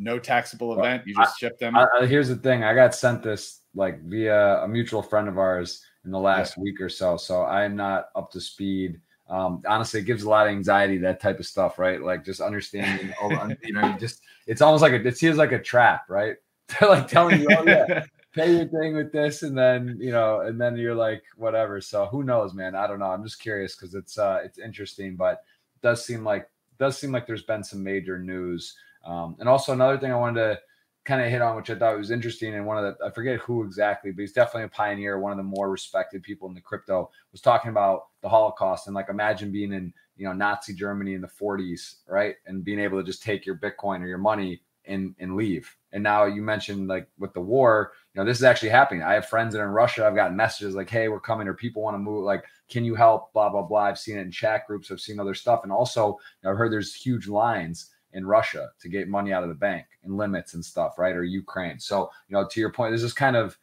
no 0.00 0.18
taxable 0.18 0.76
event? 0.76 1.02
You 1.06 1.14
just 1.14 1.38
ship 1.38 1.58
them. 1.58 1.76
I, 1.76 2.06
here's 2.06 2.28
the 2.28 2.36
thing: 2.36 2.64
I 2.64 2.74
got 2.74 2.94
sent 2.94 3.22
this 3.22 3.60
like 3.74 4.02
via 4.02 4.62
a 4.62 4.68
mutual 4.68 5.02
friend 5.02 5.28
of 5.28 5.38
ours 5.38 5.84
in 6.04 6.10
the 6.10 6.18
last 6.18 6.56
yeah. 6.56 6.62
week 6.62 6.80
or 6.80 6.88
so, 6.88 7.16
so 7.16 7.42
I 7.42 7.64
am 7.64 7.76
not 7.76 8.06
up 8.16 8.30
to 8.32 8.40
speed. 8.40 9.00
Um, 9.28 9.62
honestly, 9.68 10.00
it 10.00 10.06
gives 10.06 10.24
a 10.24 10.28
lot 10.28 10.46
of 10.46 10.52
anxiety 10.52 10.98
that 10.98 11.20
type 11.20 11.38
of 11.38 11.46
stuff, 11.46 11.78
right? 11.78 12.02
Like 12.02 12.24
just 12.24 12.40
understanding, 12.40 13.14
you 13.62 13.72
know, 13.74 13.96
just 14.00 14.22
it's 14.46 14.60
almost 14.60 14.82
like 14.82 14.92
a, 14.92 15.06
it 15.06 15.16
feels 15.16 15.36
like 15.36 15.52
a 15.52 15.62
trap, 15.62 16.08
right? 16.08 16.36
They're 16.80 16.88
like 16.88 17.06
telling 17.06 17.40
you, 17.40 17.48
oh 17.56 17.64
yeah, 17.64 18.04
pay 18.34 18.56
your 18.56 18.66
thing 18.66 18.96
with 18.96 19.12
this, 19.12 19.42
and 19.42 19.56
then 19.56 19.98
you 20.00 20.10
know, 20.10 20.40
and 20.40 20.60
then 20.60 20.76
you're 20.76 20.94
like, 20.94 21.22
whatever. 21.36 21.80
So 21.80 22.06
who 22.06 22.24
knows, 22.24 22.54
man? 22.54 22.74
I 22.74 22.86
don't 22.86 22.98
know. 22.98 23.06
I'm 23.06 23.22
just 23.22 23.40
curious 23.40 23.76
because 23.76 23.94
it's 23.94 24.18
uh 24.18 24.40
it's 24.44 24.58
interesting, 24.58 25.14
but 25.14 25.42
it 25.76 25.82
does 25.82 26.04
seem 26.04 26.24
like 26.24 26.48
does 26.78 26.98
seem 26.98 27.12
like 27.12 27.26
there's 27.26 27.42
been 27.42 27.62
some 27.62 27.84
major 27.84 28.18
news. 28.18 28.74
Um, 29.04 29.36
and 29.38 29.48
also 29.48 29.72
another 29.72 29.98
thing 29.98 30.12
I 30.12 30.16
wanted 30.16 30.40
to 30.40 30.60
kind 31.04 31.22
of 31.22 31.30
hit 31.30 31.42
on, 31.42 31.56
which 31.56 31.70
I 31.70 31.74
thought 31.74 31.96
was 31.96 32.10
interesting, 32.10 32.54
and 32.54 32.66
one 32.66 32.78
of 32.78 32.84
the 32.84 33.04
I 33.04 33.10
forget 33.10 33.40
who 33.40 33.64
exactly, 33.64 34.12
but 34.12 34.20
he's 34.20 34.32
definitely 34.32 34.64
a 34.64 34.68
pioneer, 34.68 35.18
one 35.18 35.32
of 35.32 35.38
the 35.38 35.44
more 35.44 35.70
respected 35.70 36.22
people 36.22 36.48
in 36.48 36.54
the 36.54 36.60
crypto, 36.60 37.10
was 37.32 37.40
talking 37.40 37.70
about 37.70 38.08
the 38.22 38.28
Holocaust 38.28 38.86
and 38.86 38.94
like 38.94 39.08
imagine 39.08 39.50
being 39.50 39.72
in 39.72 39.92
you 40.16 40.26
know 40.26 40.32
Nazi 40.32 40.74
Germany 40.74 41.14
in 41.14 41.20
the 41.20 41.28
40s, 41.28 41.96
right, 42.06 42.36
and 42.46 42.64
being 42.64 42.78
able 42.78 42.98
to 42.98 43.04
just 43.04 43.22
take 43.22 43.46
your 43.46 43.56
Bitcoin 43.56 44.02
or 44.02 44.06
your 44.06 44.18
money 44.18 44.60
and 44.84 45.14
and 45.18 45.36
leave. 45.36 45.74
And 45.92 46.02
now 46.02 46.24
you 46.26 46.42
mentioned 46.42 46.86
like 46.86 47.08
with 47.18 47.32
the 47.32 47.40
war, 47.40 47.92
you 48.14 48.20
know, 48.20 48.26
this 48.26 48.38
is 48.38 48.44
actually 48.44 48.68
happening. 48.68 49.02
I 49.02 49.14
have 49.14 49.26
friends 49.26 49.54
that 49.54 49.60
are 49.60 49.66
in 49.66 49.72
Russia. 49.72 50.06
I've 50.06 50.14
gotten 50.14 50.36
messages 50.36 50.74
like, 50.74 50.90
"Hey, 50.90 51.08
we're 51.08 51.20
coming," 51.20 51.48
or 51.48 51.54
people 51.54 51.82
want 51.82 51.94
to 51.94 51.98
move. 51.98 52.24
Like, 52.24 52.44
can 52.68 52.84
you 52.84 52.94
help? 52.94 53.32
Blah 53.32 53.48
blah 53.48 53.62
blah. 53.62 53.84
I've 53.84 53.98
seen 53.98 54.18
it 54.18 54.22
in 54.22 54.30
chat 54.30 54.66
groups. 54.66 54.90
I've 54.90 55.00
seen 55.00 55.18
other 55.18 55.34
stuff, 55.34 55.60
and 55.62 55.72
also 55.72 56.18
I've 56.44 56.56
heard 56.56 56.72
there's 56.72 56.94
huge 56.94 57.26
lines 57.26 57.90
in 58.12 58.26
Russia 58.26 58.70
to 58.80 58.88
get 58.88 59.08
money 59.08 59.32
out 59.32 59.42
of 59.42 59.48
the 59.48 59.54
bank 59.54 59.86
and 60.02 60.16
limits 60.16 60.54
and 60.54 60.64
stuff, 60.64 60.98
right? 60.98 61.14
Or 61.14 61.24
Ukraine. 61.24 61.78
So, 61.78 62.10
you 62.28 62.34
know, 62.34 62.46
to 62.48 62.60
your 62.60 62.72
point, 62.72 62.92
this 62.92 63.02
is 63.02 63.12
kind 63.12 63.36
of 63.36 63.56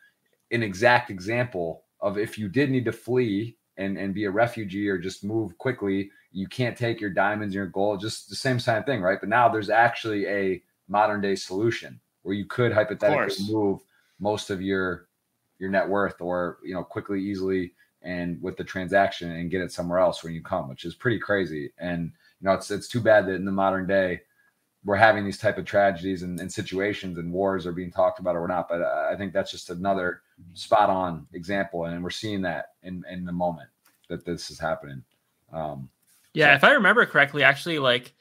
an 0.51 0.63
exact 0.63 1.09
example 1.09 1.83
of 1.99 2.17
if 2.17 2.37
you 2.37 2.47
did 2.47 2.69
need 2.69 2.85
to 2.85 2.91
flee 2.91 3.57
and 3.77 3.97
and 3.97 4.13
be 4.13 4.25
a 4.25 4.31
refugee 4.31 4.87
or 4.87 4.97
just 4.97 5.23
move 5.23 5.57
quickly, 5.57 6.09
you 6.31 6.47
can't 6.47 6.77
take 6.77 6.99
your 6.99 7.09
diamonds 7.09 7.53
and 7.53 7.55
your 7.55 7.67
gold. 7.67 8.01
Just 8.01 8.29
the 8.29 8.35
same 8.35 8.59
kind 8.59 8.79
of 8.79 8.85
thing, 8.85 9.01
right? 9.01 9.19
But 9.19 9.29
now 9.29 9.49
there's 9.49 9.69
actually 9.69 10.27
a 10.27 10.61
modern 10.87 11.21
day 11.21 11.35
solution 11.35 11.99
where 12.23 12.35
you 12.35 12.45
could 12.45 12.71
hypothetically 12.71 13.45
move 13.49 13.81
most 14.19 14.49
of 14.49 14.61
your 14.61 15.07
your 15.59 15.69
net 15.69 15.87
worth 15.87 16.21
or 16.21 16.57
you 16.63 16.73
know 16.73 16.83
quickly 16.83 17.21
easily 17.21 17.73
and 18.01 18.41
with 18.41 18.57
the 18.57 18.63
transaction 18.63 19.31
and 19.31 19.51
get 19.51 19.61
it 19.61 19.71
somewhere 19.71 19.99
else 19.99 20.23
when 20.23 20.33
you 20.33 20.41
come 20.41 20.69
which 20.69 20.85
is 20.85 20.95
pretty 20.95 21.19
crazy 21.19 21.71
and 21.79 22.11
you 22.39 22.45
know 22.47 22.53
it's 22.53 22.69
it's 22.71 22.87
too 22.87 23.01
bad 23.01 23.25
that 23.25 23.33
in 23.35 23.45
the 23.45 23.51
modern 23.51 23.87
day 23.87 24.19
we're 24.87 24.95
having 24.95 25.25
these 25.25 25.37
type 25.37 25.57
of 25.57 25.65
tragedies 25.65 26.23
and, 26.23 26.39
and 26.39 26.51
situations 26.51 27.17
and 27.17 27.31
wars 27.31 27.67
are 27.67 27.73
being 27.73 27.91
talked 27.91 28.19
about 28.19 28.35
or 28.35 28.47
not 28.47 28.69
but 28.69 28.81
i 28.81 29.15
think 29.15 29.33
that's 29.33 29.51
just 29.51 29.69
another 29.69 30.21
spot 30.53 30.89
on 30.89 31.27
example 31.33 31.85
and 31.85 32.01
we're 32.03 32.09
seeing 32.09 32.41
that 32.41 32.71
in 32.83 33.03
in 33.11 33.25
the 33.25 33.31
moment 33.31 33.69
that 34.07 34.25
this 34.25 34.49
is 34.49 34.57
happening 34.57 35.03
um 35.51 35.89
yeah 36.33 36.53
so. 36.53 36.55
if 36.55 36.63
i 36.63 36.71
remember 36.71 37.05
correctly 37.05 37.43
actually 37.43 37.77
like 37.77 38.13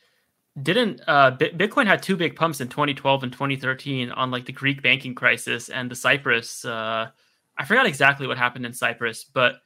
didn't 0.62 1.02
uh, 1.06 1.36
Bitcoin 1.36 1.86
had 1.86 2.02
two 2.02 2.16
big 2.16 2.34
pumps 2.34 2.62
in 2.62 2.68
2012 2.68 3.24
and 3.24 3.30
2013 3.30 4.10
on 4.10 4.30
like 4.30 4.46
the 4.46 4.52
Greek 4.52 4.82
banking 4.82 5.14
crisis 5.14 5.68
and 5.68 5.90
the 5.90 5.94
Cyprus. 5.94 6.64
Uh, 6.64 7.10
I 7.58 7.64
forgot 7.66 7.84
exactly 7.84 8.26
what 8.26 8.38
happened 8.38 8.64
in 8.64 8.72
Cyprus, 8.72 9.22
but 9.22 9.56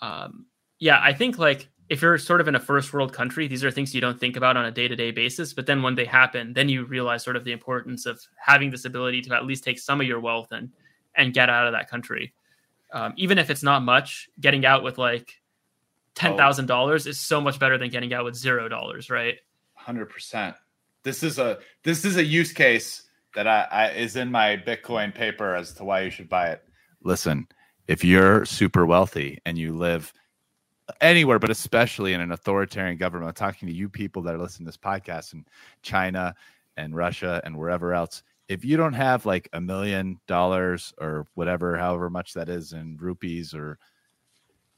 um, 0.00 0.46
yeah, 0.78 0.98
I 1.02 1.12
think 1.12 1.38
like 1.38 1.68
if 1.88 2.02
you're 2.02 2.18
sort 2.18 2.40
of 2.40 2.48
in 2.48 2.54
a 2.54 2.60
first 2.60 2.92
world 2.92 3.12
country, 3.12 3.48
these 3.48 3.64
are 3.64 3.70
things 3.70 3.94
you 3.94 4.00
don't 4.00 4.18
think 4.18 4.36
about 4.36 4.56
on 4.56 4.64
a 4.64 4.70
day 4.70 4.88
to 4.88 4.96
day 4.96 5.10
basis. 5.10 5.52
But 5.52 5.66
then 5.66 5.82
when 5.82 5.94
they 5.94 6.04
happen, 6.04 6.52
then 6.52 6.68
you 6.68 6.84
realize 6.84 7.22
sort 7.22 7.36
of 7.36 7.44
the 7.44 7.52
importance 7.52 8.06
of 8.06 8.20
having 8.36 8.70
this 8.70 8.84
ability 8.84 9.22
to 9.22 9.34
at 9.34 9.44
least 9.44 9.64
take 9.64 9.78
some 9.78 10.00
of 10.00 10.06
your 10.06 10.20
wealth 10.20 10.52
and 10.52 10.70
and 11.14 11.34
get 11.34 11.50
out 11.50 11.66
of 11.66 11.72
that 11.74 11.90
country, 11.90 12.32
um, 12.92 13.12
even 13.16 13.38
if 13.38 13.50
it's 13.50 13.62
not 13.62 13.82
much. 13.82 14.28
Getting 14.40 14.64
out 14.64 14.82
with 14.82 14.98
like 14.98 15.42
ten 16.14 16.36
thousand 16.36 16.66
oh. 16.66 16.68
dollars 16.68 17.06
is 17.06 17.18
so 17.18 17.40
much 17.40 17.58
better 17.58 17.78
than 17.78 17.90
getting 17.90 18.14
out 18.14 18.24
with 18.24 18.34
zero 18.34 18.68
dollars, 18.68 19.10
right? 19.10 19.38
Hundred 19.74 20.06
percent. 20.06 20.56
This 21.02 21.22
is 21.22 21.38
a 21.38 21.58
this 21.82 22.04
is 22.04 22.16
a 22.16 22.24
use 22.24 22.52
case 22.52 23.02
that 23.34 23.46
I, 23.46 23.66
I 23.70 23.88
is 23.90 24.16
in 24.16 24.30
my 24.30 24.56
Bitcoin 24.56 25.14
paper 25.14 25.54
as 25.54 25.72
to 25.74 25.84
why 25.84 26.02
you 26.02 26.10
should 26.10 26.28
buy 26.28 26.50
it. 26.50 26.62
Listen, 27.02 27.48
if 27.88 28.04
you're 28.04 28.44
super 28.44 28.86
wealthy 28.86 29.40
and 29.44 29.58
you 29.58 29.76
live 29.76 30.12
anywhere, 31.00 31.38
but 31.38 31.50
especially 31.50 32.12
in 32.12 32.20
an 32.20 32.32
authoritarian 32.32 32.96
government, 32.96 33.28
I'm 33.28 33.34
talking 33.34 33.68
to 33.68 33.74
you 33.74 33.88
people 33.88 34.22
that 34.22 34.34
are 34.34 34.38
listening 34.38 34.66
to 34.66 34.70
this 34.70 34.76
podcast 34.76 35.32
in 35.32 35.44
China 35.82 36.34
and 36.76 36.94
Russia 36.94 37.40
and 37.44 37.56
wherever 37.56 37.94
else, 37.94 38.22
if 38.48 38.64
you 38.64 38.76
don't 38.76 38.92
have 38.92 39.24
like 39.24 39.48
a 39.52 39.60
million 39.60 40.20
dollars 40.26 40.92
or 41.00 41.26
whatever, 41.34 41.76
however 41.76 42.10
much 42.10 42.34
that 42.34 42.48
is 42.48 42.72
in 42.72 42.96
rupees 42.98 43.54
or, 43.54 43.78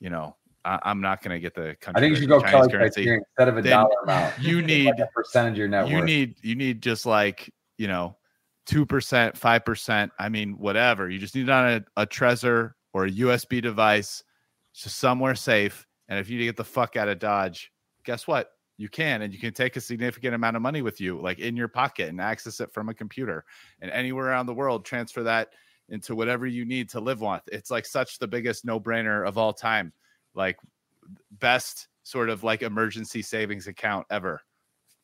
you 0.01 0.11
know, 0.11 0.37
I, 0.65 0.91
am 0.91 1.01
not 1.01 1.23
going 1.23 1.35
to 1.35 1.41
get 1.41 1.55
the 1.55 1.77
country. 1.81 1.99
I 1.99 2.01
think 2.01 2.15
you 2.15 2.21
should 2.21 2.29
go 2.29 2.41
Kelly 2.41 2.71
currency 2.71 3.09
instead 3.09 3.49
of 3.49 3.57
a 3.59 3.63
dollar 3.63 3.95
amount. 4.03 4.39
You 4.41 4.63
need 4.67 4.87
like 4.87 4.99
a 4.99 5.09
percentage 5.15 5.53
of 5.53 5.59
your 5.59 5.69
net 5.69 5.89
You 5.89 5.97
worth. 5.97 6.05
need 6.05 6.37
you 6.43 6.55
need 6.55 6.83
just 6.83 7.05
like 7.05 7.53
you 7.77 7.87
know 7.87 8.17
two 8.65 8.87
percent, 8.87 9.37
five 9.37 9.65
percent. 9.65 10.13
I 10.19 10.29
mean, 10.29 10.53
whatever. 10.53 11.11
You 11.11 11.19
just 11.19 11.35
need 11.35 11.49
it 11.49 11.51
on 11.51 11.69
a, 11.97 12.03
a 12.03 12.07
Trezor 12.07 12.73
or 12.95 13.05
a 13.05 13.11
USB 13.11 13.61
device, 13.61 14.25
just 14.73 14.97
somewhere 14.97 15.35
safe. 15.35 15.87
And 16.09 16.19
if 16.19 16.29
you 16.29 16.37
need 16.37 16.45
to 16.45 16.49
get 16.49 16.57
the 16.57 16.65
fuck 16.65 16.97
out 16.97 17.09
of 17.09 17.19
Dodge, 17.19 17.73
guess 18.05 18.27
what? 18.27 18.51
You 18.77 18.89
can, 18.89 19.23
and 19.23 19.33
you 19.33 19.39
can 19.39 19.55
take 19.55 19.77
a 19.77 19.81
significant 19.81 20.35
amount 20.35 20.57
of 20.57 20.63
money 20.63 20.83
with 20.83 21.01
you, 21.01 21.21
like 21.21 21.39
in 21.39 21.57
your 21.57 21.69
pocket, 21.69 22.09
and 22.09 22.21
access 22.21 22.61
it 22.61 22.73
from 22.73 22.89
a 22.89 22.95
computer. 22.95 23.45
And 23.81 23.91
anywhere 23.91 24.27
around 24.27 24.47
the 24.47 24.55
world, 24.55 24.85
transfer 24.85 25.23
that 25.23 25.51
into 25.89 26.17
whatever 26.17 26.47
you 26.47 26.65
need 26.65 26.89
to 26.91 27.01
live 27.01 27.21
with. 27.21 27.43
It's 27.53 27.71
like 27.71 27.87
such 27.87 28.19
the 28.19 28.27
biggest 28.27 28.65
no 28.65 28.81
brainer 28.81 29.27
of 29.27 29.39
all 29.39 29.53
time 29.53 29.93
like 30.35 30.59
best 31.33 31.89
sort 32.03 32.29
of 32.29 32.45
like 32.45 32.63
emergency 32.63 33.23
savings 33.23 33.67
account 33.67 34.07
ever. 34.11 34.41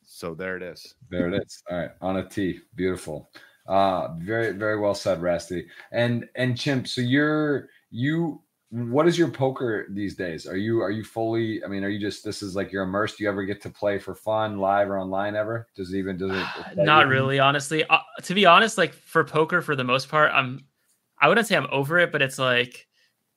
So 0.03 0.33
there 0.33 0.57
it 0.57 0.63
is. 0.63 0.95
There 1.09 1.33
it 1.33 1.41
is. 1.41 1.63
All 1.69 1.77
right, 1.77 1.91
on 2.01 2.17
a 2.17 2.27
T. 2.27 2.59
Beautiful. 2.75 3.29
Uh 3.67 4.09
very 4.17 4.51
very 4.51 4.79
well 4.79 4.95
said, 4.95 5.21
Rasty. 5.21 5.65
And 5.91 6.27
and 6.35 6.57
Chimp, 6.57 6.87
so 6.87 7.01
you're 7.01 7.69
you 7.91 8.41
what 8.71 9.05
is 9.05 9.17
your 9.17 9.27
poker 9.27 9.85
these 9.89 10.15
days? 10.15 10.47
Are 10.47 10.55
you 10.55 10.81
are 10.81 10.91
you 10.91 11.03
fully? 11.03 11.61
I 11.63 11.67
mean, 11.67 11.83
are 11.83 11.89
you 11.89 11.99
just 11.99 12.23
this 12.23 12.41
is 12.41 12.55
like 12.55 12.71
you're 12.71 12.83
immersed? 12.83 13.17
Do 13.17 13.25
you 13.25 13.29
ever 13.29 13.43
get 13.43 13.61
to 13.63 13.69
play 13.69 13.99
for 13.99 14.15
fun, 14.15 14.59
live 14.59 14.89
or 14.89 14.97
online? 14.97 15.35
Ever 15.35 15.67
does 15.75 15.93
it 15.93 15.97
even 15.97 16.17
does 16.17 16.31
it? 16.31 16.77
Not 16.77 17.07
really, 17.07 17.37
honestly. 17.37 17.83
Uh, 17.83 17.99
to 18.23 18.33
be 18.33 18.45
honest, 18.45 18.77
like 18.77 18.93
for 18.93 19.25
poker, 19.25 19.61
for 19.61 19.75
the 19.75 19.83
most 19.83 20.07
part, 20.07 20.31
I'm 20.33 20.63
I 21.19 21.27
wouldn't 21.27 21.47
say 21.47 21.57
I'm 21.57 21.67
over 21.69 21.99
it, 21.99 22.13
but 22.13 22.21
it's 22.21 22.39
like 22.39 22.87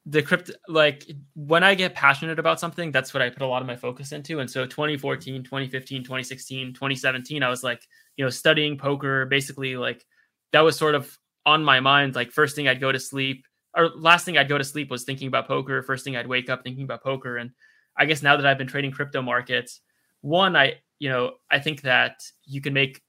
the 0.06 0.23
crypt. 0.23 0.51
like 0.69 1.11
when 1.35 1.65
i 1.65 1.74
get 1.74 1.94
passionate 1.94 2.39
about 2.39 2.61
something 2.61 2.93
that's 2.93 3.15
what 3.15 3.23
i 3.23 3.31
put 3.31 3.40
a 3.40 3.47
lot 3.47 3.62
of 3.62 3.66
my 3.66 3.74
focus 3.74 4.12
into 4.12 4.40
and 4.40 4.51
so 4.51 4.66
2014 4.66 5.43
2015 5.43 6.02
2016 6.02 6.74
2017 6.74 7.43
i 7.43 7.48
was 7.48 7.65
like 7.65 7.89
you 8.16 8.24
know 8.24 8.28
studying 8.28 8.77
poker 8.77 9.24
basically 9.24 9.77
like 9.77 10.05
that 10.52 10.61
was 10.61 10.77
sort 10.77 10.94
of 10.94 11.19
on 11.47 11.65
my 11.65 11.81
mind 11.81 12.15
like 12.15 12.31
first 12.31 12.55
thing 12.55 12.69
i'd 12.69 12.82
go 12.82 12.93
to 12.93 13.01
sleep 13.01 13.47
or 13.76 13.90
last 13.96 14.24
thing 14.24 14.38
i'd 14.38 14.48
go 14.48 14.59
to 14.59 14.64
sleep 14.64 14.90
was 14.90 15.05
thinking 15.05 15.28
about 15.28 15.46
poker 15.46 15.82
first 15.82 16.05
thing 16.05 16.16
i'd 16.16 16.26
wake 16.26 16.48
up 16.51 16.62
thinking 16.62 16.84
about 16.84 17.02
poker 17.02 17.38
and 17.38 17.51
i 17.96 18.05
guess 18.05 18.22
now 18.22 18.36
that 18.36 18.46
i've 18.46 18.59
been 18.59 18.66
trading 18.66 18.90
crypto 18.90 19.22
markets 19.22 19.80
one 20.20 20.56
i 20.56 20.74
you 20.98 21.09
know 21.09 21.32
i 21.51 21.59
think 21.59 21.82
that 21.82 22.22
you 22.44 22.60
can 22.60 22.72
make 22.72 23.02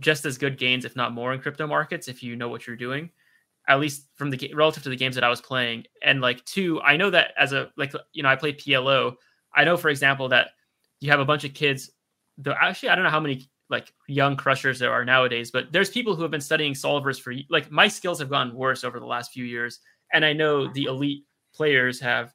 just 0.00 0.24
as 0.24 0.38
good 0.38 0.58
gains 0.58 0.84
if 0.84 0.94
not 0.96 1.12
more 1.12 1.32
in 1.32 1.40
crypto 1.40 1.66
markets 1.66 2.08
if 2.08 2.22
you 2.22 2.36
know 2.36 2.48
what 2.48 2.66
you're 2.66 2.76
doing 2.76 3.10
at 3.68 3.78
least 3.78 4.06
from 4.16 4.30
the 4.30 4.52
relative 4.54 4.82
to 4.82 4.88
the 4.88 4.96
games 4.96 5.14
that 5.14 5.22
I 5.22 5.28
was 5.28 5.40
playing. 5.40 5.84
And 6.02 6.20
like 6.20 6.44
two, 6.46 6.80
I 6.80 6.96
know 6.96 7.10
that 7.10 7.32
as 7.38 7.52
a 7.52 7.70
like 7.76 7.92
you 8.12 8.22
know 8.22 8.28
I 8.28 8.36
played 8.36 8.58
PLO. 8.58 9.14
I 9.54 9.64
know 9.64 9.76
for 9.76 9.90
example 9.90 10.28
that 10.30 10.48
you 11.00 11.10
have 11.10 11.20
a 11.20 11.24
bunch 11.24 11.44
of 11.44 11.54
kids. 11.54 11.90
Though 12.38 12.54
actually 12.58 12.88
I 12.88 12.94
don't 12.94 13.04
know 13.04 13.10
how 13.10 13.20
many 13.20 13.48
like 13.70 13.92
young 14.06 14.36
crushers 14.36 14.78
there 14.78 14.92
are 14.92 15.04
nowadays, 15.04 15.50
but 15.50 15.72
there's 15.72 15.90
people 15.90 16.14
who 16.16 16.22
have 16.22 16.30
been 16.30 16.40
studying 16.40 16.72
solvers 16.72 17.20
for 17.20 17.34
like 17.50 17.70
my 17.70 17.88
skills 17.88 18.18
have 18.18 18.30
gotten 18.30 18.54
worse 18.54 18.84
over 18.84 18.98
the 18.98 19.06
last 19.06 19.32
few 19.32 19.44
years, 19.44 19.80
and 20.12 20.24
I 20.24 20.32
know 20.32 20.72
the 20.72 20.84
elite 20.84 21.24
players 21.54 22.00
have 22.00 22.34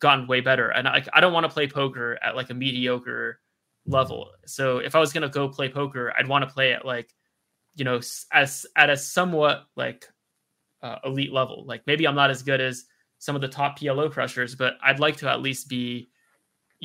gotten 0.00 0.26
way 0.26 0.40
better. 0.40 0.70
And 0.70 0.86
I, 0.86 1.04
I 1.12 1.20
don't 1.20 1.32
want 1.32 1.44
to 1.44 1.52
play 1.52 1.66
poker 1.66 2.18
at 2.22 2.36
like 2.36 2.50
a 2.50 2.54
mediocre 2.54 3.40
level. 3.86 4.30
So 4.46 4.78
if 4.78 4.94
I 4.94 5.00
was 5.00 5.12
gonna 5.12 5.28
go 5.28 5.48
play 5.48 5.68
poker, 5.68 6.12
I'd 6.18 6.28
want 6.28 6.46
to 6.46 6.52
play 6.52 6.72
at 6.72 6.84
like, 6.84 7.10
you 7.74 7.84
know, 7.84 8.00
as 8.32 8.66
at 8.76 8.90
a 8.90 8.96
somewhat 8.96 9.64
like 9.76 10.06
uh, 10.82 10.96
elite 11.04 11.32
level. 11.32 11.64
Like 11.66 11.86
maybe 11.86 12.06
I'm 12.06 12.14
not 12.14 12.30
as 12.30 12.42
good 12.42 12.60
as 12.60 12.84
some 13.18 13.34
of 13.34 13.40
the 13.40 13.48
top 13.48 13.78
PLO 13.78 14.10
crushers, 14.10 14.54
but 14.54 14.74
I'd 14.82 15.00
like 15.00 15.16
to 15.18 15.30
at 15.30 15.40
least 15.40 15.68
be 15.68 16.10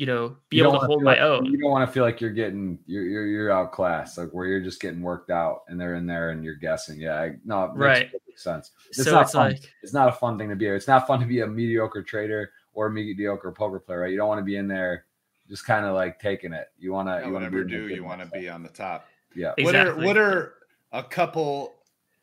you 0.00 0.06
know, 0.06 0.34
be 0.48 0.56
you 0.56 0.62
able 0.62 0.80
to 0.80 0.86
hold 0.86 1.02
my 1.02 1.10
like, 1.10 1.20
own. 1.20 1.44
You 1.44 1.58
don't 1.58 1.70
want 1.70 1.86
to 1.86 1.92
feel 1.92 2.04
like 2.04 2.22
you're 2.22 2.30
getting 2.30 2.78
you're 2.86 3.04
you're, 3.04 3.26
you're 3.26 3.50
outclassed, 3.52 4.16
like 4.16 4.30
where 4.30 4.46
you're 4.46 4.62
just 4.62 4.80
getting 4.80 5.02
worked 5.02 5.30
out, 5.30 5.60
and 5.68 5.78
they're 5.78 5.94
in 5.94 6.06
there 6.06 6.30
and 6.30 6.42
you're 6.42 6.54
guessing. 6.54 6.98
Yeah, 6.98 7.20
I, 7.20 7.32
no, 7.44 7.64
it 7.64 7.72
right, 7.74 8.10
makes 8.26 8.42
sense. 8.42 8.70
It's 8.88 9.04
so 9.04 9.10
not 9.10 9.22
it's 9.24 9.32
fun. 9.32 9.50
Like 9.50 9.70
it's 9.82 9.92
not 9.92 10.08
a 10.08 10.12
fun 10.12 10.38
thing 10.38 10.48
to 10.48 10.56
be. 10.56 10.68
It's 10.68 10.88
not 10.88 11.06
fun 11.06 11.20
to 11.20 11.26
be 11.26 11.40
a 11.40 11.46
mediocre 11.46 12.02
trader 12.02 12.50
or 12.72 12.86
a 12.86 12.90
mediocre 12.90 13.52
poker 13.52 13.78
player, 13.78 14.00
right? 14.00 14.10
You 14.10 14.16
don't 14.16 14.28
want 14.28 14.38
to 14.38 14.44
be 14.44 14.56
in 14.56 14.68
there 14.68 15.04
just 15.50 15.66
kind 15.66 15.84
of 15.84 15.94
like 15.94 16.18
taking 16.18 16.54
it. 16.54 16.68
You 16.78 16.94
want 16.94 17.08
to. 17.08 17.16
Yeah, 17.20 17.26
you 17.26 17.32
want 17.34 17.52
to 17.52 17.64
do. 17.64 17.88
You 17.88 18.02
want 18.02 18.22
to 18.22 18.26
be 18.28 18.48
on 18.48 18.62
the 18.62 18.70
top. 18.70 19.04
Yeah. 19.36 19.52
Exactly. 19.58 19.66
What 19.66 19.76
are 19.76 20.06
what 20.06 20.16
are 20.16 20.54
a 20.92 21.02
couple 21.02 21.74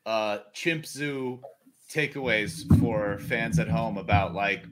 uh 0.08 0.40
Chimp 0.52 0.88
Zoo 0.88 1.42
takeaways 1.92 2.66
for 2.80 3.20
fans 3.20 3.60
at 3.60 3.68
home 3.68 4.00
about 4.00 4.34
like 4.34 4.66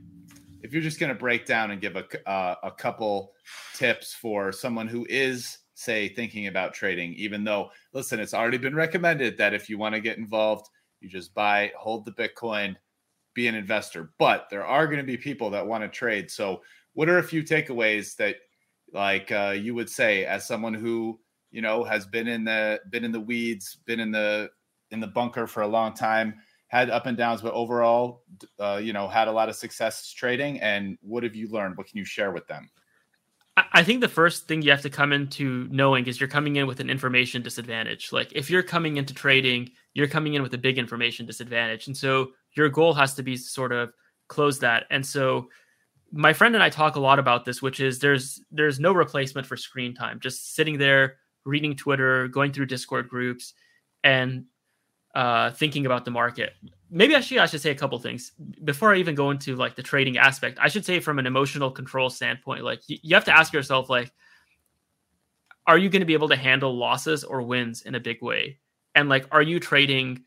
if 0.65 0.73
you're 0.73 0.81
just 0.81 0.99
going 0.99 1.13
to 1.13 1.19
break 1.19 1.45
down 1.45 1.71
and 1.71 1.81
give 1.81 1.95
a 1.95 2.29
uh, 2.29 2.55
a 2.63 2.71
couple 2.71 3.33
tips 3.73 4.13
for 4.13 4.51
someone 4.51 4.87
who 4.87 5.05
is 5.09 5.59
say 5.75 6.07
thinking 6.09 6.47
about 6.47 6.73
trading 6.73 7.13
even 7.15 7.43
though 7.43 7.69
listen 7.93 8.19
it's 8.19 8.33
already 8.33 8.57
been 8.57 8.75
recommended 8.75 9.37
that 9.37 9.53
if 9.53 9.69
you 9.69 9.77
want 9.77 9.93
to 9.93 9.99
get 9.99 10.17
involved 10.17 10.67
you 11.01 11.09
just 11.09 11.33
buy 11.33 11.71
hold 11.77 12.05
the 12.05 12.11
bitcoin 12.13 12.75
be 13.35 13.47
an 13.47 13.53
investor. 13.53 14.11
But 14.17 14.47
there 14.49 14.65
are 14.65 14.87
going 14.87 14.97
to 14.97 15.03
be 15.03 15.17
people 15.17 15.51
that 15.51 15.67
want 15.67 15.83
to 15.83 15.89
trade. 15.89 16.31
So 16.31 16.63
what 16.93 17.09
are 17.09 17.19
a 17.19 17.23
few 17.23 17.43
takeaways 17.43 18.15
that 18.15 18.37
like 18.91 19.31
uh, 19.31 19.55
you 19.55 19.75
would 19.75 19.89
say 19.89 20.25
as 20.25 20.47
someone 20.47 20.73
who 20.73 21.19
you 21.51 21.61
know 21.61 21.83
has 21.83 22.07
been 22.07 22.27
in 22.27 22.45
the 22.45 22.79
been 22.89 23.03
in 23.03 23.11
the 23.11 23.19
weeds 23.19 23.77
been 23.85 23.99
in 23.99 24.11
the 24.11 24.49
in 24.91 24.99
the 24.99 25.07
bunker 25.07 25.47
for 25.47 25.61
a 25.61 25.67
long 25.67 25.93
time 25.93 26.35
had 26.75 26.89
up 26.89 27.05
and 27.05 27.17
downs, 27.17 27.41
but 27.41 27.53
overall, 27.53 28.23
uh, 28.59 28.79
you 28.83 28.91
know, 28.91 29.07
had 29.07 29.27
a 29.27 29.31
lot 29.31 29.47
of 29.47 29.55
success 29.55 30.11
trading. 30.11 30.59
And 30.59 30.97
what 31.01 31.23
have 31.23 31.35
you 31.35 31.47
learned? 31.47 31.77
What 31.77 31.87
can 31.87 31.97
you 31.97 32.05
share 32.05 32.31
with 32.31 32.47
them? 32.47 32.69
I 33.71 33.83
think 33.83 34.01
the 34.01 34.09
first 34.09 34.49
thing 34.49 34.61
you 34.61 34.71
have 34.71 34.81
to 34.81 34.89
come 34.89 35.13
into 35.13 35.69
knowing 35.71 36.05
is 36.07 36.19
you're 36.19 36.27
coming 36.27 36.57
in 36.57 36.67
with 36.67 36.81
an 36.81 36.89
information 36.89 37.41
disadvantage. 37.41 38.11
Like 38.11 38.33
if 38.33 38.49
you're 38.49 38.61
coming 38.61 38.97
into 38.97 39.13
trading, 39.13 39.71
you're 39.93 40.09
coming 40.09 40.33
in 40.33 40.43
with 40.43 40.53
a 40.53 40.57
big 40.57 40.77
information 40.77 41.25
disadvantage. 41.25 41.87
And 41.87 41.95
so 41.95 42.31
your 42.57 42.67
goal 42.67 42.93
has 42.93 43.13
to 43.13 43.23
be 43.23 43.37
sort 43.37 43.71
of 43.71 43.93
close 44.27 44.59
that. 44.59 44.83
And 44.91 45.05
so 45.05 45.47
my 46.11 46.33
friend 46.33 46.55
and 46.55 46.63
I 46.63 46.69
talk 46.69 46.97
a 46.97 46.99
lot 46.99 47.17
about 47.17 47.45
this, 47.45 47.61
which 47.61 47.79
is 47.79 47.99
there's 47.99 48.41
there's 48.51 48.81
no 48.81 48.91
replacement 48.91 49.47
for 49.47 49.55
screen 49.55 49.95
time. 49.95 50.19
Just 50.19 50.53
sitting 50.55 50.77
there, 50.77 51.15
reading 51.45 51.77
Twitter, 51.77 52.27
going 52.27 52.51
through 52.51 52.65
Discord 52.65 53.07
groups, 53.07 53.53
and 54.03 54.45
uh, 55.15 55.49
thinking 55.51 55.85
about 55.85 56.05
the 56.05 56.11
market. 56.11 56.53
Maybe 56.91 57.15
actually 57.15 57.39
I 57.39 57.45
should 57.45 57.61
say 57.61 57.71
a 57.71 57.75
couple 57.75 57.97
things 57.99 58.33
before 58.63 58.93
I 58.93 58.97
even 58.97 59.15
go 59.15 59.31
into 59.31 59.55
like 59.55 59.75
the 59.75 59.81
trading 59.81 60.17
aspect. 60.17 60.59
I 60.61 60.67
should 60.67 60.85
say 60.85 60.99
from 60.99 61.17
an 61.17 61.25
emotional 61.25 61.71
control 61.71 62.09
standpoint, 62.09 62.63
like 62.63 62.81
you 62.85 63.15
have 63.15 63.25
to 63.25 63.35
ask 63.35 63.53
yourself, 63.53 63.89
like, 63.89 64.11
are 65.67 65.77
you 65.77 65.89
going 65.89 66.01
to 66.01 66.05
be 66.05 66.13
able 66.13 66.29
to 66.29 66.35
handle 66.35 66.77
losses 66.77 67.23
or 67.23 67.41
wins 67.41 67.81
in 67.81 67.95
a 67.95 67.99
big 67.99 68.21
way? 68.21 68.59
And 68.93 69.09
like, 69.09 69.25
are 69.31 69.41
you 69.41 69.59
trading? 69.59 70.23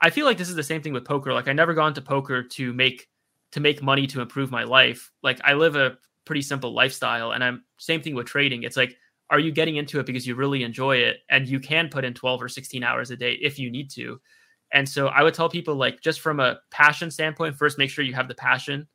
I 0.00 0.10
feel 0.10 0.26
like 0.26 0.38
this 0.38 0.48
is 0.48 0.54
the 0.54 0.62
same 0.62 0.82
thing 0.82 0.92
with 0.92 1.04
poker. 1.04 1.32
Like, 1.32 1.48
I 1.48 1.52
never 1.52 1.74
gone 1.74 1.94
to 1.94 2.02
poker 2.02 2.42
to 2.42 2.72
make 2.72 3.08
to 3.52 3.60
make 3.60 3.82
money 3.82 4.06
to 4.08 4.20
improve 4.20 4.50
my 4.50 4.64
life. 4.64 5.10
Like, 5.22 5.40
I 5.44 5.54
live 5.54 5.76
a 5.76 5.96
pretty 6.24 6.42
simple 6.42 6.74
lifestyle, 6.74 7.32
and 7.32 7.42
I'm 7.42 7.64
same 7.78 8.02
thing 8.02 8.14
with 8.14 8.26
trading. 8.26 8.64
It's 8.64 8.76
like 8.76 8.96
are 9.30 9.38
you 9.38 9.50
getting 9.50 9.76
into 9.76 9.98
it 9.98 10.06
because 10.06 10.26
you 10.26 10.34
really 10.34 10.62
enjoy 10.62 10.96
it? 10.96 11.18
And 11.30 11.48
you 11.48 11.60
can 11.60 11.88
put 11.88 12.04
in 12.04 12.14
12 12.14 12.42
or 12.42 12.48
16 12.48 12.82
hours 12.82 13.10
a 13.10 13.16
day 13.16 13.32
if 13.34 13.58
you 13.58 13.70
need 13.70 13.90
to. 13.90 14.20
And 14.72 14.88
so 14.88 15.08
i 15.08 15.22
would 15.22 15.34
tell 15.34 15.48
people 15.48 15.76
like 15.76 16.00
just 16.00 16.20
from 16.20 16.40
a 16.40 16.58
passion 16.70 17.10
standpoint 17.10 17.56
first 17.56 17.78
make 17.78 17.90
sure 17.90 18.04
you 18.04 18.14
have 18.14 18.28
the 18.28 18.34
passion. 18.34 18.86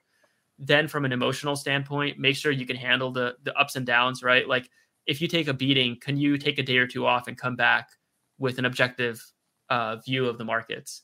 Then 0.58 0.88
from 0.88 1.06
an 1.06 1.12
emotional 1.12 1.56
standpoint 1.56 2.20
make 2.20 2.36
sure 2.36 2.52
you 2.52 2.66
can 2.66 2.76
handle 2.76 3.12
the 3.12 3.36
the 3.44 3.54
ups 3.58 3.76
and 3.76 3.86
downs 3.86 4.24
right? 4.24 4.48
Like 4.48 4.70
if 5.06 5.22
you 5.22 5.28
take 5.28 5.48
a 5.48 5.54
beating 5.54 5.98
can 6.00 6.18
you 6.18 6.38
take 6.38 6.60
a 6.60 6.64
day 6.64 6.78
or 6.78 6.88
two 6.88 7.06
off 7.06 7.28
and 7.28 7.38
come 7.38 7.56
back 7.56 7.90
with 8.38 8.58
an 8.58 8.66
objective 8.66 9.24
uh, 9.70 9.98
view 9.98 10.28
of 10.28 10.38
the 10.38 10.46
markets? 10.46 11.02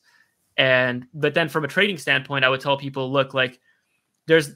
And 0.58 1.06
but 1.14 1.34
then 1.34 1.50
from 1.50 1.66
a 1.66 1.68
trading 1.68 1.98
standpoint 1.98 2.46
i 2.46 2.50
would 2.50 2.62
tell 2.62 2.78
people 2.78 3.12
look 3.12 3.34
like 3.34 3.60
there's 4.28 4.52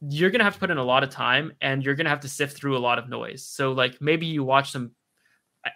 you're 0.00 0.30
to 0.38 0.44
have 0.44 0.54
to 0.54 0.60
put 0.60 0.70
in 0.70 0.78
a 0.78 0.84
lot 0.84 1.02
of 1.02 1.10
time 1.10 1.52
and 1.60 1.84
you're 1.84 1.94
to 2.04 2.10
have 2.10 2.20
to 2.20 2.28
sift 2.28 2.56
through 2.56 2.76
a 2.76 2.78
lot 2.80 2.98
of 2.98 3.08
noise. 3.08 3.44
So 3.44 3.72
like 3.72 4.00
maybe 4.00 4.26
you 4.26 4.42
watch 4.42 4.72
some 4.72 4.92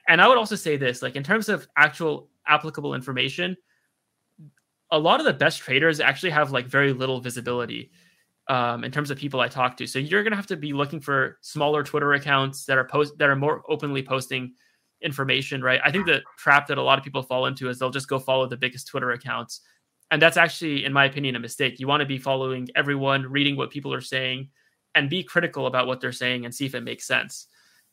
and 0.08 0.20
I 0.20 0.28
would 0.28 0.38
also 0.38 0.56
say 0.56 0.76
this 0.76 1.02
like 1.02 1.16
in 1.16 1.22
terms 1.22 1.48
of 1.48 1.68
actual 1.76 2.28
applicable 2.46 2.94
information 2.94 3.56
a 4.90 4.98
lot 4.98 5.20
of 5.20 5.26
the 5.26 5.32
best 5.32 5.60
traders 5.60 6.00
actually 6.00 6.30
have 6.30 6.52
like 6.52 6.66
very 6.66 6.92
little 6.92 7.20
visibility 7.20 7.90
um, 8.48 8.84
in 8.84 8.92
terms 8.92 9.10
of 9.10 9.18
people 9.18 9.40
I 9.40 9.48
talk 9.48 9.76
to. 9.78 9.86
So 9.86 9.98
you're 9.98 10.22
to 10.22 10.36
have 10.36 10.46
to 10.46 10.56
be 10.56 10.72
looking 10.72 11.00
for 11.00 11.38
smaller 11.40 11.82
Twitter 11.82 12.12
accounts 12.12 12.64
that 12.66 12.78
are 12.78 12.84
post 12.84 13.18
that 13.18 13.28
are 13.28 13.36
more 13.36 13.62
openly 13.68 14.02
posting 14.02 14.54
information, 15.02 15.62
right? 15.62 15.80
I 15.84 15.90
think 15.90 16.06
the 16.06 16.22
trap 16.38 16.66
that 16.68 16.78
a 16.78 16.82
lot 16.82 16.98
of 16.98 17.04
people 17.04 17.22
fall 17.22 17.46
into 17.46 17.68
is 17.68 17.78
they'll 17.78 17.90
just 17.90 18.08
go 18.08 18.18
follow 18.18 18.46
the 18.46 18.56
biggest 18.56 18.86
Twitter 18.86 19.10
accounts 19.10 19.60
and 20.14 20.22
that's 20.22 20.36
actually, 20.36 20.84
in 20.84 20.92
my 20.92 21.06
opinion, 21.06 21.34
a 21.34 21.40
mistake. 21.40 21.80
You 21.80 21.88
want 21.88 22.00
to 22.00 22.06
be 22.06 22.18
following 22.18 22.68
everyone, 22.76 23.26
reading 23.26 23.56
what 23.56 23.72
people 23.72 23.92
are 23.92 24.00
saying, 24.00 24.48
and 24.94 25.10
be 25.10 25.24
critical 25.24 25.66
about 25.66 25.88
what 25.88 26.00
they're 26.00 26.12
saying 26.12 26.44
and 26.44 26.54
see 26.54 26.66
if 26.66 26.76
it 26.76 26.82
makes 26.82 27.04
sense. 27.04 27.48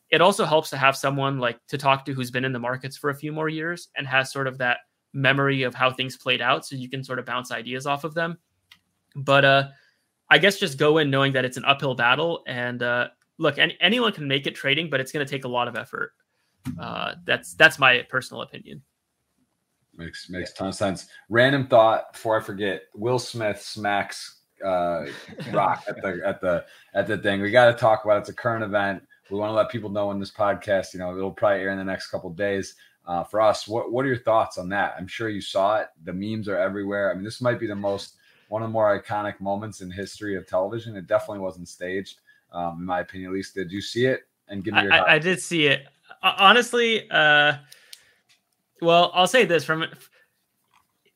It 0.08 0.20
also 0.20 0.44
helps 0.44 0.70
to 0.70 0.76
have 0.76 0.96
someone 0.96 1.40
like 1.40 1.58
to 1.66 1.76
talk 1.76 2.04
to 2.04 2.12
who's 2.12 2.30
been 2.30 2.44
in 2.44 2.52
the 2.52 2.60
markets 2.60 2.96
for 2.96 3.10
a 3.10 3.14
few 3.16 3.32
more 3.32 3.48
years 3.48 3.88
and 3.96 4.06
has 4.06 4.30
sort 4.30 4.46
of 4.46 4.56
that 4.58 4.78
memory 5.12 5.64
of 5.64 5.74
how 5.74 5.90
things 5.90 6.16
played 6.16 6.40
out 6.40 6.64
so 6.64 6.76
you 6.76 6.88
can 6.88 7.02
sort 7.02 7.18
of 7.18 7.26
bounce 7.26 7.50
ideas 7.50 7.88
off 7.88 8.04
of 8.04 8.14
them. 8.14 8.38
But 9.16 9.44
uh 9.44 9.68
I 10.30 10.38
guess 10.38 10.60
just 10.60 10.78
go 10.78 10.98
in 10.98 11.10
knowing 11.10 11.32
that 11.32 11.44
it's 11.44 11.56
an 11.56 11.64
uphill 11.64 11.96
battle 11.96 12.44
and 12.46 12.84
uh 12.84 13.08
look, 13.36 13.58
any, 13.58 13.76
anyone 13.80 14.12
can 14.12 14.28
make 14.28 14.46
it 14.46 14.54
trading, 14.54 14.90
but 14.90 15.00
it's 15.00 15.10
going 15.10 15.26
to 15.26 15.30
take 15.30 15.44
a 15.44 15.48
lot 15.48 15.66
of 15.66 15.74
effort. 15.74 16.12
Uh 16.78 17.16
that's 17.24 17.54
that's 17.54 17.80
my 17.80 18.06
personal 18.08 18.42
opinion. 18.42 18.80
Makes 19.96 20.30
makes 20.30 20.52
ton 20.52 20.68
of 20.68 20.74
sense. 20.74 21.06
Random 21.28 21.66
thought 21.66 22.12
before 22.12 22.40
I 22.40 22.42
forget. 22.42 22.84
Will 22.94 23.18
Smith 23.18 23.60
smacks 23.60 24.40
uh, 24.64 25.06
Rock 25.52 25.84
at 25.88 26.00
the 26.02 26.20
at 26.24 26.40
the 26.40 26.64
at 26.94 27.06
the 27.06 27.18
thing. 27.18 27.40
We 27.40 27.50
got 27.50 27.66
to 27.66 27.74
talk 27.74 28.04
about 28.04 28.18
it. 28.18 28.20
It's 28.20 28.28
a 28.30 28.34
current 28.34 28.64
event. 28.64 29.02
We 29.30 29.38
want 29.38 29.50
to 29.50 29.54
let 29.54 29.70
people 29.70 29.90
know 29.90 30.10
in 30.10 30.20
this 30.20 30.30
podcast. 30.30 30.92
You 30.92 31.00
know, 31.00 31.16
it'll 31.16 31.30
probably 31.30 31.60
air 31.60 31.70
in 31.70 31.78
the 31.78 31.84
next 31.84 32.08
couple 32.08 32.30
days. 32.30 32.74
Uh, 33.06 33.24
for 33.24 33.40
us, 33.40 33.66
what 33.66 33.92
what 33.92 34.04
are 34.04 34.08
your 34.08 34.18
thoughts 34.18 34.58
on 34.58 34.68
that? 34.70 34.94
I'm 34.98 35.06
sure 35.06 35.28
you 35.28 35.40
saw 35.40 35.78
it. 35.78 35.88
The 36.04 36.12
memes 36.12 36.48
are 36.48 36.58
everywhere. 36.58 37.10
I 37.10 37.14
mean, 37.14 37.24
this 37.24 37.40
might 37.40 37.58
be 37.58 37.66
the 37.66 37.74
most 37.74 38.16
one 38.48 38.62
of 38.62 38.68
the 38.68 38.72
more 38.72 39.00
iconic 39.00 39.40
moments 39.40 39.80
in 39.80 39.90
history 39.90 40.36
of 40.36 40.46
television. 40.46 40.96
It 40.96 41.06
definitely 41.06 41.40
wasn't 41.40 41.68
staged, 41.68 42.20
um, 42.52 42.78
in 42.80 42.84
my 42.84 43.00
opinion. 43.00 43.30
At 43.30 43.34
least, 43.34 43.54
did 43.54 43.72
you 43.72 43.80
see 43.80 44.06
it? 44.06 44.28
And 44.48 44.62
give 44.62 44.74
me 44.74 44.82
your. 44.82 44.92
I, 44.92 45.14
I 45.14 45.18
did 45.18 45.40
see 45.40 45.66
it. 45.66 45.86
Honestly, 46.22 47.10
uh, 47.10 47.54
well, 48.82 49.10
I'll 49.14 49.26
say 49.26 49.44
this 49.44 49.64
from 49.64 49.86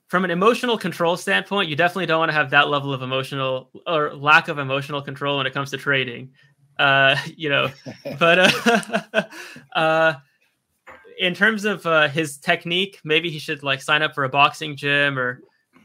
from 0.09 0.24
an 0.24 0.30
emotional 0.30 0.78
control 0.78 1.16
standpoint, 1.16 1.68
you 1.68 1.76
definitely 1.76 2.06
don't 2.06 2.20
want 2.20 2.28
to 2.30 2.34
have 2.34 2.51
that 2.51 2.68
level 2.68 2.94
of 2.94 3.02
emotional 3.02 3.70
or 3.86 4.14
lack 4.14 4.48
of 4.48 4.59
emotional 4.59 5.02
control 5.02 5.38
when 5.38 5.47
it 5.47 5.52
comes 5.52 5.70
to 5.72 5.76
trading. 5.76 6.30
Uh, 6.78 7.16
you 7.36 7.48
know, 7.48 7.70
but 8.18 8.38
uh, 8.38 9.22
uh, 9.74 10.14
in 11.18 11.34
terms 11.34 11.64
of 11.64 11.84
uh, 11.86 12.09
his 12.09 12.38
technique, 12.38 13.01
maybe 13.05 13.30
he 13.30 13.38
should 13.38 13.62
like 13.62 13.82
sign 13.82 14.02
up 14.02 14.14
for 14.14 14.24
a 14.24 14.28
boxing 14.28 14.76
gym 14.76 15.18
or 15.18 15.43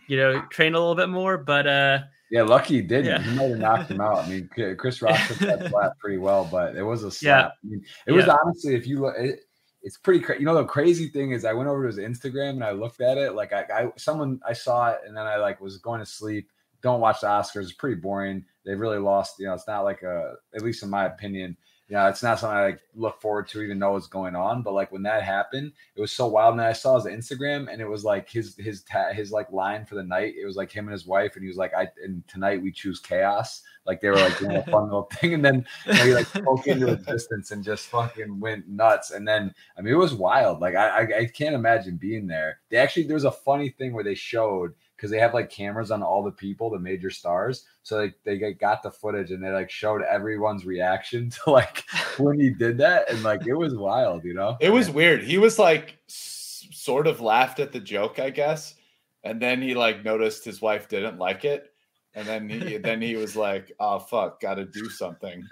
you 0.07 0.17
know 0.17 0.41
train 0.51 0.75
a 0.75 0.79
little 0.79 0.95
bit 0.95 1.09
more. 1.09 1.37
But 1.37 1.65
uh, 1.65 1.99
yeah, 2.29 2.43
lucky 2.43 2.75
he 2.75 2.81
didn't. 2.81 3.05
Yeah. 3.05 3.21
He 3.21 3.35
might 3.35 3.49
have 3.49 3.59
knocked 3.59 3.91
him 3.91 4.01
out. 4.01 4.19
I 4.19 4.29
mean, 4.29 4.49
Chris 4.77 5.01
Rock 5.01 5.19
took 5.27 5.37
that 5.39 5.67
slap 5.69 5.97
pretty 5.99 6.17
well, 6.17 6.47
but 6.49 6.75
it 6.75 6.83
was 6.83 7.03
a 7.03 7.11
slap. 7.11 7.55
Yeah. 7.63 7.67
I 7.67 7.71
mean, 7.71 7.85
it 8.07 8.11
was 8.11 8.27
honestly, 8.27 8.75
if 8.75 8.85
you 8.87 9.01
look, 9.01 9.15
it, 9.17 9.41
it's 9.83 9.97
pretty 9.97 10.19
crazy. 10.19 10.41
You 10.41 10.45
know, 10.45 10.55
the 10.55 10.65
crazy 10.65 11.07
thing 11.07 11.31
is 11.31 11.45
I 11.45 11.53
went 11.53 11.69
over 11.69 11.89
to 11.89 11.95
his 11.95 11.97
Instagram 11.97 12.51
and 12.51 12.63
I 12.63 12.71
looked 12.71 13.01
at 13.01 13.17
it. 13.17 13.33
Like 13.33 13.53
I, 13.53 13.65
I, 13.73 13.87
someone 13.97 14.39
I 14.47 14.53
saw 14.53 14.89
it 14.89 14.99
and 15.07 15.15
then 15.15 15.25
I 15.25 15.37
like 15.37 15.61
was 15.61 15.77
going 15.77 15.99
to 15.99 16.05
sleep. 16.05 16.51
Don't 16.81 16.99
watch 16.99 17.21
the 17.21 17.27
Oscars. 17.27 17.63
It's 17.63 17.73
pretty 17.73 17.99
boring. 17.99 18.45
They've 18.65 18.79
really 18.79 18.97
lost, 18.97 19.39
you 19.39 19.47
know, 19.47 19.53
it's 19.53 19.67
not 19.67 19.83
like 19.83 20.03
a, 20.03 20.33
at 20.55 20.61
least 20.61 20.83
in 20.83 20.89
my 20.89 21.05
opinion, 21.05 21.57
yeah, 21.91 22.07
it's 22.07 22.23
not 22.23 22.39
something 22.39 22.57
I 22.57 22.63
like 22.67 22.79
look 22.95 23.19
forward 23.19 23.49
to 23.49 23.61
even 23.61 23.77
know 23.77 23.91
what's 23.91 24.07
going 24.07 24.33
on. 24.33 24.61
But 24.61 24.73
like 24.73 24.93
when 24.93 25.03
that 25.03 25.23
happened, 25.23 25.73
it 25.93 25.99
was 25.99 26.13
so 26.13 26.25
wild. 26.25 26.53
And 26.53 26.61
I 26.61 26.71
saw 26.71 26.97
his 26.97 27.05
Instagram 27.05 27.69
and 27.69 27.81
it 27.81 27.87
was 27.87 28.05
like 28.05 28.29
his 28.29 28.55
his 28.57 28.83
ta- 28.83 29.11
his 29.11 29.33
like 29.33 29.51
line 29.51 29.85
for 29.85 29.95
the 29.95 30.03
night. 30.03 30.35
It 30.41 30.45
was 30.45 30.55
like 30.55 30.71
him 30.71 30.85
and 30.85 30.93
his 30.93 31.05
wife, 31.05 31.35
and 31.35 31.43
he 31.43 31.49
was 31.49 31.57
like, 31.57 31.73
I 31.73 31.89
and 32.01 32.25
tonight 32.29 32.61
we 32.61 32.71
choose 32.71 33.01
chaos. 33.01 33.61
Like 33.85 34.01
they 34.01 34.09
were 34.09 34.15
like 34.15 34.37
doing 34.37 34.55
a 34.55 34.63
fun 34.63 34.83
little 34.85 35.09
thing, 35.13 35.33
and 35.33 35.43
then 35.43 35.65
he 36.03 36.13
like 36.13 36.27
spoke 36.27 36.67
into 36.67 36.91
existence 36.91 37.51
and 37.51 37.63
just 37.63 37.87
fucking 37.87 38.39
went 38.39 38.67
nuts. 38.67 39.11
And 39.11 39.27
then 39.27 39.53
I 39.77 39.81
mean, 39.81 39.93
it 39.93 39.97
was 39.97 40.13
wild. 40.13 40.59
Like 40.59 40.75
I, 40.75 40.87
I 40.87 41.17
I 41.19 41.25
can't 41.25 41.55
imagine 41.55 41.97
being 41.97 42.27
there. 42.27 42.59
They 42.69 42.77
actually 42.77 43.03
there 43.03 43.15
was 43.15 43.25
a 43.25 43.31
funny 43.31 43.69
thing 43.69 43.93
where 43.93 44.03
they 44.03 44.15
showed 44.15 44.73
because 45.01 45.09
they 45.09 45.17
have 45.17 45.33
like 45.33 45.49
cameras 45.49 45.89
on 45.89 46.03
all 46.03 46.21
the 46.21 46.31
people, 46.31 46.69
the 46.69 46.77
major 46.77 47.09
stars. 47.09 47.65
So 47.81 48.07
they, 48.23 48.37
they 48.37 48.53
got 48.53 48.83
the 48.83 48.91
footage 48.91 49.31
and 49.31 49.43
they 49.43 49.49
like 49.49 49.71
showed 49.71 50.03
everyone's 50.03 50.63
reaction 50.63 51.29
to 51.43 51.49
like 51.49 51.83
when 52.19 52.39
he 52.39 52.51
did 52.51 52.77
that. 52.77 53.09
And 53.09 53.23
like 53.23 53.47
it 53.47 53.55
was 53.55 53.73
wild, 53.73 54.23
you 54.23 54.35
know? 54.35 54.57
It 54.61 54.69
was 54.69 54.91
weird. 54.91 55.23
He 55.23 55.39
was 55.39 55.57
like 55.57 55.97
s- 56.07 56.67
sort 56.71 57.07
of 57.07 57.19
laughed 57.19 57.59
at 57.59 57.71
the 57.71 57.79
joke, 57.79 58.19
I 58.19 58.29
guess. 58.29 58.75
And 59.23 59.41
then 59.41 59.59
he 59.59 59.73
like 59.73 60.05
noticed 60.05 60.45
his 60.45 60.61
wife 60.61 60.87
didn't 60.87 61.17
like 61.17 61.45
it. 61.45 61.70
And 62.13 62.27
then 62.27 62.49
he 62.49 62.75
then 62.75 63.01
he 63.01 63.15
was 63.15 63.37
like, 63.37 63.71
"Oh 63.79 63.97
fuck, 63.97 64.41
got 64.41 64.55
to 64.55 64.65
do 64.65 64.89
something." 64.89 65.47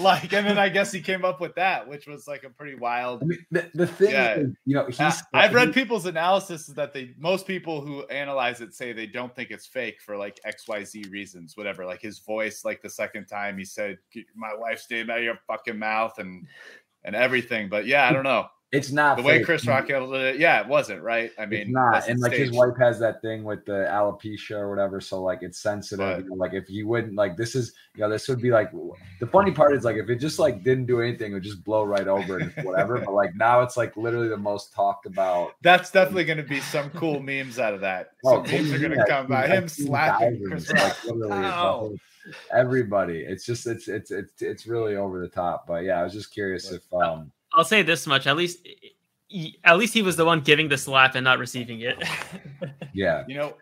like, 0.00 0.32
and 0.32 0.44
then 0.46 0.58
I 0.58 0.68
guess 0.68 0.90
he 0.90 1.00
came 1.00 1.24
up 1.24 1.40
with 1.40 1.54
that, 1.54 1.86
which 1.86 2.08
was 2.08 2.26
like 2.26 2.42
a 2.42 2.50
pretty 2.50 2.74
wild. 2.74 3.22
I 3.22 3.26
mean, 3.26 3.46
the, 3.52 3.70
the 3.74 3.86
thing, 3.86 4.10
Yeah. 4.10 4.34
is, 4.34 4.50
you 4.64 4.74
know, 4.74 4.86
he's. 4.86 5.00
Uh, 5.00 5.14
I've 5.32 5.54
read 5.54 5.72
people's 5.72 6.06
analysis 6.06 6.68
is 6.68 6.74
that 6.74 6.92
they 6.92 7.14
most 7.18 7.46
people 7.46 7.80
who 7.80 8.02
analyze 8.06 8.60
it 8.60 8.74
say 8.74 8.92
they 8.92 9.06
don't 9.06 9.34
think 9.34 9.52
it's 9.52 9.66
fake 9.66 10.00
for 10.00 10.16
like 10.16 10.40
XYZ 10.44 11.08
reasons, 11.12 11.56
whatever. 11.56 11.86
Like 11.86 12.02
his 12.02 12.18
voice, 12.18 12.64
like 12.64 12.82
the 12.82 12.90
second 12.90 13.26
time 13.26 13.58
he 13.58 13.64
said, 13.64 13.98
"My 14.34 14.54
wife's 14.58 14.90
name 14.90 15.08
out 15.08 15.18
of 15.18 15.24
your 15.24 15.38
fucking 15.46 15.78
mouth," 15.78 16.18
and 16.18 16.48
and 17.04 17.14
everything. 17.14 17.68
But 17.68 17.86
yeah, 17.86 18.08
I 18.08 18.12
don't 18.12 18.24
know 18.24 18.48
It's 18.72 18.90
not 18.90 19.16
the 19.16 19.22
way. 19.22 19.42
Chris 19.44 19.64
Rock 19.66 19.88
handled 19.88 20.14
it. 20.16 20.38
Yeah, 20.40 20.60
it 20.60 20.66
wasn't 20.66 21.00
right. 21.00 21.30
I 21.38 21.46
mean, 21.46 21.60
it's 21.60 21.70
not, 21.70 22.08
and 22.08 22.18
like 22.18 22.32
his 22.32 22.50
wife 22.50 22.76
has 22.80 22.98
that 22.98 23.22
thing 23.22 23.44
with 23.44 23.64
the 23.64 23.86
alopecia 23.88 24.56
or 24.56 24.68
whatever, 24.68 25.00
so 25.00 25.22
like 25.22 25.42
it's 25.42 25.60
sensitive. 25.60 26.24
You 26.24 26.30
know, 26.30 26.34
like 26.34 26.52
if 26.52 26.66
he 26.66 26.82
wouldn't, 26.82 27.14
like 27.14 27.36
this 27.36 27.54
is, 27.54 27.72
you 27.94 28.00
know, 28.02 28.10
this 28.10 28.26
would 28.28 28.42
be 28.42 28.50
like 28.50 28.72
the 29.20 29.26
funny 29.28 29.52
part 29.52 29.72
is 29.72 29.84
like 29.84 29.96
if 29.96 30.10
it 30.10 30.16
just 30.16 30.40
like 30.40 30.64
didn't 30.64 30.86
do 30.86 31.00
anything, 31.00 31.30
it 31.30 31.34
would 31.34 31.44
just 31.44 31.62
blow 31.62 31.84
right 31.84 32.08
over 32.08 32.38
and 32.38 32.52
whatever. 32.64 32.98
but 32.98 33.14
like 33.14 33.34
now 33.36 33.60
it's 33.60 33.76
like 33.76 33.96
literally 33.96 34.28
the 34.28 34.36
most 34.36 34.74
talked 34.74 35.06
about. 35.06 35.52
That's 35.62 35.92
definitely 35.92 36.24
going 36.24 36.38
to 36.38 36.42
be 36.42 36.60
some 36.60 36.90
cool 36.90 37.20
memes 37.20 37.60
out 37.60 37.72
of 37.72 37.80
that. 37.82 38.10
Some 38.24 38.38
Oh, 38.38 38.42
memes 38.42 38.72
are 38.72 38.78
going 38.80 38.98
to 38.98 39.06
come 39.08 39.28
by 39.28 39.46
him 39.46 39.68
slapping 39.68 40.42
Chris 40.44 40.72
Rock. 40.72 40.82
like, 40.82 41.04
literally, 41.04 41.46
it's 41.46 41.54
Ow. 41.54 41.82
like, 41.92 42.00
everybody. 42.52 43.20
It's 43.20 43.44
just 43.46 43.66
it's 43.68 43.86
it's 43.88 44.10
it's 44.10 44.42
it's 44.42 44.66
really 44.66 44.96
over 44.96 45.20
the 45.20 45.28
top. 45.28 45.66
But 45.68 45.84
yeah, 45.84 46.00
I 46.00 46.02
was 46.02 46.12
just 46.12 46.32
curious 46.32 46.72
if 46.72 46.82
um 46.92 47.30
I'll 47.56 47.64
say 47.64 47.82
this 47.82 48.06
much: 48.06 48.26
at 48.26 48.36
least, 48.36 48.66
he- 49.28 49.58
at 49.64 49.76
least 49.78 49.94
he 49.94 50.02
was 50.02 50.16
the 50.16 50.24
one 50.24 50.40
giving 50.40 50.68
the 50.68 50.78
slap 50.78 51.14
and 51.14 51.24
not 51.24 51.38
receiving 51.38 51.80
it. 51.80 51.96
yeah 52.92 53.24
You 53.26 53.36
know, 53.36 53.56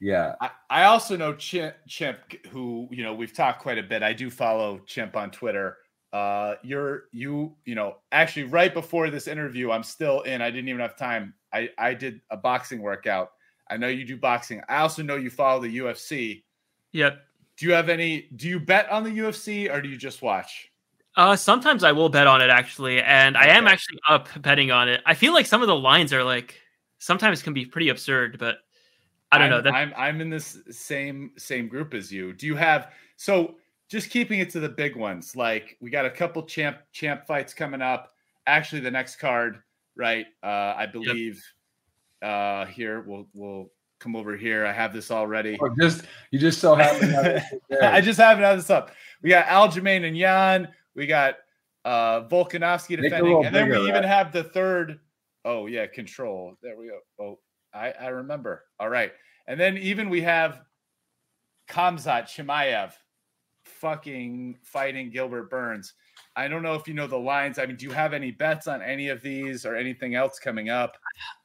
yeah 0.00 0.34
I, 0.40 0.50
I 0.70 0.84
also 0.84 1.16
know 1.16 1.34
Chimp, 1.34 1.74
Chimp, 1.88 2.18
who 2.50 2.88
you 2.90 3.02
know 3.04 3.14
we've 3.14 3.32
talked 3.32 3.62
quite 3.62 3.78
a 3.78 3.82
bit. 3.82 4.02
I 4.02 4.12
do 4.12 4.30
follow 4.30 4.80
Chimp 4.86 5.16
on 5.16 5.30
Twitter. 5.30 5.78
Uh, 6.12 6.56
you're 6.62 7.04
you 7.12 7.54
you 7.64 7.74
know 7.74 7.96
actually 8.10 8.44
right 8.44 8.74
before 8.74 9.08
this 9.10 9.26
interview, 9.28 9.70
I'm 9.70 9.82
still 9.82 10.20
in. 10.22 10.42
I 10.42 10.50
didn't 10.50 10.68
even 10.68 10.80
have 10.80 10.96
time. 10.96 11.32
I 11.52 11.70
I 11.78 11.94
did 11.94 12.20
a 12.30 12.36
boxing 12.36 12.82
workout. 12.82 13.30
I 13.70 13.76
know 13.78 13.88
you 13.88 14.04
do 14.04 14.16
boxing. 14.18 14.60
I 14.68 14.78
also 14.78 15.02
know 15.02 15.16
you 15.16 15.30
follow 15.30 15.60
the 15.62 15.78
UFC. 15.78 16.42
yep. 16.92 17.22
Do 17.58 17.66
you 17.66 17.72
have 17.72 17.88
any? 17.88 18.28
Do 18.36 18.48
you 18.48 18.58
bet 18.58 18.90
on 18.90 19.04
the 19.04 19.10
UFC 19.10 19.70
or 19.72 19.80
do 19.80 19.88
you 19.88 19.96
just 19.96 20.20
watch? 20.22 20.71
Uh, 21.16 21.36
sometimes 21.36 21.84
I 21.84 21.92
will 21.92 22.08
bet 22.08 22.26
on 22.26 22.40
it 22.40 22.48
actually, 22.50 23.02
and 23.02 23.36
I 23.36 23.46
am 23.48 23.64
Okay. 23.64 23.72
actually 23.74 23.98
up 24.08 24.28
betting 24.40 24.70
on 24.70 24.88
it. 24.88 25.02
I 25.04 25.14
feel 25.14 25.32
like 25.34 25.46
some 25.46 25.60
of 25.60 25.68
the 25.68 25.76
lines 25.76 26.12
are 26.12 26.24
like 26.24 26.58
sometimes 26.98 27.42
can 27.42 27.52
be 27.52 27.66
pretty 27.66 27.90
absurd, 27.90 28.38
but 28.38 28.58
I 29.30 29.38
don't 29.38 29.46
I'm, 29.46 29.50
know. 29.50 29.60
That, 29.60 29.74
I'm 29.74 29.92
I'm 29.96 30.20
in 30.20 30.30
this 30.30 30.58
same 30.70 31.32
same 31.36 31.68
group 31.68 31.92
as 31.94 32.10
you. 32.10 32.32
Do 32.32 32.46
you 32.46 32.56
have 32.56 32.92
so 33.16 33.56
just 33.88 34.08
keeping 34.08 34.40
it 34.40 34.48
to 34.50 34.60
the 34.60 34.68
big 34.68 34.96
ones? 34.96 35.36
Like 35.36 35.76
we 35.80 35.90
got 35.90 36.06
a 36.06 36.10
couple 36.10 36.42
champ 36.44 36.78
champ 36.92 37.26
fights 37.26 37.52
coming 37.52 37.82
up. 37.82 38.12
Actually, 38.46 38.80
the 38.80 38.90
next 38.90 39.16
card, 39.16 39.58
right? 39.96 40.26
Uh, 40.42 40.74
I 40.76 40.86
believe 40.86 41.44
uh, 42.22 42.64
here 42.66 43.00
we'll 43.02 43.26
we'll 43.34 43.70
come 43.98 44.16
over 44.16 44.36
here. 44.36 44.64
I 44.66 44.72
have 44.72 44.92
this 44.92 45.10
already. 45.10 45.58
Or 45.60 45.74
just 45.78 46.04
you 46.30 46.38
just 46.38 46.58
so 46.60 46.74
happen 46.74 47.08
to 47.08 47.14
have 47.14 47.26
it 47.26 47.42
there. 47.68 47.84
I 47.84 48.00
just 48.00 48.18
haven't 48.18 48.44
had 48.44 48.58
this 48.58 48.70
up. 48.70 48.92
We 49.22 49.30
got 49.30 49.46
Aljamain 49.46 50.06
and 50.06 50.16
Yan. 50.16 50.68
We 50.94 51.06
got 51.06 51.36
uh 51.84 52.22
Volkanovski 52.28 52.90
Make 52.90 52.98
it 52.98 53.00
a 53.00 53.02
defending, 53.02 53.44
and 53.46 53.54
then 53.54 53.68
we 53.68 53.76
even 53.80 53.94
right? 53.94 54.04
have 54.04 54.32
the 54.32 54.44
third. 54.44 55.00
Oh 55.44 55.66
yeah, 55.66 55.86
control. 55.86 56.56
There 56.62 56.76
we 56.76 56.88
go. 56.88 56.98
Oh, 57.20 57.38
I 57.74 57.92
I 57.92 58.08
remember. 58.08 58.64
All 58.78 58.88
right, 58.88 59.12
and 59.46 59.58
then 59.58 59.76
even 59.78 60.08
we 60.08 60.20
have 60.22 60.62
Khamzat 61.68 62.24
Chimaev 62.24 62.92
fucking 63.64 64.58
fighting 64.62 65.10
Gilbert 65.10 65.50
Burns. 65.50 65.94
I 66.36 66.48
don't 66.48 66.62
know 66.62 66.74
if 66.74 66.88
you 66.88 66.94
know 66.94 67.06
the 67.06 67.18
lines. 67.18 67.58
I 67.58 67.66
mean, 67.66 67.76
do 67.76 67.84
you 67.84 67.92
have 67.92 68.12
any 68.12 68.30
bets 68.30 68.66
on 68.66 68.80
any 68.82 69.08
of 69.08 69.22
these 69.22 69.66
or 69.66 69.76
anything 69.76 70.14
else 70.14 70.38
coming 70.38 70.70
up? 70.70 70.96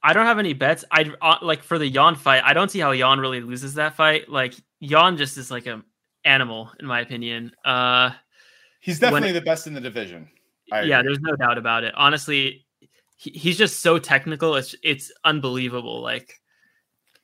I 0.04 0.14
don't 0.14 0.26
have 0.26 0.40
any 0.40 0.54
bets. 0.54 0.86
I 0.92 1.12
uh, 1.22 1.38
like 1.42 1.62
for 1.64 1.78
the 1.78 1.88
Yan 1.88 2.16
fight. 2.16 2.42
I 2.46 2.54
don't 2.54 2.72
see 2.72 2.80
how 2.80 2.92
Yan 2.92 3.20
really 3.20 3.42
loses 3.42 3.74
that 3.76 3.96
fight. 3.96 4.30
Like 4.30 4.54
Yan 4.80 5.18
just 5.18 5.38
is 5.38 5.52
like 5.52 5.68
a 5.68 5.84
animal 6.26 6.72
in 6.80 6.86
my 6.86 7.02
opinion. 7.02 7.52
Uh, 7.66 8.12
He's 8.80 9.00
When- 9.02 9.12
definitely 9.12 9.34
the 9.40 9.46
best 9.46 9.68
in 9.68 9.74
the 9.74 9.82
division. 9.82 10.30
I 10.72 10.82
yeah, 10.82 11.00
agree. 11.00 11.10
there's 11.14 11.22
no 11.22 11.36
doubt 11.36 11.58
about 11.58 11.84
it. 11.84 11.94
Honestly, 11.96 12.66
he, 13.18 13.32
he's 13.32 13.58
just 13.58 13.80
so 13.82 13.98
technical. 14.00 14.56
It's 14.56 14.76
it's 14.84 15.12
unbelievable. 15.24 16.02
Like 16.02 16.34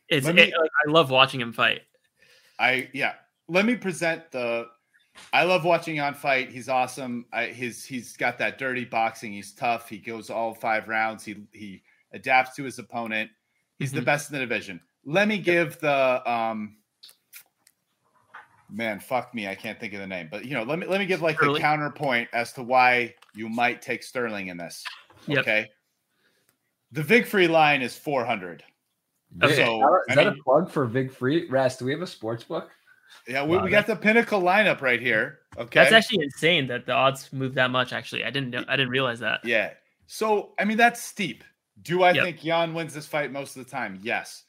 it's 0.09 0.25
me- 0.27 0.41
it- 0.43 0.53
like, 0.57 0.69
I 0.87 0.91
love 0.91 1.09
watching 1.09 1.41
him 1.41 1.51
fight. 1.53 1.81
I 2.59 2.89
yeah. 2.93 3.13
Let 3.49 3.65
me 3.65 3.75
present 3.75 4.31
the. 4.31 4.67
I 5.31 5.43
love 5.43 5.63
watching 5.63 5.99
on 5.99 6.15
fight. 6.15 6.49
He's 6.49 6.69
awesome. 6.69 7.25
I, 7.33 7.45
his 7.47 7.83
he's 7.85 8.15
got 8.17 8.37
that 8.39 8.57
dirty 8.57 8.85
boxing. 8.85 9.33
He's 9.33 9.53
tough. 9.53 9.87
He 9.89 9.97
goes 9.99 10.29
all 10.29 10.53
five 10.55 10.87
rounds. 10.87 11.23
He 11.25 11.35
he 11.51 11.83
adapts 12.13 12.55
to 12.55 12.63
his 12.63 12.79
opponent. 12.79 13.29
He's 13.77 13.91
the 13.91 14.01
Mhm. 14.01 14.05
best 14.05 14.29
in 14.29 14.33
the 14.35 14.39
division. 14.39 14.79
Let 15.05 15.27
me 15.27 15.37
give 15.37 15.79
the 15.79 16.21
um. 16.31 16.77
Man, 18.75 18.99
fuck 18.99 19.35
me. 19.35 19.47
I 19.47 19.53
can't 19.53 19.79
think 19.79 19.93
of 19.93 19.99
the 19.99 20.07
name, 20.07 20.29
but 20.31 20.45
you 20.45 20.55
know, 20.55 20.63
let 20.63 20.79
me 20.79 20.87
let 20.87 20.99
me 20.99 21.05
give 21.05 21.21
like 21.21 21.35
the 21.37 21.43
Sterling? 21.43 21.61
counterpoint 21.61 22.27
as 22.33 22.51
to 22.53 22.63
why 22.63 23.13
you 23.35 23.47
might 23.47 23.81
take 23.83 24.01
Sterling 24.01 24.47
in 24.47 24.57
this. 24.57 24.83
Yep. 25.27 25.37
Okay. 25.39 25.69
The 26.91 27.03
Vig 27.03 27.25
Free 27.27 27.47
line 27.47 27.81
is 27.83 27.95
400. 27.95 28.63
Okay. 29.43 29.55
So, 29.55 29.77
is 29.77 29.83
I 30.09 30.15
that 30.15 30.25
mean- 30.25 30.39
a 30.39 30.43
plug 30.43 30.71
for 30.71 30.85
Vig 30.85 31.11
Free? 31.11 31.47
Rast, 31.49 31.79
do 31.79 31.85
we 31.85 31.91
have 31.91 32.01
a 32.01 32.07
sports 32.07 32.43
book? 32.43 32.71
Yeah, 33.27 33.43
we, 33.45 33.57
Wow, 33.57 33.63
we 33.63 33.69
got 33.69 33.85
the 33.87 33.95
pinnacle 33.95 34.41
lineup 34.41 34.81
right 34.81 34.99
here. 34.99 35.39
Okay. 35.57 35.79
That's 35.81 35.93
actually 35.93 36.23
insane 36.23 36.65
that 36.67 36.85
the 36.87 36.93
odds 36.93 37.31
move 37.31 37.53
that 37.53 37.69
much. 37.69 37.93
Actually, 37.93 38.23
I 38.25 38.31
didn't 38.31 38.49
know. 38.49 38.63
I 38.67 38.75
didn't 38.75 38.89
realize 38.91 39.19
that. 39.19 39.45
Yeah. 39.45 39.71
So, 40.07 40.53
I 40.59 40.65
mean, 40.65 40.77
that's 40.77 40.99
steep. 41.01 41.43
Do 41.83 42.01
I 42.03 42.11
Yep. 42.11 42.23
think 42.25 42.43
Yan 42.43 42.73
wins 42.73 42.93
this 42.93 43.05
fight 43.05 43.31
most 43.31 43.55
of 43.55 43.63
the 43.63 43.69
time? 43.69 43.99
Yes. 44.01 44.43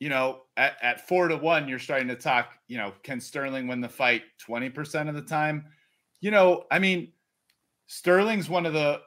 You 0.00 0.08
know, 0.08 0.42
at, 0.56 0.76
at 0.82 1.06
four 1.06 1.28
to 1.28 1.36
one, 1.36 1.68
you're 1.68 1.78
starting 1.78 2.08
to 2.08 2.16
talk, 2.16 2.54
you 2.66 2.78
know, 2.78 2.92
can 3.02 3.20
Sterling 3.20 3.68
win 3.68 3.80
the 3.80 3.88
fight 3.88 4.22
20% 4.48 5.08
of 5.08 5.14
the 5.14 5.22
time? 5.22 5.66
You 6.20 6.30
know, 6.30 6.64
I 6.70 6.78
mean, 6.78 7.12
Sterling's 7.86 8.48
one 8.48 8.66
of 8.66 8.72
the 8.72 9.02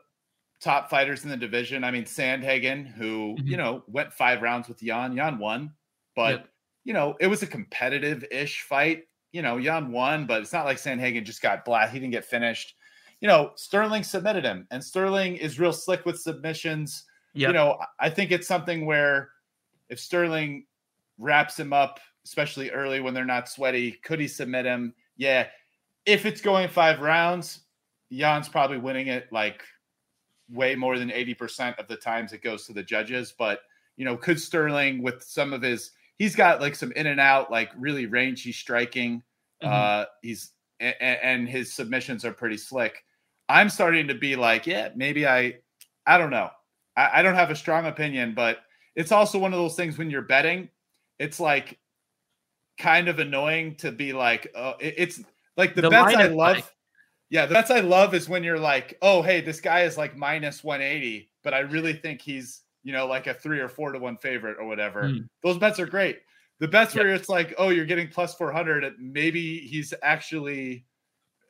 top 0.62 0.90
fighters 0.90 1.24
in 1.24 1.30
the 1.30 1.38
division. 1.38 1.84
I 1.84 1.92
mean, 1.92 2.06
Sandhagen, 2.06 2.88
who, 2.88 3.36
Mhm. 3.40 3.48
you 3.48 3.58
know, 3.58 3.84
went 3.88 4.14
five 4.14 4.42
rounds 4.42 4.70
with 4.70 4.82
Yan. 4.82 5.16
Yan 5.18 5.40
won, 5.40 5.74
but, 6.16 6.32
Yep. 6.40 6.50
you 6.86 6.94
know, 6.94 7.18
it 7.20 7.28
was 7.28 7.44
a 7.44 7.48
competitive 7.48 8.24
ish 8.32 8.62
fight. 8.62 9.06
You 9.34 9.42
know, 9.42 9.58
Yan 9.58 9.92
won, 9.92 10.26
but 10.26 10.42
it's 10.42 10.54
not 10.54 10.66
like 10.66 10.78
Sandhagen 10.78 11.26
just 11.26 11.42
got 11.42 11.66
black. 11.66 11.92
He 11.92 12.00
didn't 12.00 12.12
get 12.12 12.24
finished 12.26 12.76
you 13.24 13.30
know, 13.30 13.54
Sterling 13.56 14.04
submitted 14.04 14.44
him, 14.44 14.68
and 14.70 14.84
Sterling 14.84 15.38
is 15.38 15.58
real 15.58 15.72
slick 15.72 16.06
with 16.06 16.20
submissions. 16.20 17.06
Yeah. 17.34 17.48
You 17.48 17.54
know, 17.54 17.80
I 17.98 18.10
think 18.10 18.32
it's 18.32 18.50
something 18.50 18.86
where 18.86 19.32
if 19.88 19.98
Sterling 19.98 20.66
wraps 21.18 21.60
him 21.60 21.74
up, 21.74 22.00
especially 22.26 22.72
early 22.72 23.00
when 23.00 23.14
they're 23.14 23.26
not 23.26 23.50
sweaty, 23.50 23.92
could 24.04 24.20
he 24.20 24.28
submit 24.28 24.66
him? 24.66 24.94
Yeah. 25.18 25.48
If 26.06 26.26
it's 26.26 26.42
going 26.42 26.68
five 26.70 27.00
rounds, 27.00 27.62
Yan's 28.10 28.50
probably 28.50 28.78
winning 28.78 29.08
it 29.08 29.28
like 29.32 29.64
way 30.50 30.76
more 30.76 31.00
than 31.00 31.10
80% 31.10 31.78
of 31.80 31.88
the 31.88 31.96
times 31.96 32.34
it 32.34 32.44
goes 32.44 32.66
to 32.68 32.74
the 32.74 32.84
judges. 32.84 33.34
But, 33.38 33.62
you 33.98 34.06
know, 34.06 34.18
could 34.18 34.40
Sterling 34.40 35.02
with 35.02 35.24
some 35.24 35.54
of 35.54 35.62
his, 35.62 35.92
he's 36.18 36.36
got 36.36 36.62
like 36.62 36.76
some 36.76 36.92
in 36.94 37.08
and 37.08 37.20
out, 37.20 37.52
like 37.52 37.72
really 37.78 38.06
rangy 38.06 38.52
striking. 38.52 39.24
Mhm. 39.64 39.68
Uh, 39.68 40.06
he's, 40.22 40.52
and, 40.80 40.96
and 41.00 41.50
his 41.50 41.74
submissions 41.74 42.26
are 42.26 42.34
pretty 42.34 42.58
slick. 42.58 43.04
I'm 43.50 43.70
starting 43.70 44.08
to 44.08 44.16
be 44.16 44.36
like, 44.36 44.68
yeah, 44.68 44.90
maybe 44.96 45.26
I, 45.28 45.56
I 46.06 46.18
don't 46.18 46.32
know. 46.32 46.50
I, 46.96 47.20
I 47.20 47.22
don't 47.22 47.36
have 47.36 47.52
a 47.52 47.56
strong 47.56 47.86
opinion, 47.86 48.34
but 48.36 48.60
it's 48.96 49.12
also 49.12 49.40
one 49.40 49.54
of 49.54 49.60
those 49.60 49.76
things 49.76 49.98
when 49.98 50.10
you're 50.10 50.22
betting, 50.22 50.70
it's 51.20 51.40
like 51.40 51.80
kind 52.78 53.08
of 53.08 53.20
annoying 53.20 53.76
to 53.76 53.92
be 53.92 54.14
like, 54.14 54.52
oh, 54.56 54.76
it- 54.80 54.96
it's 54.98 55.22
like 55.58 55.76
the, 55.76 55.82
The 55.84 55.90
bets 55.90 56.16
I 56.16 56.24
love. 56.28 56.56
like- 56.58 56.66
Yeah, 57.30 57.46
the 57.46 57.54
bets 57.54 57.72
I 57.72 57.80
love 57.80 58.14
is 58.14 58.28
when 58.30 58.44
you're 58.44 58.60
like, 58.60 58.98
oh, 59.02 59.22
hey, 59.22 59.42
this 59.42 59.60
guy 59.60 59.82
is 59.84 59.98
like 59.98 60.16
minus 60.16 60.64
180, 60.64 61.32
but 61.44 61.54
I 61.54 61.60
really 61.60 61.94
think 61.94 62.22
he's, 62.22 62.62
you 62.84 62.92
know, 62.94 63.08
like 63.08 63.28
a 63.28 63.34
three 63.34 63.60
or 63.60 63.70
four 63.70 63.92
to 63.92 64.00
one 64.00 64.18
favorite 64.18 64.58
or 64.60 64.66
whatever. 64.68 65.04
Mm. 65.04 65.28
Those 65.44 65.58
bets 65.58 65.80
are 65.80 65.86
great. 65.88 66.20
The 66.60 66.68
bets 66.68 66.94
Yep. 66.96 67.04
where 67.04 67.14
it's 67.14 67.30
like, 67.30 67.54
oh, 67.58 67.70
you're 67.70 67.86
getting 67.86 68.08
plus 68.08 68.36
400, 68.36 68.94
maybe 69.00 69.60
he's 69.60 69.94
actually, 70.04 70.86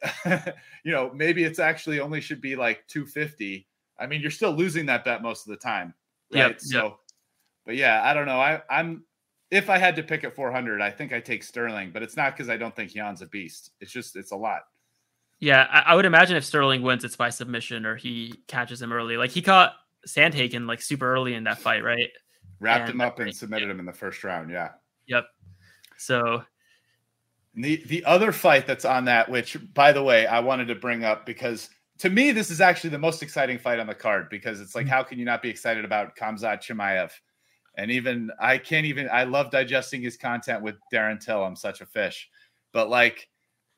you 0.26 0.92
know, 0.92 1.12
maybe 1.14 1.44
it's 1.44 1.60
actually 1.60 2.00
only 2.00 2.22
should 2.22 2.42
be 2.42 2.56
like 2.56 2.86
250. 2.88 3.68
I 4.00 4.08
mean, 4.08 4.22
you're 4.22 4.32
still 4.32 4.52
losing 4.52 4.86
that 4.88 5.04
bet 5.06 5.22
most 5.22 5.46
of 5.48 5.52
the 5.52 5.58
time. 5.58 5.94
Right. 6.34 6.40
Yep, 6.50 6.62
So, 6.62 7.00
but 7.66 7.76
yeah, 7.76 8.02
I 8.04 8.14
don't 8.14 8.26
know. 8.26 8.40
I, 8.40 8.62
I'm, 8.70 9.04
if 9.54 9.70
I 9.70 9.78
had 9.78 9.96
to 9.98 10.04
pick 10.04 10.24
at 10.24 10.36
400, 10.36 10.82
I 10.82 10.90
think 10.90 11.14
I 11.14 11.20
take 11.20 11.44
Sterling, 11.44 11.92
but 11.92 12.02
it's 12.02 12.18
not 12.18 12.36
because 12.36 12.50
I 12.50 12.58
don't 12.58 12.76
think 12.76 12.96
Yan's 12.96 13.22
a 13.22 13.28
beast. 13.28 13.72
It's 13.80 13.92
just, 13.92 14.16
it's 14.16 14.32
a 14.32 14.36
lot. 14.36 14.62
Yeah, 15.40 15.68
I, 15.70 15.92
I 15.92 15.96
would 15.96 16.06
imagine 16.06 16.36
if 16.36 16.44
Sterling 16.44 16.82
wins, 16.82 17.04
it's 17.04 17.16
by 17.16 17.30
submission 17.30 17.86
or 17.86 17.96
he 17.96 18.34
catches 18.48 18.82
him 18.82 18.92
early. 18.92 19.16
Like 19.16 19.30
he 19.30 19.44
caught 19.44 19.74
Sandhagen 20.08 20.68
like 20.68 20.82
super 20.82 21.12
early 21.14 21.36
in 21.36 21.44
that 21.44 21.60
fight, 21.60 21.84
right? 21.84 22.10
Wrapped 22.60 22.90
And 22.90 22.96
him 22.96 23.02
up 23.02 23.20
and 23.20 23.36
submitted 23.36 23.70
him 23.70 23.80
in 23.80 23.86
the 23.86 23.94
first 23.94 24.24
round. 24.24 24.50
Yeah. 24.50 24.70
Yep. 25.08 25.26
So 25.98 26.44
And 27.56 27.64
the 27.64 27.84
the 27.88 28.04
other 28.06 28.32
fight 28.32 28.66
that's 28.66 28.86
on 28.86 29.06
that, 29.06 29.30
which 29.30 29.58
by 29.74 29.92
the 29.92 30.02
way, 30.02 30.26
I 30.26 30.40
wanted 30.40 30.68
to 30.70 30.76
bring 30.76 31.04
up 31.04 31.26
because 31.26 31.70
to 32.00 32.10
me 32.10 32.32
this 32.32 32.50
is 32.50 32.62
actually 32.62 32.90
the 32.90 33.00
most 33.00 33.22
exciting 33.22 33.60
fight 33.60 33.80
on 33.80 33.88
the 33.88 33.94
card 33.94 34.30
because 34.30 34.62
it's 34.62 34.74
like 34.76 34.88
mm. 34.88 34.90
how 34.90 35.04
can 35.04 35.20
you 35.20 35.26
not 35.26 35.42
be 35.42 35.50
excited 35.50 35.86
about 35.86 36.16
Khamzat 36.16 36.62
Chimaev? 36.62 37.12
And 37.76 37.92
even 37.92 38.30
I 38.40 38.58
can't 38.58 38.86
even 38.86 39.10
I 39.12 39.24
love 39.24 39.52
digesting 39.52 40.02
his 40.02 40.18
content 40.18 40.62
with 40.62 40.76
Darren 40.94 41.20
Till. 41.20 41.44
I'm 41.44 41.56
such 41.56 41.82
a 41.82 41.86
fish. 41.86 42.30
But 42.72 42.90
like 42.90 43.28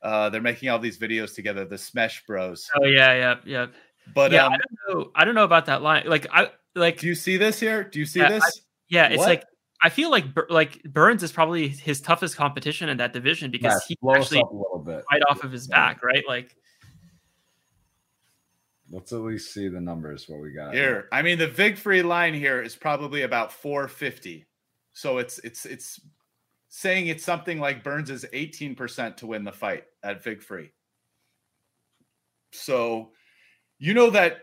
uh 0.01 0.29
they're 0.29 0.41
making 0.41 0.69
all 0.69 0.79
these 0.79 0.99
videos 0.99 1.33
together, 1.33 1.65
the 1.65 1.75
Smesh 1.75 2.25
Bros. 2.27 2.69
oh 2.79 2.85
yeah, 2.85 3.13
yeah, 3.13 3.35
yeah. 3.45 3.67
But 4.13 4.31
yeah, 4.31 4.45
um, 4.45 4.53
I 4.53 4.57
don't 4.57 4.99
know. 4.99 5.11
I 5.15 5.25
don't 5.25 5.35
know 5.35 5.43
about 5.45 5.65
that 5.67 5.81
line. 5.81 6.03
Like 6.05 6.27
I 6.31 6.51
like 6.75 6.99
do 6.99 7.07
you 7.07 7.15
see 7.15 7.37
this 7.37 7.59
here? 7.59 7.83
Do 7.83 7.99
you 7.99 8.05
see 8.05 8.19
Yeah, 8.19 8.29
this? 8.29 8.61
yeah, 8.89 9.07
it's 9.07 9.17
what? 9.19 9.29
like 9.29 9.43
I 9.81 9.89
feel 9.89 10.11
like 10.11 10.25
like 10.49 10.83
Burns 10.83 11.23
is 11.23 11.31
probably 11.31 11.67
his 11.67 12.01
toughest 12.01 12.35
competition 12.35 12.89
in 12.89 12.97
that 12.97 13.13
division 13.13 13.51
because 13.51 13.73
Yeah, 13.73 13.79
he 13.87 13.97
actually 14.15 14.39
a 14.39 14.45
little 14.53 14.83
bit. 14.85 15.03
fight 15.09 15.21
off 15.29 15.43
of 15.43 15.51
his 15.51 15.67
Yeah. 15.67 15.75
back, 15.75 16.03
right? 16.03 16.23
Like 16.27 16.55
Let's 18.95 19.11
at 19.11 19.19
least 19.19 19.53
see 19.53 19.67
the 19.67 19.81
numbers. 19.81 20.29
What 20.29 20.39
we 20.39 20.53
got 20.53 20.73
Here, 20.73 21.09
I 21.11 21.21
mean, 21.21 21.37
the 21.37 21.49
Vig 21.49 21.77
free 21.77 22.01
line 22.01 22.33
here 22.33 22.61
is 22.61 22.77
probably 22.77 23.23
about 23.23 23.51
450. 23.51 24.45
So 24.93 25.17
it's 25.17 25.37
it's 25.39 25.65
it's 25.65 25.99
saying 26.69 27.07
it's 27.07 27.25
something 27.25 27.59
like 27.59 27.83
Burns 27.83 28.09
is 28.09 28.25
18% 28.33 29.17
to 29.17 29.27
win 29.27 29.43
the 29.43 29.51
fight 29.51 29.83
at 30.01 30.23
Vig 30.23 30.41
free. 30.41 30.71
So 32.53 33.11
you 33.79 33.93
know 33.93 34.09
that 34.11 34.37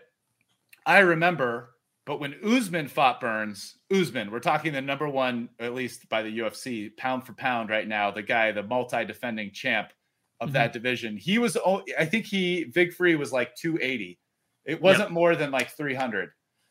I 0.84 0.98
remember, 0.98 1.70
but 2.04 2.20
when 2.20 2.34
Usman 2.44 2.88
fought 2.88 3.22
Burns, 3.22 3.78
Usman, 3.90 4.30
we're 4.30 4.40
talking 4.40 4.74
the 4.74 4.82
number 4.82 5.08
one, 5.08 5.48
at 5.60 5.72
least 5.72 6.10
by 6.10 6.20
the 6.22 6.38
UFC, 6.40 6.94
pound 6.98 7.24
for 7.24 7.32
pound 7.32 7.70
right 7.70 7.88
now, 7.88 8.10
the 8.10 8.22
guy, 8.22 8.52
the 8.52 8.62
multi-defending 8.62 9.52
champ 9.52 9.94
of 10.40 10.50
Mhm. 10.50 10.52
that 10.52 10.72
division. 10.74 11.16
He 11.16 11.38
was, 11.38 11.56
I 11.98 12.04
think 12.04 12.26
he 12.26 12.64
Vig 12.64 12.92
free 12.92 13.14
was 13.14 13.32
like 13.32 13.56
280. 13.56 14.18
It 14.64 14.80
wasn't 14.80 15.10
more 15.10 15.34
than 15.36 15.51
like 15.51 15.70
300. 15.70 16.30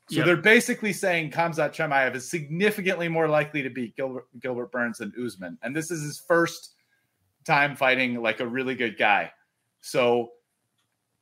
So 0.09 0.17
Yep. 0.17 0.25
they're 0.25 0.37
basically 0.37 0.93
saying 0.93 1.31
Khamzat 1.31 1.73
Chimaev 1.73 2.15
is 2.15 2.29
significantly 2.29 3.07
more 3.07 3.27
likely 3.27 3.61
to 3.61 3.69
beat 3.69 3.95
Gilbert, 3.95 4.25
Gilbert 4.39 4.71
Burns 4.71 4.97
than 4.97 5.13
Usman. 5.23 5.57
And 5.61 5.75
this 5.75 5.89
is 5.91 6.01
his 6.01 6.19
first 6.27 6.75
time 7.45 7.75
fighting 7.75 8.21
like 8.21 8.39
a 8.39 8.47
really 8.47 8.75
good 8.75 8.97
guy. 8.97 9.31
So 9.81 10.31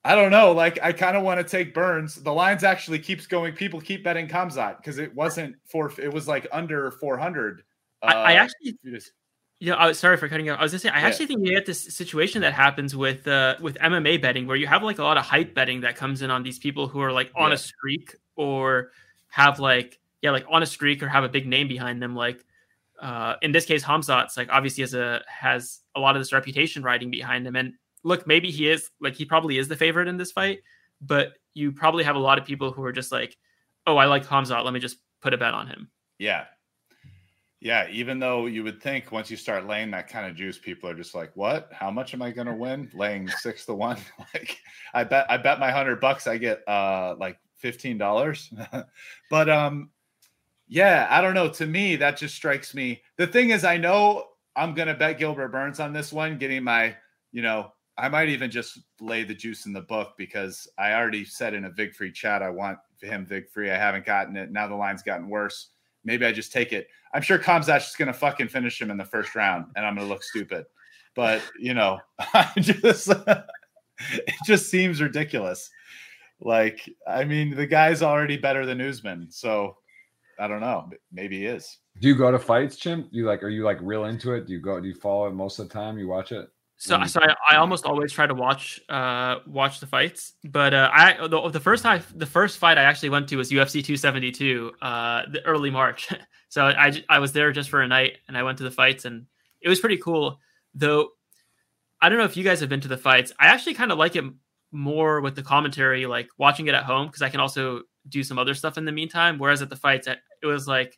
I 0.04 0.16
don't 0.16 0.32
know. 0.32 0.54
Like 0.54 0.80
I 0.82 0.94
kind 0.94 1.18
of 1.18 1.24
want 1.24 1.40
to 1.40 1.44
take 1.44 1.74
Burns. 1.74 2.16
The 2.16 2.34
lines 2.34 2.64
actually 2.64 3.00
keeps 3.00 3.28
going. 3.28 3.54
People 3.54 3.82
keep 3.82 4.04
betting 4.04 4.28
Khamzat 4.28 4.78
because 4.78 4.98
it 4.98 5.14
wasn't 5.14 5.56
for 5.70 5.92
it 6.00 6.12
was 6.12 6.28
like 6.28 6.48
under 6.52 6.92
400. 6.92 7.64
I, 8.02 8.14
I 8.14 8.34
Uh, 8.34 8.38
actually 8.38 8.78
Yeah, 9.62 9.74
I 9.76 9.88
was 9.88 10.00
sorry 10.00 10.16
for 10.16 10.30
cutting 10.30 10.48
out. 10.48 10.60
I 10.60 10.64
was 10.64 10.72
gonna 10.72 10.80
say 10.80 10.90
I 10.90 11.02
Yeah. 11.02 11.08
actually 11.08 11.26
think 11.28 11.46
you 11.46 11.54
get 11.54 11.66
this 11.66 11.82
situation 11.94 12.42
that 12.42 12.54
happens 12.54 12.96
with 12.96 13.28
uh 13.28 13.56
with 13.60 13.78
MMA 13.82 14.22
betting 14.22 14.48
where 14.48 14.56
you 14.56 14.68
have 14.68 14.84
like 14.84 15.00
a 15.00 15.04
lot 15.04 15.18
of 15.18 15.26
hype 15.26 15.54
betting 15.54 15.82
that 15.82 15.96
comes 15.98 16.22
in 16.22 16.32
on 16.32 16.44
these 16.44 16.58
people 16.60 16.88
who 16.88 17.02
are 17.02 17.12
like 17.12 17.32
on 17.36 17.50
Yeah. 17.50 17.56
a 17.56 17.58
streak 17.58 18.16
or 18.36 18.92
have 19.28 19.60
like 19.60 20.00
yeah 20.22 20.32
like 20.32 20.46
on 20.50 20.64
a 20.64 20.66
streak 20.66 21.04
or 21.04 21.10
have 21.10 21.24
a 21.26 21.30
big 21.30 21.46
name 21.46 21.68
behind 21.68 22.02
them. 22.02 22.16
Like 22.16 22.46
uh 23.02 23.36
in 23.42 23.52
this 23.52 23.66
case, 23.66 23.84
Khamzat's 23.84 24.38
like 24.38 24.48
obviously 24.50 24.82
has 24.84 24.94
a 24.94 25.24
has 25.28 25.82
a 25.96 26.00
lot 26.00 26.16
of 26.16 26.22
this 26.22 26.32
reputation 26.32 26.82
riding 26.84 27.12
behind 27.12 27.46
him. 27.46 27.56
And 27.58 27.74
look, 28.04 28.26
maybe 28.26 28.52
he 28.52 28.70
is 28.70 28.90
like 29.02 29.16
he 29.16 29.26
probably 29.26 29.58
is 29.58 29.68
the 29.68 29.76
favorite 29.76 30.08
in 30.08 30.16
this 30.16 30.32
fight, 30.32 30.60
but 31.02 31.34
you 31.54 31.74
probably 31.74 32.06
have 32.06 32.16
a 32.16 32.20
lot 32.20 32.38
of 32.38 32.46
people 32.46 32.72
who 32.72 32.84
are 32.86 32.94
just 32.94 33.12
like, 33.12 33.36
oh, 33.88 33.98
I 33.98 34.06
like 34.06 34.26
Hamzat, 34.26 34.64
let 34.64 34.74
me 34.74 34.80
just 34.80 34.98
put 35.20 35.34
a 35.34 35.38
bet 35.38 35.54
on 35.54 35.68
him. 35.68 35.90
yeah. 36.18 36.46
Yeah, 37.62 37.88
even 37.92 38.20
though 38.20 38.46
you 38.46 38.64
would 38.64 38.82
think 38.82 39.12
once 39.12 39.30
you 39.30 39.36
start 39.36 39.68
laying 39.68 39.92
that 39.92 40.08
kind 40.08 40.26
of 40.26 40.36
juice, 40.36 40.58
people 40.58 40.90
are 40.90 40.96
just 40.96 41.14
like, 41.14 41.36
"What? 41.36 41.70
How 41.74 41.92
much 41.92 42.14
am 42.14 42.22
I 42.22 42.32
going 42.32 42.48
to 42.48 42.54
win? 42.54 42.90
Laying 42.94 43.28
six 43.28 43.66
to 43.66 43.74
one? 43.74 43.98
like, 44.34 44.58
I 44.94 45.04
bet 45.04 45.26
I 45.30 45.38
bet 45.38 45.60
my 45.60 45.70
hundred 45.70 46.00
bucks 46.00 46.26
I 46.26 46.38
get 46.38 46.68
uh 46.68 47.16
like 47.20 47.38
fifteen 47.58 47.98
dollars." 47.98 48.54
but 49.30 49.50
um, 49.50 49.90
yeah, 50.70 51.08
I 51.10 51.20
don't 51.20 51.34
know. 51.34 51.50
To 51.50 51.66
me, 51.66 51.98
that 51.98 52.16
just 52.16 52.36
strikes 52.36 52.74
me. 52.74 53.02
The 53.18 53.28
thing 53.28 53.50
is, 53.50 53.66
I 53.66 53.76
know 53.76 54.26
I'm 54.56 54.74
going 54.74 54.88
to 54.88 54.94
bet 54.94 55.18
Gilbert 55.18 55.50
Burns 55.50 55.80
on 55.80 55.92
this 55.92 56.14
one, 56.14 56.38
getting 56.38 56.64
my, 56.64 56.96
you 57.32 57.42
know, 57.42 57.74
I 57.98 58.08
might 58.08 58.30
even 58.30 58.52
just 58.52 58.80
lay 59.02 59.24
the 59.24 59.34
juice 59.34 59.66
in 59.66 59.74
the 59.74 59.82
book 59.82 60.14
because 60.18 60.68
I 60.78 60.94
already 60.94 61.26
said 61.26 61.54
in 61.54 61.66
a 61.66 61.70
Vig 61.70 61.94
Free 61.96 62.12
chat 62.12 62.42
I 62.44 62.50
want 62.52 62.78
him 63.02 63.26
Vig 63.26 63.50
Free. 63.50 63.72
I 63.72 63.78
haven't 63.78 64.06
gotten 64.06 64.38
it. 64.38 64.52
Now 64.52 64.68
the 64.68 64.76
line's 64.76 65.04
gotten 65.04 65.28
worse. 65.28 65.72
Maybe 66.10 66.26
I 66.26 66.32
just 66.32 66.52
take 66.52 66.74
it. 66.74 66.88
I'm 67.14 67.22
sure 67.22 67.38
Khamzat's 67.38 67.96
going 67.96 68.08
to 68.08 68.14
fucking 68.14 68.48
finish 68.48 68.82
him 68.82 68.90
in 68.90 68.98
the 68.98 69.06
first 69.06 69.36
round, 69.36 69.66
and 69.76 69.86
I'm 69.86 69.94
going 69.94 70.08
to 70.08 70.12
look 70.12 70.24
stupid. 70.24 70.66
But 71.14 71.44
you 71.60 71.76
know, 71.76 72.00
I 72.20 72.52
just 72.58 73.10
it 74.00 74.34
just 74.44 74.72
seems 74.72 75.04
ridiculous. 75.04 75.70
Like, 76.42 76.90
I 77.08 77.26
mean, 77.26 77.56
the 77.56 77.68
guy's 77.68 78.02
already 78.02 78.38
better 78.38 78.66
than 78.66 78.82
Usman, 78.82 79.30
so 79.30 79.78
I 80.40 80.48
don't 80.48 80.62
know. 80.62 80.90
Maybe 81.12 81.38
he 81.38 81.46
is. 81.46 81.78
Do 82.02 82.08
you 82.08 82.16
go 82.16 82.32
to 82.32 82.40
fights, 82.40 82.76
Chimp? 82.76 83.12
Do 83.12 83.18
you 83.20 83.26
like? 83.28 83.44
Are 83.44 83.50
you 83.50 83.64
like 83.64 83.78
real 83.80 84.06
into 84.06 84.34
it? 84.34 84.48
Do 84.48 84.54
you 84.54 84.62
go? 84.62 84.80
Do 84.80 84.88
you 84.88 84.96
follow 84.96 85.28
it 85.28 85.34
most 85.34 85.60
of 85.60 85.68
the 85.68 85.74
time? 85.74 86.00
You 86.00 86.08
watch 86.08 86.32
it? 86.32 86.50
So, 86.82 86.98
Mm. 86.98 87.10
so 87.10 87.20
I, 87.22 87.36
I 87.52 87.56
almost 87.58 87.86
always 87.86 88.14
try 88.14 88.26
to 88.26 88.34
watch 88.34 88.80
uh 88.88 89.40
watch 89.46 89.82
the 89.82 89.86
fights, 89.86 90.34
but 90.46 90.74
uh, 90.74 90.90
I 90.94 91.28
the, 91.28 91.50
the 91.50 91.60
first 91.60 91.84
time 91.84 92.02
the 92.16 92.26
first 92.26 92.58
fight 92.58 92.78
I 92.78 92.84
actually 92.84 93.10
went 93.10 93.28
to 93.30 93.36
was 93.36 93.52
UFC 93.52 93.84
272, 93.84 94.72
uh, 94.82 95.24
the 95.30 95.46
early 95.46 95.70
March. 95.72 96.08
so 96.50 96.66
I 96.68 97.04
I 97.10 97.20
was 97.20 97.34
there 97.34 97.52
just 97.52 97.70
for 97.70 97.82
a 97.82 97.88
night, 97.88 98.20
and 98.30 98.38
I 98.38 98.44
went 98.44 98.58
to 98.60 98.64
the 98.64 98.72
fights, 98.72 99.04
and 99.04 99.26
it 99.62 99.68
was 99.68 99.82
pretty 99.82 99.98
cool. 99.98 100.40
Though 100.74 101.10
I 102.02 102.08
don't 102.08 102.18
know 102.18 102.24
if 102.24 102.38
you 102.38 102.46
guys 102.46 102.62
have 102.62 102.70
been 102.70 102.82
to 102.82 102.88
the 102.88 102.98
fights. 102.98 103.34
I 103.38 103.48
actually 103.48 103.74
kind 103.74 103.92
of 103.92 103.98
like 103.98 104.16
it 104.16 104.24
more 104.72 105.20
with 105.20 105.36
the 105.36 105.44
commentary, 105.44 106.06
like 106.06 106.30
watching 106.38 106.68
it 106.68 106.76
at 106.76 106.84
home, 106.84 107.08
because 107.08 107.22
I 107.22 107.30
can 107.30 107.42
also 107.42 107.82
do 108.08 108.24
some 108.24 108.40
other 108.40 108.54
stuff 108.54 108.78
in 108.78 108.86
the 108.86 108.94
meantime. 108.94 109.38
Whereas 109.38 109.62
at 109.62 109.70
the 109.70 109.76
fights, 109.76 110.08
it 110.08 110.20
was 110.46 110.66
like 110.66 110.98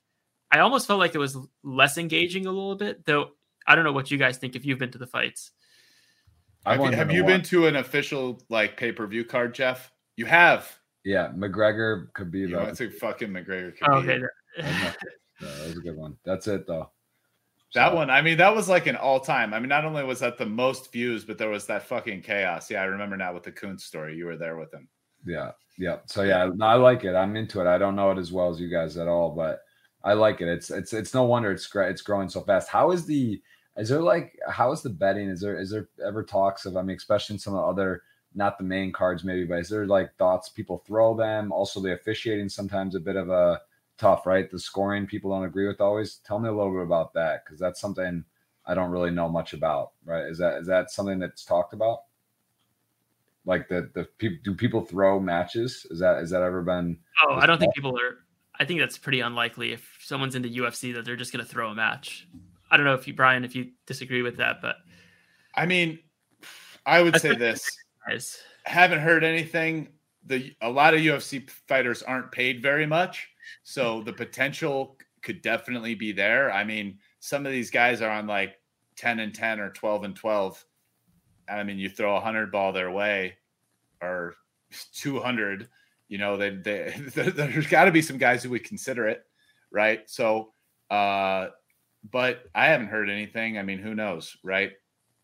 I 0.52 0.60
almost 0.60 0.86
felt 0.86 1.00
like 1.00 1.16
it 1.16 1.20
was 1.20 1.36
less 1.64 1.98
engaging 1.98 2.46
a 2.46 2.52
little 2.52 2.76
bit. 2.76 3.04
Though 3.06 3.32
I 3.66 3.74
don't 3.74 3.84
know 3.84 3.94
what 3.94 4.12
you 4.12 4.20
guys 4.20 4.38
think 4.38 4.56
if 4.56 4.64
you've 4.64 4.78
been 4.80 4.92
to 4.92 5.00
the 5.00 5.08
fights. 5.08 5.52
I've 6.66 6.80
you, 6.80 6.92
have 6.92 7.12
you 7.12 7.24
been 7.24 7.42
to 7.44 7.68
an 7.68 7.76
official 7.78 8.42
like 8.50 8.78
pay 8.78 8.92
per 8.92 9.08
view 9.08 9.24
card, 9.26 9.54
Jeff? 9.56 9.92
You 10.16 10.26
have. 10.26 10.72
Yeah, 11.04 11.30
McGregor 11.36 12.14
could 12.14 12.32
be 12.32 12.40
You 12.40 12.50
the. 12.50 12.58
went 12.58 12.78
to 12.78 12.92
fucking 12.92 13.30
McGregor. 13.30 13.74
Oh, 13.88 13.94
okay. 13.96 14.20
Khabib. 14.60 14.96
That 15.42 15.66
was 15.68 15.76
a 15.78 15.80
good 15.82 15.98
one. 15.98 16.16
That's 16.24 16.46
it 16.48 16.68
though. 16.68 16.92
That 17.74 17.90
So- 17.90 17.96
one, 17.96 18.12
I 18.12 18.22
mean, 18.22 18.38
that 18.38 18.54
was 18.56 18.70
like 18.70 18.86
an 18.86 18.96
all 18.96 19.20
time. 19.20 19.56
I 19.56 19.60
mean, 19.60 19.70
not 19.70 19.86
only 19.86 20.04
was 20.04 20.20
that 20.20 20.38
the 20.38 20.46
most 20.46 20.92
views, 20.94 21.26
but 21.26 21.40
there 21.40 21.50
was 21.50 21.66
that 21.66 21.82
fucking 21.88 22.22
chaos. 22.22 22.70
Yeah, 22.70 22.82
I 22.84 22.86
remember 22.86 23.18
now 23.18 23.34
with 23.34 23.42
the 23.44 23.52
Kuntz 23.52 23.86
story. 23.86 24.16
You 24.16 24.26
were 24.26 24.38
there 24.38 24.58
with 24.58 24.72
him. 24.72 24.88
Yeah, 25.26 25.52
yeah. 25.80 25.98
So 26.06 26.22
yeah, 26.22 26.48
no, 26.54 26.66
I 26.66 26.76
like 26.76 27.06
it. 27.06 27.16
I'm 27.16 27.36
into 27.36 27.60
it. 27.60 27.66
I 27.66 27.80
don't 27.80 27.96
know 27.96 28.12
it 28.12 28.20
as 28.20 28.32
well 28.32 28.50
as 28.50 28.60
you 28.60 28.70
guys 28.70 28.98
at 28.98 29.08
all, 29.08 29.32
but 29.32 29.62
I 30.04 30.14
like 30.14 30.42
it. 30.42 30.48
It's 30.48 30.70
it's 30.70 30.94
it's 30.94 31.14
no 31.16 31.24
wonder 31.24 31.52
it's 31.52 31.66
gra- 31.66 31.90
it's 31.90 32.02
growing 32.04 32.30
so 32.30 32.42
fast. 32.42 32.70
How 32.70 32.92
is 32.92 33.06
the 33.08 33.42
is 33.78 33.90
there 33.90 34.02
like 34.02 34.38
how 34.50 34.72
is 34.72 34.82
the 34.82 34.90
betting? 34.90 35.30
Is 35.30 35.42
there 35.42 35.60
is 35.60 35.70
there 35.70 35.90
ever 36.06 36.24
talks 36.24 36.66
of 36.66 36.76
I 36.78 36.82
mean, 36.82 36.98
especially 36.98 37.36
in 37.36 37.40
some 37.40 37.54
of 37.56 37.62
the 37.62 37.68
other 37.68 38.04
not 38.34 38.58
the 38.58 38.64
main 38.64 38.92
cards 38.92 39.24
maybe, 39.24 39.46
but 39.46 39.60
is 39.60 39.70
there 39.70 39.86
like 39.86 40.16
thoughts 40.18 40.50
people 40.50 40.84
throw 40.86 41.16
them? 41.16 41.52
Also, 41.52 41.82
the 41.82 41.94
officiating 41.94 42.50
sometimes 42.50 42.96
a 42.96 43.00
bit 43.00 43.16
of 43.16 43.30
a 43.30 43.62
tough, 43.98 44.26
right? 44.26 44.50
The 44.50 44.60
scoring 44.60 45.06
people 45.06 45.32
don't 45.32 45.46
agree 45.46 45.68
with 45.68 45.82
always. 45.82 46.16
Tell 46.26 46.40
me 46.40 46.50
a 46.50 46.54
little 46.54 46.72
bit 46.72 46.84
about 46.84 47.14
that 47.14 47.46
because 47.46 47.60
that's 47.60 47.80
something 47.80 48.24
I 48.66 48.74
don't 48.74 48.92
really 48.92 49.12
know 49.12 49.30
much 49.30 49.54
about. 49.54 49.92
Right? 50.06 50.26
Is 50.26 50.38
that 50.40 50.62
is 50.62 50.68
that 50.68 50.92
something 50.92 51.20
that's 51.20 51.46
talked 51.46 51.74
about? 51.74 52.04
Like 53.46 53.68
the 53.68 53.90
the 53.94 54.06
people 54.18 54.38
do 54.44 54.54
people 54.54 54.82
throw 54.82 55.20
matches? 55.20 55.86
Is 55.90 56.00
that 56.00 56.18
has 56.18 56.30
that 56.32 56.42
ever 56.42 56.62
been? 56.62 56.98
Oh, 57.28 57.36
I 57.36 57.46
don't 57.46 57.60
think 57.60 57.74
people 57.74 57.98
are. 58.00 58.20
I 58.60 58.66
think 58.66 58.80
that's 58.80 58.98
pretty 58.98 59.22
unlikely 59.22 59.72
if 59.72 59.98
someone's 60.02 60.36
in 60.36 60.42
the 60.42 60.58
UFC 60.58 60.94
that 60.94 61.04
they're 61.04 61.16
just 61.16 61.34
going 61.34 61.44
to 61.44 61.50
throw 61.50 61.70
a 61.70 61.76
match. 61.76 62.28
I 62.72 62.78
don't 62.78 62.86
know 62.86 62.94
if 62.94 63.08
you, 63.08 63.14
Brian, 63.14 63.44
if 63.44 63.56
you 63.56 63.72
disagree 63.86 64.22
with 64.22 64.38
that, 64.38 64.62
but 64.62 64.78
I 65.56 65.66
mean, 65.66 66.00
I 66.86 67.02
would 67.02 67.20
say 67.20 67.36
this. 67.36 67.70
guys. 68.08 68.42
Haven't 68.64 69.00
heard 69.00 69.24
anything. 69.24 69.90
The 70.26 70.56
a 70.62 70.70
lot 70.70 70.94
of 70.94 71.02
UFC 71.02 71.50
fighters 71.68 72.02
aren't 72.04 72.32
paid 72.32 72.62
very 72.62 72.86
much, 72.86 73.28
so 73.64 74.02
the 74.02 74.14
potential 74.14 74.98
could 75.22 75.42
definitely 75.42 75.96
be 75.96 76.12
there. 76.12 76.52
I 76.52 76.64
mean, 76.64 77.00
some 77.20 77.46
of 77.46 77.52
these 77.52 77.70
guys 77.70 78.02
are 78.02 78.10
on 78.10 78.28
like 78.28 78.56
10 78.98 79.20
and 79.20 79.34
10 79.34 79.60
or 79.60 79.72
12 79.72 80.04
and 80.04 80.16
12. 80.16 80.66
I 81.50 81.64
mean, 81.64 81.78
you 81.78 81.90
throw 81.90 82.16
a 82.16 82.22
hundred 82.22 82.52
ball 82.52 82.72
their 82.72 82.92
way 82.92 83.36
or 84.02 84.36
200, 84.94 85.68
you 86.08 86.18
know, 86.18 86.38
they, 86.38 86.50
they, 86.50 86.94
there's 87.16 87.68
got 87.68 87.86
to 87.86 87.92
be 87.92 88.02
some 88.02 88.18
guys 88.18 88.44
who 88.44 88.50
would 88.52 88.64
consider 88.64 89.08
it. 89.08 89.24
Right. 89.72 90.10
So, 90.10 90.54
uh, 90.90 91.48
but 92.10 92.50
I 92.56 92.68
haven't 92.68 92.88
heard 92.88 93.10
anything. 93.10 93.58
I 93.58 93.64
mean, 93.64 93.80
who 93.80 93.96
knows? 93.96 94.38
Right. 94.44 94.72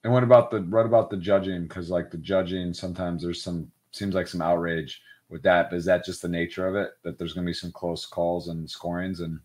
And 0.03 0.13
what 0.13 0.23
about 0.23 0.51
the, 0.51 0.61
what 0.61 0.85
about 0.85 1.09
the 1.09 1.17
judging? 1.17 1.67
Cause 1.67 1.89
like 1.89 2.11
the 2.11 2.17
judging, 2.17 2.73
sometimes 2.73 3.23
there's 3.23 3.41
some, 3.41 3.71
seems 3.91 4.13
like 4.13 4.27
some 4.27 4.41
outrage 4.41 5.01
with 5.29 5.41
that. 5.43 5.69
But 5.69 5.77
is 5.77 5.85
that 5.85 6.05
just 6.05 6.21
the 6.21 6.29
nature 6.29 6.67
of 6.67 6.75
it 6.75 6.91
that 7.03 7.17
there's 7.17 7.33
going 7.33 7.45
to 7.45 7.49
be 7.49 7.53
some 7.53 7.71
close 7.71 8.05
calls 8.05 8.47
and 8.47 8.69
scorings 8.69 9.21
and 9.21 9.39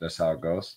that's 0.00 0.16
how 0.16 0.30
it 0.32 0.40
goes? 0.40 0.76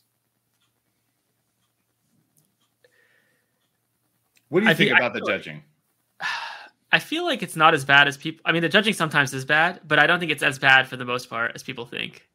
What 4.50 4.60
do 4.60 4.66
you 4.66 4.72
I 4.72 4.74
think 4.74 4.92
about 4.92 5.14
the 5.14 5.22
judging? 5.22 5.64
I 6.92 7.00
feel 7.00 7.24
like 7.24 7.42
it's 7.42 7.56
not 7.56 7.74
as 7.74 7.86
bad 7.86 8.10
as 8.10 8.18
people. 8.18 8.42
I 8.44 8.52
mean, 8.52 8.62
the 8.62 8.68
judging 8.68 8.94
sometimes 8.94 9.34
is 9.34 9.46
bad, 9.46 9.80
but 9.88 9.98
I 9.98 10.08
don't 10.08 10.20
think 10.20 10.30
it's 10.30 10.44
as 10.44 10.60
bad 10.60 10.90
for 10.90 10.98
the 10.98 11.06
most 11.06 11.30
part 11.30 11.54
as 11.56 11.64
people 11.64 11.86
think. 11.86 12.28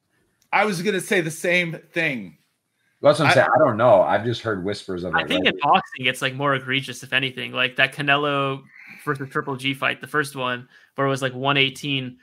I 0.51 0.65
was 0.65 0.81
going 0.81 0.95
to 0.95 1.01
say 1.01 1.21
the 1.21 1.31
same 1.31 1.79
thing. 1.93 2.39
That's 3.07 3.19
what 3.19 3.27
I'm 3.27 3.31
I, 3.31 3.35
saying. 3.35 3.49
I 3.55 3.59
don't 3.59 3.77
know. 3.77 4.03
I've 4.03 4.25
just 4.25 4.43
heard 4.43 4.65
whispers 4.65 5.05
of 5.05 5.15
it. 5.15 5.19
I 5.19 5.25
think 5.27 5.47
in 5.47 5.57
boxing, 5.61 6.07
it's 6.07 6.23
like 6.23 6.35
more 6.35 6.55
egregious, 6.55 7.03
if 7.03 7.13
anything. 7.13 7.53
Like 7.53 7.77
that 7.77 7.95
Canelo 7.95 8.63
versus 9.05 9.29
Triple 9.31 9.57
G 9.57 9.75
fight, 9.75 10.01
the 10.01 10.07
first 10.07 10.37
one, 10.37 10.69
where 10.95 11.07
it 11.07 11.11
was 11.11 11.23
like 11.23 11.35
118, 11.35 12.19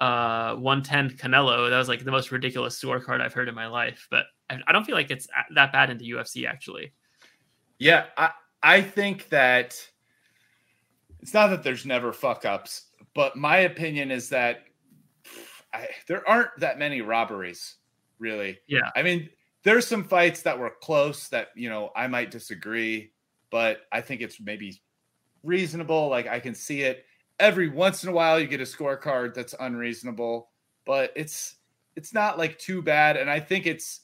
uh, 0.00 0.54
110 0.56 1.16
Canelo. 1.18 1.70
That 1.70 1.78
was 1.78 1.88
like 1.88 2.04
the 2.04 2.10
most 2.10 2.32
ridiculous 2.32 2.80
scorecard 2.80 3.20
I've 3.20 3.32
heard 3.32 3.48
in 3.48 3.54
my 3.54 3.66
life. 3.66 4.06
But 4.10 4.24
I, 4.48 4.58
I 4.66 4.72
don't 4.72 4.84
feel 4.84 4.94
like 4.94 5.10
it's 5.10 5.28
that 5.54 5.72
bad 5.72 5.90
in 5.90 5.98
the 5.98 6.10
UFC, 6.10 6.46
actually. 6.46 6.92
Yeah. 7.78 8.06
I, 8.16 8.30
I 8.62 8.80
think 8.80 9.28
that 9.30 9.76
it's 11.20 11.34
not 11.34 11.48
that 11.48 11.62
there's 11.62 11.86
never 11.86 12.12
fuck 12.12 12.44
ups, 12.44 12.86
but 13.14 13.36
my 13.36 13.58
opinion 13.58 14.10
is 14.10 14.28
that 14.30 14.64
I, 15.72 15.88
there 16.06 16.28
aren't 16.28 16.50
that 16.58 16.78
many 16.78 17.00
robberies, 17.00 17.76
really. 18.18 18.58
Yeah. 18.66 18.90
I 18.94 19.02
mean, 19.02 19.28
there's 19.64 19.86
some 19.86 20.04
fights 20.04 20.42
that 20.42 20.58
were 20.58 20.72
close 20.82 21.28
that, 21.28 21.48
you 21.54 21.68
know, 21.68 21.90
I 21.94 22.06
might 22.08 22.30
disagree, 22.30 23.12
but 23.50 23.82
I 23.92 24.00
think 24.00 24.20
it's 24.20 24.40
maybe 24.40 24.82
reasonable. 25.42 26.08
Like 26.08 26.26
I 26.26 26.40
can 26.40 26.54
see 26.54 26.82
it. 26.82 27.04
Every 27.38 27.68
once 27.68 28.02
in 28.02 28.10
a 28.10 28.12
while 28.12 28.40
you 28.40 28.46
get 28.46 28.60
a 28.60 28.64
scorecard 28.64 29.34
that's 29.34 29.54
unreasonable, 29.58 30.50
but 30.84 31.12
it's 31.16 31.56
it's 31.96 32.14
not 32.14 32.38
like 32.38 32.58
too 32.58 32.82
bad. 32.82 33.16
And 33.16 33.28
I 33.28 33.40
think 33.40 33.66
it's 33.66 34.00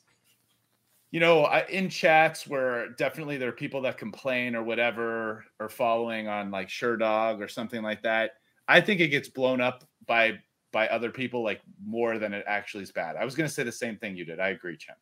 you 1.11 1.21
know, 1.21 1.45
I, 1.45 1.65
in 1.69 1.89
chats 1.89 2.47
where 2.47 2.91
definitely 2.91 3.39
there 3.39 3.49
are 3.49 3.53
people 3.53 3.81
that 3.83 3.97
complain 3.97 4.55
or 4.55 4.63
whatever 4.63 5.45
or 5.59 5.71
following 5.71 6.29
on 6.29 6.51
like 6.51 6.69
Sherdog 6.69 7.41
or 7.43 7.49
something 7.49 7.83
like 7.83 8.03
that. 8.03 8.33
I 8.69 8.83
think 8.83 9.01
it 9.01 9.09
gets 9.09 9.29
blown 9.29 9.61
up 9.61 9.89
by 10.07 10.39
by 10.71 10.87
other 10.89 11.11
people 11.11 11.43
like 11.43 11.63
more 11.83 12.19
than 12.19 12.35
it 12.35 12.45
actually 12.47 12.83
is 12.83 12.93
bad. 12.93 13.17
I 13.17 13.25
was 13.25 13.35
going 13.35 13.49
to 13.49 13.55
say 13.55 13.63
the 13.63 13.73
same 13.73 13.97
thing 13.97 14.17
you 14.17 14.27
did. 14.27 14.39
I 14.39 14.49
agree, 14.49 14.77
Chen. 14.77 14.97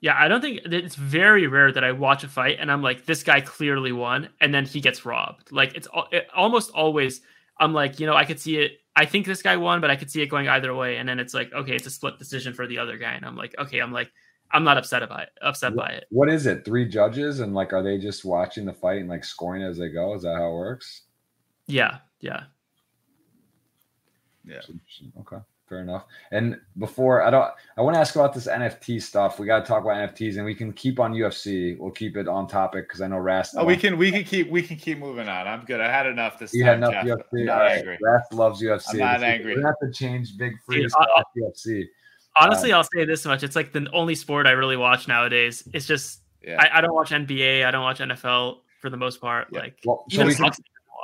Yeah. 0.00 0.14
Yeah, 0.14 0.24
I 0.24 0.28
don't 0.28 0.40
think 0.40 0.60
it's 0.64 0.94
very 0.94 1.46
rare 1.46 1.72
that 1.72 1.82
I 1.82 1.92
watch 1.92 2.22
a 2.24 2.28
fight 2.28 2.58
and 2.60 2.70
I'm 2.70 2.82
like, 2.82 3.06
this 3.06 3.22
guy 3.22 3.40
clearly 3.40 3.92
won, 3.92 4.28
and 4.40 4.54
then 4.54 4.64
he 4.64 4.80
gets 4.80 5.04
robbed. 5.04 5.52
Like 5.52 5.74
it's 5.74 5.88
it, 6.12 6.28
almost 6.34 6.70
always. 6.72 7.20
I'm 7.58 7.72
like, 7.72 7.98
you 7.98 8.06
know, 8.06 8.14
I 8.14 8.24
could 8.24 8.38
see 8.38 8.58
it. 8.58 8.72
I 8.94 9.06
think 9.06 9.26
this 9.26 9.42
guy 9.42 9.56
won, 9.56 9.80
but 9.80 9.90
I 9.90 9.96
could 9.96 10.10
see 10.10 10.22
it 10.22 10.26
going 10.26 10.48
either 10.48 10.74
way. 10.74 10.98
And 10.98 11.08
then 11.08 11.18
it's 11.18 11.34
like, 11.34 11.52
okay, 11.52 11.74
it's 11.74 11.86
a 11.86 11.90
split 11.90 12.18
decision 12.18 12.52
for 12.52 12.66
the 12.66 12.78
other 12.78 12.98
guy, 12.98 13.12
and 13.12 13.24
I'm 13.24 13.36
like, 13.36 13.54
okay, 13.58 13.78
I'm 13.80 13.92
like 13.92 14.10
I'm 14.52 14.64
not 14.64 14.78
upset 14.78 15.02
about 15.02 15.22
it. 15.22 15.30
Upset 15.42 15.74
what, 15.74 15.86
by 15.86 15.92
it. 15.92 16.06
What 16.10 16.28
is 16.28 16.46
it? 16.46 16.64
Three 16.64 16.88
judges 16.88 17.40
and 17.40 17.54
like, 17.54 17.72
are 17.72 17.82
they 17.82 17.98
just 17.98 18.24
watching 18.24 18.64
the 18.64 18.72
fight 18.72 19.00
and 19.00 19.08
like 19.08 19.24
scoring 19.24 19.62
as 19.62 19.78
they 19.78 19.88
go? 19.88 20.14
Is 20.14 20.22
that 20.22 20.36
how 20.36 20.48
it 20.48 20.54
works? 20.54 21.02
Yeah. 21.66 21.98
Yeah. 22.20 22.44
Yeah. 24.44 24.60
Okay. 25.20 25.38
Fair 25.68 25.80
enough. 25.80 26.04
And 26.30 26.60
before 26.78 27.22
I 27.22 27.30
don't, 27.30 27.50
I 27.76 27.82
want 27.82 27.94
to 27.94 28.00
ask 28.00 28.14
about 28.14 28.32
this 28.32 28.46
NFT 28.46 29.02
stuff. 29.02 29.40
We 29.40 29.46
got 29.46 29.60
to 29.60 29.66
talk 29.66 29.82
about 29.82 29.96
NFTs, 29.96 30.36
and 30.36 30.44
we 30.44 30.54
can 30.54 30.72
keep 30.72 31.00
on 31.00 31.12
UFC. 31.12 31.76
We'll 31.76 31.90
keep 31.90 32.16
it 32.16 32.28
on 32.28 32.46
topic 32.46 32.86
because 32.86 33.00
I 33.00 33.08
know 33.08 33.18
Rast. 33.18 33.56
Oh, 33.58 33.64
we 33.64 33.76
can, 33.76 33.98
we 33.98 34.12
can 34.12 34.22
keep, 34.22 34.48
we 34.48 34.62
can 34.62 34.76
keep 34.76 34.98
moving 34.98 35.28
on. 35.28 35.48
I'm 35.48 35.64
good. 35.64 35.80
I 35.80 35.90
had 35.90 36.06
enough 36.06 36.38
this 36.38 36.54
you 36.54 36.64
time. 36.64 36.80
You 36.80 36.86
had 36.86 37.04
enough 37.04 37.06
Jeff. 37.06 37.18
UFC. 37.18 37.40
I'm 37.40 37.46
not 37.46 37.58
right. 37.58 37.78
angry. 37.78 37.98
Rast 38.00 38.32
loves 38.32 38.62
UFC. 38.62 38.92
I'm 38.92 38.98
not 38.98 39.22
angry. 39.24 39.56
We 39.56 39.62
have 39.62 39.78
to 39.82 39.90
change 39.90 40.36
Vig 40.36 40.52
Free 40.64 40.82
Dude, 40.82 40.92
UFC. 41.36 41.84
Honestly, 42.36 42.72
um, 42.72 42.78
I'll 42.78 42.88
say 42.94 43.04
this 43.04 43.24
much: 43.24 43.42
it's 43.42 43.56
like 43.56 43.72
the 43.72 43.88
only 43.92 44.14
sport 44.14 44.46
I 44.46 44.52
really 44.52 44.76
watch 44.76 45.08
nowadays. 45.08 45.66
It's 45.72 45.86
just 45.86 46.20
yeah. 46.44 46.58
I, 46.60 46.78
I, 46.78 46.80
don't 46.80 46.94
watch 46.94 47.10
NBA, 47.10 47.66
I 47.66 47.70
don't 47.70 47.82
watch 47.82 47.98
NFL 47.98 48.58
for 48.80 48.90
the 48.90 48.96
most 48.96 49.20
part. 49.20 49.48
Yeah. 49.50 49.60
Like 49.60 49.78
well, 49.84 50.04
so 50.10 50.20
even 50.22 50.34
can, 50.34 50.52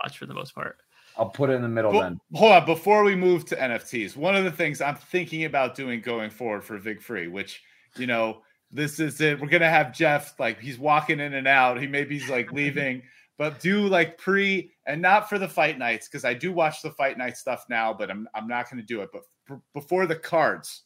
watch 0.04 0.18
for 0.18 0.26
the 0.26 0.34
most 0.34 0.54
part. 0.54 0.78
I'll 1.16 1.28
put 1.28 1.50
it 1.50 1.54
in 1.54 1.62
the 1.62 1.68
middle 1.68 1.92
then. 1.92 2.18
Hold 2.34 2.52
on, 2.52 2.66
before 2.66 3.04
we 3.04 3.14
move 3.14 3.44
to 3.46 3.56
NFTs, 3.56 4.16
one 4.16 4.34
of 4.34 4.44
the 4.44 4.50
things 4.50 4.80
I'm 4.80 4.96
thinking 4.96 5.44
about 5.44 5.74
doing 5.74 6.00
going 6.00 6.30
forward 6.30 6.64
for 6.64 6.78
Vig 6.78 7.02
Free, 7.02 7.28
which 7.28 7.62
you 7.96 8.06
know, 8.06 8.42
this 8.70 8.98
is 8.98 9.20
it. 9.20 9.40
We're 9.40 9.48
gonna 9.48 9.68
have 9.68 9.94
Jeff 9.94 10.38
like 10.38 10.60
he's 10.60 10.78
walking 10.78 11.20
in 11.20 11.34
and 11.34 11.46
out. 11.46 11.80
He 11.80 11.86
maybe 11.86 12.18
he's 12.18 12.30
like 12.30 12.52
leaving, 12.52 13.02
but 13.38 13.60
do 13.60 13.86
like 13.86 14.18
pre 14.18 14.70
and 14.86 15.02
not 15.02 15.28
for 15.28 15.38
the 15.38 15.48
fight 15.48 15.78
nights 15.78 16.08
because 16.08 16.24
I 16.24 16.34
do 16.34 16.52
watch 16.52 16.82
the 16.82 16.90
fight 16.90 17.18
night 17.18 17.36
stuff 17.36 17.66
now, 17.68 17.92
but 17.92 18.10
I'm 18.10 18.26
I'm 18.34 18.48
not 18.48 18.70
gonna 18.70 18.82
do 18.82 19.02
it. 19.02 19.10
But 19.12 19.60
before 19.74 20.06
the 20.06 20.16
cards, 20.16 20.82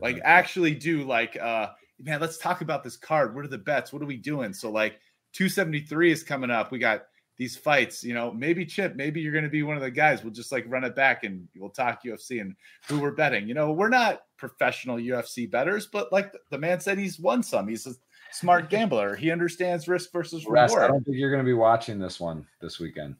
like 0.00 0.20
actually 0.24 0.74
do 0.74 1.04
like 1.04 1.36
uh 1.36 1.68
man, 2.00 2.20
let's 2.20 2.38
talk 2.38 2.60
about 2.60 2.82
this 2.82 2.96
card. 2.96 3.34
What 3.34 3.44
are 3.44 3.48
the 3.48 3.58
bets? 3.58 3.92
What 3.92 4.02
are 4.02 4.06
we 4.06 4.16
doing? 4.16 4.52
So 4.52 4.70
like 4.70 4.98
273 5.34 6.10
is 6.10 6.22
coming 6.22 6.50
up. 6.50 6.72
We 6.72 6.78
got 6.78 7.02
these 7.40 7.56
fights, 7.56 8.04
you 8.04 8.12
know, 8.12 8.30
maybe 8.30 8.66
Chip, 8.66 8.96
maybe 8.96 9.18
you're 9.22 9.32
going 9.32 9.44
to 9.44 9.50
be 9.50 9.62
one 9.62 9.74
of 9.74 9.80
the 9.80 9.90
guys. 9.90 10.22
We'll 10.22 10.30
just 10.30 10.52
like 10.52 10.66
run 10.68 10.84
it 10.84 10.94
back 10.94 11.24
and 11.24 11.48
we'll 11.56 11.70
talk 11.70 12.04
UFC 12.04 12.42
and 12.42 12.54
who 12.86 13.00
we're 13.00 13.12
betting. 13.12 13.48
You 13.48 13.54
know, 13.54 13.72
we're 13.72 13.88
not 13.88 14.24
professional 14.36 14.98
UFC 14.98 15.50
betters, 15.50 15.86
but 15.86 16.12
like 16.12 16.34
the 16.50 16.58
man 16.58 16.80
said, 16.80 16.98
he's 16.98 17.18
won 17.18 17.42
some. 17.42 17.66
He's 17.66 17.86
a 17.86 17.94
smart 18.30 18.68
gambler. 18.70 19.16
He 19.16 19.30
understands 19.30 19.88
risk 19.88 20.12
versus 20.12 20.44
reward. 20.44 20.82
I 20.82 20.88
don't 20.88 21.02
think 21.02 21.16
you're 21.16 21.30
going 21.30 21.42
to 21.42 21.48
be 21.48 21.54
watching 21.54 21.98
this 21.98 22.20
one 22.20 22.46
this 22.60 22.78
weekend. 22.78 23.16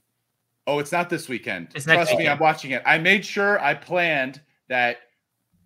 Oh, 0.66 0.80
it's 0.80 0.92
not 0.92 1.08
this 1.08 1.26
weekend. 1.26 1.68
It's 1.74 1.86
Trust 1.86 2.14
me, 2.18 2.28
I'm 2.28 2.38
watching 2.38 2.72
it. 2.72 2.82
I 2.84 2.98
made 2.98 3.24
sure 3.24 3.58
I 3.58 3.72
planned 3.72 4.42
that 4.68 4.98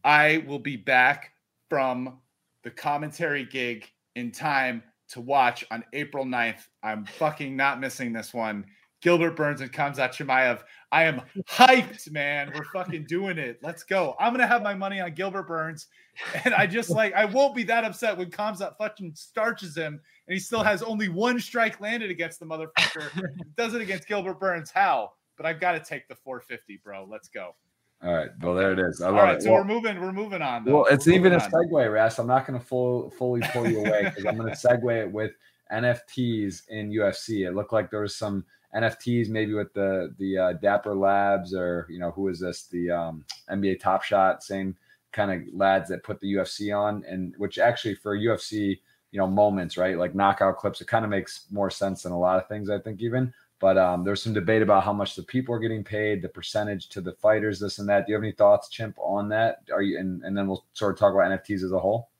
I 0.04 0.44
will 0.46 0.60
be 0.60 0.76
back 0.76 1.32
from 1.68 2.20
the 2.62 2.70
commentary 2.70 3.46
gig 3.46 3.90
in 4.14 4.30
time 4.30 4.84
to 5.08 5.20
watch 5.20 5.64
on 5.70 5.84
April 5.92 6.24
9th. 6.24 6.66
I'm 6.82 7.04
fucking 7.04 7.56
not 7.56 7.80
missing 7.80 8.12
this 8.12 8.32
one. 8.32 8.64
Gilbert 9.04 9.36
Burns 9.36 9.60
and 9.60 9.70
Khamzat 9.70 10.14
Chimaev. 10.14 10.62
I 10.90 11.04
am 11.04 11.20
hyped, 11.46 12.10
man. 12.10 12.50
We're 12.54 12.64
fucking 12.72 13.04
doing 13.06 13.36
it. 13.36 13.58
Let's 13.62 13.82
go. 13.82 14.16
I'm 14.18 14.32
gonna 14.32 14.46
have 14.46 14.62
my 14.62 14.74
money 14.74 14.98
on 14.98 15.12
Gilbert 15.12 15.46
Burns, 15.46 15.88
and 16.44 16.54
I 16.54 16.66
just 16.66 16.88
like 16.88 17.12
I 17.12 17.26
won't 17.26 17.54
be 17.54 17.64
that 17.64 17.84
upset 17.84 18.16
when 18.16 18.30
Khamzat 18.30 18.78
fucking 18.78 19.12
starches 19.14 19.76
him, 19.76 20.00
and 20.26 20.32
he 20.32 20.38
still 20.40 20.62
has 20.62 20.82
only 20.82 21.10
one 21.10 21.38
strike 21.38 21.82
landed 21.82 22.10
against 22.10 22.40
the 22.40 22.46
motherfucker. 22.46 23.10
Does 23.58 23.74
it 23.74 23.82
against 23.82 24.08
Gilbert 24.08 24.40
Burns? 24.40 24.70
How? 24.70 25.12
But 25.36 25.44
I've 25.44 25.60
got 25.60 25.72
to 25.72 25.80
take 25.80 26.08
the 26.08 26.14
450, 26.14 26.80
bro. 26.82 27.06
Let's 27.06 27.28
go. 27.28 27.56
All 28.02 28.12
right. 28.12 28.30
Well, 28.40 28.54
there 28.54 28.72
it 28.72 28.78
is. 28.78 29.00
I 29.00 29.08
All 29.08 29.14
right. 29.14 29.36
It. 29.36 29.42
So 29.42 29.52
well, 29.52 29.60
we're 29.60 29.74
moving. 29.74 30.00
We're 30.00 30.12
moving 30.12 30.42
on. 30.42 30.64
Though. 30.64 30.74
Well, 30.74 30.86
it's 30.90 31.06
we're 31.06 31.14
even 31.14 31.32
a 31.32 31.38
segue, 31.38 31.92
Ras. 31.92 32.18
I'm 32.18 32.26
not 32.26 32.46
going 32.46 32.58
to 32.58 32.64
full, 32.64 33.10
fully 33.10 33.40
pull 33.52 33.68
you 33.68 33.80
away 33.80 34.04
because 34.04 34.26
I'm 34.26 34.36
going 34.36 34.52
to 34.52 34.56
segue 34.56 35.02
it 35.02 35.10
with 35.10 35.32
NFTs 35.72 36.68
in 36.68 36.90
UFC. 36.90 37.46
It 37.46 37.54
looked 37.54 37.72
like 37.72 37.90
there 37.90 38.02
was 38.02 38.16
some 38.16 38.44
NFTs, 38.74 39.28
maybe 39.28 39.54
with 39.54 39.72
the 39.72 40.14
the 40.18 40.38
uh, 40.38 40.52
Dapper 40.54 40.94
Labs 40.94 41.54
or 41.54 41.86
you 41.88 41.98
know 41.98 42.10
who 42.10 42.28
is 42.28 42.40
this? 42.40 42.64
The 42.64 42.90
um, 42.90 43.24
NBA 43.50 43.80
Top 43.80 44.02
Shot, 44.02 44.42
same 44.42 44.76
kind 45.12 45.30
of 45.30 45.54
lads 45.54 45.88
that 45.88 46.02
put 46.02 46.20
the 46.20 46.34
UFC 46.34 46.76
on, 46.76 47.04
and 47.08 47.34
which 47.38 47.58
actually 47.58 47.94
for 47.94 48.18
UFC, 48.18 48.80
you 49.12 49.18
know, 49.18 49.28
moments, 49.28 49.76
right? 49.76 49.96
Like 49.96 50.14
knockout 50.14 50.58
clips. 50.58 50.80
It 50.80 50.88
kind 50.88 51.04
of 51.04 51.10
makes 51.10 51.46
more 51.50 51.70
sense 51.70 52.02
than 52.02 52.12
a 52.12 52.18
lot 52.18 52.38
of 52.38 52.48
things. 52.48 52.68
I 52.68 52.78
think 52.78 53.00
even. 53.00 53.32
But 53.64 53.78
um, 53.78 54.04
there's 54.04 54.22
some 54.22 54.34
debate 54.34 54.60
about 54.60 54.84
how 54.84 54.92
much 54.92 55.16
the 55.16 55.22
people 55.22 55.54
are 55.54 55.58
getting 55.58 55.82
paid, 55.82 56.20
the 56.20 56.28
percentage 56.28 56.90
to 56.90 57.00
the 57.00 57.12
fighters, 57.12 57.58
this 57.58 57.78
and 57.78 57.88
that. 57.88 58.04
Do 58.04 58.12
you 58.12 58.16
have 58.16 58.22
any 58.22 58.32
thoughts, 58.32 58.68
Chimp, 58.68 58.94
on 58.98 59.26
that? 59.30 59.62
Are 59.72 59.80
you 59.80 59.98
and, 59.98 60.22
and 60.22 60.36
then 60.36 60.46
we'll 60.46 60.66
sort 60.74 60.92
of 60.92 60.98
talk 60.98 61.14
about 61.14 61.30
NFTs 61.30 61.62
as 61.62 61.72
a 61.72 61.78
whole. 61.78 62.10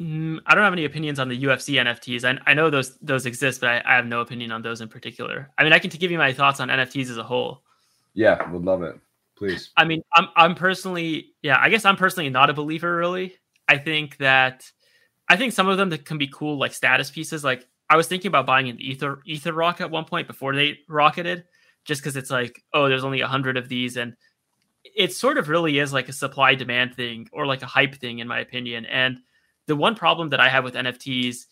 Mm, 0.00 0.40
I 0.44 0.56
don't 0.56 0.64
have 0.64 0.72
any 0.72 0.84
opinions 0.84 1.20
on 1.20 1.28
the 1.28 1.40
UFC 1.40 1.80
NFTs. 1.80 2.24
I, 2.24 2.50
I 2.50 2.54
know 2.54 2.68
those 2.68 2.96
those 2.96 3.26
exist, 3.26 3.60
but 3.60 3.70
I, 3.70 3.82
I, 3.86 3.94
have 3.94 4.06
no 4.06 4.22
opinion 4.22 4.50
on 4.50 4.62
those 4.62 4.80
in 4.80 4.88
particular. 4.88 5.52
I 5.56 5.62
mean, 5.62 5.72
I 5.72 5.78
can 5.78 5.88
give 5.88 6.10
you 6.10 6.18
my 6.18 6.32
thoughts 6.32 6.58
on 6.58 6.66
NFTs 6.66 7.10
as 7.10 7.16
a 7.16 7.22
whole. 7.22 7.62
Yeah, 8.14 8.50
would 8.50 8.64
love 8.64 8.82
it. 8.82 8.98
Please. 9.36 9.70
I 9.76 9.84
mean, 9.84 10.02
I'm 10.16 10.30
I'm 10.34 10.56
personally, 10.56 11.26
yeah, 11.42 11.58
I 11.60 11.68
guess 11.68 11.84
I'm 11.84 11.96
personally 11.96 12.28
not 12.28 12.50
a 12.50 12.54
believer. 12.54 12.96
Really, 12.96 13.36
I 13.68 13.78
think 13.78 14.16
that 14.16 14.68
I 15.28 15.36
think 15.36 15.52
some 15.52 15.68
of 15.68 15.76
them 15.76 15.90
that 15.90 16.06
can 16.06 16.18
be 16.18 16.26
cool, 16.26 16.58
like 16.58 16.74
status 16.74 17.08
pieces. 17.08 17.44
Like 17.44 17.68
I 17.92 17.96
was 17.96 18.06
thinking 18.06 18.30
about 18.30 18.46
buying 18.46 18.70
an 18.70 18.80
ether 18.80 19.20
ether 19.26 19.52
rock 19.52 19.82
at 19.82 19.90
one 19.90 20.06
point 20.06 20.26
before 20.26 20.54
they 20.54 20.78
rocketed, 20.88 21.44
just 21.84 22.00
because 22.00 22.16
it's 22.16 22.30
like, 22.30 22.64
oh, 22.72 22.88
there's 22.88 23.04
only 23.04 23.20
a 23.20 23.26
hundred 23.26 23.58
of 23.58 23.68
these, 23.68 23.98
and 23.98 24.16
it 24.82 25.12
sort 25.12 25.36
of 25.36 25.50
really 25.50 25.78
is 25.78 25.92
like 25.92 26.08
a 26.08 26.12
supply 26.14 26.54
demand 26.54 26.94
thing 26.94 27.28
or 27.32 27.44
like 27.44 27.60
a 27.60 27.66
hype 27.66 27.96
thing, 27.96 28.20
in 28.20 28.26
my 28.26 28.40
opinion. 28.40 28.86
And 28.86 29.18
the 29.66 29.76
one 29.76 29.94
problem 29.94 30.30
that 30.30 30.40
I 30.40 30.48
have 30.48 30.64
with 30.64 30.72
NFTs, 30.72 31.44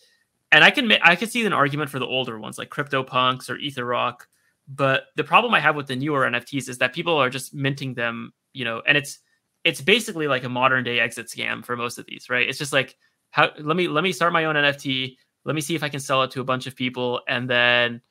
and 0.50 0.64
I 0.64 0.70
can 0.70 0.90
I 0.90 1.14
can 1.14 1.28
see 1.28 1.44
an 1.44 1.52
argument 1.52 1.90
for 1.90 1.98
the 1.98 2.06
older 2.06 2.38
ones 2.38 2.56
like 2.56 2.70
CryptoPunks 2.70 3.50
or 3.50 3.58
Ether 3.58 3.84
Rock, 3.84 4.26
but 4.66 5.08
the 5.16 5.24
problem 5.24 5.52
I 5.52 5.60
have 5.60 5.76
with 5.76 5.88
the 5.88 5.96
newer 5.96 6.22
NFTs 6.22 6.70
is 6.70 6.78
that 6.78 6.94
people 6.94 7.18
are 7.18 7.28
just 7.28 7.52
minting 7.52 7.92
them, 7.92 8.32
you 8.54 8.64
know, 8.64 8.80
and 8.86 8.96
it's 8.96 9.18
it's 9.64 9.82
basically 9.82 10.26
like 10.26 10.44
a 10.44 10.48
modern 10.48 10.84
day 10.84 11.00
exit 11.00 11.26
scam 11.26 11.62
for 11.62 11.76
most 11.76 11.98
of 11.98 12.06
these, 12.06 12.30
right? 12.30 12.48
It's 12.48 12.58
just 12.58 12.72
like 12.72 12.96
how 13.30 13.50
let 13.58 13.76
me 13.76 13.88
let 13.88 14.04
me 14.04 14.12
start 14.12 14.32
my 14.32 14.46
own 14.46 14.54
NFT, 14.54 15.16
let 15.44 15.54
me 15.54 15.60
see 15.60 15.74
if 15.74 15.82
I 15.82 15.88
can 15.88 16.00
sell 16.00 16.22
it 16.22 16.30
to 16.32 16.40
a 16.40 16.44
bunch 16.44 16.66
of 16.66 16.76
people, 16.76 17.20
and 17.28 17.48
then 17.48 18.02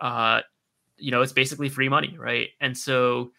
uh, 0.00 0.40
you 0.96 1.10
know, 1.10 1.22
it's 1.22 1.32
basically 1.32 1.68
free 1.68 1.88
money, 1.88 2.16
right? 2.18 2.48
And 2.60 2.76
so 2.76 3.32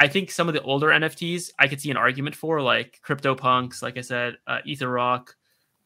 I 0.00 0.08
think 0.08 0.30
some 0.30 0.48
of 0.48 0.54
the 0.54 0.62
older 0.62 0.88
NFTs 0.88 1.50
I 1.58 1.68
could 1.68 1.80
see 1.80 1.90
an 1.90 1.96
argument 1.96 2.36
for, 2.36 2.60
like 2.60 3.00
CryptoPunks, 3.06 3.82
like 3.82 3.98
I 3.98 4.00
said, 4.00 4.36
uh, 4.46 4.58
EtherRock, 4.66 5.28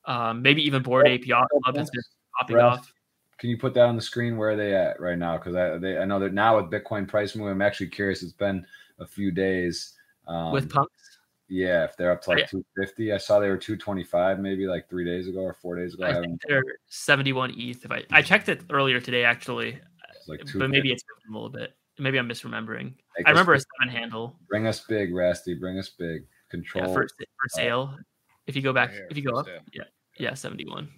um, 0.05 0.43
maybe 0.43 0.63
even 0.63 0.83
Board 0.83 1.07
Ape 1.09 1.27
Yacht 1.27 1.49
Club 1.65 1.77
has 1.77 1.91
been 1.91 2.03
popping 2.39 2.57
off. 2.59 2.93
Can 3.39 3.51
you 3.51 3.59
put 3.59 3.75
that 3.75 3.85
on 3.85 3.97
the 3.97 4.03
screen? 4.03 4.37
Where 4.37 4.51
are 4.51 4.57
they 4.57 4.75
at 4.75 5.01
right 5.01 5.19
now? 5.19 5.39
Because 5.39 5.55
I 5.55 5.79
they, 5.79 5.99
I 5.99 6.05
know 6.05 6.19
that 6.19 6.33
now 6.33 6.57
with 6.57 6.73
Bitcoin 6.73 7.07
price 7.07 7.37
move, 7.37 7.49
I'm 7.49 7.63
actually 7.63 7.89
curious. 7.89 8.23
It's 8.23 8.33
been 8.33 8.67
a 8.99 9.07
few 9.07 9.31
days 9.31 9.95
um, 10.27 10.51
with 10.51 10.69
punks. 10.69 11.08
Yeah, 11.49 11.85
if 11.85 11.97
they're 11.97 12.13
up 12.13 12.21
to 12.23 12.31
like 12.31 12.51
250, 12.51 13.13
I 13.13 13.17
saw 13.17 13.41
they 13.41 13.49
were 13.49 13.57
225 13.57 14.39
maybe 14.39 14.67
like 14.67 14.89
three 14.89 15.05
days 15.05 15.29
ago 15.29 15.41
or 15.41 15.55
four 15.55 15.77
days 15.77 15.95
ago. 15.95 16.05
I, 16.05 16.19
I 16.19 16.21
think 16.21 16.41
they're 16.47 16.63
71 16.89 17.55
ETH. 17.57 17.85
If 17.85 17.91
I 17.91 18.05
I 18.11 18.21
checked 18.21 18.49
it 18.49 18.63
earlier 18.71 19.01
today 19.01 19.25
actually, 19.25 19.79
like 20.27 20.43
but 20.55 20.69
maybe 20.69 20.93
it's 20.93 21.03
a 21.03 21.33
little 21.33 21.49
bit. 21.49 21.75
Maybe 21.99 22.19
I'm 22.19 22.29
misremembering. 22.29 22.93
Make 23.17 23.27
I 23.27 23.31
remember 23.31 23.55
big. 23.55 23.63
a 23.63 23.65
seven 23.81 23.97
handle. 23.97 24.37
Bring 24.49 24.67
us 24.67 24.81
big, 24.81 25.13
Rasty. 25.13 25.55
Bring 25.55 25.79
us 25.79 25.89
big. 25.89 26.25
Control 26.51 26.87
yeah, 26.87 26.93
for, 26.93 27.09
for 27.09 27.49
sale. 27.49 27.95
Uh, 27.95 28.03
if 28.47 28.55
you 28.55 28.63
go 28.63 28.73
back, 28.73 28.93
if 29.11 29.17
you 29.17 29.23
go 29.23 29.37
up, 29.37 29.47
sale. 29.47 29.61
yeah, 29.73 29.83
yeah, 30.19 30.35
71. 30.35 30.89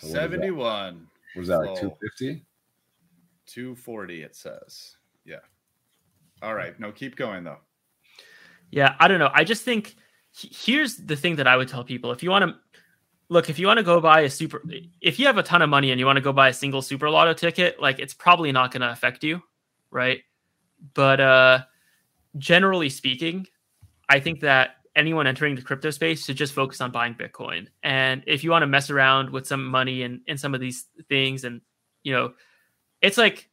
So 0.00 0.08
71. 0.08 1.06
What 1.34 1.40
was 1.40 1.48
that, 1.48 1.58
like 1.58 1.80
250? 1.80 2.44
240, 3.46 4.22
it 4.22 4.34
says. 4.34 4.96
Yeah. 5.24 5.36
All 6.42 6.54
right. 6.54 6.78
No, 6.80 6.92
keep 6.92 7.16
going 7.16 7.44
though. 7.44 7.58
Yeah, 8.70 8.94
I 8.98 9.08
don't 9.08 9.18
know. 9.18 9.30
I 9.32 9.44
just 9.44 9.64
think 9.64 9.96
here's 10.32 10.96
the 10.96 11.16
thing 11.16 11.36
that 11.36 11.46
I 11.46 11.56
would 11.56 11.68
tell 11.68 11.84
people: 11.84 12.12
if 12.12 12.22
you 12.22 12.30
want 12.30 12.44
to 12.44 12.56
look, 13.28 13.50
if 13.50 13.58
you 13.58 13.66
want 13.66 13.78
to 13.78 13.82
go 13.82 14.00
buy 14.00 14.22
a 14.22 14.30
super, 14.30 14.62
if 15.00 15.18
you 15.18 15.26
have 15.26 15.38
a 15.38 15.42
ton 15.42 15.62
of 15.62 15.70
money 15.70 15.90
and 15.90 16.00
you 16.00 16.06
want 16.06 16.16
to 16.16 16.22
go 16.22 16.32
buy 16.32 16.48
a 16.48 16.52
single 16.52 16.82
super 16.82 17.10
lotto 17.10 17.34
ticket, 17.34 17.80
like 17.80 17.98
it's 17.98 18.14
probably 18.14 18.52
not 18.52 18.70
going 18.72 18.82
to 18.82 18.90
affect 18.90 19.24
you, 19.24 19.42
right? 19.90 20.20
But 20.94 21.20
uh, 21.20 21.60
generally 22.38 22.88
speaking, 22.88 23.46
I 24.08 24.20
think 24.20 24.40
that 24.40 24.76
anyone 24.94 25.26
entering 25.26 25.54
the 25.54 25.62
crypto 25.62 25.90
space 25.90 26.24
should 26.24 26.36
just 26.36 26.54
focus 26.54 26.80
on 26.80 26.90
buying 26.90 27.14
Bitcoin. 27.14 27.68
And 27.82 28.22
if 28.26 28.42
you 28.42 28.50
want 28.50 28.62
to 28.62 28.66
mess 28.66 28.90
around 28.90 29.30
with 29.30 29.46
some 29.46 29.66
money 29.66 30.02
and 30.02 30.20
in 30.26 30.38
some 30.38 30.54
of 30.54 30.60
these 30.60 30.86
things, 31.08 31.44
and 31.44 31.60
you 32.02 32.12
know, 32.12 32.32
it's 33.02 33.18
like 33.18 33.48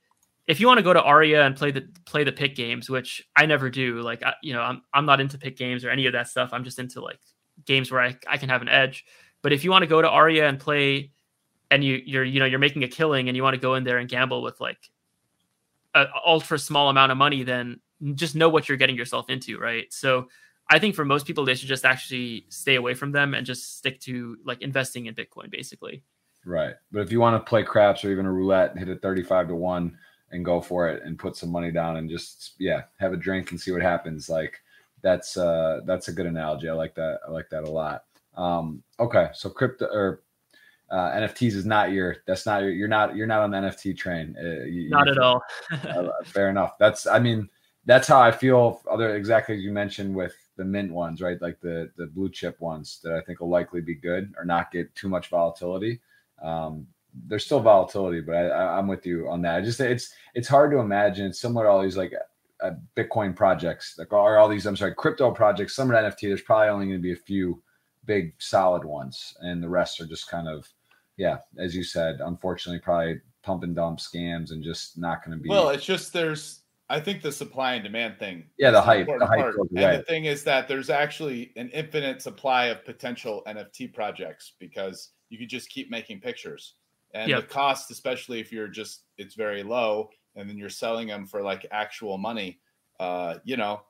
if 0.48 0.60
you 0.60 0.68
want 0.68 0.78
to 0.78 0.84
go 0.84 0.94
to 0.94 1.02
Aria 1.02 1.46
and 1.46 1.56
play 1.56 1.72
the 1.72 1.88
play 2.06 2.24
the 2.24 2.32
pit 2.32 2.56
games, 2.56 2.90
which 2.90 3.28
I 3.36 3.46
never 3.46 3.70
do, 3.70 4.02
like 4.02 4.24
I, 4.24 4.34
you 4.42 4.54
know, 4.54 4.62
I'm 4.62 4.82
I'm 4.94 5.06
not 5.06 5.22
into 5.22 5.38
pit 5.38 5.58
games 5.58 5.86
or 5.86 5.90
any 5.90 6.06
of 6.06 6.14
that 6.14 6.28
stuff. 6.28 6.50
I'm 6.52 6.64
just 6.64 6.80
into 6.80 7.02
like 7.02 7.20
games 7.66 7.92
where 7.92 8.02
I, 8.02 8.18
I 8.28 8.38
can 8.38 8.50
have 8.50 8.62
an 8.62 8.70
edge. 8.70 9.06
But 9.42 9.54
if 9.54 9.64
you 9.64 9.72
want 9.72 9.84
to 9.84 9.88
go 9.88 10.02
to 10.02 10.10
Aria 10.10 10.48
and 10.48 10.60
play 10.60 11.12
and 11.72 11.84
you 11.84 12.02
you're 12.06 12.24
you 12.24 12.40
know 12.40 12.46
you're 12.46 12.60
making 12.60 12.84
a 12.84 12.88
killing 12.88 13.30
and 13.30 13.38
you 13.38 13.44
want 13.44 13.54
to 13.54 13.60
go 13.60 13.76
in 13.76 13.84
there 13.84 13.98
and 13.98 14.10
gamble 14.10 14.42
with 14.42 14.60
like 14.60 14.90
an 15.96 16.08
ultra 16.26 16.60
small 16.60 16.90
amount 16.90 17.12
of 17.12 17.18
money, 17.18 17.44
then 17.44 17.80
just 18.16 18.36
know 18.36 18.50
what 18.50 18.68
you're 18.68 18.78
getting 18.78 18.98
yourself 18.98 19.30
into, 19.30 19.58
right? 19.58 19.92
So 19.94 20.28
I 20.70 20.80
think 20.80 20.96
for 20.96 21.06
most 21.06 21.26
people, 21.26 21.46
they 21.46 21.56
should 21.56 21.70
just 21.70 21.86
actually 21.86 22.46
stay 22.50 22.76
away 22.76 22.96
from 22.96 23.12
them 23.12 23.34
and 23.34 23.46
just 23.46 23.78
stick 23.78 24.00
to 24.02 24.38
like 24.46 24.62
investing 24.62 25.06
in 25.06 25.16
Bitcoin, 25.16 25.50
basically. 25.50 26.04
Right. 26.46 26.76
But 26.92 27.02
if 27.02 27.12
you 27.12 27.20
want 27.20 27.44
to 27.44 27.50
play 27.50 27.64
craps 27.64 28.04
or 28.04 28.12
even 28.12 28.26
a 28.26 28.32
roulette, 28.32 28.78
hit 28.78 28.90
it 28.90 29.02
35 29.02 29.50
to 29.50 29.56
1 29.56 29.98
and 30.34 30.44
go 30.44 30.60
for 30.60 30.90
it 30.90 31.04
and 31.04 31.18
put 31.18 31.38
some 31.38 31.50
money 31.50 31.72
down 31.72 31.98
and 31.98 32.10
just 32.10 32.54
yeah 32.60 32.82
have 33.00 33.14
a 33.14 33.18
drink 33.18 33.52
and 33.52 33.60
see 33.60 33.72
what 33.72 33.82
happens 33.82 34.28
like 34.28 34.62
that's 35.02 35.38
uh 35.38 35.80
that's 35.86 36.10
a 36.10 36.14
good 36.14 36.26
analogy 36.26 36.68
i 36.68 36.74
like 36.74 36.96
that 36.96 37.20
i 37.28 37.32
like 37.32 37.50
that 37.50 37.64
a 37.64 37.70
lot 37.70 38.04
um 38.36 38.84
okay 39.00 39.30
so 39.34 39.50
crypto 39.50 39.86
or 39.86 40.24
uh, 40.94 41.12
NFTs 41.14 41.54
is 41.54 41.66
not 41.66 41.92
your. 41.92 42.18
That's 42.28 42.46
not 42.46 42.62
your. 42.62 42.72
You're 42.72 42.88
not. 42.88 43.16
You're 43.16 43.26
not 43.26 43.42
on 43.42 43.50
the 43.50 43.58
NFT 43.58 43.98
train. 43.98 44.36
Uh, 44.40 44.66
you, 44.66 44.90
not 44.90 45.08
at 45.08 45.18
all. 45.18 45.42
uh, 45.72 46.10
fair 46.24 46.52
enough. 46.52 46.78
That's. 46.78 47.08
I 47.08 47.18
mean, 47.18 47.50
that's 47.86 48.08
how 48.08 48.22
I 48.22 48.32
feel. 48.32 48.80
Other 48.90 49.16
exactly 49.16 49.56
as 49.56 49.64
you 49.64 49.72
mentioned 49.72 50.14
with 50.14 50.36
the 50.56 50.64
mint 50.64 50.92
ones, 50.92 51.20
right? 51.20 51.42
Like 51.42 51.60
the 51.62 51.90
the 51.98 52.06
blue 52.06 52.30
chip 52.30 52.62
ones 52.62 53.00
that 53.04 53.14
I 53.14 53.22
think 53.22 53.40
will 53.40 53.50
likely 53.50 53.82
be 53.82 53.96
good 53.96 54.36
or 54.38 54.46
not 54.46 54.72
get 54.72 54.94
too 54.94 55.10
much 55.10 55.30
volatility. 55.30 56.00
Um, 56.44 56.86
there's 57.28 57.46
still 57.46 57.60
volatility, 57.60 58.22
but 58.22 58.34
I, 58.34 58.80
am 58.80 58.88
with 58.88 59.06
you 59.06 59.30
on 59.30 59.42
that. 59.44 59.56
I 59.56 59.62
just 59.62 59.80
it's 59.80 60.14
it's 60.34 60.48
hard 60.48 60.72
to 60.72 60.80
imagine. 60.80 61.28
It's 61.28 61.40
similar 61.40 61.66
to 61.66 61.70
all 61.70 61.82
these 61.82 61.98
like 61.98 62.14
uh, 62.62 62.72
Bitcoin 62.96 63.36
projects, 63.36 63.96
like 63.98 64.12
or 64.12 64.38
all 64.38 64.50
these 64.50 64.66
I'm 64.66 64.76
sorry, 64.76 64.96
crypto 64.96 65.32
projects. 65.32 65.76
Some 65.76 65.92
of 65.92 65.96
NFT, 65.96 66.22
there's 66.22 66.42
probably 66.42 66.70
only 66.70 66.86
going 66.88 66.98
to 66.98 67.04
be 67.04 67.14
a 67.14 67.16
few 67.16 67.62
big 68.06 68.34
solid 68.40 68.84
ones, 68.84 69.36
and 69.42 69.62
the 69.62 69.70
rest 69.70 70.02
are 70.02 70.08
just 70.08 70.30
kind 70.30 70.48
of 70.48 70.68
yeah, 71.18 71.38
as 71.58 71.76
you 71.76 71.84
said, 71.84 72.20
unfortunately, 72.22 72.80
probably 72.80 73.22
pump 73.44 73.64
and 73.64 73.76
dump 73.76 74.00
scams 74.00 74.52
and 74.52 74.64
just 74.64 74.98
not 74.98 75.24
going 75.24 75.38
to 75.38 75.42
be. 75.42 75.50
Well, 75.50 75.70
it's 75.70 75.86
just 75.86 76.14
there's 76.14 76.62
I 76.90 77.00
think 77.00 77.22
the 77.22 77.32
supply 77.32 77.76
and 77.76 77.84
demand 77.84 78.18
thing. 78.18 78.46
Yeah, 78.58 78.72
the 78.72 78.82
hype. 78.82 79.08
The 79.08 79.26
hype 79.26 79.54
and 79.76 80.00
the 80.00 80.06
thing 80.08 80.26
is 80.26 80.44
that 80.46 80.68
there's 80.68 80.90
actually 80.90 81.54
an 81.56 81.70
infinite 81.70 82.22
supply 82.22 82.66
of 82.66 82.84
potential 82.86 83.44
NFT 83.48 83.94
projects 83.94 84.54
because 84.60 85.10
you 85.30 85.38
could 85.38 85.50
just 85.50 85.70
keep 85.70 85.90
making 85.90 86.20
pictures 86.20 86.76
and 87.14 87.30
yep. 87.30 87.42
the 87.42 87.48
cost 87.48 87.92
especially 87.92 88.40
if 88.40 88.52
you're 88.52 88.68
just 88.68 89.04
it's 89.18 89.36
very 89.36 89.64
low 89.64 90.10
and 90.36 90.50
then 90.50 90.58
you're 90.58 90.70
selling 90.70 91.08
them 91.08 91.26
for 91.26 91.42
like 91.42 91.66
actual 91.72 92.18
money 92.18 92.60
uh 93.00 93.36
you 93.44 93.58
know 93.58 93.82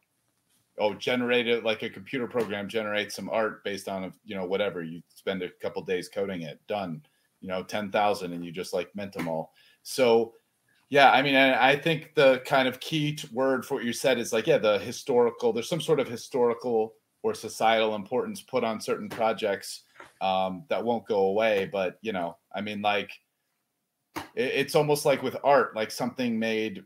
oh 0.80 0.94
generate 0.94 1.48
it 1.48 1.64
like 1.64 1.84
a 1.84 1.90
computer 1.90 2.28
program 2.28 2.68
generates 2.68 3.16
some 3.16 3.30
art 3.30 3.64
based 3.64 3.88
on 3.88 4.06
a, 4.06 4.12
you 4.26 4.36
know 4.36 4.46
whatever 4.46 4.84
you 4.84 5.02
spend 5.14 5.42
a 5.42 5.50
couple 5.62 5.82
days 5.84 6.10
coding 6.10 6.42
it 6.42 6.60
done 6.68 7.02
you 7.42 7.48
know 7.48 7.64
10,000 7.64 8.34
and 8.34 8.44
you 8.44 8.52
just 8.52 8.74
like 8.74 8.94
mint 8.96 9.14
them 9.14 9.28
all 9.28 9.54
so 9.84 10.34
yeah 10.90 11.12
i 11.12 11.22
mean 11.22 11.36
i 11.36 11.76
think 11.76 12.14
the 12.16 12.42
kind 12.46 12.68
of 12.68 12.80
key 12.80 13.18
word 13.32 13.66
for 13.66 13.76
what 13.76 13.84
you 13.84 13.94
said 13.94 14.18
is 14.18 14.34
like 14.34 14.48
yeah 14.48 14.58
the 14.58 14.80
historical 14.80 15.54
there's 15.54 15.70
some 15.70 15.82
sort 15.82 16.00
of 16.00 16.08
historical 16.08 16.96
or 17.22 17.34
societal 17.34 17.96
importance 17.96 18.42
put 18.42 18.64
on 18.64 18.82
certain 18.82 19.10
projects 19.10 19.84
um, 20.24 20.64
that 20.70 20.84
won't 20.84 21.06
go 21.06 21.26
away. 21.26 21.70
But 21.72 22.00
you 22.02 22.14
know, 22.14 22.38
I 22.56 22.62
mean, 22.62 22.82
like 22.82 23.12
it, 24.16 24.24
it's 24.36 24.76
almost 24.76 25.06
like 25.06 25.22
with 25.22 25.36
art, 25.44 25.76
like 25.76 25.92
something 25.92 26.40
made 26.40 26.84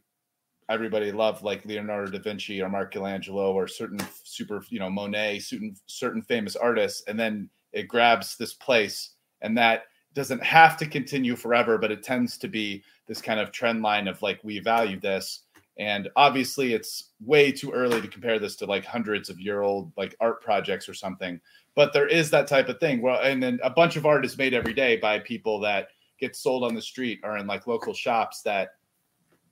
everybody 0.69 1.11
loved, 1.13 1.43
like 1.43 1.65
Leonardo 1.65 2.11
da 2.11 2.19
Vinci 2.19 2.61
or 2.61 2.67
Michelangelo 2.67 3.53
or 3.53 3.67
certain 3.67 3.99
super, 4.23 4.61
you 4.69 4.79
know, 4.79 4.89
Monet, 4.89 5.39
certain 5.39 5.75
certain 5.85 6.21
famous 6.21 6.55
artists, 6.55 7.03
and 7.07 7.17
then 7.17 7.49
it 7.71 7.87
grabs 7.87 8.35
this 8.35 8.53
place, 8.55 9.11
and 9.41 9.55
that 9.57 9.83
doesn't 10.13 10.43
have 10.43 10.77
to 10.77 10.87
continue 10.87 11.35
forever, 11.35 11.77
but 11.77 11.91
it 11.91 12.01
tends 12.01 12.39
to 12.39 12.47
be 12.47 12.83
this 13.07 13.21
kind 13.21 13.39
of 13.39 13.51
trend 13.51 13.83
line 13.83 14.07
of 14.07 14.19
like 14.23 14.39
we 14.43 14.59
value 14.59 14.99
this. 14.99 15.43
And 15.79 16.09
obviously, 16.15 16.73
it's 16.73 17.11
way 17.23 17.51
too 17.51 17.69
early 17.69 18.01
to 18.01 18.07
compare 18.07 18.39
this 18.39 18.55
to 18.55 18.65
like 18.65 18.83
hundreds 18.83 19.29
of 19.29 19.39
year 19.39 19.61
old 19.61 19.91
like 19.95 20.15
art 20.19 20.41
projects 20.41 20.89
or 20.89 20.95
something 20.95 21.39
but 21.77 21.93
there 21.93 22.07
is 22.07 22.31
that 22.31 22.47
type 22.47 22.69
of 22.69 22.79
thing. 22.79 23.03
Well, 23.03 23.21
and 23.21 23.41
then 23.41 23.59
a 23.63 23.69
bunch 23.69 23.97
of 23.97 24.05
art 24.07 24.25
is 24.25 24.35
made 24.35 24.55
every 24.55 24.73
day 24.73 24.97
by 24.97 25.19
people 25.19 25.59
that 25.59 25.89
get 26.19 26.35
sold 26.35 26.63
on 26.63 26.73
the 26.73 26.81
street 26.81 27.19
or 27.23 27.37
in 27.37 27.45
like 27.45 27.67
local 27.67 27.93
shops 27.93 28.41
that 28.41 28.69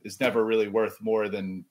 is 0.04 0.20
never 0.20 0.44
really 0.44 0.68
worth 0.68 0.98
more 1.00 1.30
than 1.30 1.64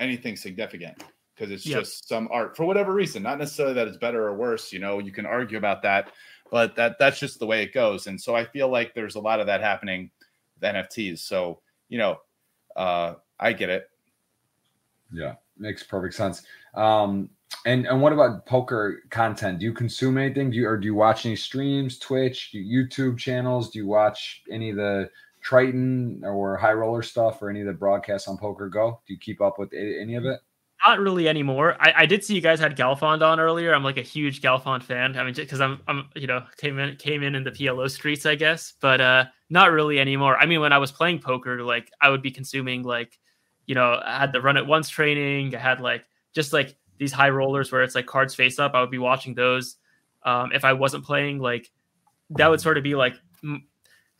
anything 0.00 0.34
significant 0.34 1.04
because 1.34 1.50
it's 1.50 1.66
yep. 1.66 1.80
just 1.80 2.08
some 2.08 2.26
art 2.32 2.56
for 2.56 2.64
whatever 2.64 2.94
reason. 2.94 3.22
Not 3.22 3.38
necessarily 3.38 3.74
that 3.74 3.86
it's 3.86 3.98
better 3.98 4.26
or 4.26 4.34
worse. 4.34 4.72
You 4.72 4.78
know, 4.78 4.98
you 4.98 5.12
can 5.12 5.26
argue 5.26 5.58
about 5.58 5.82
that, 5.82 6.10
but 6.50 6.74
that 6.76 6.96
that's 6.98 7.20
just 7.20 7.38
the 7.38 7.46
way 7.46 7.62
it 7.62 7.74
goes. 7.74 8.06
And 8.06 8.18
so 8.18 8.34
I 8.34 8.46
feel 8.46 8.70
like 8.70 8.94
there's 8.94 9.16
a 9.16 9.20
lot 9.20 9.40
of 9.40 9.46
that 9.46 9.60
happening 9.60 10.10
with 10.54 10.74
NFTs. 10.74 11.18
So 11.18 11.60
you 11.90 11.98
know, 11.98 12.16
uh, 12.76 13.16
I 13.38 13.52
get 13.52 13.68
it. 13.68 13.90
Yeah, 15.12 15.34
makes 15.58 15.82
perfect 15.82 16.14
sense. 16.14 16.44
Um, 16.74 17.28
and 17.64 17.86
and 17.86 18.00
what 18.00 18.12
about 18.12 18.46
poker 18.46 19.02
content? 19.10 19.58
Do 19.58 19.64
you 19.64 19.72
consume 19.72 20.18
anything? 20.18 20.50
Do 20.50 20.56
you 20.56 20.68
or 20.68 20.76
do 20.76 20.86
you 20.86 20.94
watch 20.94 21.26
any 21.26 21.36
streams, 21.36 21.98
Twitch, 21.98 22.54
YouTube 22.54 23.18
channels? 23.18 23.70
Do 23.70 23.78
you 23.78 23.86
watch 23.86 24.42
any 24.50 24.70
of 24.70 24.76
the 24.76 25.10
Triton 25.42 26.22
or 26.24 26.56
High 26.56 26.72
Roller 26.72 27.02
stuff 27.02 27.40
or 27.40 27.50
any 27.50 27.60
of 27.60 27.66
the 27.66 27.72
broadcasts 27.72 28.28
on 28.28 28.36
PokerGO? 28.36 28.98
Do 29.06 29.12
you 29.12 29.18
keep 29.18 29.40
up 29.40 29.58
with 29.58 29.72
any 29.72 30.16
of 30.16 30.24
it? 30.24 30.40
Not 30.84 30.98
really 31.00 31.28
anymore. 31.28 31.76
I, 31.80 32.02
I 32.02 32.06
did 32.06 32.22
see 32.22 32.34
you 32.34 32.40
guys 32.40 32.60
had 32.60 32.76
Galfond 32.76 33.22
on 33.22 33.40
earlier. 33.40 33.74
I'm 33.74 33.82
like 33.82 33.96
a 33.96 34.02
huge 34.02 34.42
Galfond 34.42 34.82
fan. 34.82 35.16
I 35.16 35.24
mean, 35.24 35.34
because 35.34 35.60
I'm 35.60 35.80
I'm 35.88 36.08
you 36.14 36.26
know 36.26 36.44
came 36.58 36.78
in 36.78 36.96
came 36.96 37.22
in 37.22 37.34
in 37.34 37.44
the 37.44 37.52
PLO 37.52 37.90
streets, 37.90 38.26
I 38.26 38.34
guess, 38.34 38.74
but 38.80 39.00
uh, 39.00 39.24
not 39.48 39.72
really 39.72 39.98
anymore. 39.98 40.36
I 40.36 40.46
mean, 40.46 40.60
when 40.60 40.72
I 40.72 40.78
was 40.78 40.92
playing 40.92 41.20
poker, 41.20 41.62
like 41.62 41.90
I 42.00 42.10
would 42.10 42.22
be 42.22 42.30
consuming 42.30 42.82
like 42.82 43.18
you 43.66 43.74
know, 43.74 44.00
I 44.04 44.18
had 44.18 44.32
the 44.32 44.40
Run 44.40 44.56
It 44.56 44.66
Once 44.66 44.88
training. 44.88 45.54
I 45.54 45.58
had 45.58 45.80
like 45.80 46.04
just 46.34 46.52
like 46.52 46.76
these 46.98 47.12
high 47.12 47.30
rollers 47.30 47.70
where 47.70 47.82
it's 47.82 47.94
like 47.94 48.06
cards 48.06 48.34
face 48.34 48.58
up. 48.58 48.72
I 48.74 48.80
would 48.80 48.90
be 48.90 48.98
watching 48.98 49.34
those. 49.34 49.76
Um, 50.24 50.50
if 50.52 50.64
I 50.64 50.72
wasn't 50.72 51.04
playing, 51.04 51.38
like 51.38 51.70
that 52.30 52.48
would 52.48 52.60
sort 52.60 52.78
of 52.78 52.84
be 52.84 52.94
like, 52.94 53.14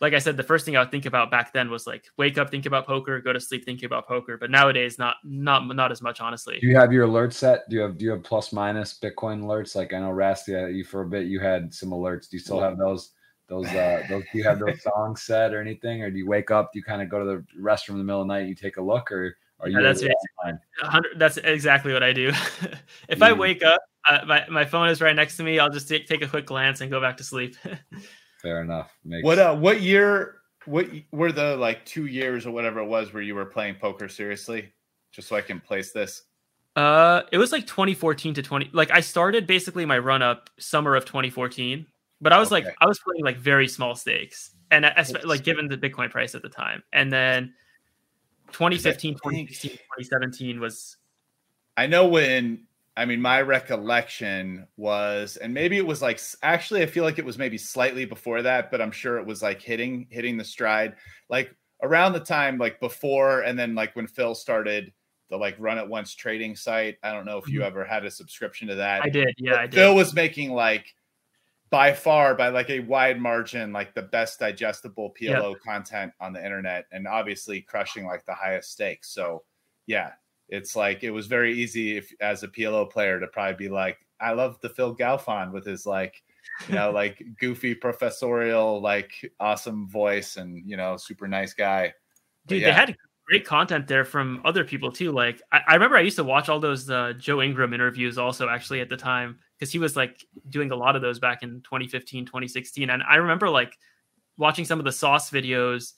like 0.00 0.12
I 0.12 0.18
said, 0.18 0.36
the 0.36 0.42
first 0.42 0.64
thing 0.64 0.76
I 0.76 0.80
would 0.80 0.90
think 0.90 1.06
about 1.06 1.30
back 1.30 1.52
then 1.52 1.70
was 1.70 1.86
like 1.86 2.04
wake 2.16 2.38
up, 2.38 2.50
think 2.50 2.66
about 2.66 2.86
poker, 2.86 3.20
go 3.20 3.32
to 3.32 3.40
sleep, 3.40 3.64
thinking 3.64 3.86
about 3.86 4.06
poker. 4.06 4.36
But 4.36 4.50
nowadays, 4.50 4.98
not 4.98 5.16
not 5.24 5.66
not 5.74 5.90
as 5.90 6.02
much, 6.02 6.20
honestly. 6.20 6.58
Do 6.60 6.66
you 6.66 6.76
have 6.76 6.92
your 6.92 7.04
alert 7.04 7.32
set? 7.32 7.68
Do 7.70 7.76
you 7.76 7.82
have 7.82 7.98
do 7.98 8.04
you 8.04 8.10
have 8.12 8.22
plus 8.22 8.52
minus 8.52 8.98
Bitcoin 8.98 9.42
alerts? 9.42 9.74
Like 9.74 9.94
I 9.94 10.00
know 10.00 10.10
Rasty, 10.10 10.52
you 10.74 10.84
for 10.84 11.02
a 11.02 11.06
bit, 11.06 11.26
you 11.26 11.40
had 11.40 11.72
some 11.72 11.90
alerts. 11.90 12.28
Do 12.28 12.36
you 12.36 12.40
still 12.40 12.60
have 12.60 12.78
those? 12.78 13.10
Those 13.48 13.66
uh 13.68 14.02
those 14.08 14.24
do 14.32 14.38
you 14.38 14.44
have 14.44 14.58
those 14.58 14.82
songs 14.94 15.22
set 15.22 15.54
or 15.54 15.60
anything? 15.60 16.02
Or 16.02 16.10
do 16.10 16.18
you 16.18 16.26
wake 16.26 16.50
up, 16.50 16.72
do 16.72 16.78
you 16.78 16.84
kind 16.84 17.00
of 17.00 17.08
go 17.08 17.20
to 17.20 17.24
the 17.24 17.60
restroom 17.60 17.90
in 17.90 17.98
the 17.98 18.04
middle 18.04 18.22
of 18.22 18.28
the 18.28 18.34
night, 18.34 18.48
you 18.48 18.56
take 18.56 18.76
a 18.76 18.82
look, 18.82 19.12
or 19.12 19.36
are 19.60 19.68
you 19.68 19.80
yeah, 19.80 19.92
that's 19.92 20.02
that's 21.16 21.36
exactly 21.38 21.92
what 21.92 22.02
I 22.02 22.12
do. 22.12 22.32
if 23.08 23.22
I 23.22 23.32
wake 23.32 23.62
up, 23.62 23.80
uh, 24.08 24.20
my, 24.26 24.46
my 24.48 24.64
phone 24.64 24.88
is 24.88 25.00
right 25.00 25.16
next 25.16 25.36
to 25.38 25.42
me. 25.42 25.58
I'll 25.58 25.70
just 25.70 25.88
take, 25.88 26.06
take 26.06 26.22
a 26.22 26.28
quick 26.28 26.46
glance 26.46 26.80
and 26.80 26.90
go 26.90 27.00
back 27.00 27.16
to 27.16 27.24
sleep. 27.24 27.56
Fair 28.42 28.60
enough. 28.62 28.96
Makes 29.04 29.24
what 29.24 29.38
uh 29.38 29.56
what 29.56 29.80
year 29.80 30.36
what 30.66 30.86
were 31.10 31.32
the 31.32 31.56
like 31.56 31.84
two 31.86 32.06
years 32.06 32.46
or 32.46 32.50
whatever 32.50 32.80
it 32.80 32.86
was 32.86 33.12
where 33.12 33.22
you 33.22 33.34
were 33.34 33.46
playing 33.46 33.76
poker 33.76 34.08
seriously? 34.08 34.72
Just 35.10 35.28
so 35.28 35.36
I 35.36 35.40
can 35.40 35.58
place 35.58 35.92
this. 35.92 36.22
Uh 36.76 37.22
it 37.32 37.38
was 37.38 37.50
like 37.50 37.66
2014 37.66 38.34
to 38.34 38.42
20 38.42 38.70
like 38.72 38.90
I 38.90 39.00
started 39.00 39.46
basically 39.46 39.86
my 39.86 39.98
run 39.98 40.20
up 40.22 40.50
summer 40.58 40.94
of 40.94 41.06
2014, 41.06 41.86
but 42.20 42.34
I 42.34 42.38
was 42.38 42.52
okay. 42.52 42.66
like 42.66 42.76
I 42.80 42.86
was 42.86 42.98
playing 42.98 43.24
like 43.24 43.38
very 43.38 43.68
small 43.68 43.94
stakes 43.94 44.50
and 44.70 44.84
I, 44.84 45.04
like 45.24 45.44
given 45.44 45.68
the 45.68 45.78
Bitcoin 45.78 46.10
price 46.10 46.34
at 46.34 46.42
the 46.42 46.48
time. 46.48 46.82
And 46.92 47.12
then 47.12 47.54
2015, 48.52 49.14
2016, 49.14 49.70
2017 49.72 50.60
was. 50.60 50.96
I 51.76 51.86
know 51.86 52.06
when, 52.06 52.64
I 52.96 53.04
mean, 53.04 53.20
my 53.20 53.42
recollection 53.42 54.66
was, 54.76 55.36
and 55.36 55.52
maybe 55.52 55.76
it 55.76 55.86
was 55.86 56.00
like, 56.00 56.20
actually, 56.42 56.82
I 56.82 56.86
feel 56.86 57.04
like 57.04 57.18
it 57.18 57.24
was 57.24 57.36
maybe 57.36 57.58
slightly 57.58 58.06
before 58.06 58.42
that, 58.42 58.70
but 58.70 58.80
I'm 58.80 58.92
sure 58.92 59.18
it 59.18 59.26
was 59.26 59.42
like 59.42 59.60
hitting, 59.60 60.06
hitting 60.08 60.38
the 60.38 60.44
stride, 60.44 60.94
like 61.28 61.54
around 61.82 62.14
the 62.14 62.20
time, 62.20 62.56
like 62.56 62.80
before, 62.80 63.42
and 63.42 63.58
then 63.58 63.74
like 63.74 63.94
when 63.94 64.06
Phil 64.06 64.34
started 64.34 64.92
the 65.30 65.36
like 65.36 65.56
Run 65.58 65.78
It 65.78 65.88
Once 65.88 66.14
trading 66.14 66.56
site. 66.56 66.96
I 67.02 67.12
don't 67.12 67.26
know 67.26 67.38
if 67.38 67.48
you 67.48 67.60
mm-hmm. 67.60 67.66
ever 67.66 67.84
had 67.84 68.04
a 68.04 68.10
subscription 68.10 68.68
to 68.68 68.76
that. 68.76 69.02
I 69.02 69.08
did. 69.08 69.34
Yeah, 69.38 69.56
I 69.56 69.66
did. 69.66 69.74
Phil 69.74 69.94
was 69.94 70.14
making 70.14 70.52
like 70.52 70.94
by 71.70 71.92
far 71.92 72.34
by 72.34 72.48
like 72.48 72.70
a 72.70 72.80
wide 72.80 73.20
margin 73.20 73.72
like 73.72 73.94
the 73.94 74.02
best 74.02 74.38
digestible 74.38 75.12
PLO 75.20 75.52
yep. 75.52 75.60
content 75.62 76.12
on 76.20 76.32
the 76.32 76.44
internet 76.44 76.86
and 76.92 77.08
obviously 77.08 77.60
crushing 77.60 78.06
like 78.06 78.24
the 78.24 78.34
highest 78.34 78.72
stakes. 78.72 79.10
So 79.10 79.42
yeah, 79.86 80.12
it's 80.48 80.76
like 80.76 81.02
it 81.02 81.10
was 81.10 81.26
very 81.26 81.54
easy 81.54 81.96
if 81.96 82.12
as 82.20 82.42
a 82.42 82.48
PLO 82.48 82.88
player 82.88 83.18
to 83.18 83.26
probably 83.26 83.66
be 83.66 83.68
like, 83.68 83.98
I 84.20 84.32
love 84.32 84.58
the 84.60 84.68
Phil 84.68 84.94
Galfond 84.94 85.52
with 85.52 85.66
his 85.66 85.86
like, 85.86 86.22
you 86.68 86.74
know, 86.76 86.90
like 86.94 87.22
goofy 87.40 87.74
professorial, 87.74 88.80
like 88.80 89.12
awesome 89.40 89.88
voice 89.88 90.36
and 90.36 90.62
you 90.64 90.76
know, 90.76 90.96
super 90.96 91.26
nice 91.26 91.52
guy. 91.52 91.92
Dude, 92.46 92.62
yeah. 92.62 92.68
they 92.68 92.72
had 92.72 92.96
great 93.26 93.44
content 93.44 93.88
there 93.88 94.04
from 94.04 94.40
other 94.44 94.64
people 94.64 94.92
too. 94.92 95.10
Like 95.10 95.42
I, 95.50 95.60
I 95.66 95.74
remember 95.74 95.96
I 95.96 96.02
used 96.02 96.16
to 96.16 96.24
watch 96.24 96.48
all 96.48 96.60
those 96.60 96.88
uh, 96.88 97.14
Joe 97.18 97.42
Ingram 97.42 97.74
interviews 97.74 98.18
also 98.18 98.48
actually 98.48 98.80
at 98.80 98.88
the 98.88 98.96
time 98.96 99.40
because 99.58 99.72
he 99.72 99.78
was 99.78 99.96
like 99.96 100.24
doing 100.48 100.70
a 100.70 100.76
lot 100.76 100.96
of 100.96 101.02
those 101.02 101.18
back 101.18 101.42
in 101.42 101.60
2015 101.62 102.26
2016 102.26 102.90
and 102.90 103.02
i 103.08 103.16
remember 103.16 103.48
like 103.48 103.78
watching 104.36 104.64
some 104.64 104.78
of 104.78 104.84
the 104.84 104.92
sauce 104.92 105.30
videos 105.30 105.92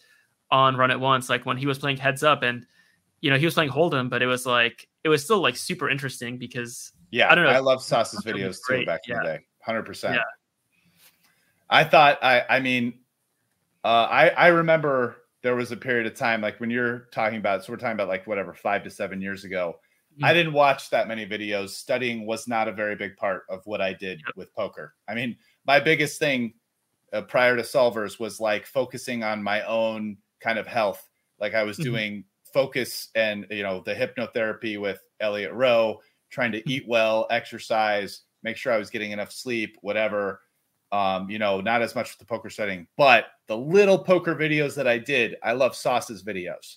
on 0.50 0.76
Run 0.76 0.90
It 0.90 1.00
Once 1.00 1.28
like 1.28 1.44
when 1.44 1.56
he 1.56 1.66
was 1.66 1.78
playing 1.78 1.96
heads 1.96 2.22
up 2.22 2.42
and 2.42 2.66
you 3.20 3.30
know 3.30 3.36
he 3.36 3.44
was 3.44 3.54
playing 3.54 3.70
hold'em 3.70 4.08
but 4.08 4.22
it 4.22 4.26
was 4.26 4.46
like 4.46 4.88
it 5.04 5.08
was 5.08 5.24
still 5.24 5.40
like 5.40 5.56
super 5.56 5.90
interesting 5.90 6.38
because 6.38 6.92
yeah 7.10 7.30
i 7.30 7.34
don't 7.34 7.44
know 7.44 7.50
i 7.50 7.58
love 7.58 7.82
sauce's 7.82 8.24
videos 8.24 8.58
too 8.66 8.84
back 8.86 9.00
in 9.08 9.16
the 9.16 9.22
day 9.22 9.40
100% 9.66 10.14
yeah. 10.14 10.22
i 11.68 11.84
thought 11.84 12.18
i 12.22 12.44
i 12.48 12.60
mean 12.60 12.94
uh 13.84 14.06
i 14.10 14.28
i 14.30 14.46
remember 14.48 15.16
there 15.42 15.54
was 15.54 15.72
a 15.72 15.76
period 15.76 16.06
of 16.06 16.14
time 16.14 16.40
like 16.40 16.58
when 16.60 16.70
you're 16.70 17.08
talking 17.12 17.38
about 17.38 17.64
so 17.64 17.72
we're 17.72 17.78
talking 17.78 17.92
about 17.92 18.08
like 18.08 18.26
whatever 18.26 18.54
five 18.54 18.82
to 18.84 18.90
seven 18.90 19.20
years 19.20 19.44
ago 19.44 19.76
I 20.22 20.32
didn't 20.32 20.52
watch 20.52 20.90
that 20.90 21.08
many 21.08 21.26
videos. 21.26 21.70
Studying 21.70 22.26
was 22.26 22.48
not 22.48 22.68
a 22.68 22.72
very 22.72 22.96
big 22.96 23.16
part 23.16 23.44
of 23.48 23.62
what 23.66 23.80
I 23.80 23.92
did 23.92 24.20
yep. 24.26 24.36
with 24.36 24.54
poker. 24.54 24.94
I 25.08 25.14
mean, 25.14 25.36
my 25.66 25.80
biggest 25.80 26.18
thing 26.18 26.54
uh, 27.12 27.22
prior 27.22 27.56
to 27.56 27.62
solvers 27.62 28.18
was 28.18 28.40
like 28.40 28.66
focusing 28.66 29.22
on 29.22 29.42
my 29.42 29.62
own 29.62 30.16
kind 30.40 30.58
of 30.58 30.66
health. 30.66 31.06
Like 31.40 31.54
I 31.54 31.62
was 31.62 31.76
mm-hmm. 31.76 31.92
doing 31.92 32.24
focus 32.52 33.08
and 33.14 33.46
you 33.50 33.62
know 33.62 33.82
the 33.84 33.94
hypnotherapy 33.94 34.80
with 34.80 35.00
Elliot 35.20 35.52
Roe, 35.52 36.00
trying 36.30 36.52
to 36.52 36.70
eat 36.70 36.84
well, 36.86 37.26
exercise, 37.30 38.22
make 38.42 38.56
sure 38.56 38.72
I 38.72 38.78
was 38.78 38.90
getting 38.90 39.12
enough 39.12 39.32
sleep, 39.32 39.76
whatever. 39.80 40.40
Um, 40.90 41.28
you 41.28 41.38
know, 41.38 41.60
not 41.60 41.82
as 41.82 41.94
much 41.94 42.12
with 42.12 42.18
the 42.18 42.24
poker 42.24 42.48
setting, 42.48 42.86
but 42.96 43.26
the 43.46 43.56
little 43.56 43.98
poker 43.98 44.34
videos 44.34 44.74
that 44.76 44.88
I 44.88 44.96
did, 44.96 45.36
I 45.42 45.52
love 45.52 45.76
Sauce's 45.76 46.22
videos. 46.22 46.76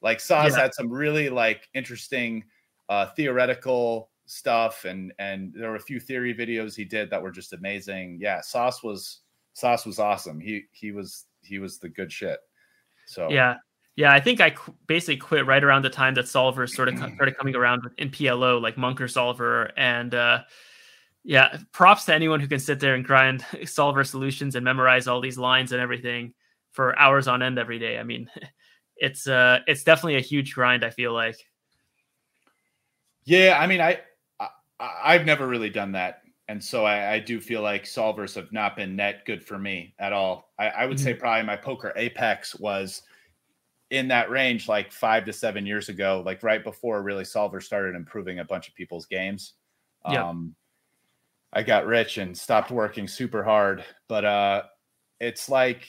Like 0.00 0.20
Sauce 0.20 0.52
yeah. 0.52 0.62
had 0.62 0.74
some 0.74 0.88
really 0.88 1.28
like 1.28 1.68
interesting 1.74 2.44
uh, 2.88 3.06
theoretical 3.06 4.10
stuff, 4.26 4.84
and 4.84 5.12
and 5.18 5.52
there 5.54 5.70
were 5.70 5.76
a 5.76 5.80
few 5.80 5.98
theory 6.00 6.34
videos 6.34 6.76
he 6.76 6.84
did 6.84 7.10
that 7.10 7.22
were 7.22 7.30
just 7.30 7.52
amazing. 7.52 8.18
Yeah, 8.20 8.40
Sauce 8.40 8.82
was 8.82 9.20
Sauce 9.54 9.84
was 9.84 9.98
awesome. 9.98 10.40
He 10.40 10.64
he 10.72 10.92
was 10.92 11.26
he 11.42 11.58
was 11.58 11.78
the 11.78 11.88
good 11.88 12.12
shit. 12.12 12.38
So 13.06 13.30
yeah, 13.30 13.56
yeah. 13.96 14.12
I 14.12 14.20
think 14.20 14.40
I 14.40 14.50
qu- 14.50 14.74
basically 14.86 15.16
quit 15.16 15.46
right 15.46 15.64
around 15.64 15.82
the 15.82 15.90
time 15.90 16.14
that 16.14 16.26
solvers 16.26 16.70
sort 16.70 16.88
of 16.88 16.98
started 17.14 17.36
coming 17.36 17.56
around 17.56 17.82
in 17.98 18.10
PLO, 18.10 18.60
like 18.60 18.76
Monker 18.76 19.10
Solver, 19.10 19.72
and 19.76 20.14
uh, 20.14 20.42
yeah, 21.24 21.58
props 21.72 22.04
to 22.06 22.14
anyone 22.14 22.40
who 22.40 22.48
can 22.48 22.60
sit 22.60 22.80
there 22.80 22.94
and 22.94 23.04
grind 23.04 23.44
solver 23.64 24.04
solutions 24.04 24.54
and 24.54 24.64
memorize 24.64 25.08
all 25.08 25.20
these 25.20 25.38
lines 25.38 25.72
and 25.72 25.80
everything 25.80 26.34
for 26.72 26.98
hours 26.98 27.26
on 27.26 27.42
end 27.42 27.58
every 27.58 27.78
day. 27.78 27.98
I 27.98 28.02
mean, 28.02 28.30
it's 28.96 29.26
uh, 29.26 29.60
it's 29.66 29.82
definitely 29.82 30.16
a 30.16 30.20
huge 30.20 30.54
grind. 30.54 30.84
I 30.84 30.90
feel 30.90 31.12
like. 31.12 31.36
Yeah, 33.28 33.58
I 33.60 33.66
mean, 33.66 33.82
I, 33.82 34.00
I 34.80 35.12
have 35.12 35.26
never 35.26 35.46
really 35.46 35.68
done 35.68 35.92
that, 35.92 36.22
and 36.48 36.64
so 36.64 36.86
I, 36.86 37.12
I, 37.12 37.18
do 37.18 37.42
feel 37.42 37.60
like 37.60 37.84
solvers 37.84 38.34
have 38.36 38.50
not 38.52 38.74
been 38.74 38.96
net 38.96 39.26
good 39.26 39.44
for 39.44 39.58
me 39.58 39.94
at 39.98 40.14
all. 40.14 40.50
I, 40.58 40.68
I 40.68 40.86
would 40.86 40.96
mm-hmm. 40.96 41.04
say 41.04 41.12
probably 41.12 41.44
my 41.44 41.54
poker 41.54 41.92
apex 41.94 42.54
was 42.54 43.02
in 43.90 44.08
that 44.08 44.30
range, 44.30 44.66
like 44.66 44.90
five 44.90 45.26
to 45.26 45.32
seven 45.34 45.66
years 45.66 45.90
ago, 45.90 46.22
like 46.24 46.42
right 46.42 46.64
before 46.64 47.02
really 47.02 47.24
solver 47.26 47.60
started 47.60 47.94
improving 47.94 48.38
a 48.38 48.44
bunch 48.46 48.66
of 48.66 48.74
people's 48.74 49.04
games. 49.04 49.52
Yep. 50.08 50.24
Um, 50.24 50.54
I 51.52 51.62
got 51.62 51.84
rich 51.84 52.16
and 52.16 52.34
stopped 52.34 52.70
working 52.70 53.06
super 53.06 53.44
hard, 53.44 53.84
but 54.08 54.24
uh, 54.24 54.62
it's 55.20 55.50
like 55.50 55.86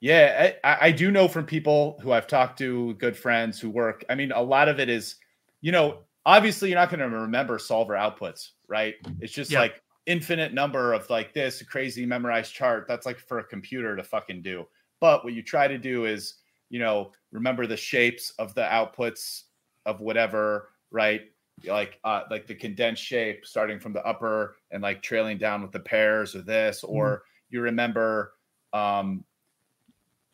yeah, 0.00 0.52
I, 0.64 0.76
I, 0.88 0.90
do 0.90 1.10
know 1.10 1.28
from 1.28 1.46
people 1.46 1.98
who 2.02 2.12
I've 2.12 2.26
talked 2.26 2.58
to, 2.58 2.92
good 2.94 3.16
friends 3.16 3.58
who 3.58 3.70
work. 3.70 4.04
I 4.10 4.16
mean, 4.16 4.32
a 4.32 4.42
lot 4.42 4.68
of 4.68 4.80
it 4.80 4.90
is, 4.90 5.14
you 5.60 5.70
know, 5.70 6.00
obviously 6.26 6.68
you're 6.70 6.78
not 6.78 6.90
going 6.90 7.00
to 7.00 7.18
remember 7.18 7.58
solver 7.58 7.94
outputs, 7.94 8.50
right? 8.68 8.94
It's 9.20 9.32
just 9.32 9.50
yeah. 9.50 9.60
like 9.60 9.82
infinite 10.06 10.52
number 10.52 10.92
of 10.92 11.08
like 11.10 11.32
this 11.32 11.62
crazy 11.62 12.06
memorized 12.06 12.52
chart. 12.52 12.86
That's 12.88 13.06
like 13.06 13.18
for 13.18 13.38
a 13.38 13.44
computer 13.44 13.96
to 13.96 14.02
fucking 14.02 14.42
do. 14.42 14.66
But 15.00 15.24
what 15.24 15.32
you 15.32 15.42
try 15.42 15.68
to 15.68 15.78
do 15.78 16.04
is, 16.04 16.34
you 16.70 16.78
know, 16.78 17.12
remember 17.32 17.66
the 17.66 17.76
shapes 17.76 18.30
of 18.38 18.54
the 18.54 18.62
outputs 18.62 19.42
of 19.84 20.00
whatever, 20.00 20.70
right? 20.90 21.22
Like 21.66 21.98
uh 22.04 22.22
like 22.30 22.46
the 22.46 22.54
condensed 22.54 23.02
shape 23.02 23.44
starting 23.44 23.78
from 23.78 23.92
the 23.92 24.04
upper 24.06 24.56
and 24.70 24.82
like 24.82 25.02
trailing 25.02 25.38
down 25.38 25.62
with 25.62 25.72
the 25.72 25.80
pairs 25.80 26.34
or 26.34 26.42
this, 26.42 26.82
or 26.82 27.16
mm. 27.16 27.20
you 27.50 27.60
remember 27.60 28.34
um 28.72 29.24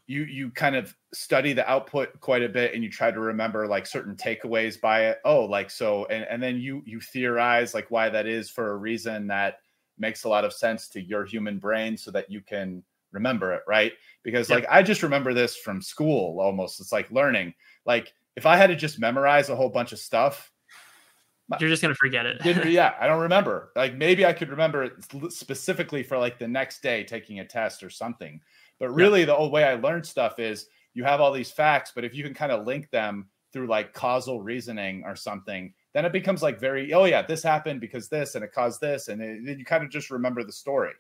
you 0.09 0.23
you 0.25 0.51
kind 0.51 0.75
of 0.75 0.97
study 1.13 1.53
the 1.53 1.71
output 1.71 2.19
quite 2.21 2.43
a 2.43 2.49
bit 2.49 2.75
and 2.75 2.83
you 2.83 2.91
try 2.91 3.11
to 3.11 3.21
remember 3.21 3.67
like 3.67 3.87
certain 3.87 4.17
takeaways 4.17 4.81
by 4.81 5.05
it. 5.07 5.19
Oh 5.25 5.45
like 5.45 5.71
so 5.71 6.07
and, 6.07 6.25
and 6.29 6.43
then 6.43 6.59
you 6.59 6.83
you 6.87 6.99
theorize 6.99 7.75
like 7.75 7.91
why 7.91 8.09
that 8.09 8.27
is 8.27 8.51
for 8.51 8.73
a 8.73 8.77
reason 8.77 9.27
that 9.29 9.59
makes 9.99 10.25
a 10.25 10.29
lot 10.29 10.47
of 10.47 10.53
sense 10.53 10.89
to 10.89 11.03
your 11.03 11.27
human 11.27 11.59
brain 11.59 11.97
so 11.97 12.11
that 12.11 12.31
you 12.31 12.41
can 12.41 12.83
remember 13.13 13.53
it 13.53 13.63
right? 13.69 13.93
Because 14.25 14.49
like 14.49 14.67
i 14.71 14.83
just 14.83 15.03
remember 15.03 15.35
this 15.35 15.57
from 15.57 15.83
school 15.83 16.41
almost. 16.41 16.81
It's 16.81 16.93
like 16.93 17.11
learning. 17.11 17.53
Like 17.85 18.13
if 18.35 18.47
i 18.47 18.57
had 18.57 18.69
to 18.69 18.77
just 18.77 18.99
memorize 18.99 19.51
a 19.51 19.57
whole 19.57 19.71
bunch 19.71 19.93
of 19.93 19.99
stuff 19.99 20.51
you're 21.61 21.71
just 21.71 21.81
gonna 21.81 21.95
forget 21.95 22.25
it. 22.27 22.41
Yeah 22.67 22.95
i 22.99 23.07
don't 23.07 23.21
remember. 23.21 23.73
Like 23.77 23.95
maybe 23.95 24.25
i 24.25 24.33
could 24.33 24.49
remember 24.49 24.85
it 24.85 24.93
specifically 25.29 26.03
for 26.03 26.17
like 26.17 26.39
the 26.39 26.49
next 26.49 26.83
day 26.83 27.05
taking 27.05 27.41
a 27.41 27.45
test 27.45 27.83
or 27.83 27.91
something 27.91 28.41
but 28.79 28.91
really, 28.91 29.21
yeah. 29.21 29.27
the 29.27 29.37
old 29.37 29.53
way 29.53 29.65
I 29.65 29.75
learned 29.75 30.07
stuff 30.07 30.39
is 30.39 30.67
you 30.95 31.05
have 31.05 31.21
all 31.21 31.33
these 31.33 31.51
facts, 31.51 31.93
but 31.95 32.05
if 32.05 32.15
you 32.15 32.25
can 32.25 32.35
kind 32.35 32.53
of 32.53 32.67
link 32.67 32.91
them 32.91 33.29
through 33.53 33.67
like 33.67 33.95
causal 33.95 34.41
reasoning 34.43 35.03
or 35.07 35.17
something, 35.17 35.73
then 35.95 36.05
it 36.05 36.13
becomes 36.13 36.43
like 36.43 36.61
very, 36.61 36.93
oh 36.93 37.05
yeah, 37.05 37.23
this 37.23 37.43
happened 37.43 37.81
because 37.81 38.09
this 38.09 38.35
and 38.35 38.45
it 38.45 38.53
caused 38.53 38.81
this, 38.81 39.09
and 39.09 39.21
then 39.21 39.57
you 39.59 39.65
kind 39.65 39.85
of 39.85 39.91
just 39.91 40.11
remember 40.11 40.45
the 40.45 40.53
story, 40.53 40.93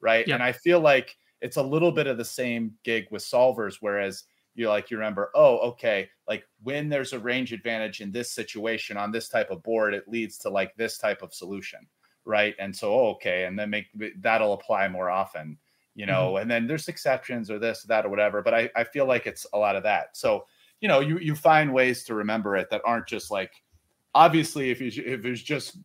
right? 0.00 0.26
Yeah. 0.26 0.34
And 0.34 0.42
I 0.42 0.52
feel 0.52 0.80
like 0.80 1.16
it's 1.40 1.56
a 1.56 1.62
little 1.62 1.92
bit 1.92 2.06
of 2.06 2.16
the 2.16 2.24
same 2.24 2.72
gig 2.84 3.06
with 3.10 3.22
solvers, 3.22 3.76
whereas 3.80 4.24
you 4.54 4.68
like 4.68 4.90
you 4.90 4.96
remember, 4.96 5.30
oh, 5.34 5.58
okay, 5.58 6.08
like 6.26 6.44
when 6.62 6.88
there's 6.88 7.12
a 7.12 7.18
range 7.18 7.52
advantage 7.52 8.00
in 8.00 8.10
this 8.10 8.32
situation 8.32 8.96
on 8.96 9.12
this 9.12 9.28
type 9.28 9.50
of 9.50 9.62
board, 9.62 9.92
it 9.94 10.08
leads 10.08 10.38
to 10.38 10.48
like 10.48 10.74
this 10.76 10.98
type 10.98 11.22
of 11.22 11.34
solution, 11.34 11.80
right? 12.24 12.54
And 12.58 12.74
so, 12.74 12.94
oh, 12.94 13.08
okay, 13.10 13.44
and 13.44 13.58
then 13.58 13.70
make 13.70 13.86
that'll 14.20 14.54
apply 14.54 14.88
more 14.88 15.10
often, 15.10 15.58
you 15.96 16.06
know. 16.06 16.34
Mm-hmm. 16.34 16.42
And 16.42 16.50
then 16.50 16.66
there's 16.68 16.86
exceptions 16.86 17.50
or 17.50 17.58
this, 17.58 17.82
that, 17.84 18.06
or 18.06 18.08
whatever. 18.08 18.42
But 18.42 18.54
I, 18.54 18.70
I 18.76 18.84
feel 18.84 19.06
like 19.06 19.26
it's 19.26 19.46
a 19.52 19.58
lot 19.58 19.74
of 19.74 19.82
that. 19.82 20.16
So, 20.16 20.46
you 20.80 20.86
know, 20.86 21.00
you 21.00 21.18
you 21.18 21.34
find 21.34 21.72
ways 21.72 22.04
to 22.04 22.14
remember 22.14 22.54
it 22.56 22.68
that 22.70 22.82
aren't 22.84 23.08
just 23.08 23.30
like, 23.30 23.50
obviously, 24.14 24.70
if 24.70 24.80
you 24.80 24.90
if 25.04 25.24
it's 25.24 25.42
just 25.42 25.78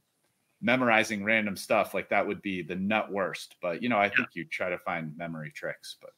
memorizing 0.62 1.24
random 1.24 1.58
stuff 1.58 1.96
like 1.96 2.08
that 2.10 2.26
would 2.28 2.42
be 2.44 2.62
the 2.62 2.76
nut 2.76 3.12
worst. 3.12 3.56
But 3.62 3.82
you 3.82 3.90
know, 3.90 3.98
I 3.98 4.06
yeah. 4.06 4.12
think 4.18 4.30
you 4.34 4.46
try 4.46 4.70
to 4.70 4.78
find 4.78 5.18
memory 5.18 5.52
tricks, 5.56 5.98
but. 6.00 6.12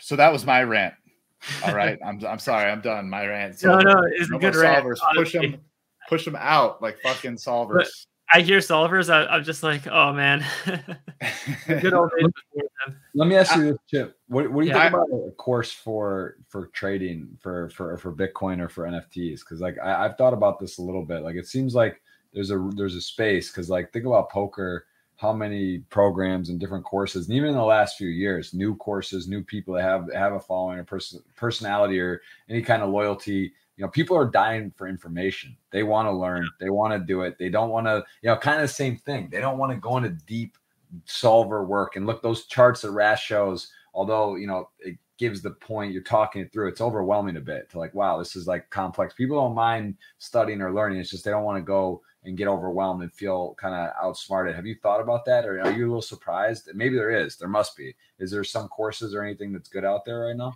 So 0.00 0.16
that 0.16 0.32
was 0.32 0.46
my 0.46 0.62
rant. 0.62 0.94
All 1.66 1.74
right, 1.74 1.98
I'm 2.04 2.24
I'm 2.26 2.38
sorry, 2.38 2.70
I'm 2.70 2.80
done. 2.80 3.10
My 3.10 3.26
rant. 3.26 3.62
no, 3.62 3.78
no, 3.78 4.02
it's 4.10 4.30
a 4.30 4.38
good 4.38 4.56
rant. 4.56 4.86
Solvers. 4.86 4.98
Push 5.14 5.32
them, 5.34 5.56
push 6.08 6.24
them 6.24 6.36
out 6.36 6.80
like 6.80 6.98
fucking 7.00 7.36
solvers. 7.36 7.74
But 7.74 7.88
I 8.32 8.40
hear 8.40 8.58
solvers. 8.58 9.12
I, 9.12 9.36
am 9.36 9.44
just 9.44 9.62
like, 9.62 9.86
oh 9.86 10.12
man, 10.12 10.44
good 11.66 11.94
old 11.94 12.10
days. 12.18 12.30
Let 13.14 13.28
me 13.28 13.36
ask 13.36 13.56
you 13.56 13.72
this, 13.72 13.78
Chip. 13.88 14.18
What, 14.28 14.50
what 14.50 14.62
do 14.62 14.68
you 14.68 14.74
yeah, 14.74 14.90
think 14.90 14.94
I, 14.94 14.98
about 14.98 15.28
a 15.28 15.30
course 15.32 15.72
for 15.72 16.36
for 16.48 16.66
trading 16.68 17.36
for 17.40 17.70
for 17.70 17.96
for 17.96 18.12
Bitcoin 18.12 18.60
or 18.60 18.68
for 18.68 18.84
NFTs? 18.84 19.40
Because 19.40 19.60
like 19.60 19.76
I, 19.82 20.04
I've 20.04 20.16
thought 20.16 20.34
about 20.34 20.58
this 20.58 20.78
a 20.78 20.82
little 20.82 21.04
bit. 21.04 21.22
Like 21.22 21.36
it 21.36 21.46
seems 21.46 21.74
like 21.74 22.02
there's 22.34 22.50
a 22.50 22.70
there's 22.74 22.94
a 22.94 23.00
space 23.00 23.50
because 23.50 23.70
like 23.70 23.92
think 23.92 24.04
about 24.04 24.30
poker 24.30 24.86
how 25.16 25.32
many 25.32 25.78
programs 25.90 26.48
and 26.48 26.60
different 26.60 26.84
courses, 26.84 27.26
and 27.26 27.36
even 27.36 27.50
in 27.50 27.56
the 27.56 27.62
last 27.62 27.96
few 27.96 28.06
years, 28.06 28.54
new 28.54 28.76
courses, 28.76 29.26
new 29.26 29.42
people 29.42 29.74
that 29.74 29.82
have 29.82 30.12
have 30.12 30.32
a 30.32 30.40
following 30.40 30.78
or 30.78 30.84
person 30.84 31.20
personality 31.34 31.98
or 31.98 32.22
any 32.48 32.62
kind 32.62 32.82
of 32.82 32.90
loyalty. 32.90 33.52
You 33.78 33.84
know, 33.84 33.90
people 33.90 34.16
are 34.16 34.26
dying 34.26 34.72
for 34.76 34.88
information. 34.88 35.56
They 35.70 35.84
want 35.84 36.06
to 36.06 36.12
learn. 36.12 36.48
They 36.58 36.68
want 36.68 36.92
to 36.92 36.98
do 36.98 37.22
it. 37.22 37.38
They 37.38 37.48
don't 37.48 37.70
want 37.70 37.86
to, 37.86 38.04
you 38.22 38.28
know, 38.28 38.36
kind 38.36 38.56
of 38.56 38.62
the 38.62 38.74
same 38.74 38.96
thing. 38.96 39.28
They 39.30 39.40
don't 39.40 39.56
want 39.56 39.70
to 39.70 39.78
go 39.78 39.96
into 39.96 40.10
deep 40.10 40.58
solver 41.04 41.64
work 41.64 41.94
and 41.94 42.04
look 42.04 42.20
those 42.20 42.46
charts 42.46 42.82
that 42.82 42.90
Ras 42.90 43.20
shows. 43.20 43.70
Although 43.94 44.34
you 44.34 44.48
know 44.48 44.68
it 44.80 44.98
gives 45.16 45.42
the 45.42 45.52
point 45.52 45.92
you're 45.92 46.02
talking 46.02 46.42
it 46.42 46.52
through, 46.52 46.68
it's 46.68 46.80
overwhelming 46.80 47.36
a 47.36 47.40
bit 47.40 47.70
to 47.70 47.78
like, 47.78 47.94
wow, 47.94 48.18
this 48.18 48.34
is 48.34 48.48
like 48.48 48.68
complex. 48.70 49.14
People 49.14 49.40
don't 49.40 49.54
mind 49.54 49.96
studying 50.18 50.60
or 50.60 50.72
learning. 50.72 50.98
It's 50.98 51.10
just 51.10 51.24
they 51.24 51.30
don't 51.30 51.44
want 51.44 51.58
to 51.58 51.62
go 51.62 52.02
and 52.24 52.36
get 52.36 52.48
overwhelmed 52.48 53.02
and 53.02 53.12
feel 53.12 53.54
kind 53.60 53.76
of 53.76 53.90
outsmarted. 54.02 54.56
Have 54.56 54.66
you 54.66 54.74
thought 54.82 55.00
about 55.00 55.24
that, 55.26 55.46
or 55.46 55.60
are 55.60 55.70
you 55.70 55.84
a 55.84 55.88
little 55.88 56.02
surprised? 56.02 56.68
Maybe 56.74 56.96
there 56.96 57.12
is. 57.12 57.36
There 57.36 57.48
must 57.48 57.76
be. 57.76 57.94
Is 58.18 58.32
there 58.32 58.42
some 58.42 58.66
courses 58.68 59.14
or 59.14 59.22
anything 59.22 59.52
that's 59.52 59.68
good 59.68 59.84
out 59.84 60.04
there 60.04 60.26
right 60.26 60.36
now? 60.36 60.52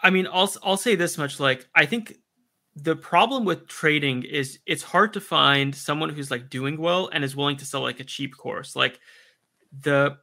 I 0.00 0.10
mean, 0.10 0.28
I'll 0.32 0.52
I'll 0.62 0.76
say 0.76 0.94
this 0.94 1.18
much: 1.18 1.40
like, 1.40 1.66
I 1.74 1.86
think 1.86 2.14
the 2.76 2.96
problem 2.96 3.44
with 3.44 3.66
trading 3.66 4.22
is 4.22 4.60
it's 4.66 4.82
hard 4.82 5.12
to 5.14 5.20
find 5.20 5.74
someone 5.74 6.10
who's 6.10 6.30
like 6.30 6.48
doing 6.50 6.76
well 6.78 7.08
and 7.12 7.24
is 7.24 7.34
willing 7.34 7.56
to 7.56 7.64
sell 7.64 7.80
like 7.82 8.00
a 8.00 8.04
cheap 8.04 8.36
course. 8.36 8.76
Like, 8.76 9.00
the 9.82 10.16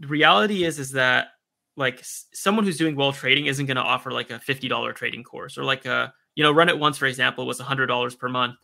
reality 0.00 0.64
is 0.64 0.78
is 0.78 0.92
that 0.92 1.28
like 1.76 2.00
someone 2.02 2.64
who's 2.64 2.78
doing 2.78 2.96
well 2.96 3.12
trading 3.12 3.46
isn't 3.46 3.66
going 3.66 3.76
to 3.76 3.82
offer 3.82 4.10
like 4.10 4.30
a 4.30 4.40
fifty 4.40 4.68
dollar 4.68 4.92
trading 4.92 5.22
course 5.24 5.58
or 5.58 5.64
like 5.64 5.86
a 5.86 6.12
you 6.34 6.42
know 6.42 6.52
run 6.52 6.68
it 6.68 6.78
once 6.78 6.98
for 6.98 7.06
example 7.06 7.46
was 7.46 7.60
a 7.60 7.64
hundred 7.64 7.86
dollars 7.86 8.14
per 8.14 8.28
month 8.28 8.56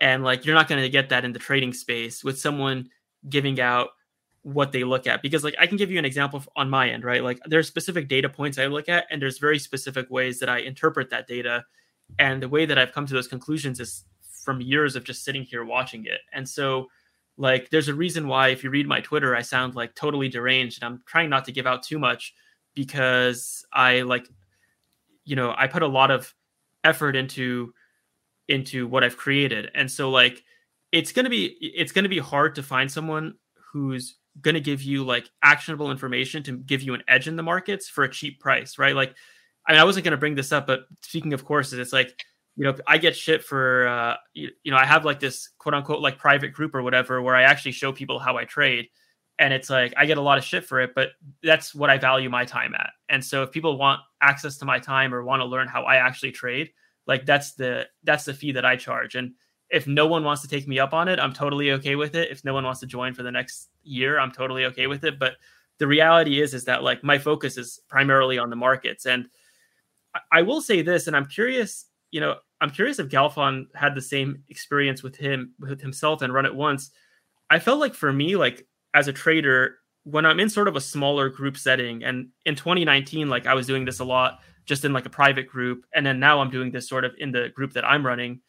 and 0.00 0.24
like 0.24 0.44
you're 0.44 0.54
not 0.54 0.68
going 0.68 0.82
to 0.82 0.88
get 0.88 1.10
that 1.10 1.24
in 1.24 1.32
the 1.32 1.38
trading 1.38 1.72
space 1.72 2.24
with 2.24 2.38
someone 2.38 2.88
giving 3.28 3.60
out 3.60 3.90
what 4.42 4.72
they 4.72 4.84
look 4.84 5.06
at 5.06 5.20
because 5.20 5.44
like 5.44 5.54
i 5.58 5.66
can 5.66 5.76
give 5.76 5.90
you 5.90 5.98
an 5.98 6.04
example 6.04 6.42
on 6.56 6.70
my 6.70 6.88
end 6.88 7.04
right? 7.04 7.22
Like 7.22 7.38
there's 7.44 7.68
specific 7.68 8.08
data 8.08 8.28
points 8.28 8.58
i 8.58 8.66
look 8.66 8.88
at 8.88 9.06
and 9.10 9.20
there's 9.20 9.38
very 9.38 9.58
specific 9.58 10.10
ways 10.10 10.38
that 10.40 10.48
i 10.48 10.58
interpret 10.58 11.10
that 11.10 11.26
data. 11.26 11.64
And 12.18 12.42
the 12.42 12.48
way 12.48 12.64
that 12.66 12.78
i've 12.78 12.92
come 12.92 13.06
to 13.06 13.14
those 13.14 13.28
conclusions 13.28 13.80
is 13.80 14.04
from 14.44 14.60
years 14.60 14.96
of 14.96 15.04
just 15.04 15.24
sitting 15.24 15.42
here 15.42 15.64
watching 15.64 16.06
it. 16.06 16.20
And 16.32 16.48
so 16.48 16.86
like 17.36 17.70
there's 17.70 17.88
a 17.88 17.94
reason 17.94 18.28
why 18.28 18.48
if 18.48 18.64
you 18.64 18.70
read 18.70 18.86
my 18.86 19.00
twitter 19.00 19.36
i 19.36 19.42
sound 19.42 19.74
like 19.74 19.94
totally 19.94 20.28
deranged 20.28 20.82
and 20.82 20.92
i'm 20.92 21.02
trying 21.06 21.30
not 21.30 21.44
to 21.44 21.52
give 21.52 21.66
out 21.66 21.82
too 21.82 21.98
much 21.98 22.34
because 22.74 23.64
i 23.72 24.00
like 24.02 24.26
you 25.24 25.36
know 25.36 25.54
i 25.56 25.66
put 25.66 25.82
a 25.82 25.86
lot 25.86 26.10
of 26.10 26.34
effort 26.84 27.16
into 27.16 27.72
into 28.48 28.86
what 28.86 29.04
I've 29.04 29.16
created. 29.16 29.70
And 29.74 29.90
so 29.90 30.10
like 30.10 30.42
it's 30.92 31.12
going 31.12 31.24
to 31.24 31.30
be 31.30 31.56
it's 31.60 31.92
going 31.92 32.02
to 32.02 32.08
be 32.08 32.18
hard 32.18 32.54
to 32.56 32.62
find 32.62 32.90
someone 32.90 33.34
who's 33.72 34.16
going 34.40 34.54
to 34.54 34.60
give 34.60 34.82
you 34.82 35.04
like 35.04 35.28
actionable 35.42 35.90
information 35.90 36.42
to 36.44 36.58
give 36.58 36.82
you 36.82 36.94
an 36.94 37.02
edge 37.08 37.28
in 37.28 37.36
the 37.36 37.42
markets 37.42 37.88
for 37.88 38.04
a 38.04 38.10
cheap 38.10 38.40
price, 38.40 38.78
right? 38.78 38.94
Like 38.94 39.14
I 39.66 39.72
mean 39.72 39.80
I 39.80 39.84
wasn't 39.84 40.04
going 40.04 40.12
to 40.12 40.18
bring 40.18 40.34
this 40.34 40.52
up 40.52 40.66
but 40.66 40.80
speaking 41.02 41.32
of 41.32 41.44
courses 41.44 41.78
it's 41.78 41.92
like 41.92 42.14
you 42.56 42.64
know 42.64 42.74
I 42.86 42.98
get 42.98 43.16
shit 43.16 43.44
for 43.44 43.86
uh 43.88 44.16
you, 44.34 44.50
you 44.62 44.70
know 44.70 44.78
I 44.78 44.84
have 44.84 45.04
like 45.04 45.20
this 45.20 45.50
quote 45.58 45.74
unquote 45.74 46.00
like 46.00 46.18
private 46.18 46.52
group 46.52 46.74
or 46.74 46.82
whatever 46.82 47.20
where 47.22 47.36
I 47.36 47.42
actually 47.42 47.72
show 47.72 47.92
people 47.92 48.18
how 48.18 48.36
I 48.36 48.44
trade 48.44 48.88
and 49.38 49.52
it's 49.52 49.70
like 49.70 49.94
I 49.96 50.06
get 50.06 50.18
a 50.18 50.22
lot 50.22 50.38
of 50.38 50.44
shit 50.44 50.64
for 50.64 50.80
it 50.80 50.90
but 50.94 51.10
that's 51.42 51.74
what 51.74 51.90
I 51.90 51.98
value 51.98 52.30
my 52.30 52.44
time 52.44 52.74
at. 52.74 52.90
And 53.08 53.24
so 53.24 53.42
if 53.42 53.50
people 53.50 53.76
want 53.76 54.00
access 54.20 54.58
to 54.58 54.64
my 54.64 54.78
time 54.78 55.14
or 55.14 55.24
want 55.24 55.40
to 55.40 55.46
learn 55.46 55.68
how 55.68 55.82
I 55.82 55.96
actually 55.96 56.32
trade, 56.32 56.70
like 57.06 57.26
that's 57.26 57.54
the 57.54 57.86
that's 58.04 58.24
the 58.24 58.34
fee 58.34 58.52
that 58.52 58.64
I 58.64 58.76
charge. 58.76 59.14
And 59.14 59.32
if 59.70 59.86
no 59.86 60.06
one 60.06 60.24
wants 60.24 60.42
to 60.42 60.48
take 60.48 60.66
me 60.66 60.78
up 60.78 60.92
on 60.92 61.08
it, 61.08 61.20
I'm 61.20 61.32
totally 61.32 61.72
okay 61.72 61.96
with 61.96 62.14
it. 62.14 62.30
If 62.30 62.44
no 62.44 62.52
one 62.52 62.64
wants 62.64 62.80
to 62.80 62.86
join 62.86 63.14
for 63.14 63.22
the 63.22 63.30
next 63.30 63.68
year, 63.82 64.18
I'm 64.18 64.32
totally 64.32 64.64
okay 64.66 64.86
with 64.86 65.04
it. 65.04 65.18
But 65.18 65.34
the 65.78 65.86
reality 65.86 66.40
is 66.40 66.54
is 66.54 66.64
that 66.64 66.82
like 66.82 67.02
my 67.04 67.18
focus 67.18 67.56
is 67.56 67.80
primarily 67.88 68.38
on 68.38 68.50
the 68.50 68.56
markets. 68.56 69.06
And 69.06 69.26
I 70.32 70.42
will 70.42 70.60
say 70.60 70.82
this, 70.82 71.06
and 71.06 71.16
I'm 71.16 71.26
curious, 71.26 71.86
you 72.10 72.20
know, 72.20 72.36
I'm 72.60 72.70
curious 72.70 72.98
if 72.98 73.08
Galfond 73.08 73.66
had 73.74 73.94
the 73.94 74.02
same 74.02 74.42
experience 74.48 75.02
with 75.02 75.16
him 75.16 75.54
with 75.58 75.80
himself 75.80 76.20
and 76.20 76.34
run 76.34 76.46
it 76.46 76.54
once. 76.54 76.90
I 77.48 77.58
felt 77.58 77.80
like 77.80 77.94
for 77.94 78.12
me, 78.12 78.36
like 78.36 78.66
as 78.92 79.08
a 79.08 79.12
trader, 79.12 79.76
when 80.04 80.26
I'm 80.26 80.40
in 80.40 80.50
sort 80.50 80.68
of 80.68 80.76
a 80.76 80.80
smaller 80.80 81.28
group 81.28 81.56
setting, 81.56 82.02
and 82.02 82.28
in 82.44 82.56
2019, 82.56 83.28
like 83.28 83.46
I 83.46 83.54
was 83.54 83.66
doing 83.66 83.84
this 83.84 84.00
a 84.00 84.04
lot 84.04 84.40
just 84.66 84.84
in 84.84 84.92
like 84.92 85.06
a 85.06 85.10
private 85.10 85.46
group. 85.46 85.86
And 85.94 86.04
then 86.04 86.20
now 86.20 86.40
I'm 86.40 86.50
doing 86.50 86.70
this 86.70 86.88
sort 86.88 87.04
of 87.04 87.12
in 87.18 87.32
the 87.32 87.48
group 87.54 87.72
that 87.74 87.84
I'm 87.84 88.04
running. 88.04 88.40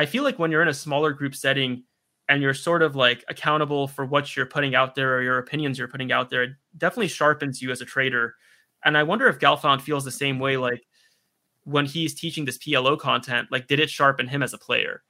I 0.00 0.06
feel 0.06 0.24
like 0.24 0.38
when 0.38 0.50
you're 0.50 0.62
in 0.62 0.68
a 0.68 0.72
smaller 0.72 1.12
group 1.12 1.34
setting 1.34 1.84
and 2.26 2.40
you're 2.40 2.54
sort 2.54 2.82
of 2.82 2.96
like 2.96 3.22
accountable 3.28 3.86
for 3.86 4.06
what 4.06 4.34
you're 4.34 4.46
putting 4.46 4.74
out 4.74 4.94
there 4.94 5.14
or 5.14 5.20
your 5.20 5.36
opinions 5.36 5.78
you're 5.78 5.88
putting 5.88 6.10
out 6.10 6.30
there, 6.30 6.42
it 6.44 6.50
definitely 6.78 7.08
sharpens 7.08 7.60
you 7.60 7.70
as 7.70 7.82
a 7.82 7.84
trader. 7.84 8.34
And 8.82 8.96
I 8.96 9.02
wonder 9.02 9.28
if 9.28 9.38
Galfond 9.38 9.82
feels 9.82 10.06
the 10.06 10.10
same 10.10 10.38
way, 10.38 10.56
like 10.56 10.82
when 11.64 11.84
he's 11.84 12.14
teaching 12.14 12.46
this 12.46 12.56
PLO 12.56 12.98
content, 12.98 13.48
like 13.50 13.66
did 13.66 13.78
it 13.78 13.90
sharpen 13.90 14.26
him 14.26 14.42
as 14.42 14.54
a 14.54 14.58
player? 14.58 15.02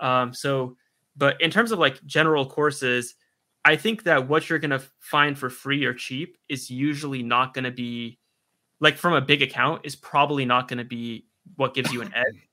Um, 0.00 0.32
so, 0.32 0.78
but 1.14 1.38
in 1.42 1.50
terms 1.50 1.70
of 1.70 1.78
like 1.78 2.02
general 2.06 2.46
courses, 2.46 3.16
I 3.66 3.76
think 3.76 4.04
that 4.04 4.28
what 4.28 4.48
you're 4.48 4.58
going 4.58 4.70
to 4.70 4.82
find 4.98 5.36
for 5.36 5.50
free 5.50 5.84
or 5.84 5.92
cheap 5.92 6.38
is 6.48 6.70
usually 6.70 7.22
not 7.22 7.52
going 7.52 7.64
to 7.64 7.70
be 7.70 8.18
like 8.80 8.96
from 8.96 9.12
a 9.12 9.20
big 9.20 9.42
account 9.42 9.82
is 9.84 9.94
probably 9.94 10.46
not 10.46 10.68
going 10.68 10.78
to 10.78 10.84
be 10.84 11.26
what 11.56 11.74
gives 11.74 11.92
you 11.92 12.00
an 12.00 12.12
edge. 12.16 12.47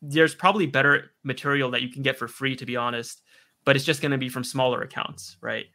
There's 0.00 0.34
probably 0.34 0.66
better 0.66 1.10
material 1.24 1.70
that 1.72 1.82
you 1.82 1.90
can 1.90 2.02
get 2.02 2.16
for 2.16 2.28
free, 2.28 2.56
to 2.56 2.66
be 2.66 2.76
honest, 2.76 3.22
but 3.64 3.76
it's 3.76 3.84
just 3.84 4.00
going 4.00 4.12
to 4.12 4.18
be 4.18 4.28
from 4.28 4.44
smaller 4.44 4.82
accounts, 4.82 5.36
right? 5.40 5.66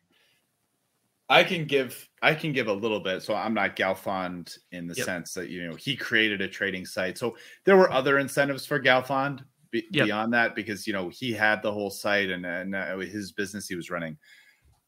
I 1.29 1.43
can 1.43 1.65
give 1.65 2.09
I 2.21 2.35
can 2.35 2.53
give 2.53 2.67
a 2.67 2.73
little 2.73 2.99
bit. 2.99 3.23
So 3.23 3.33
I'm 3.33 3.53
not 3.53 3.75
Galfond 3.75 4.57
in 4.71 4.87
the 4.87 4.93
yep. 4.95 5.05
sense 5.05 5.33
that 5.33 5.49
you 5.49 5.67
know 5.67 5.75
he 5.75 5.95
created 5.95 6.41
a 6.41 6.47
trading 6.47 6.85
site. 6.85 7.17
So 7.17 7.35
there 7.65 7.77
were 7.77 7.91
other 7.91 8.19
incentives 8.19 8.65
for 8.65 8.79
Galfond 8.79 9.43
be, 9.71 9.85
yep. 9.91 10.05
beyond 10.05 10.33
that 10.33 10.53
because 10.53 10.85
you 10.85 10.93
know 10.93 11.09
he 11.09 11.31
had 11.31 11.61
the 11.61 11.71
whole 11.71 11.89
site 11.89 12.29
and 12.29 12.45
and 12.45 12.75
uh, 12.75 12.97
his 12.97 13.31
business 13.31 13.67
he 13.67 13.75
was 13.75 13.89
running. 13.89 14.17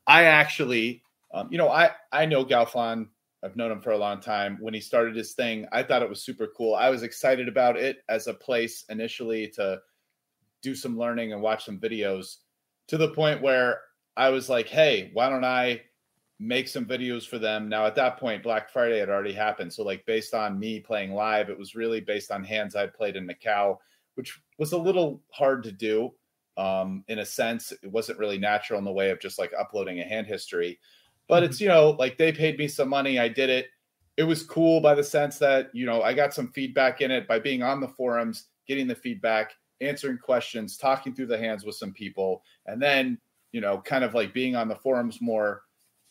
I 0.07 0.25
actually, 0.25 1.01
um, 1.33 1.47
you 1.51 1.57
know, 1.57 1.69
I 1.69 1.91
I 2.11 2.25
know 2.25 2.45
Galfond 2.45 3.07
I've 3.45 3.55
known 3.55 3.71
him 3.71 3.81
for 3.81 3.91
a 3.91 3.97
long 3.97 4.19
time. 4.19 4.57
When 4.59 4.73
he 4.73 4.79
started 4.79 5.15
his 5.15 5.33
thing, 5.33 5.67
I 5.71 5.83
thought 5.83 6.01
it 6.01 6.09
was 6.09 6.23
super 6.23 6.47
cool. 6.57 6.73
I 6.73 6.89
was 6.89 7.03
excited 7.03 7.47
about 7.47 7.77
it 7.77 7.99
as 8.09 8.25
a 8.25 8.33
place 8.33 8.85
initially 8.89 9.47
to 9.49 9.79
do 10.63 10.73
some 10.73 10.97
learning 10.97 11.31
and 11.31 11.43
watch 11.43 11.65
some 11.65 11.79
videos 11.79 12.37
to 12.87 12.97
the 12.97 13.09
point 13.09 13.43
where 13.43 13.81
I 14.17 14.29
was 14.29 14.49
like, 14.49 14.67
hey, 14.67 15.11
why 15.13 15.29
don't 15.29 15.45
I 15.45 15.81
make 16.39 16.67
some 16.67 16.85
videos 16.85 17.27
for 17.27 17.37
them? 17.37 17.69
Now, 17.69 17.85
at 17.85 17.95
that 17.95 18.17
point, 18.17 18.41
Black 18.41 18.69
Friday 18.69 18.97
had 18.97 19.09
already 19.09 19.33
happened. 19.33 19.71
So, 19.71 19.83
like, 19.83 20.05
based 20.07 20.33
on 20.33 20.59
me 20.59 20.79
playing 20.79 21.13
live, 21.13 21.49
it 21.49 21.59
was 21.59 21.75
really 21.75 22.01
based 22.01 22.31
on 22.31 22.43
hands 22.43 22.75
I'd 22.75 22.95
played 22.95 23.15
in 23.15 23.27
Macau, 23.27 23.77
which 24.15 24.39
was 24.57 24.71
a 24.71 24.77
little 24.77 25.21
hard 25.31 25.61
to 25.63 25.71
do 25.71 26.13
um, 26.57 27.03
in 27.09 27.19
a 27.19 27.25
sense. 27.25 27.71
It 27.71 27.91
wasn't 27.91 28.19
really 28.19 28.39
natural 28.39 28.79
in 28.79 28.85
the 28.85 28.91
way 28.91 29.11
of 29.11 29.19
just 29.19 29.37
like 29.37 29.51
uploading 29.57 29.99
a 29.99 30.03
hand 30.03 30.25
history. 30.25 30.79
But 31.27 31.43
it's, 31.43 31.59
you 31.59 31.67
know, 31.67 31.91
like 31.91 32.17
they 32.17 32.31
paid 32.31 32.57
me 32.57 32.67
some 32.67 32.89
money. 32.89 33.19
I 33.19 33.27
did 33.27 33.49
it. 33.49 33.67
It 34.17 34.23
was 34.23 34.43
cool 34.43 34.79
by 34.79 34.95
the 34.95 35.03
sense 35.03 35.37
that, 35.39 35.69
you 35.73 35.85
know, 35.85 36.01
I 36.01 36.13
got 36.13 36.33
some 36.33 36.51
feedback 36.51 37.01
in 37.01 37.11
it 37.11 37.27
by 37.27 37.39
being 37.39 37.63
on 37.63 37.81
the 37.81 37.87
forums, 37.87 38.45
getting 38.67 38.87
the 38.87 38.95
feedback, 38.95 39.53
answering 39.81 40.17
questions, 40.17 40.77
talking 40.77 41.13
through 41.13 41.25
the 41.27 41.37
hands 41.37 41.65
with 41.65 41.75
some 41.75 41.91
people, 41.91 42.43
and 42.65 42.81
then, 42.81 43.17
you 43.51 43.61
know, 43.61 43.79
kind 43.79 44.03
of 44.03 44.13
like 44.13 44.33
being 44.33 44.55
on 44.55 44.67
the 44.67 44.75
forums 44.75 45.19
more. 45.21 45.63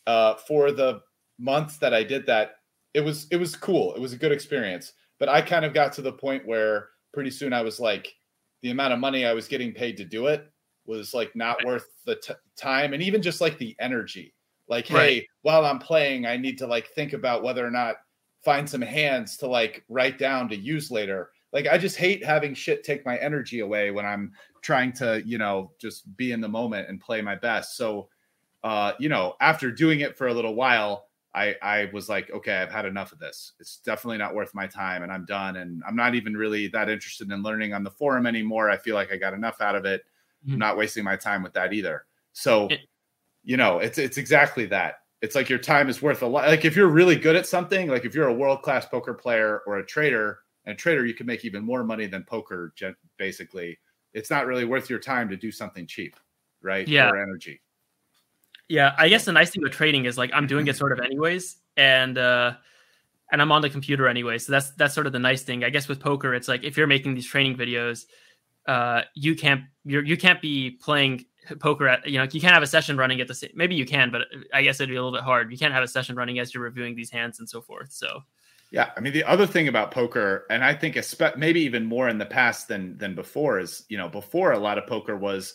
Uh, 0.06 0.34
for 0.34 0.70
the 0.70 1.00
months 1.38 1.78
that 1.78 1.94
I 1.94 2.02
did 2.02 2.26
that, 2.26 2.56
it 2.92 3.00
was 3.00 3.26
it 3.30 3.36
was 3.36 3.56
cool. 3.56 3.94
It 3.94 4.00
was 4.00 4.12
a 4.12 4.18
good 4.18 4.32
experience. 4.32 4.92
But 5.18 5.28
I 5.28 5.40
kind 5.40 5.64
of 5.64 5.72
got 5.72 5.92
to 5.94 6.02
the 6.02 6.12
point 6.12 6.46
where 6.46 6.88
pretty 7.12 7.30
soon 7.30 7.52
I 7.52 7.62
was 7.62 7.80
like, 7.80 8.14
the 8.62 8.70
amount 8.70 8.92
of 8.92 8.98
money 8.98 9.24
I 9.24 9.32
was 9.32 9.48
getting 9.48 9.72
paid 9.72 9.96
to 9.98 10.04
do 10.04 10.26
it 10.26 10.50
was 10.86 11.14
like 11.14 11.34
not 11.34 11.64
worth 11.64 11.86
the 12.04 12.16
t- 12.16 12.34
time 12.56 12.92
and 12.92 13.02
even 13.02 13.22
just 13.22 13.40
like 13.40 13.56
the 13.58 13.74
energy. 13.78 14.33
Like, 14.68 14.88
right. 14.90 15.08
hey, 15.08 15.28
while 15.42 15.64
I'm 15.64 15.78
playing, 15.78 16.26
I 16.26 16.36
need 16.36 16.58
to 16.58 16.66
like 16.66 16.88
think 16.88 17.12
about 17.12 17.42
whether 17.42 17.66
or 17.66 17.70
not 17.70 17.96
find 18.44 18.68
some 18.68 18.82
hands 18.82 19.36
to 19.38 19.46
like 19.46 19.84
write 19.88 20.18
down 20.18 20.48
to 20.48 20.56
use 20.56 20.90
later. 20.90 21.30
Like, 21.52 21.66
I 21.68 21.78
just 21.78 21.96
hate 21.96 22.24
having 22.24 22.54
shit 22.54 22.82
take 22.82 23.06
my 23.06 23.16
energy 23.18 23.60
away 23.60 23.90
when 23.90 24.04
I'm 24.04 24.32
trying 24.62 24.92
to, 24.94 25.22
you 25.24 25.38
know, 25.38 25.70
just 25.78 26.16
be 26.16 26.32
in 26.32 26.40
the 26.40 26.48
moment 26.48 26.88
and 26.88 27.00
play 27.00 27.22
my 27.22 27.36
best. 27.36 27.76
So, 27.76 28.08
uh, 28.64 28.92
you 28.98 29.08
know, 29.08 29.34
after 29.40 29.70
doing 29.70 30.00
it 30.00 30.16
for 30.16 30.28
a 30.28 30.34
little 30.34 30.54
while, 30.54 31.08
I, 31.34 31.56
I 31.62 31.90
was 31.92 32.08
like, 32.08 32.30
okay, 32.30 32.56
I've 32.56 32.72
had 32.72 32.86
enough 32.86 33.12
of 33.12 33.18
this. 33.18 33.52
It's 33.60 33.78
definitely 33.78 34.18
not 34.18 34.34
worth 34.34 34.54
my 34.54 34.66
time 34.66 35.02
and 35.02 35.12
I'm 35.12 35.24
done. 35.24 35.56
And 35.56 35.82
I'm 35.86 35.96
not 35.96 36.14
even 36.14 36.36
really 36.36 36.68
that 36.68 36.88
interested 36.88 37.30
in 37.30 37.42
learning 37.42 37.74
on 37.74 37.82
the 37.82 37.90
forum 37.90 38.26
anymore. 38.26 38.70
I 38.70 38.76
feel 38.76 38.94
like 38.94 39.12
I 39.12 39.16
got 39.16 39.34
enough 39.34 39.60
out 39.60 39.74
of 39.74 39.84
it. 39.84 40.02
Mm-hmm. 40.44 40.54
I'm 40.54 40.58
not 40.60 40.76
wasting 40.76 41.04
my 41.04 41.16
time 41.16 41.42
with 41.42 41.52
that 41.54 41.72
either. 41.72 42.04
So, 42.32 42.68
it, 42.68 42.80
you 43.44 43.56
know, 43.56 43.78
it's 43.78 43.98
it's 43.98 44.18
exactly 44.18 44.66
that. 44.66 45.00
It's 45.22 45.34
like 45.34 45.48
your 45.48 45.58
time 45.58 45.88
is 45.88 46.02
worth 46.02 46.22
a 46.22 46.26
lot. 46.26 46.48
Like 46.48 46.64
if 46.64 46.76
you're 46.76 46.88
really 46.88 47.16
good 47.16 47.36
at 47.36 47.46
something, 47.46 47.88
like 47.88 48.04
if 48.04 48.14
you're 48.14 48.28
a 48.28 48.34
world 48.34 48.62
class 48.62 48.86
poker 48.86 49.14
player 49.14 49.62
or 49.66 49.78
a 49.78 49.86
trader, 49.86 50.40
and 50.66 50.74
a 50.74 50.76
trader 50.76 51.06
you 51.06 51.14
can 51.14 51.26
make 51.26 51.44
even 51.44 51.64
more 51.64 51.84
money 51.84 52.06
than 52.06 52.24
poker, 52.24 52.74
basically. 53.16 53.78
It's 54.12 54.30
not 54.30 54.46
really 54.46 54.64
worth 54.64 54.88
your 54.88 54.98
time 54.98 55.28
to 55.28 55.36
do 55.36 55.50
something 55.50 55.86
cheap, 55.86 56.16
right? 56.62 56.86
Yeah. 56.86 57.10
Or 57.10 57.16
energy. 57.16 57.60
Yeah, 58.68 58.94
I 58.96 59.08
guess 59.08 59.24
the 59.24 59.32
nice 59.32 59.50
thing 59.50 59.62
with 59.62 59.72
trading 59.72 60.06
is 60.06 60.16
like 60.16 60.30
I'm 60.32 60.46
doing 60.46 60.66
it 60.68 60.76
sort 60.76 60.92
of 60.92 61.00
anyways, 61.00 61.56
and 61.76 62.16
uh, 62.16 62.54
and 63.30 63.42
I'm 63.42 63.52
on 63.52 63.60
the 63.60 63.68
computer 63.68 64.08
anyway, 64.08 64.38
so 64.38 64.52
that's 64.52 64.70
that's 64.70 64.94
sort 64.94 65.06
of 65.06 65.12
the 65.12 65.18
nice 65.18 65.42
thing. 65.42 65.64
I 65.64 65.70
guess 65.70 65.86
with 65.86 66.00
poker, 66.00 66.34
it's 66.34 66.48
like 66.48 66.64
if 66.64 66.76
you're 66.76 66.86
making 66.86 67.14
these 67.14 67.26
training 67.26 67.56
videos, 67.56 68.06
uh, 68.66 69.02
you 69.14 69.34
can't 69.34 69.64
you're 69.84 70.02
you 70.02 70.16
can't 70.16 70.40
be 70.40 70.70
playing 70.70 71.26
poker 71.58 71.88
at 71.88 72.06
you 72.06 72.18
know 72.18 72.26
you 72.30 72.40
can't 72.40 72.54
have 72.54 72.62
a 72.62 72.66
session 72.66 72.96
running 72.96 73.20
at 73.20 73.28
the 73.28 73.34
same. 73.34 73.50
Maybe 73.54 73.74
you 73.74 73.86
can, 73.86 74.10
but 74.10 74.22
I 74.52 74.62
guess 74.62 74.80
it'd 74.80 74.90
be 74.90 74.96
a 74.96 75.02
little 75.02 75.16
bit 75.16 75.24
hard. 75.24 75.50
You 75.50 75.58
can't 75.58 75.74
have 75.74 75.82
a 75.82 75.88
session 75.88 76.16
running 76.16 76.38
as 76.38 76.54
you're 76.54 76.62
reviewing 76.62 76.94
these 76.94 77.10
hands 77.10 77.38
and 77.38 77.48
so 77.48 77.60
forth. 77.60 77.92
So. 77.92 78.22
Yeah, 78.70 78.90
I 78.96 79.00
mean 79.00 79.12
the 79.12 79.22
other 79.24 79.46
thing 79.46 79.68
about 79.68 79.92
poker, 79.92 80.46
and 80.50 80.64
I 80.64 80.74
think 80.74 80.96
especially 80.96 81.38
maybe 81.38 81.60
even 81.60 81.84
more 81.84 82.08
in 82.08 82.18
the 82.18 82.26
past 82.26 82.66
than 82.66 82.98
than 82.98 83.14
before, 83.14 83.60
is 83.60 83.84
you 83.88 83.96
know 83.96 84.08
before 84.08 84.52
a 84.52 84.58
lot 84.58 84.78
of 84.78 84.86
poker 84.86 85.16
was 85.16 85.54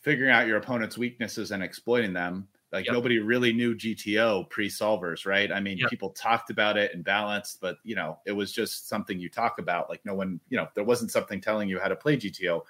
figuring 0.00 0.30
out 0.30 0.46
your 0.46 0.56
opponent's 0.56 0.96
weaknesses 0.98 1.50
and 1.50 1.62
exploiting 1.62 2.12
them. 2.12 2.48
Like 2.72 2.86
yep. 2.86 2.94
nobody 2.94 3.18
really 3.18 3.52
knew 3.52 3.74
GTO 3.74 4.48
pre 4.48 4.68
solvers, 4.68 5.26
right? 5.26 5.52
I 5.52 5.60
mean, 5.60 5.76
yep. 5.76 5.90
people 5.90 6.08
talked 6.10 6.48
about 6.48 6.78
it 6.78 6.94
and 6.94 7.04
balanced, 7.04 7.60
but 7.60 7.76
you 7.84 7.94
know, 7.94 8.18
it 8.24 8.32
was 8.32 8.50
just 8.50 8.88
something 8.88 9.20
you 9.20 9.28
talk 9.28 9.58
about. 9.58 9.90
Like 9.90 10.00
no 10.06 10.14
one, 10.14 10.40
you 10.48 10.56
know, 10.56 10.68
there 10.74 10.84
wasn't 10.84 11.10
something 11.10 11.38
telling 11.38 11.68
you 11.68 11.78
how 11.78 11.88
to 11.88 11.96
play 11.96 12.16
GTO. 12.16 12.62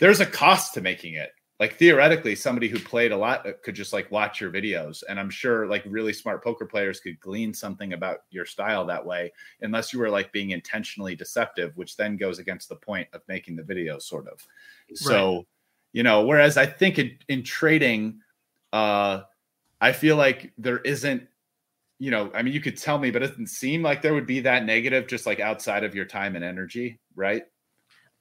There's 0.00 0.20
a 0.20 0.26
cost 0.26 0.74
to 0.74 0.80
making 0.80 1.14
it. 1.14 1.30
Like 1.60 1.76
theoretically, 1.76 2.34
somebody 2.34 2.68
who 2.68 2.78
played 2.78 3.12
a 3.12 3.16
lot 3.16 3.46
uh, 3.46 3.52
could 3.62 3.74
just 3.74 3.92
like 3.92 4.10
watch 4.10 4.40
your 4.40 4.50
videos, 4.50 5.02
and 5.08 5.20
I'm 5.20 5.28
sure 5.28 5.66
like 5.66 5.84
really 5.86 6.14
smart 6.14 6.42
poker 6.42 6.64
players 6.64 7.00
could 7.00 7.20
glean 7.20 7.52
something 7.52 7.92
about 7.92 8.20
your 8.30 8.46
style 8.46 8.86
that 8.86 9.04
way, 9.04 9.30
unless 9.60 9.92
you 9.92 9.98
were 9.98 10.08
like 10.08 10.32
being 10.32 10.50
intentionally 10.50 11.14
deceptive, 11.14 11.76
which 11.76 11.98
then 11.98 12.16
goes 12.16 12.38
against 12.38 12.70
the 12.70 12.76
point 12.76 13.08
of 13.12 13.20
making 13.28 13.56
the 13.56 13.62
video, 13.62 13.98
sort 13.98 14.26
of. 14.26 14.44
So. 14.94 15.36
Right 15.36 15.46
you 15.92 16.02
know 16.02 16.24
whereas 16.24 16.56
i 16.56 16.66
think 16.66 16.98
in, 16.98 17.16
in 17.28 17.42
trading 17.42 18.20
uh 18.72 19.22
i 19.80 19.92
feel 19.92 20.16
like 20.16 20.52
there 20.58 20.78
isn't 20.78 21.26
you 21.98 22.10
know 22.10 22.30
i 22.34 22.42
mean 22.42 22.54
you 22.54 22.60
could 22.60 22.76
tell 22.76 22.98
me 22.98 23.10
but 23.10 23.22
it 23.22 23.28
doesn't 23.28 23.48
seem 23.48 23.82
like 23.82 24.02
there 24.02 24.14
would 24.14 24.26
be 24.26 24.40
that 24.40 24.64
negative 24.64 25.06
just 25.06 25.26
like 25.26 25.40
outside 25.40 25.84
of 25.84 25.94
your 25.94 26.04
time 26.04 26.36
and 26.36 26.44
energy 26.44 26.98
right 27.14 27.44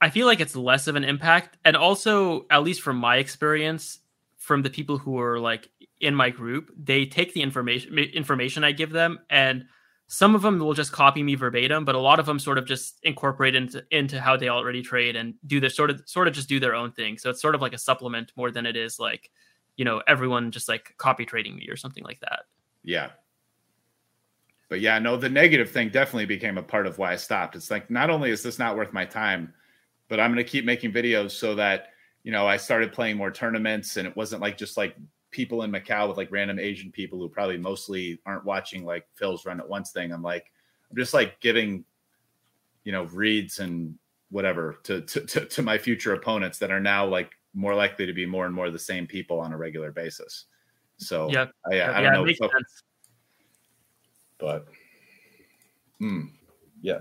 i 0.01 0.09
feel 0.09 0.25
like 0.25 0.39
it's 0.39 0.55
less 0.55 0.87
of 0.87 0.95
an 0.95 1.03
impact 1.03 1.57
and 1.65 1.75
also 1.75 2.45
at 2.49 2.63
least 2.63 2.81
from 2.81 2.97
my 2.97 3.17
experience 3.17 3.99
from 4.37 4.61
the 4.61 4.69
people 4.69 4.97
who 4.97 5.19
are 5.19 5.39
like 5.39 5.69
in 5.99 6.15
my 6.15 6.29
group 6.29 6.71
they 6.77 7.05
take 7.05 7.33
the 7.33 7.41
information 7.41 7.97
information 7.97 8.63
i 8.63 8.71
give 8.71 8.91
them 8.91 9.19
and 9.29 9.65
some 10.11 10.33
of 10.33 10.41
them 10.41 10.57
will 10.57 10.73
just 10.73 10.91
copy 10.91 11.21
me 11.21 11.35
verbatim, 11.35 11.85
but 11.85 11.93
a 11.93 11.99
lot 11.99 12.19
of 12.19 12.25
them 12.25 12.39
sort 12.39 12.57
of 12.57 12.65
just 12.65 12.97
incorporate 13.03 13.53
into 13.53 13.85
into 13.91 14.19
how 14.19 14.35
they 14.35 14.49
already 14.49 14.81
trade 14.81 15.15
and 15.15 15.35
do 15.45 15.59
their 15.59 15.69
sort 15.69 15.91
of 15.91 16.01
sort 16.07 16.27
of 16.27 16.33
just 16.33 16.49
do 16.49 16.59
their 16.59 16.73
own 16.73 16.91
thing. 16.91 17.19
So 17.19 17.29
it's 17.29 17.39
sort 17.39 17.53
of 17.53 17.61
like 17.61 17.73
a 17.73 17.77
supplement 17.77 18.31
more 18.35 18.49
than 18.49 18.65
it 18.65 18.75
is 18.75 18.97
like, 18.99 19.29
you 19.77 19.85
know, 19.85 20.01
everyone 20.07 20.49
just 20.49 20.67
like 20.67 20.95
copy 20.97 21.27
trading 21.27 21.55
me 21.55 21.67
or 21.69 21.75
something 21.75 22.03
like 22.03 22.19
that. 22.21 22.45
Yeah. 22.83 23.11
But 24.67 24.81
yeah, 24.81 24.97
no, 24.97 25.15
the 25.15 25.29
negative 25.29 25.69
thing 25.69 25.89
definitely 25.89 26.25
became 26.25 26.57
a 26.57 26.63
part 26.63 26.87
of 26.87 26.97
why 26.97 27.13
I 27.13 27.15
stopped. 27.15 27.55
It's 27.55 27.69
like 27.69 27.91
not 27.91 28.09
only 28.09 28.31
is 28.31 28.41
this 28.41 28.57
not 28.57 28.75
worth 28.75 28.91
my 28.91 29.05
time, 29.05 29.53
but 30.09 30.19
I'm 30.19 30.33
going 30.33 30.43
to 30.43 30.51
keep 30.51 30.65
making 30.65 30.91
videos 30.91 31.31
so 31.31 31.55
that, 31.55 31.89
you 32.23 32.31
know, 32.31 32.45
I 32.45 32.57
started 32.57 32.91
playing 32.91 33.15
more 33.15 33.31
tournaments 33.31 33.95
and 33.95 34.05
it 34.05 34.17
wasn't 34.17 34.41
like 34.41 34.57
just 34.57 34.75
like 34.75 34.97
people 35.31 35.61
in 35.61 35.71
Macau 35.71 36.07
with 36.07 36.17
like 36.17 36.31
random 36.31 36.59
Asian 36.59 36.91
people 36.91 37.19
who 37.19 37.29
probably 37.29 37.57
mostly 37.57 38.19
aren't 38.25 38.43
watching 38.43 38.83
like 38.83 39.07
Phil's 39.15 39.45
Run 39.45 39.59
It 39.59 39.69
Once 39.69 39.91
thing. 39.91 40.11
I'm 40.11 40.23
like, 40.23 40.51
I'm 40.89 40.97
just 40.97 41.13
like 41.13 41.39
giving, 41.39 41.85
you 42.83 42.91
know, 42.91 43.03
reads 43.03 43.59
and 43.59 43.95
whatever 44.31 44.79
to, 44.83 45.01
to, 45.01 45.21
to, 45.21 45.45
to 45.45 45.61
my 45.61 45.77
future 45.77 46.13
opponents 46.13 46.57
that 46.57 46.71
are 46.71 46.79
now 46.79 47.05
like 47.05 47.31
more 47.53 47.75
likely 47.75 48.05
to 48.05 48.13
be 48.13 48.25
more 48.25 48.45
and 48.45 48.53
more 48.53 48.69
the 48.69 48.79
same 48.79 49.07
people 49.07 49.39
on 49.39 49.53
a 49.53 49.57
regular 49.57 49.91
basis. 49.91 50.45
So 50.97 51.29
yeah, 51.29 51.45
I, 51.71 51.81
I 51.81 52.01
don't 52.01 52.13
know. 52.13 52.33
But, 54.39 54.67
hmm, 55.99 56.27
yeah. 56.81 56.99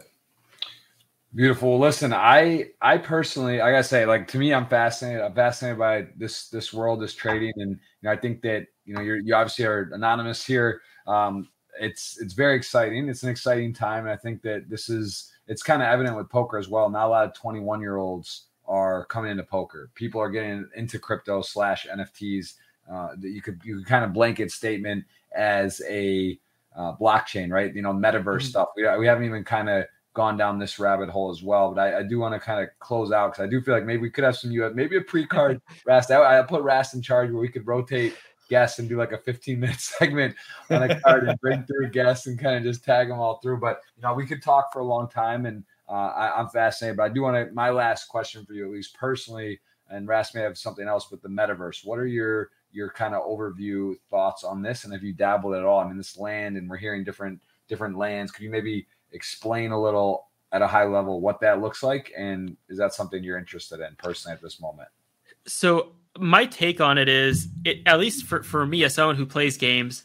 Beautiful. 1.34 1.78
Listen, 1.78 2.14
I 2.14 2.70
I 2.80 2.96
personally, 2.96 3.60
I 3.60 3.70
gotta 3.70 3.84
say, 3.84 4.06
like 4.06 4.26
to 4.28 4.38
me, 4.38 4.54
I'm 4.54 4.66
fascinated. 4.66 5.20
I'm 5.20 5.34
fascinated 5.34 5.78
by 5.78 6.06
this 6.16 6.48
this 6.48 6.72
world, 6.72 7.02
this 7.02 7.14
trading, 7.14 7.52
and 7.56 7.72
you 7.72 7.78
know, 8.02 8.12
I 8.12 8.16
think 8.16 8.40
that 8.42 8.66
you 8.86 8.94
know 8.94 9.02
you're 9.02 9.18
you 9.18 9.34
obviously 9.34 9.66
are 9.66 9.90
anonymous 9.92 10.44
here. 10.44 10.80
Um, 11.06 11.48
it's 11.80 12.18
it's 12.18 12.32
very 12.32 12.56
exciting. 12.56 13.08
It's 13.10 13.24
an 13.24 13.28
exciting 13.28 13.74
time, 13.74 14.04
and 14.04 14.12
I 14.12 14.16
think 14.16 14.40
that 14.42 14.70
this 14.70 14.88
is 14.88 15.30
it's 15.46 15.62
kind 15.62 15.82
of 15.82 15.88
evident 15.88 16.16
with 16.16 16.30
poker 16.30 16.56
as 16.56 16.68
well. 16.68 16.88
Not 16.88 17.06
a 17.06 17.10
lot 17.10 17.26
of 17.26 17.34
21 17.34 17.82
year 17.82 17.98
olds 17.98 18.46
are 18.66 19.04
coming 19.06 19.30
into 19.30 19.44
poker. 19.44 19.90
People 19.94 20.22
are 20.22 20.30
getting 20.30 20.66
into 20.76 20.98
crypto 20.98 21.42
slash 21.42 21.86
NFTs. 21.86 22.54
Uh, 22.90 23.08
that 23.20 23.28
you 23.28 23.42
could 23.42 23.60
you 23.62 23.76
could 23.76 23.86
kind 23.86 24.02
of 24.02 24.14
blanket 24.14 24.50
statement 24.50 25.04
as 25.36 25.82
a 25.90 26.38
uh, 26.74 26.96
blockchain, 26.96 27.50
right? 27.50 27.74
You 27.74 27.82
know, 27.82 27.92
metaverse 27.92 28.24
mm-hmm. 28.24 28.40
stuff. 28.40 28.68
We 28.76 28.88
we 28.96 29.06
haven't 29.06 29.24
even 29.24 29.44
kind 29.44 29.68
of 29.68 29.84
gone 30.18 30.36
down 30.36 30.58
this 30.58 30.80
rabbit 30.80 31.08
hole 31.08 31.30
as 31.30 31.44
well. 31.44 31.72
But 31.72 31.80
I, 31.80 31.98
I 32.00 32.02
do 32.02 32.18
want 32.18 32.34
to 32.34 32.40
kind 32.40 32.60
of 32.60 32.68
close 32.80 33.12
out 33.12 33.30
because 33.30 33.44
I 33.44 33.48
do 33.48 33.60
feel 33.60 33.72
like 33.72 33.84
maybe 33.84 34.02
we 34.02 34.10
could 34.10 34.24
have 34.24 34.36
some 34.36 34.50
you 34.50 34.68
maybe 34.74 34.96
a 34.96 35.00
pre-card 35.00 35.62
Rast. 35.86 36.10
I, 36.10 36.40
I 36.40 36.42
put 36.42 36.62
Rast 36.62 36.94
in 36.94 37.02
charge 37.02 37.30
where 37.30 37.40
we 37.40 37.48
could 37.48 37.64
rotate 37.68 38.16
guests 38.50 38.80
and 38.80 38.88
do 38.88 38.96
like 38.96 39.12
a 39.12 39.18
15 39.18 39.60
minute 39.60 39.78
segment 39.80 40.34
on 40.70 40.82
a 40.82 41.00
card 41.02 41.28
and 41.28 41.38
bring 41.38 41.62
through 41.62 41.90
guests 41.90 42.26
and 42.26 42.36
kind 42.36 42.56
of 42.56 42.64
just 42.64 42.84
tag 42.84 43.10
them 43.10 43.20
all 43.20 43.38
through. 43.38 43.60
But 43.60 43.80
you 43.96 44.02
know, 44.02 44.12
we 44.12 44.26
could 44.26 44.42
talk 44.42 44.72
for 44.72 44.80
a 44.80 44.84
long 44.84 45.08
time 45.08 45.46
and 45.46 45.62
uh, 45.88 45.92
I, 45.92 46.40
am 46.40 46.48
fascinated. 46.48 46.96
But 46.96 47.04
I 47.04 47.08
do 47.10 47.22
want 47.22 47.36
to 47.36 47.54
my 47.54 47.70
last 47.70 48.06
question 48.08 48.44
for 48.44 48.54
you, 48.54 48.64
at 48.64 48.72
least 48.72 48.96
personally, 48.96 49.60
and 49.88 50.08
Rast 50.08 50.34
may 50.34 50.40
have 50.40 50.58
something 50.58 50.88
else 50.88 51.12
with 51.12 51.22
the 51.22 51.28
metaverse. 51.28 51.86
What 51.86 52.00
are 52.00 52.08
your 52.08 52.50
your 52.72 52.90
kind 52.90 53.14
of 53.14 53.22
overview 53.22 53.94
thoughts 54.10 54.42
on 54.42 54.62
this? 54.62 54.84
And 54.84 54.92
if 54.92 55.04
you 55.04 55.12
dabbled 55.12 55.54
at 55.54 55.64
all, 55.64 55.78
I 55.78 55.86
mean, 55.86 55.96
this 55.96 56.18
land 56.18 56.56
and 56.56 56.68
we're 56.68 56.76
hearing 56.76 57.04
different 57.04 57.40
different 57.68 57.96
lands. 57.96 58.32
Could 58.32 58.42
you 58.42 58.50
maybe 58.50 58.88
explain 59.12 59.72
a 59.72 59.80
little 59.80 60.26
at 60.52 60.62
a 60.62 60.66
high 60.66 60.84
level 60.84 61.20
what 61.20 61.40
that 61.40 61.60
looks 61.60 61.82
like 61.82 62.12
and 62.16 62.56
is 62.68 62.78
that 62.78 62.94
something 62.94 63.22
you're 63.22 63.38
interested 63.38 63.80
in 63.80 63.94
personally 63.96 64.34
at 64.34 64.42
this 64.42 64.60
moment? 64.60 64.88
So 65.46 65.92
my 66.18 66.46
take 66.46 66.80
on 66.80 66.98
it 66.98 67.08
is 67.08 67.48
it, 67.64 67.78
at 67.86 68.00
least 68.00 68.26
for, 68.26 68.42
for 68.42 68.66
me 68.66 68.84
as 68.84 68.94
someone 68.94 69.16
who 69.16 69.26
plays 69.26 69.56
games 69.56 70.04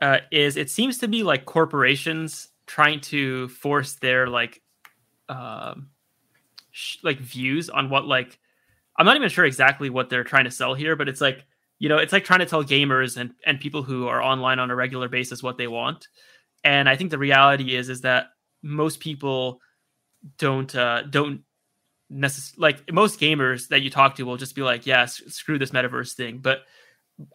uh, 0.00 0.18
is 0.30 0.56
it 0.56 0.70
seems 0.70 0.98
to 0.98 1.08
be 1.08 1.22
like 1.22 1.44
corporations 1.44 2.48
trying 2.66 3.00
to 3.00 3.48
force 3.48 3.94
their 3.96 4.26
like 4.28 4.62
um 5.28 5.90
sh- 6.70 6.98
like 7.02 7.18
views 7.18 7.68
on 7.68 7.90
what 7.90 8.06
like 8.06 8.38
i'm 8.96 9.04
not 9.04 9.16
even 9.16 9.28
sure 9.28 9.44
exactly 9.44 9.90
what 9.90 10.08
they're 10.08 10.24
trying 10.24 10.44
to 10.44 10.50
sell 10.50 10.72
here 10.72 10.96
but 10.96 11.08
it's 11.08 11.20
like 11.20 11.44
you 11.80 11.88
know 11.88 11.98
it's 11.98 12.12
like 12.12 12.24
trying 12.24 12.38
to 12.38 12.46
tell 12.46 12.62
gamers 12.62 13.16
and 13.16 13.32
and 13.44 13.58
people 13.58 13.82
who 13.82 14.06
are 14.06 14.22
online 14.22 14.60
on 14.60 14.70
a 14.70 14.76
regular 14.76 15.08
basis 15.08 15.42
what 15.42 15.58
they 15.58 15.66
want. 15.66 16.06
And 16.62 16.88
i 16.88 16.94
think 16.94 17.10
the 17.10 17.18
reality 17.18 17.74
is 17.74 17.88
is 17.88 18.02
that 18.02 18.26
most 18.62 19.00
people 19.00 19.60
don't 20.38 20.74
uh, 20.74 21.02
don't 21.02 21.42
necessarily 22.10 22.60
like 22.60 22.92
most 22.92 23.20
gamers 23.20 23.68
that 23.68 23.82
you 23.82 23.90
talk 23.90 24.16
to 24.16 24.24
will 24.24 24.36
just 24.36 24.54
be 24.54 24.62
like, 24.62 24.86
yeah, 24.86 25.06
screw 25.06 25.58
this 25.58 25.70
metaverse 25.70 26.14
thing. 26.14 26.38
But 26.38 26.60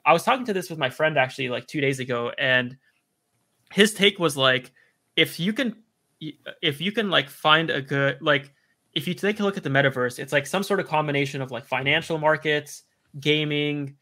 I 0.06 0.14
was 0.14 0.24
talking 0.24 0.46
to 0.46 0.54
this 0.54 0.70
with 0.70 0.80
my 0.80 0.90
friend 0.90 1.18
actually 1.18 1.50
like 1.50 1.68
two 1.68 1.82
days 1.82 2.00
ago, 2.00 2.32
and 2.38 2.78
his 3.72 3.94
take 3.94 4.20
was 4.20 4.36
like, 4.36 4.72
if 5.16 5.40
you 5.40 5.54
can, 5.54 5.76
if 6.62 6.82
you 6.82 6.92
can 6.92 7.10
like 7.10 7.30
find 7.30 7.70
a 7.70 7.82
good 7.82 8.18
like, 8.22 8.52
if 8.94 9.08
you 9.08 9.14
take 9.14 9.40
a 9.40 9.44
look 9.44 9.58
at 9.58 9.64
the 9.64 9.70
metaverse, 9.70 10.20
it's 10.20 10.34
like 10.34 10.48
some 10.48 10.64
sort 10.64 10.80
of 10.80 10.88
combination 10.88 11.42
of 11.42 11.52
like 11.52 11.66
financial 11.66 12.18
markets, 12.18 12.84
gaming, 13.20 13.96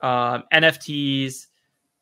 um, 0.00 0.44
NFTs, 0.52 1.46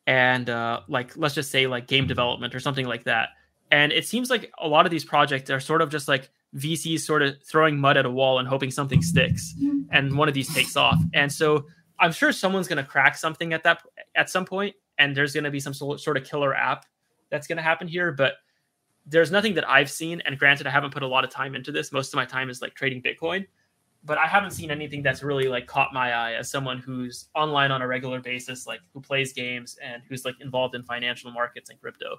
and 0.05 0.49
uh, 0.49 0.81
like 0.87 1.15
let's 1.17 1.35
just 1.35 1.51
say 1.51 1.67
like 1.67 1.87
game 1.87 2.07
development 2.07 2.55
or 2.55 2.59
something 2.59 2.85
like 2.85 3.05
that. 3.05 3.29
And 3.71 3.91
it 3.91 4.05
seems 4.05 4.29
like 4.29 4.51
a 4.59 4.67
lot 4.67 4.85
of 4.85 4.91
these 4.91 5.03
projects 5.03 5.49
are 5.49 5.59
sort 5.59 5.81
of 5.81 5.89
just 5.89 6.07
like 6.07 6.29
VCs 6.55 7.01
sort 7.01 7.21
of 7.21 7.35
throwing 7.43 7.77
mud 7.77 7.97
at 7.97 8.05
a 8.05 8.09
wall 8.09 8.39
and 8.39 8.47
hoping 8.47 8.71
something 8.71 9.01
sticks, 9.01 9.53
and 9.91 10.17
one 10.17 10.27
of 10.27 10.33
these 10.33 10.53
takes 10.53 10.77
off. 10.77 10.99
And 11.13 11.31
so 11.31 11.65
I'm 11.99 12.11
sure 12.11 12.31
someone's 12.31 12.67
going 12.67 12.83
to 12.83 12.89
crack 12.89 13.17
something 13.17 13.53
at 13.53 13.63
that 13.63 13.81
at 14.15 14.29
some 14.29 14.45
point, 14.45 14.75
and 14.97 15.15
there's 15.15 15.33
going 15.33 15.43
to 15.43 15.51
be 15.51 15.59
some 15.59 15.73
sort 15.73 16.17
of 16.17 16.23
killer 16.23 16.55
app 16.55 16.85
that's 17.29 17.47
going 17.47 17.57
to 17.57 17.63
happen 17.63 17.87
here. 17.87 18.11
But 18.11 18.35
there's 19.05 19.31
nothing 19.31 19.53
that 19.55 19.69
I've 19.69 19.89
seen. 19.89 20.21
And 20.25 20.37
granted, 20.37 20.67
I 20.67 20.69
haven't 20.69 20.93
put 20.93 21.03
a 21.03 21.07
lot 21.07 21.23
of 21.23 21.29
time 21.29 21.55
into 21.55 21.71
this. 21.71 21.91
Most 21.91 22.13
of 22.13 22.17
my 22.17 22.25
time 22.25 22.49
is 22.49 22.61
like 22.61 22.73
trading 22.73 23.01
Bitcoin, 23.01 23.45
but 24.03 24.17
I 24.17 24.27
haven't 24.27 24.51
seen 24.51 24.71
anything 24.71 25.01
that's 25.03 25.23
really 25.23 25.47
like 25.47 25.67
caught 25.67 25.93
my 25.93 26.13
eye 26.13 26.33
as 26.33 26.49
someone 26.49 26.77
who's 26.77 27.27
online 27.35 27.71
on 27.71 27.81
a 27.81 27.87
regular 27.87 28.21
basis, 28.21 28.65
like 28.65 28.79
who 28.93 29.01
plays 29.01 29.33
games 29.33 29.77
and 29.83 30.01
who's 30.07 30.23
like 30.23 30.35
involved 30.39 30.75
in 30.75 30.83
financial 30.83 31.31
markets 31.31 31.69
and 31.69 31.79
crypto. 31.79 32.17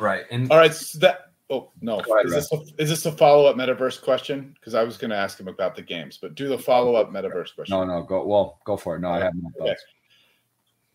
Right. 0.00 0.24
And 0.30 0.50
all 0.50 0.58
right, 0.58 0.74
so 0.74 0.98
that 1.00 1.30
Oh 1.50 1.72
no! 1.80 1.98
Ahead, 1.98 2.26
is, 2.26 2.32
this 2.32 2.52
a, 2.52 2.60
is 2.78 2.88
this 2.88 3.06
a 3.06 3.12
follow 3.12 3.46
up 3.46 3.56
metaverse 3.56 4.00
question? 4.00 4.54
Because 4.54 4.76
I 4.76 4.84
was 4.84 4.96
going 4.96 5.10
to 5.10 5.16
ask 5.16 5.38
him 5.38 5.48
about 5.48 5.74
the 5.74 5.82
games, 5.82 6.16
but 6.16 6.36
do 6.36 6.46
the 6.46 6.56
follow 6.56 6.94
up 6.94 7.10
metaverse 7.10 7.56
question. 7.56 7.76
No, 7.76 7.84
no, 7.84 8.04
go 8.04 8.24
well, 8.24 8.60
go 8.64 8.76
for 8.76 8.94
it. 8.94 9.00
No, 9.00 9.10
I 9.10 9.18
have 9.18 9.34
no 9.34 9.50
thoughts. 9.58 9.70
Okay. 9.70 9.76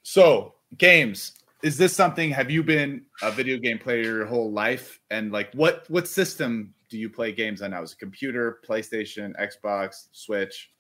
So 0.03 0.53
games, 0.77 1.34
is 1.61 1.77
this 1.77 1.94
something? 1.94 2.32
Have 2.32 2.49
you 2.49 2.64
been 2.64 3.02
a 3.22 3.32
video 3.32 3.57
game 3.57 3.77
player 3.77 4.02
your 4.02 4.26
whole 4.26 4.49
life? 4.49 5.02
And 5.11 5.34
like, 5.34 5.52
what 5.53 5.90
what 5.90 6.07
system 6.07 6.73
do 6.90 6.98
you 6.98 7.10
play 7.10 7.34
games 7.34 7.61
on 7.61 7.72
now? 7.72 7.84
Is 7.84 7.91
it 7.91 7.99
computer, 7.99 8.60
PlayStation, 8.65 9.34
Xbox, 9.38 10.07
Switch? 10.14 10.72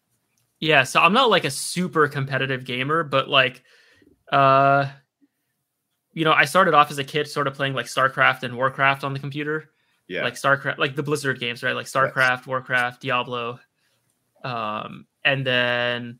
Yeah, 0.61 0.83
so 0.83 1.01
I'm 1.01 1.11
not 1.11 1.29
like 1.29 1.43
a 1.43 1.51
super 1.51 2.07
competitive 2.07 2.63
gamer, 2.63 3.03
but 3.03 3.27
like, 3.27 3.61
uh, 4.31 4.87
you 6.15 6.23
know, 6.23 6.31
I 6.31 6.45
started 6.45 6.73
off 6.73 6.89
as 6.89 6.97
a 6.97 7.03
kid 7.03 7.27
sort 7.27 7.45
of 7.45 7.53
playing 7.53 7.73
like 7.73 7.85
StarCraft 7.85 8.43
and 8.43 8.55
Warcraft 8.55 9.03
on 9.03 9.13
the 9.13 9.19
computer. 9.19 9.69
Yeah. 10.07 10.23
Like 10.23 10.35
StarCraft, 10.35 10.77
like 10.77 10.95
the 10.95 11.03
Blizzard 11.03 11.39
games, 11.39 11.61
right? 11.61 11.75
Like 11.75 11.87
StarCraft, 11.87 12.37
yes. 12.37 12.47
Warcraft, 12.47 13.01
Diablo. 13.01 13.59
Um, 14.43 15.07
and 15.25 15.45
then, 15.45 16.19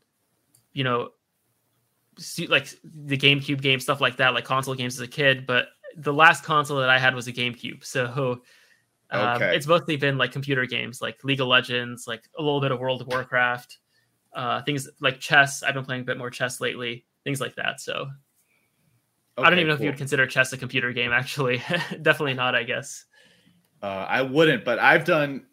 you 0.72 0.84
know, 0.84 1.10
like 2.48 2.68
the 2.84 3.16
GameCube 3.16 3.62
game, 3.62 3.80
stuff 3.80 4.00
like 4.00 4.18
that, 4.18 4.34
like 4.34 4.44
console 4.44 4.74
games 4.74 4.96
as 4.96 5.00
a 5.00 5.08
kid. 5.08 5.46
But 5.46 5.68
the 5.96 6.12
last 6.12 6.44
console 6.44 6.78
that 6.80 6.90
I 6.90 6.98
had 6.98 7.14
was 7.14 7.26
a 7.26 7.32
GameCube. 7.32 7.82
So 7.82 8.42
um, 9.08 9.36
okay. 9.36 9.56
it's 9.56 9.66
mostly 9.66 9.96
been 9.96 10.18
like 10.18 10.30
computer 10.30 10.66
games, 10.66 11.00
like 11.00 11.24
League 11.24 11.40
of 11.40 11.48
Legends, 11.48 12.06
like 12.06 12.28
a 12.38 12.42
little 12.42 12.60
bit 12.60 12.70
of 12.70 12.80
World 12.80 13.00
of 13.00 13.06
Warcraft, 13.06 13.78
uh, 14.34 14.60
things 14.62 14.90
like 15.00 15.20
chess. 15.20 15.62
I've 15.62 15.74
been 15.74 15.86
playing 15.86 16.02
a 16.02 16.04
bit 16.04 16.18
more 16.18 16.28
chess 16.28 16.60
lately, 16.60 17.06
things 17.24 17.40
like 17.40 17.54
that. 17.54 17.80
So 17.80 18.08
Okay, 19.38 19.46
I 19.46 19.50
don't 19.50 19.58
even 19.58 19.68
know 19.68 19.74
cool. 19.74 19.82
if 19.82 19.84
you 19.84 19.90
would 19.90 19.98
consider 19.98 20.26
chess 20.26 20.52
a 20.52 20.56
computer 20.56 20.92
game. 20.92 21.12
Actually, 21.12 21.58
definitely 22.02 22.34
not. 22.34 22.54
I 22.54 22.62
guess. 22.62 23.04
Uh, 23.82 24.06
I 24.08 24.22
wouldn't, 24.22 24.64
but 24.64 24.78
I've 24.78 25.04
done. 25.04 25.46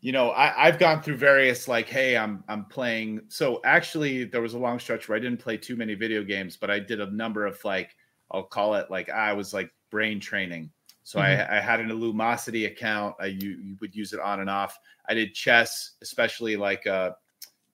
You 0.00 0.12
know, 0.12 0.30
I, 0.30 0.66
I've 0.66 0.78
gone 0.78 1.02
through 1.02 1.16
various 1.16 1.68
like, 1.68 1.88
hey, 1.88 2.16
I'm 2.16 2.44
I'm 2.48 2.64
playing. 2.66 3.22
So 3.28 3.60
actually, 3.64 4.24
there 4.24 4.40
was 4.40 4.54
a 4.54 4.58
long 4.58 4.78
stretch 4.78 5.08
where 5.08 5.16
I 5.16 5.20
didn't 5.20 5.40
play 5.40 5.56
too 5.56 5.76
many 5.76 5.94
video 5.94 6.22
games, 6.22 6.56
but 6.56 6.70
I 6.70 6.78
did 6.78 7.00
a 7.00 7.10
number 7.10 7.44
of 7.44 7.62
like, 7.64 7.94
I'll 8.30 8.44
call 8.44 8.74
it 8.74 8.90
like 8.90 9.10
I 9.10 9.32
was 9.32 9.52
like 9.52 9.70
brain 9.90 10.20
training. 10.20 10.70
So 11.02 11.18
mm-hmm. 11.20 11.52
I, 11.52 11.58
I, 11.58 11.60
had 11.60 11.78
an 11.78 11.88
Illumosity 11.88 12.66
account. 12.66 13.14
I 13.20 13.26
you, 13.26 13.50
you 13.50 13.76
would 13.80 13.94
use 13.94 14.12
it 14.12 14.20
on 14.20 14.40
and 14.40 14.50
off. 14.50 14.78
I 15.08 15.14
did 15.14 15.34
chess, 15.34 15.92
especially 16.02 16.56
like 16.56 16.86
uh, 16.86 17.12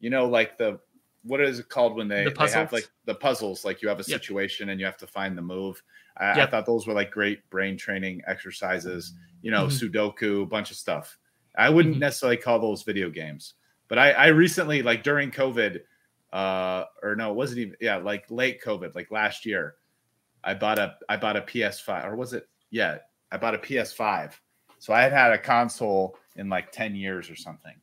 you 0.01 0.11
know, 0.11 0.27
like 0.27 0.59
the 0.59 0.81
what 1.25 1.41
is 1.41 1.61
it 1.61 1.69
called 1.69 1.97
when 1.97 2.09
they, 2.09 2.25
the 2.25 2.31
they 2.31 2.51
have 2.51 2.73
like 2.73 2.89
the 3.05 3.15
puzzles 3.15 3.65
like 3.65 3.83
you 3.83 3.89
have 3.89 4.01
a 4.01 4.05
situation 4.05 4.67
yep. 4.67 4.73
and 4.73 4.81
you 4.81 4.87
have 4.87 4.97
to 4.97 5.07
find 5.07 5.37
the 5.37 5.43
move 5.43 5.83
I, 6.17 6.37
yep. 6.37 6.49
I, 6.49 6.51
thought 6.51 6.67
those 6.67 6.87
were 6.87 6.95
like 6.95 7.11
great 7.11 7.49
brain 7.51 7.77
training 7.77 8.23
exercises 8.27 9.15
you 9.41 9.51
know 9.51 9.67
mm-hmm. 9.67 9.87
sudoku 9.87 10.43
a 10.43 10.47
bunch 10.47 10.71
of 10.71 10.77
stuff 10.77 11.19
i 11.57 11.69
wouldn't 11.69 11.95
mm-hmm. 11.95 12.01
necessarily 12.01 12.37
call 12.37 12.59
those 12.59 12.83
video 12.83 13.09
games 13.11 13.55
but 13.89 13.99
I, 13.99 14.13
I 14.13 14.27
recently 14.29 14.83
like 14.83 15.03
during 15.03 15.31
covid 15.31 15.81
uh 16.33 16.85
or 17.03 17.15
no 17.15 17.31
it 17.31 17.37
wasn't 17.37 17.61
even 17.61 17.77
yeah 17.81 17.97
like 17.97 18.25
late 18.31 18.61
covid 18.63 18.95
like 18.95 19.11
last 19.11 19.47
year 19.47 19.75
i 20.43 20.55
bought 20.55 20.79
a 20.79 20.97
i 21.09 21.17
bought 21.17 21.37
a 21.37 21.43
ps5 21.43 22.07
or 22.07 22.17
was 22.17 22.33
it 22.33 22.49
yeah 22.71 22.99
i 23.31 23.37
bought 23.37 23.55
a 23.55 23.59
ps5 23.59 24.33
so 24.79 24.93
i 24.93 25.03
had 25.03 25.13
had 25.13 25.33
a 25.33 25.39
console 25.39 26.17
in 26.37 26.49
like 26.49 26.73
10 26.73 26.97
years 26.97 27.31
or 27.31 27.37
something 27.37 27.75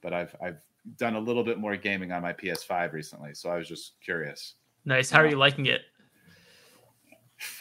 but 0.00 0.14
i've 0.14 0.34
i've 0.42 0.56
done 0.96 1.16
a 1.16 1.20
little 1.20 1.44
bit 1.44 1.58
more 1.58 1.76
gaming 1.76 2.12
on 2.12 2.22
my 2.22 2.32
PS5 2.32 2.92
recently, 2.92 3.34
so 3.34 3.50
I 3.50 3.56
was 3.56 3.68
just 3.68 3.94
curious. 4.02 4.54
Nice. 4.84 5.10
How 5.10 5.20
are 5.20 5.26
you 5.26 5.36
liking 5.36 5.66
it? 5.66 5.82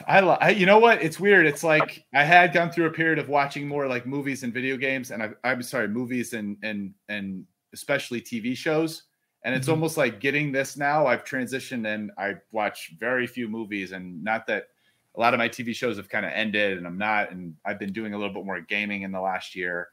I, 0.08 0.20
I, 0.20 0.50
you 0.50 0.66
know 0.66 0.80
what? 0.80 1.02
It's 1.02 1.20
weird. 1.20 1.46
It's 1.46 1.64
like 1.64 2.06
I 2.14 2.24
had 2.24 2.54
gone 2.54 2.70
through 2.70 2.88
a 2.88 2.91
period 2.91 3.20
of 3.20 3.30
watching 3.30 3.68
more 3.68 3.88
like 3.88 4.06
movies 4.06 4.44
and 4.44 4.54
video 4.54 4.78
games, 4.78 5.12
and 5.12 5.24
I, 5.24 5.30
am 5.44 5.62
sorry, 5.64 5.88
movies 5.88 6.34
and 6.34 6.58
and 6.64 6.94
and 7.08 7.46
especially 7.74 8.22
TV 8.22 8.56
shows. 8.56 9.04
And 9.46 9.56
it's 9.56 9.66
mm-hmm. 9.66 9.76
almost 9.76 9.96
like 9.96 10.20
getting 10.20 10.52
this 10.52 10.76
now. 10.76 11.08
I've 11.08 11.24
transitioned 11.24 11.88
and 11.88 12.12
I 12.18 12.36
watch 12.52 12.91
very 13.00 13.26
few 13.26 13.48
movies, 13.48 13.94
and 13.94 14.22
not 14.22 14.48
that 14.48 14.68
a 15.16 15.20
lot 15.20 15.34
of 15.34 15.38
my 15.38 15.48
TV 15.48 15.74
shows 15.74 15.96
have 15.96 16.10
kind 16.10 16.26
of 16.26 16.34
ended, 16.34 16.78
and 16.78 16.86
I'm 16.86 16.98
not. 16.98 17.32
And 17.32 17.56
I've 17.66 17.80
been 17.80 17.94
doing 17.94 18.14
a 18.14 18.18
little 18.18 18.34
bit 18.34 18.46
more 18.46 18.60
gaming 18.60 19.04
in 19.04 19.12
the 19.14 19.22
last 19.22 19.56
year, 19.56 19.90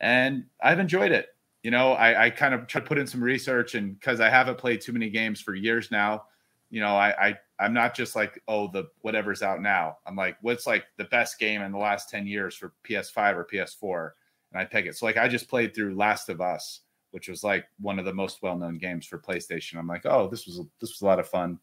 and 0.00 0.44
I've 0.62 0.78
enjoyed 0.78 1.10
it 1.10 1.33
you 1.64 1.70
know, 1.70 1.92
I, 1.92 2.26
I 2.26 2.30
kind 2.30 2.52
of 2.54 2.66
try 2.66 2.82
to 2.82 2.86
put 2.86 2.98
in 2.98 3.06
some 3.06 3.24
research 3.24 3.74
and 3.74 3.98
because 3.98 4.20
I 4.20 4.28
haven't 4.28 4.58
played 4.58 4.82
too 4.82 4.92
many 4.92 5.08
games 5.08 5.40
for 5.40 5.54
years 5.54 5.90
now, 5.90 6.24
you 6.70 6.80
know, 6.80 6.94
I, 6.94 7.28
I 7.28 7.38
I'm 7.58 7.72
not 7.72 7.94
just 7.94 8.14
like, 8.14 8.42
oh, 8.48 8.68
the 8.68 8.90
whatever's 9.00 9.42
out 9.42 9.62
now. 9.62 9.96
I'm 10.06 10.14
like, 10.14 10.36
what's 10.42 10.66
like 10.66 10.84
the 10.98 11.04
best 11.04 11.38
game 11.38 11.62
in 11.62 11.72
the 11.72 11.78
last 11.78 12.10
10 12.10 12.26
years 12.26 12.54
for 12.54 12.74
PS5 12.86 13.36
or 13.36 13.48
PS4? 13.50 14.10
And 14.52 14.60
I 14.60 14.66
pick 14.66 14.84
it. 14.84 14.94
So 14.96 15.06
like 15.06 15.16
I 15.16 15.26
just 15.26 15.48
played 15.48 15.74
through 15.74 15.94
Last 15.96 16.28
of 16.28 16.42
Us, 16.42 16.80
which 17.12 17.28
was 17.28 17.42
like 17.42 17.64
one 17.80 17.98
of 17.98 18.04
the 18.04 18.12
most 18.12 18.42
well-known 18.42 18.76
games 18.76 19.06
for 19.06 19.18
PlayStation. 19.18 19.78
I'm 19.78 19.86
like, 19.86 20.04
oh, 20.04 20.28
this 20.28 20.46
was 20.46 20.58
this 20.82 20.90
was 20.90 21.00
a 21.00 21.06
lot 21.06 21.18
of 21.18 21.26
fun. 21.26 21.58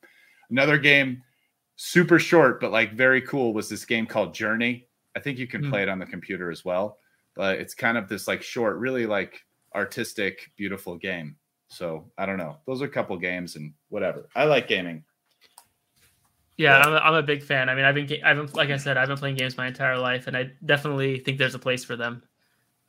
Another 0.49 0.79
game, 0.79 1.21
super 1.75 2.17
short, 2.17 2.59
but 2.59 2.71
like 2.71 2.93
very 2.93 3.21
cool, 3.21 3.53
was 3.53 3.69
this 3.69 3.85
game 3.85 4.07
called 4.07 4.33
Journey. 4.33 4.87
I 5.15 5.19
think 5.19 5.37
you 5.37 5.45
can 5.45 5.61
mm. 5.61 5.69
play 5.69 5.83
it 5.83 5.89
on 5.89 5.99
the 5.99 6.07
computer 6.07 6.49
as 6.49 6.65
well. 6.65 6.97
But 7.35 7.59
it's 7.59 7.75
kind 7.75 7.99
of 7.99 8.09
this 8.09 8.27
like 8.27 8.41
short, 8.41 8.77
really 8.77 9.05
like 9.05 9.45
artistic, 9.75 10.51
beautiful 10.57 10.97
game. 10.97 11.35
So 11.67 12.11
I 12.17 12.25
don't 12.25 12.37
know. 12.37 12.57
Those 12.67 12.81
are 12.81 12.85
a 12.85 12.89
couple 12.89 13.17
games 13.17 13.55
and 13.55 13.73
whatever. 13.89 14.27
I 14.35 14.43
like 14.45 14.67
gaming. 14.67 15.03
Yeah, 16.57 16.77
I'm 16.79 16.93
a, 16.93 16.97
I'm 16.97 17.13
a 17.15 17.23
big 17.23 17.41
fan. 17.41 17.69
I 17.69 17.75
mean, 17.75 17.85
I've 17.85 17.95
been, 17.95 18.23
I've 18.23 18.37
been, 18.37 18.49
like 18.53 18.69
I 18.69 18.77
said, 18.77 18.97
I've 18.97 19.07
been 19.07 19.17
playing 19.17 19.37
games 19.37 19.57
my 19.57 19.67
entire 19.67 19.97
life, 19.97 20.27
and 20.27 20.37
I 20.37 20.51
definitely 20.65 21.19
think 21.19 21.37
there's 21.37 21.55
a 21.55 21.59
place 21.59 21.83
for 21.83 21.95
them. 21.95 22.21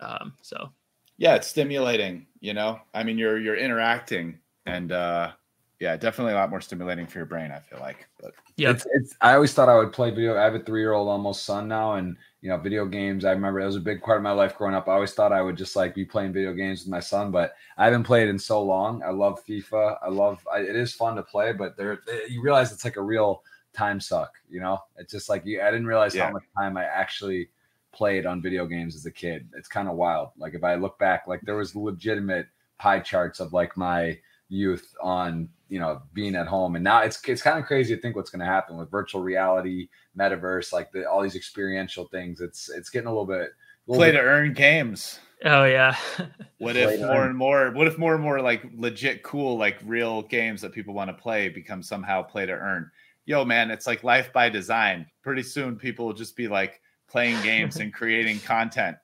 Um, 0.00 0.34
so, 0.42 0.72
yeah, 1.16 1.36
it's 1.36 1.46
stimulating. 1.46 2.26
You 2.40 2.54
know, 2.54 2.80
I 2.92 3.02
mean, 3.02 3.16
you're 3.16 3.38
you're 3.38 3.56
interacting, 3.56 4.38
and 4.66 4.92
uh, 4.92 5.32
yeah, 5.78 5.96
definitely 5.96 6.32
a 6.32 6.36
lot 6.36 6.50
more 6.50 6.60
stimulating 6.60 7.06
for 7.06 7.18
your 7.18 7.26
brain. 7.26 7.50
I 7.50 7.60
feel 7.60 7.78
like, 7.78 8.08
but 8.20 8.34
yeah, 8.56 8.70
it's, 8.70 8.86
it's. 8.92 9.16
I 9.20 9.34
always 9.34 9.54
thought 9.54 9.68
I 9.68 9.76
would 9.76 9.92
play 9.92 10.10
video. 10.10 10.36
I 10.36 10.42
have 10.42 10.54
a 10.54 10.60
three 10.60 10.80
year 10.80 10.92
old 10.92 11.08
almost 11.08 11.44
son 11.44 11.68
now, 11.68 11.94
and 11.94 12.16
you 12.42 12.48
know, 12.48 12.58
video 12.58 12.84
games. 12.84 13.24
I 13.24 13.30
remember 13.30 13.60
it 13.60 13.66
was 13.66 13.76
a 13.76 13.80
big 13.80 14.02
part 14.02 14.16
of 14.16 14.24
my 14.24 14.32
life 14.32 14.58
growing 14.58 14.74
up. 14.74 14.88
I 14.88 14.94
always 14.94 15.14
thought 15.14 15.32
I 15.32 15.40
would 15.40 15.56
just 15.56 15.76
like 15.76 15.94
be 15.94 16.04
playing 16.04 16.32
video 16.32 16.52
games 16.52 16.80
with 16.80 16.90
my 16.90 17.00
son, 17.00 17.30
but 17.30 17.54
I 17.78 17.84
haven't 17.84 18.02
played 18.02 18.28
in 18.28 18.38
so 18.38 18.60
long. 18.62 19.00
I 19.04 19.10
love 19.10 19.44
FIFA. 19.46 19.98
I 20.02 20.08
love 20.08 20.46
I, 20.52 20.58
it 20.58 20.74
is 20.74 20.92
fun 20.92 21.14
to 21.16 21.22
play, 21.22 21.52
but 21.52 21.76
there 21.76 22.00
eh, 22.10 22.26
you 22.28 22.42
realize 22.42 22.72
it's 22.72 22.84
like 22.84 22.96
a 22.96 23.02
real 23.02 23.44
time 23.72 24.00
suck. 24.00 24.32
You 24.50 24.60
know, 24.60 24.78
it's 24.96 25.12
just 25.12 25.28
like 25.28 25.46
you. 25.46 25.62
I 25.62 25.70
didn't 25.70 25.86
realize 25.86 26.16
yeah. 26.16 26.26
how 26.26 26.32
much 26.32 26.42
time 26.58 26.76
I 26.76 26.84
actually 26.84 27.48
played 27.92 28.26
on 28.26 28.42
video 28.42 28.66
games 28.66 28.96
as 28.96 29.06
a 29.06 29.12
kid. 29.12 29.48
It's 29.56 29.68
kind 29.68 29.88
of 29.88 29.94
wild. 29.94 30.30
Like 30.36 30.54
if 30.54 30.64
I 30.64 30.74
look 30.74 30.98
back, 30.98 31.28
like 31.28 31.42
there 31.42 31.56
was 31.56 31.76
legitimate 31.76 32.48
pie 32.78 33.00
charts 33.00 33.38
of 33.38 33.52
like 33.52 33.76
my 33.76 34.18
youth 34.52 34.94
on 35.00 35.48
you 35.68 35.80
know 35.80 36.02
being 36.12 36.36
at 36.36 36.46
home. 36.46 36.76
And 36.76 36.84
now 36.84 37.00
it's 37.00 37.20
it's 37.26 37.42
kind 37.42 37.58
of 37.58 37.64
crazy 37.64 37.96
to 37.96 38.00
think 38.00 38.14
what's 38.14 38.30
going 38.30 38.40
to 38.40 38.46
happen 38.46 38.76
with 38.76 38.90
virtual 38.90 39.22
reality 39.22 39.88
metaverse 40.16 40.72
like 40.72 40.92
the, 40.92 41.08
all 41.08 41.22
these 41.22 41.36
experiential 41.36 42.06
things. 42.08 42.40
It's 42.40 42.68
it's 42.68 42.90
getting 42.90 43.08
a 43.08 43.10
little 43.10 43.26
bit 43.26 43.50
a 43.50 43.90
little 43.90 44.00
play 44.00 44.12
bit, 44.12 44.18
to 44.18 44.22
earn 44.22 44.52
games. 44.52 45.18
Oh 45.44 45.64
yeah. 45.64 45.96
What 46.58 46.76
if 46.76 47.00
more 47.00 47.24
and 47.24 47.36
more 47.36 47.72
what 47.72 47.88
if 47.88 47.98
more 47.98 48.14
and 48.14 48.22
more 48.22 48.40
like 48.40 48.62
legit 48.76 49.24
cool 49.24 49.58
like 49.58 49.78
real 49.84 50.22
games 50.22 50.60
that 50.60 50.70
people 50.70 50.94
want 50.94 51.08
to 51.08 51.14
play 51.14 51.48
become 51.48 51.82
somehow 51.82 52.22
play 52.22 52.46
to 52.46 52.52
earn? 52.52 52.88
Yo 53.24 53.44
man 53.44 53.72
it's 53.72 53.88
like 53.88 54.04
life 54.04 54.32
by 54.32 54.48
design. 54.48 55.06
Pretty 55.22 55.42
soon 55.42 55.74
people 55.74 56.06
will 56.06 56.12
just 56.12 56.36
be 56.36 56.46
like 56.46 56.80
playing 57.08 57.42
games 57.42 57.78
and 57.78 57.92
creating 57.92 58.38
content 58.40 58.96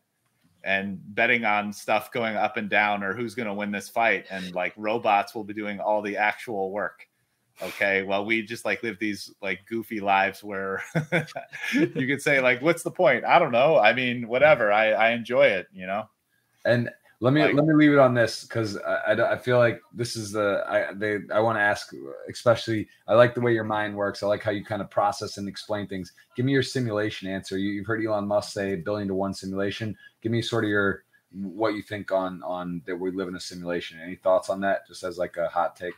and 0.68 1.00
betting 1.14 1.46
on 1.46 1.72
stuff 1.72 2.12
going 2.12 2.36
up 2.36 2.58
and 2.58 2.68
down 2.68 3.02
or 3.02 3.14
who's 3.14 3.34
going 3.34 3.48
to 3.48 3.54
win 3.54 3.72
this 3.72 3.88
fight. 3.88 4.26
And 4.30 4.54
like 4.54 4.74
robots 4.76 5.34
will 5.34 5.42
be 5.42 5.54
doing 5.54 5.80
all 5.80 6.02
the 6.02 6.18
actual 6.18 6.70
work. 6.70 7.06
Okay 7.60 8.02
well 8.04 8.24
we 8.24 8.42
just 8.42 8.64
like 8.64 8.84
live 8.84 8.98
these 9.00 9.34
like 9.42 9.66
goofy 9.66 9.98
lives 9.98 10.44
where 10.44 10.80
you 11.72 12.06
could 12.06 12.22
say 12.22 12.40
like 12.40 12.60
what's 12.60 12.82
the 12.82 12.90
point? 12.90 13.24
I 13.24 13.38
don't 13.38 13.50
know. 13.50 13.78
I 13.78 13.94
mean 13.94 14.28
whatever. 14.28 14.70
I 14.70 14.90
i 14.92 15.10
enjoy 15.10 15.46
it 15.46 15.68
you 15.72 15.86
know? 15.86 16.04
And 16.66 16.90
Let 17.20 17.32
me 17.32 17.42
like, 17.42 17.54
let 17.54 17.64
me 17.64 17.74
leave 17.74 17.92
it 17.92 17.98
on 17.98 18.14
this 18.14 18.44
because 18.44 18.76
I, 18.76 19.12
I, 19.12 19.32
I, 19.32 19.38
feel 19.38 19.58
like 19.58 19.82
this 19.92 20.14
is 20.14 20.30
the 20.30 20.62
I 20.68 20.92
they 20.94 21.18
I 21.34 21.40
want 21.40 21.58
to 21.58 21.62
ask 21.62 21.92
especially 22.30 22.86
I 23.08 23.14
like 23.14 23.34
the 23.34 23.40
way 23.40 23.52
your 23.52 23.64
mind 23.64 23.96
works. 23.96 24.22
I 24.22 24.28
like 24.28 24.42
how 24.42 24.52
you 24.52 24.64
kind 24.64 24.80
of 24.80 24.88
process 24.88 25.36
and 25.36 25.48
explain 25.48 25.88
things. 25.88 26.12
Give 26.36 26.46
me 26.46 26.52
your 26.52 26.62
simulation 26.62 27.28
answer. 27.28 27.58
You, 27.58 27.80
have 27.80 27.86
heard 27.88 28.04
Elon 28.04 28.28
Musk 28.28 28.52
say 28.52 28.76
billion 28.76 29.08
to 29.08 29.14
one 29.14 29.34
simulation. 29.34 29.96
Give 30.22 30.30
me 30.30 30.40
sort 30.40 30.62
of 30.62 30.70
your 30.70 31.02
what 31.32 31.74
you 31.74 31.82
think 31.82 32.12
on 32.12 32.40
on 32.44 32.82
that 32.86 32.94
we 32.94 33.10
live 33.10 33.26
in 33.26 33.34
a 33.34 33.40
simulation. 33.40 33.98
Any 34.00 34.14
thoughts 34.14 34.48
on 34.48 34.60
that? 34.60 34.86
Just 34.86 35.02
as 35.02 35.18
like 35.18 35.36
a 35.38 35.48
hot 35.48 35.74
take. 35.74 35.94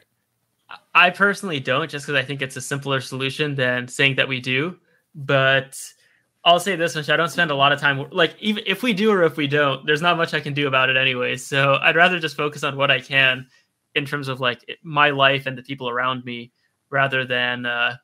I 0.94 1.10
personally 1.10 1.60
don't, 1.60 1.90
just 1.90 2.06
because 2.06 2.18
I 2.18 2.24
think 2.24 2.40
it's 2.40 2.56
a 2.56 2.60
simpler 2.62 3.00
solution 3.00 3.56
than 3.56 3.88
saying 3.88 4.16
that 4.16 4.28
we 4.28 4.40
do. 4.40 4.78
But 5.14 5.76
I'll 6.44 6.60
say 6.60 6.76
this 6.76 6.94
much: 6.94 7.10
I 7.10 7.16
don't 7.16 7.28
spend 7.28 7.50
a 7.50 7.54
lot 7.54 7.72
of 7.72 7.80
time. 7.80 8.08
Like, 8.10 8.34
even 8.40 8.64
if 8.66 8.82
we 8.82 8.92
do 8.92 9.10
or 9.10 9.22
if 9.22 9.36
we 9.36 9.46
don't, 9.46 9.86
there's 9.86 10.02
not 10.02 10.16
much 10.16 10.32
I 10.32 10.40
can 10.40 10.54
do 10.54 10.66
about 10.66 10.88
it 10.88 10.96
anyway. 10.96 11.36
So 11.36 11.78
I'd 11.80 11.96
rather 11.96 12.18
just 12.18 12.36
focus 12.36 12.64
on 12.64 12.76
what 12.76 12.90
I 12.90 13.00
can 13.00 13.46
in 13.94 14.06
terms 14.06 14.28
of 14.28 14.40
like 14.40 14.78
my 14.82 15.10
life 15.10 15.46
and 15.46 15.56
the 15.58 15.62
people 15.62 15.88
around 15.88 16.24
me, 16.24 16.52
rather 16.90 17.26
than 17.26 17.66
uh, 17.66 17.96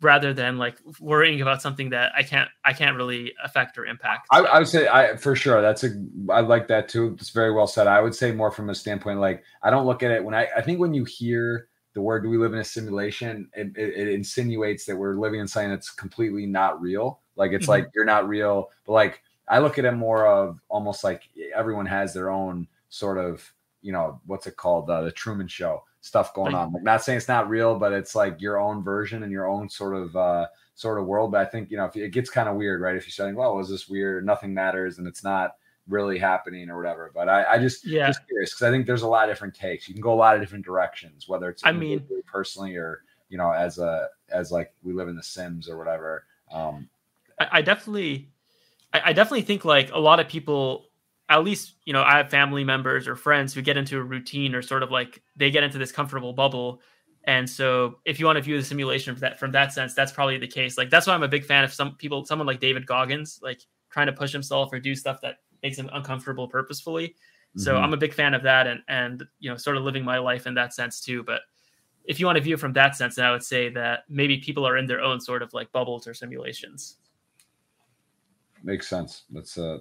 rather 0.00 0.32
than 0.32 0.56
like 0.56 0.78
worrying 0.98 1.40
about 1.42 1.60
something 1.60 1.90
that 1.90 2.12
I 2.16 2.22
can't 2.22 2.48
I 2.64 2.72
can't 2.72 2.96
really 2.96 3.32
affect 3.44 3.76
or 3.76 3.84
impact. 3.84 4.26
I, 4.30 4.40
I, 4.40 4.58
would 4.58 4.68
say 4.68 4.88
I 4.88 5.16
for 5.16 5.36
sure 5.36 5.60
that's 5.60 5.84
a 5.84 5.90
I 6.30 6.40
like 6.40 6.68
that 6.68 6.88
too. 6.88 7.16
It's 7.20 7.30
very 7.30 7.52
well 7.52 7.66
said. 7.66 7.86
I 7.86 8.00
would 8.00 8.14
say 8.14 8.32
more 8.32 8.50
from 8.50 8.70
a 8.70 8.74
standpoint 8.74 9.20
like 9.20 9.44
I 9.62 9.70
don't 9.70 9.86
look 9.86 10.02
at 10.02 10.10
it 10.10 10.24
when 10.24 10.34
I 10.34 10.48
I 10.56 10.62
think 10.62 10.80
when 10.80 10.94
you 10.94 11.04
hear 11.04 11.68
the 11.94 12.00
word 12.00 12.22
"do 12.22 12.30
we 12.30 12.38
live 12.38 12.52
in 12.52 12.60
a 12.60 12.64
simulation?" 12.64 13.48
It, 13.54 13.76
it, 13.76 13.94
it 13.96 14.08
insinuates 14.08 14.84
that 14.86 14.96
we're 14.96 15.16
living 15.16 15.40
in 15.40 15.48
something 15.48 15.70
that's 15.70 15.90
completely 15.90 16.46
not 16.46 16.80
real 16.80 17.20
like 17.40 17.52
it's 17.52 17.62
mm-hmm. 17.62 17.70
like 17.70 17.90
you're 17.94 18.04
not 18.04 18.28
real, 18.28 18.68
but 18.84 18.92
like 18.92 19.22
I 19.48 19.60
look 19.60 19.78
at 19.78 19.86
it 19.86 19.92
more 19.92 20.26
of 20.26 20.60
almost 20.68 21.02
like 21.02 21.22
everyone 21.56 21.86
has 21.86 22.12
their 22.12 22.28
own 22.28 22.68
sort 22.90 23.16
of, 23.16 23.50
you 23.80 23.92
know, 23.92 24.20
what's 24.26 24.46
it 24.46 24.58
called? 24.58 24.90
Uh, 24.90 25.00
the 25.00 25.10
Truman 25.10 25.48
Show 25.48 25.82
stuff 26.02 26.34
going 26.34 26.54
on. 26.54 26.70
Like 26.70 26.82
not 26.82 27.02
saying 27.02 27.16
it's 27.16 27.28
not 27.28 27.48
real, 27.48 27.78
but 27.78 27.94
it's 27.94 28.14
like 28.14 28.42
your 28.42 28.60
own 28.60 28.84
version 28.84 29.22
and 29.22 29.32
your 29.32 29.48
own 29.48 29.70
sort 29.70 29.96
of 29.96 30.14
uh 30.14 30.48
sort 30.74 31.00
of 31.00 31.06
world. 31.06 31.32
But 31.32 31.40
I 31.40 31.44
think 31.46 31.70
you 31.70 31.78
know 31.78 31.86
if 31.86 31.96
it 31.96 32.12
gets 32.12 32.28
kind 32.28 32.46
of 32.46 32.56
weird, 32.56 32.82
right? 32.82 32.94
If 32.94 33.06
you're 33.06 33.12
saying, 33.12 33.36
"Well, 33.36 33.58
is 33.58 33.70
this 33.70 33.88
weird? 33.88 34.26
Nothing 34.26 34.52
matters," 34.52 34.98
and 34.98 35.08
it's 35.08 35.24
not 35.24 35.56
really 35.90 36.18
happening 36.18 36.70
or 36.70 36.76
whatever. 36.76 37.10
But 37.14 37.28
I, 37.28 37.44
I 37.44 37.58
just 37.58 37.86
yeah. 37.86 38.06
just 38.06 38.26
curious 38.26 38.50
because 38.50 38.62
I 38.62 38.70
think 38.70 38.86
there's 38.86 39.02
a 39.02 39.08
lot 39.08 39.28
of 39.28 39.34
different 39.34 39.54
takes. 39.54 39.88
You 39.88 39.94
can 39.94 40.02
go 40.02 40.12
a 40.12 40.14
lot 40.14 40.34
of 40.34 40.40
different 40.40 40.64
directions, 40.64 41.28
whether 41.28 41.50
it's 41.50 41.62
I 41.64 41.72
mean 41.72 42.06
personally 42.26 42.76
or 42.76 43.02
you 43.28 43.36
know 43.36 43.50
as 43.50 43.78
a 43.78 44.08
as 44.30 44.50
like 44.50 44.72
we 44.82 44.92
live 44.92 45.08
in 45.08 45.16
the 45.16 45.22
Sims 45.22 45.68
or 45.68 45.76
whatever. 45.76 46.24
Um, 46.52 46.88
I, 47.38 47.48
I 47.52 47.62
definitely, 47.62 48.30
I, 48.92 49.02
I 49.06 49.12
definitely 49.12 49.42
think 49.42 49.64
like 49.64 49.92
a 49.92 49.98
lot 49.98 50.20
of 50.20 50.28
people 50.28 50.86
at 51.28 51.44
least 51.44 51.74
you 51.84 51.92
know 51.92 52.02
i 52.02 52.16
have 52.16 52.28
family 52.28 52.64
members 52.64 53.06
or 53.06 53.14
friends 53.14 53.54
who 53.54 53.62
get 53.62 53.76
into 53.76 53.96
a 53.96 54.02
routine 54.02 54.52
or 54.52 54.60
sort 54.60 54.82
of 54.82 54.90
like 54.90 55.22
they 55.36 55.50
get 55.50 55.62
into 55.62 55.78
this 55.78 55.92
comfortable 55.92 56.32
bubble 56.32 56.80
and 57.24 57.48
so 57.48 57.98
if 58.04 58.18
you 58.18 58.26
want 58.26 58.36
to 58.36 58.42
view 58.42 58.58
the 58.58 58.64
simulation 58.64 59.14
from 59.14 59.20
that 59.20 59.38
from 59.38 59.52
that 59.52 59.72
sense 59.72 59.94
that's 59.94 60.12
probably 60.12 60.36
the 60.38 60.48
case 60.48 60.76
like 60.76 60.90
that's 60.90 61.06
why 61.06 61.14
i'm 61.14 61.22
a 61.22 61.28
big 61.28 61.44
fan 61.44 61.62
of 61.62 61.72
some 61.72 61.94
people 61.96 62.24
someone 62.24 62.46
like 62.46 62.60
david 62.60 62.84
goggins 62.84 63.38
like 63.42 63.62
trying 63.90 64.06
to 64.06 64.12
push 64.12 64.32
himself 64.32 64.72
or 64.72 64.80
do 64.80 64.94
stuff 64.94 65.20
that 65.22 65.36
makes 65.62 65.78
him 65.78 65.90
uncomfortable 65.92 66.48
purposefully 66.48 67.08
mm-hmm. 67.08 67.60
so 67.60 67.76
i'm 67.76 67.92
a 67.92 67.96
big 67.96 68.14
fan 68.14 68.34
of 68.34 68.42
that 68.42 68.66
and 68.66 68.80
and 68.88 69.24
you 69.38 69.50
know 69.50 69.56
sort 69.56 69.76
of 69.76 69.82
living 69.82 70.04
my 70.04 70.18
life 70.18 70.46
in 70.46 70.54
that 70.54 70.74
sense 70.74 71.00
too 71.00 71.22
but 71.22 71.42
if 72.04 72.18
you 72.18 72.26
want 72.26 72.36
to 72.36 72.42
view 72.42 72.54
it 72.54 72.60
from 72.60 72.72
that 72.72 72.96
sense 72.96 73.16
then 73.16 73.24
i 73.24 73.30
would 73.32 73.42
say 73.42 73.68
that 73.68 74.04
maybe 74.08 74.38
people 74.38 74.66
are 74.66 74.76
in 74.76 74.86
their 74.86 75.00
own 75.00 75.20
sort 75.20 75.42
of 75.42 75.52
like 75.52 75.70
bubbles 75.72 76.06
or 76.06 76.14
simulations 76.14 76.96
makes 78.64 78.88
sense. 78.88 79.24
That's 79.30 79.58
uh, 79.58 79.78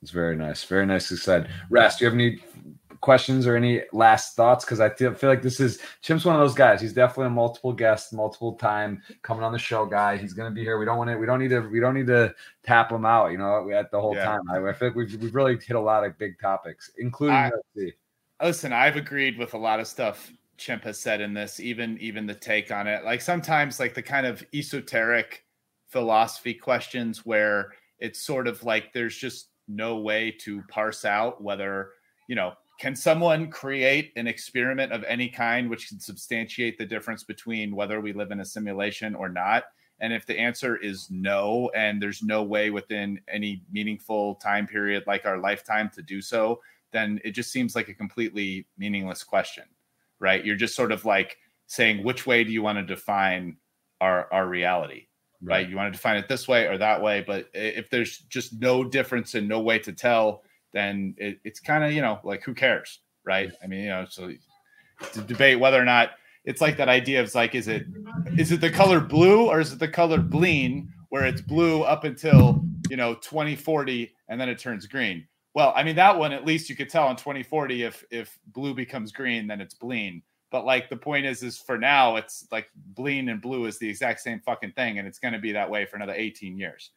it's 0.00 0.10
very 0.10 0.36
nice. 0.36 0.64
Very 0.64 0.86
nicely 0.86 1.16
said. 1.16 1.48
Rast, 1.70 1.98
do 1.98 2.04
you 2.04 2.10
have 2.10 2.18
any 2.18 2.38
questions 3.02 3.46
or 3.46 3.54
any 3.54 3.82
last 3.92 4.34
thoughts? 4.34 4.64
Because 4.64 4.80
I 4.80 4.88
feel, 4.88 5.12
feel 5.12 5.28
like 5.28 5.42
this 5.42 5.60
is 5.60 5.78
Chimp's 6.00 6.24
one 6.24 6.34
of 6.34 6.40
those 6.40 6.54
guys. 6.54 6.80
He's 6.80 6.94
definitely 6.94 7.26
a 7.26 7.30
multiple 7.30 7.74
guest, 7.74 8.14
multiple 8.14 8.54
time 8.54 9.02
coming 9.20 9.44
on 9.44 9.52
the 9.52 9.58
show 9.58 9.84
guy. 9.84 10.16
He's 10.16 10.32
going 10.32 10.50
to 10.50 10.54
be 10.54 10.62
here. 10.62 10.78
We 10.78 10.86
don't 10.86 10.96
want 10.96 11.10
to. 11.10 11.16
We 11.16 11.26
don't 11.26 11.38
need 11.38 11.50
to. 11.50 11.60
We 11.60 11.80
don't 11.80 11.94
need 11.94 12.06
to 12.06 12.34
tap 12.62 12.90
him 12.90 13.04
out. 13.04 13.32
You 13.32 13.38
know, 13.38 13.70
at 13.70 13.90
the 13.90 14.00
whole 14.00 14.16
yeah. 14.16 14.24
time. 14.24 14.40
I, 14.50 14.56
I, 14.66 14.72
feel 14.72 14.88
like 14.88 14.96
we've 14.96 15.14
we've 15.20 15.34
really 15.34 15.58
hit 15.58 15.76
a 15.76 15.80
lot 15.80 16.04
of 16.04 16.16
big 16.16 16.40
topics, 16.40 16.90
including 16.96 17.36
I, 17.36 17.50
UFC. 17.76 17.92
Listen, 18.42 18.72
I've 18.72 18.96
agreed 18.96 19.36
with 19.36 19.52
a 19.52 19.58
lot 19.58 19.78
of 19.78 19.86
stuff 19.86 20.32
Chimp 20.56 20.84
has 20.84 20.98
said 20.98 21.20
in 21.20 21.34
this. 21.34 21.60
Even 21.60 21.98
even 21.98 22.26
the 22.26 22.34
take 22.34 22.72
on 22.72 22.86
it. 22.86 23.04
Like 23.04 23.20
sometimes, 23.20 23.78
like 23.78 23.94
the 23.94 24.02
kind 24.02 24.26
of 24.26 24.42
esoteric 24.54 25.44
philosophy 25.88 26.54
questions 26.54 27.26
where 27.26 27.72
it's 27.98 28.20
sort 28.20 28.48
of 28.48 28.64
like 28.64 28.92
there's 28.92 29.16
just 29.16 29.48
no 29.68 29.98
way 29.98 30.30
to 30.30 30.62
parse 30.62 31.04
out 31.04 31.42
whether 31.42 31.90
you 32.28 32.34
know 32.34 32.52
can 32.78 32.96
someone 32.96 33.50
create 33.50 34.12
an 34.16 34.26
experiment 34.26 34.92
of 34.92 35.04
any 35.04 35.28
kind 35.28 35.70
which 35.70 35.88
can 35.88 36.00
substantiate 36.00 36.78
the 36.78 36.86
difference 36.86 37.22
between 37.22 37.76
whether 37.76 38.00
we 38.00 38.12
live 38.12 38.30
in 38.30 38.40
a 38.40 38.44
simulation 38.44 39.14
or 39.14 39.28
not? 39.28 39.64
And 40.00 40.12
if 40.12 40.26
the 40.26 40.38
answer 40.38 40.76
is 40.76 41.08
no 41.10 41.70
and 41.76 42.02
there's 42.02 42.22
no 42.22 42.42
way 42.42 42.70
within 42.70 43.20
any 43.28 43.62
meaningful 43.70 44.34
time 44.36 44.66
period 44.66 45.04
like 45.06 45.26
our 45.26 45.38
lifetime 45.38 45.90
to 45.94 46.02
do 46.02 46.20
so 46.20 46.60
then 46.90 47.18
it 47.24 47.30
just 47.30 47.50
seems 47.50 47.74
like 47.74 47.88
a 47.88 47.94
completely 47.94 48.66
meaningless 48.76 49.24
question 49.24 49.64
right? 50.18 50.44
You're 50.44 50.56
just 50.56 50.76
sort 50.76 50.92
of 50.92 51.04
like 51.04 51.36
saying 51.66 52.04
which 52.04 52.26
way 52.26 52.44
do 52.44 52.52
you 52.52 52.62
want 52.62 52.78
to 52.78 52.84
define 52.84 53.56
our 54.00 54.32
our 54.32 54.46
reality 54.46 55.06
right? 55.44 55.68
You 55.68 55.76
want 55.76 55.92
to 55.92 55.96
define 55.96 56.16
it 56.16 56.28
this 56.28 56.46
way 56.46 56.66
or 56.66 56.78
that 56.78 57.02
way, 57.02 57.24
but 57.26 57.48
if 57.52 57.90
there's 57.90 58.18
just 58.18 58.60
no 58.60 58.84
difference 58.84 59.34
and 59.34 59.48
no 59.48 59.60
way 59.60 59.78
to 59.80 59.92
tell, 59.92 60.44
then 60.72 61.14
it, 61.18 61.40
it's 61.44 61.60
kind 61.60 61.84
of 61.84 61.92
you 61.92 62.02
know 62.02 62.20
like 62.24 62.42
who 62.42 62.54
cares, 62.54 63.00
right? 63.24 63.52
I 63.62 63.66
mean, 63.66 63.82
you 63.82 63.88
know, 63.88 64.06
so 64.08 64.32
to 65.12 65.20
debate 65.22 65.58
whether 65.58 65.80
or 65.80 65.84
not 65.84 66.10
it's 66.44 66.60
like 66.60 66.76
that 66.76 66.88
idea 66.88 67.20
of 67.22 67.34
like, 67.34 67.54
is 67.54 67.68
it 67.68 67.86
is 68.36 68.52
it 68.52 68.60
the 68.60 68.70
color 68.70 69.00
blue 69.00 69.48
or 69.48 69.60
is 69.60 69.72
it 69.72 69.78
the 69.78 69.88
color 69.88 70.18
bleen, 70.18 70.88
where 71.10 71.24
it's 71.24 71.40
blue 71.40 71.82
up 71.82 72.04
until 72.04 72.64
you 72.90 72.96
know 72.96 73.14
2040 73.14 74.12
and 74.28 74.40
then 74.40 74.48
it 74.48 74.58
turns 74.58 74.86
green? 74.86 75.26
Well, 75.54 75.72
I 75.76 75.82
mean 75.82 75.96
that 75.96 76.18
one 76.18 76.32
at 76.32 76.44
least 76.44 76.68
you 76.68 76.76
could 76.76 76.90
tell 76.90 77.10
in 77.10 77.16
2040 77.16 77.82
if 77.84 78.04
if 78.10 78.38
blue 78.48 78.74
becomes 78.74 79.12
green, 79.12 79.46
then 79.46 79.60
it's 79.60 79.74
bleen. 79.74 80.22
But 80.50 80.66
like 80.66 80.90
the 80.90 80.96
point 80.96 81.24
is, 81.24 81.42
is 81.42 81.58
for 81.58 81.78
now, 81.78 82.16
it's 82.16 82.46
like 82.52 82.68
bleen 82.94 83.30
and 83.30 83.40
blue 83.40 83.64
is 83.64 83.78
the 83.78 83.88
exact 83.88 84.20
same 84.20 84.40
fucking 84.40 84.72
thing, 84.72 84.98
and 84.98 85.08
it's 85.08 85.18
going 85.18 85.32
to 85.32 85.40
be 85.40 85.52
that 85.52 85.70
way 85.70 85.86
for 85.86 85.96
another 85.96 86.12
18 86.12 86.58
years. 86.58 86.90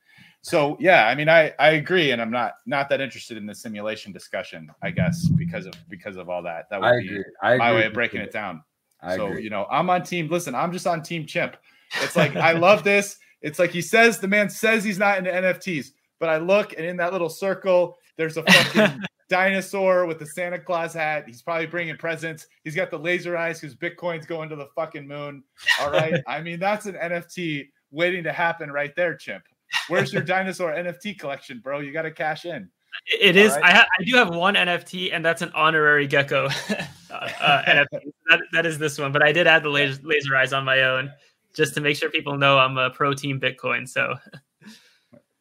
So 0.45 0.77
yeah, 0.79 1.07
I 1.07 1.15
mean, 1.15 1.27
I 1.27 1.53
I 1.57 1.69
agree, 1.71 2.11
and 2.11 2.21
I'm 2.21 2.29
not 2.29 2.57
not 2.67 2.87
that 2.89 3.01
interested 3.01 3.35
in 3.35 3.47
the 3.47 3.55
simulation 3.55 4.11
discussion, 4.11 4.69
I 4.83 4.91
guess, 4.91 5.25
because 5.27 5.65
of 5.65 5.73
because 5.89 6.17
of 6.17 6.29
all 6.29 6.43
that. 6.43 6.69
That 6.69 6.81
would 6.81 6.87
I 6.87 6.99
be 6.99 7.23
I 7.41 7.57
my 7.57 7.73
way 7.73 7.85
of 7.87 7.93
breaking 7.93 8.21
it 8.21 8.31
down. 8.31 8.61
I 9.01 9.15
so 9.15 9.29
agree. 9.29 9.43
you 9.43 9.49
know, 9.49 9.65
I'm 9.71 9.89
on 9.89 10.03
team. 10.03 10.27
Listen, 10.29 10.53
I'm 10.53 10.71
just 10.71 10.85
on 10.85 11.01
team 11.01 11.25
Chimp. 11.25 11.57
It's 11.99 12.15
like 12.15 12.35
I 12.35 12.51
love 12.51 12.83
this. 12.83 13.17
It's 13.41 13.57
like 13.57 13.71
he 13.71 13.81
says 13.81 14.19
the 14.19 14.27
man 14.27 14.47
says 14.51 14.83
he's 14.83 14.99
not 14.99 15.17
into 15.17 15.31
NFTs, 15.31 15.87
but 16.19 16.29
I 16.29 16.37
look 16.37 16.73
and 16.73 16.85
in 16.85 16.95
that 16.97 17.11
little 17.11 17.27
circle, 17.27 17.97
there's 18.15 18.37
a 18.37 18.43
fucking 18.43 19.01
dinosaur 19.29 20.05
with 20.05 20.19
the 20.19 20.27
Santa 20.27 20.59
Claus 20.59 20.93
hat. 20.93 21.23
He's 21.25 21.41
probably 21.41 21.65
bringing 21.65 21.97
presents. 21.97 22.45
He's 22.63 22.75
got 22.75 22.91
the 22.91 22.99
laser 22.99 23.35
eyes 23.35 23.61
because 23.61 23.75
Bitcoin's 23.75 24.27
going 24.27 24.49
to 24.49 24.55
the 24.55 24.67
fucking 24.75 25.07
moon. 25.07 25.43
All 25.81 25.89
right. 25.89 26.21
I 26.27 26.41
mean, 26.41 26.59
that's 26.59 26.85
an 26.85 26.93
NFT 26.93 27.69
waiting 27.89 28.23
to 28.25 28.31
happen 28.31 28.71
right 28.71 28.95
there, 28.95 29.15
Chimp. 29.15 29.41
Where's 29.87 30.13
your 30.13 30.21
dinosaur 30.21 30.71
NFT 30.73 31.19
collection, 31.19 31.59
bro? 31.59 31.79
You 31.79 31.91
got 31.91 32.03
to 32.03 32.11
cash 32.11 32.45
in. 32.45 32.69
It 33.19 33.35
is. 33.35 33.51
Right? 33.53 33.63
I, 33.63 33.71
ha- 33.71 33.87
I 33.99 34.03
do 34.03 34.15
have 34.15 34.33
one 34.33 34.55
NFT, 34.55 35.13
and 35.13 35.23
that's 35.23 35.41
an 35.41 35.51
honorary 35.53 36.07
gecko 36.07 36.45
uh, 37.11 37.63
NFT. 37.67 38.11
That, 38.29 38.41
that 38.53 38.65
is 38.65 38.77
this 38.77 38.97
one, 38.97 39.11
but 39.11 39.21
I 39.23 39.31
did 39.31 39.47
add 39.47 39.63
the 39.63 39.69
laser, 39.69 40.01
laser 40.03 40.35
eyes 40.35 40.53
on 40.53 40.63
my 40.63 40.81
own 40.81 41.11
just 41.53 41.73
to 41.75 41.81
make 41.81 41.97
sure 41.97 42.09
people 42.09 42.37
know 42.37 42.57
I'm 42.57 42.77
a 42.77 42.89
pro 42.89 43.13
team 43.13 43.39
Bitcoin. 43.39 43.87
So 43.87 44.15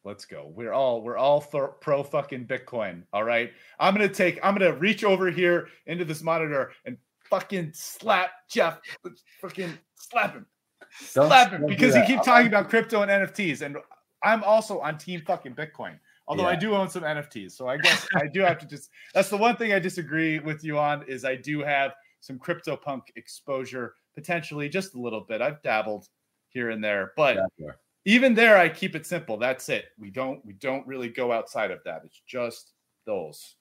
Let's 0.05 0.23
go. 0.23 0.51
We're 0.55 0.71
all 0.71 1.01
we're 1.01 1.17
all 1.17 1.41
th- 1.41 1.63
pro 1.81 2.03
fucking 2.03 2.45
Bitcoin. 2.45 3.01
All 3.11 3.23
right. 3.23 3.51
I'm 3.79 3.95
gonna 3.95 4.07
take. 4.07 4.39
I'm 4.43 4.55
gonna 4.55 4.75
reach 4.75 5.03
over 5.03 5.31
here 5.31 5.67
into 5.87 6.05
this 6.05 6.21
monitor 6.21 6.73
and 6.85 6.95
fucking 7.27 7.71
slap 7.73 8.29
Jeff. 8.47 8.79
Fucking 9.41 9.75
slap 9.95 10.33
him. 10.33 10.45
Don't, 11.15 11.27
slap 11.27 11.49
him 11.49 11.65
because 11.65 11.95
he 11.95 12.05
keeps 12.05 12.23
talking 12.23 12.45
about 12.45 12.69
crypto 12.69 13.01
and 13.01 13.09
NFTs, 13.09 13.63
and 13.63 13.77
I'm 14.25 14.43
also 14.43 14.79
on 14.79 14.97
team 14.97 15.21
fucking 15.25 15.55
Bitcoin. 15.55 15.99
Although 16.27 16.43
yeah. 16.43 16.49
I 16.49 16.55
do 16.55 16.75
own 16.75 16.89
some 16.89 17.03
NFTs, 17.03 17.51
so 17.51 17.67
I 17.67 17.77
guess 17.77 18.07
I 18.15 18.27
do 18.27 18.41
have 18.41 18.57
to 18.57 18.65
just. 18.65 18.89
That's 19.13 19.29
the 19.29 19.37
one 19.37 19.55
thing 19.55 19.73
I 19.73 19.79
disagree 19.79 20.39
with 20.39 20.63
you 20.63 20.79
on 20.79 21.03
is 21.07 21.23
I 21.23 21.35
do 21.35 21.59
have 21.61 21.93
some 22.19 22.39
crypto 22.39 22.75
punk 22.75 23.11
exposure 23.15 23.93
potentially, 24.15 24.67
just 24.67 24.95
a 24.95 24.99
little 24.99 25.21
bit. 25.21 25.41
I've 25.41 25.61
dabbled 25.61 26.07
here 26.49 26.71
and 26.71 26.83
there, 26.83 27.13
but. 27.15 27.37
Yeah, 27.57 27.67
even 28.05 28.33
there 28.33 28.57
i 28.57 28.69
keep 28.69 28.95
it 28.95 29.05
simple 29.05 29.37
that's 29.37 29.67
it 29.67 29.85
we 29.99 30.09
don't 30.09 30.43
we 30.45 30.53
don't 30.53 30.85
really 30.87 31.09
go 31.09 31.31
outside 31.31 31.71
of 31.71 31.79
that 31.83 32.01
it's 32.05 32.21
just 32.25 32.73
those 33.05 33.55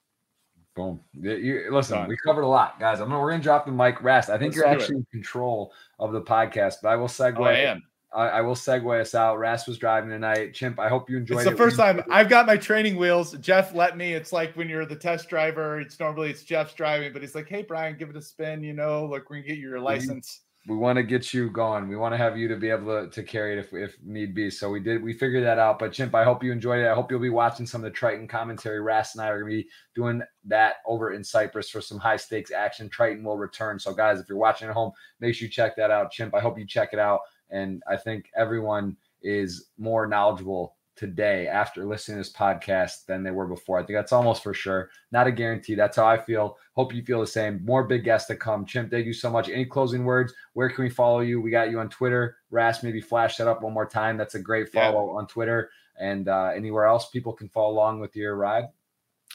boom 0.77 1.01
you, 1.15 1.69
listen 1.71 1.99
Done. 1.99 2.09
we 2.09 2.17
covered 2.25 2.43
a 2.43 2.47
lot 2.47 2.79
guys 2.79 3.01
i'm 3.01 3.09
gonna 3.09 3.21
we're 3.21 3.31
gonna 3.31 3.43
drop 3.43 3.67
the 3.67 3.73
mic 3.73 4.03
Rast 4.03 4.31
i 4.31 4.39
think 4.39 4.55
Let's 4.55 4.57
you're 4.57 4.67
actually 4.67 4.97
it. 4.97 4.99
in 4.99 5.07
control 5.21 5.73
of 5.99 6.13
the 6.13 6.21
podcast 6.21 6.77
but 6.83 6.91
i 6.91 6.97
will 6.97 7.09
segue 7.09 7.39
oh, 7.39 7.45
I 7.45 7.53
am. 7.53 7.83
I, 8.15 8.29
I, 8.29 8.41
will 8.41 8.55
segue 8.55 9.01
us 9.01 9.15
out. 9.15 9.39
Ras 9.39 9.67
was 9.67 9.79
driving 9.79 10.11
tonight. 10.11 10.55
Chimp, 10.55 10.79
I 10.79 10.89
hope 10.89 11.11
you 11.11 11.17
enjoyed 11.17 11.39
it's 11.39 11.47
it. 11.49 11.51
the 11.51 11.57
first 11.57 11.77
time 11.77 12.03
I've 12.11 12.29
got 12.29 12.47
my 12.47 12.57
training 12.57 12.97
wheels. 12.97 13.33
Jeff 13.39 13.75
let 13.75 13.97
me. 13.97 14.13
It's 14.13 14.33
like 14.33 14.55
when 14.57 14.69
you're 14.69 14.87
the 14.87 14.97
test 14.97 15.29
driver. 15.29 15.81
It's 15.81 15.99
normally 15.99 16.31
it's 16.31 16.45
Jeff's 16.45 16.75
driving, 16.75 17.13
but 17.13 17.23
he's 17.23 17.35
like, 17.35 17.49
"Hey, 17.49 17.63
Brian, 17.63 17.97
give 17.97 18.11
it 18.11 18.17
a 18.17 18.23
spin. 18.23 18.63
You 18.63 18.73
know, 18.73 19.07
look, 19.07 19.31
we 19.31 19.39
can 19.39 19.49
get 19.49 19.59
you 19.59 19.69
your 19.69 19.81
license." 19.81 20.41
we 20.67 20.77
want 20.77 20.97
to 20.97 21.03
get 21.03 21.35
you 21.35 21.51
going. 21.51 21.89
We 21.89 21.97
want 21.97 22.15
to 22.15 22.17
have 22.17 22.39
you 22.39 22.49
to 22.49 22.57
be 22.57 22.71
able 22.71 23.05
to, 23.05 23.11
to 23.11 23.23
carry 23.23 23.53
it 23.53 23.59
if, 23.59 23.75
if 23.75 23.97
need 24.03 24.35
be. 24.35 24.49
So 24.49 24.71
we 24.71 24.81
did, 24.81 25.03
we 25.03 25.13
figured 25.13 25.45
that 25.45 25.59
out. 25.59 25.79
But 25.79 25.93
Chimp, 25.93 26.15
I 26.15 26.25
hope 26.25 26.43
you 26.43 26.53
enjoyed 26.53 26.81
it. 26.81 26.89
I 26.89 26.95
hope 26.95 27.11
you'll 27.11 27.21
be 27.21 27.29
watching 27.29 27.67
some 27.67 27.83
of 27.83 27.85
the 27.85 27.91
Triton 27.91 28.27
commentary. 28.27 28.81
Ras 28.81 29.15
and 29.15 29.23
I 29.23 29.29
are 29.29 29.41
going 29.41 29.51
to 29.51 29.63
be 29.63 29.69
doing 29.95 30.23
that 30.47 30.77
over 30.87 31.13
in 31.13 31.23
Cyprus 31.23 31.69
for 31.69 31.83
some 31.83 31.99
high 31.99 32.17
stakes 32.17 32.51
action. 32.51 32.89
Triton 32.89 33.25
will 33.25 33.37
return. 33.37 33.79
So 33.79 33.93
guys, 33.93 34.21
if 34.21 34.29
you're 34.29 34.39
watching 34.39 34.69
at 34.69 34.75
home, 34.75 34.93
make 35.21 35.35
sure 35.35 35.47
you 35.47 35.53
check 35.53 35.77
that 35.77 35.91
out. 35.91 36.11
Chimp, 36.11 36.35
I 36.35 36.41
hope 36.41 36.59
you 36.59 36.67
check 36.67 36.95
it 36.95 36.99
out. 36.99 37.21
And 37.55 37.83
I 37.89 37.97
think 37.97 38.31
everyone 38.37 38.97
is 39.23 39.71
more 39.79 40.07
knowledgeable 40.07 40.77
today 40.97 41.49
after 41.49 41.85
listening 41.85 42.17
to 42.17 42.21
this 42.21 42.33
podcast 42.33 43.07
than 43.07 43.23
they 43.23 43.31
were 43.31 43.47
before. 43.47 43.79
I 43.79 43.83
think 43.83 43.97
that's 43.97 44.13
almost 44.13 44.43
for 44.43 44.55
sure. 44.55 44.91
Not 45.13 45.27
a 45.27 45.33
guarantee. 45.33 45.75
That's 45.75 45.97
how 45.97 46.07
I 46.07 46.19
feel. 46.19 46.57
Hope 46.75 46.95
you 46.95 47.03
feel 47.03 47.21
the 47.21 47.27
same. 47.27 47.65
More 47.65 47.85
big 47.85 48.05
guests 48.05 48.29
to 48.29 48.37
come. 48.37 48.65
Chimp, 48.65 48.91
thank 48.91 49.07
you 49.07 49.13
so 49.13 49.31
much. 49.31 49.49
Any 49.49 49.65
closing 49.65 50.05
words? 50.05 50.35
Where 50.53 50.69
can 50.69 50.85
we 50.85 50.91
follow 50.91 51.21
you? 51.21 51.41
We 51.41 51.51
got 51.51 51.71
you 51.71 51.81
on 51.81 51.89
Twitter. 51.89 52.37
Ras, 52.51 52.83
maybe 52.83 53.01
flash 53.01 53.37
that 53.37 53.49
up 53.49 53.63
one 53.63 53.73
more 53.73 53.87
time. 53.87 54.17
That's 54.17 54.35
a 54.35 54.41
great 54.41 54.71
follow 54.71 55.13
yeah. 55.13 55.19
on 55.19 55.27
Twitter. 55.27 55.71
And 55.99 56.29
uh, 56.29 56.53
anywhere 56.55 56.85
else 56.85 57.11
people 57.11 57.33
can 57.33 57.49
follow 57.49 57.73
along 57.73 58.01
with 58.01 58.15
your 58.15 58.37
ride. 58.37 58.67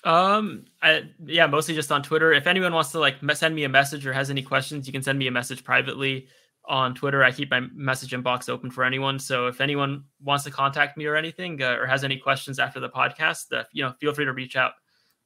Um, 0.04 0.66
I, 0.82 1.10
yeah, 1.26 1.48
mostly 1.48 1.76
just 1.76 1.92
on 1.92 2.04
Twitter. 2.04 2.32
If 2.32 2.48
anyone 2.48 2.74
wants 2.74 2.92
to 2.92 3.00
like 3.00 3.18
send 3.34 3.54
me 3.54 3.66
a 3.66 3.70
message 3.70 4.06
or 4.06 4.14
has 4.14 4.30
any 4.30 4.42
questions, 4.42 4.88
you 4.88 4.94
can 4.94 5.04
send 5.04 5.20
me 5.20 5.28
a 5.28 5.32
message 5.32 5.64
privately 5.64 6.28
on 6.66 6.94
Twitter. 6.94 7.24
I 7.24 7.32
keep 7.32 7.50
my 7.50 7.62
message 7.74 8.12
inbox 8.12 8.50
open 8.50 8.70
for 8.70 8.84
anyone. 8.84 9.20
So 9.20 9.48
if 9.48 9.62
anyone 9.62 10.04
wants 10.24 10.44
to 10.44 10.52
contact 10.52 10.98
me 10.98 11.06
or 11.06 11.16
anything, 11.16 11.62
uh, 11.62 11.78
or 11.80 11.86
has 11.86 12.04
any 12.04 12.18
questions 12.18 12.60
after 12.60 12.80
the 12.80 12.90
podcast, 12.90 13.58
uh, 13.58 13.64
you 13.72 13.84
know, 13.84 13.94
feel 14.00 14.14
free 14.14 14.26
to 14.26 14.34
reach 14.34 14.56
out. 14.56 14.74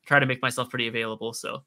Try 0.05 0.19
to 0.19 0.25
make 0.25 0.41
myself 0.41 0.69
pretty 0.69 0.87
available. 0.87 1.33
So 1.33 1.63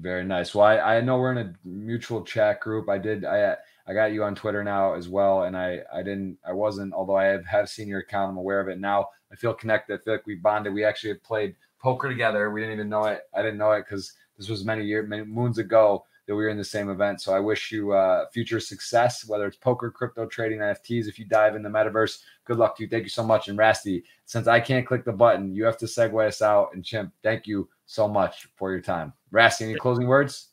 very 0.00 0.24
nice. 0.24 0.54
Well, 0.54 0.66
I, 0.66 0.96
I 0.96 1.00
know 1.00 1.18
we're 1.18 1.32
in 1.32 1.38
a 1.38 1.54
mutual 1.64 2.22
chat 2.22 2.60
group. 2.60 2.88
I 2.88 2.98
did. 2.98 3.24
I 3.24 3.56
I 3.86 3.92
got 3.92 4.12
you 4.12 4.24
on 4.24 4.34
Twitter 4.34 4.64
now 4.64 4.94
as 4.94 5.08
well, 5.08 5.44
and 5.44 5.56
I 5.56 5.80
I 5.92 6.02
didn't. 6.02 6.38
I 6.46 6.52
wasn't. 6.52 6.92
Although 6.92 7.16
I 7.16 7.24
have, 7.24 7.46
have 7.46 7.68
seen 7.68 7.88
your 7.88 8.00
account, 8.00 8.30
I'm 8.30 8.36
aware 8.36 8.60
of 8.60 8.68
it 8.68 8.80
now. 8.80 9.08
I 9.30 9.36
feel 9.36 9.54
connected. 9.54 9.94
I 9.94 10.02
feel 10.02 10.14
like 10.14 10.26
we 10.26 10.34
bonded. 10.34 10.74
We 10.74 10.84
actually 10.84 11.14
played 11.14 11.54
poker 11.78 12.08
together. 12.08 12.50
We 12.50 12.60
didn't 12.60 12.74
even 12.74 12.88
know 12.88 13.04
it. 13.04 13.22
I 13.34 13.42
didn't 13.42 13.58
know 13.58 13.72
it 13.72 13.84
because 13.88 14.12
this 14.36 14.48
was 14.48 14.64
many 14.64 14.84
years, 14.84 15.08
many 15.08 15.24
moons 15.24 15.58
ago 15.58 16.04
that 16.26 16.34
we 16.34 16.42
were 16.42 16.48
in 16.48 16.56
the 16.56 16.64
same 16.64 16.88
event. 16.88 17.20
So 17.20 17.34
I 17.34 17.40
wish 17.40 17.70
you 17.70 17.92
uh, 17.92 18.26
future 18.32 18.60
success, 18.60 19.26
whether 19.26 19.46
it's 19.46 19.56
poker, 19.56 19.90
crypto 19.90 20.26
trading, 20.26 20.60
NFTs. 20.60 21.06
If 21.06 21.18
you 21.18 21.26
dive 21.26 21.54
in 21.54 21.62
the 21.62 21.68
metaverse, 21.68 22.20
good 22.44 22.56
luck 22.56 22.76
to 22.76 22.82
you. 22.82 22.88
Thank 22.88 23.04
you 23.04 23.10
so 23.10 23.24
much. 23.24 23.48
And 23.48 23.58
Rasty, 23.58 24.02
since 24.24 24.46
I 24.46 24.60
can't 24.60 24.86
click 24.86 25.04
the 25.04 25.12
button, 25.12 25.54
you 25.54 25.64
have 25.64 25.76
to 25.78 25.86
segue 25.86 26.26
us 26.26 26.40
out. 26.40 26.70
And 26.74 26.84
Chimp, 26.84 27.12
thank 27.22 27.46
you 27.46 27.68
so 27.86 28.08
much 28.08 28.48
for 28.56 28.70
your 28.70 28.80
time. 28.80 29.12
Rasty, 29.32 29.64
any 29.64 29.74
closing 29.74 30.06
words? 30.06 30.48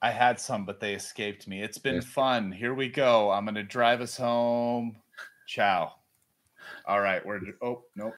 I 0.00 0.10
had 0.10 0.40
some, 0.40 0.64
but 0.64 0.80
they 0.80 0.94
escaped 0.94 1.46
me. 1.46 1.62
It's 1.62 1.78
been 1.78 2.00
fun. 2.00 2.50
Here 2.50 2.74
we 2.74 2.88
go. 2.88 3.30
I'm 3.30 3.44
going 3.44 3.54
to 3.54 3.62
drive 3.62 4.00
us 4.00 4.16
home. 4.16 4.96
Ciao. 5.46 5.92
All 6.86 7.00
right. 7.00 7.24
We're, 7.24 7.40
oh, 7.62 7.84
nope. 7.94 8.14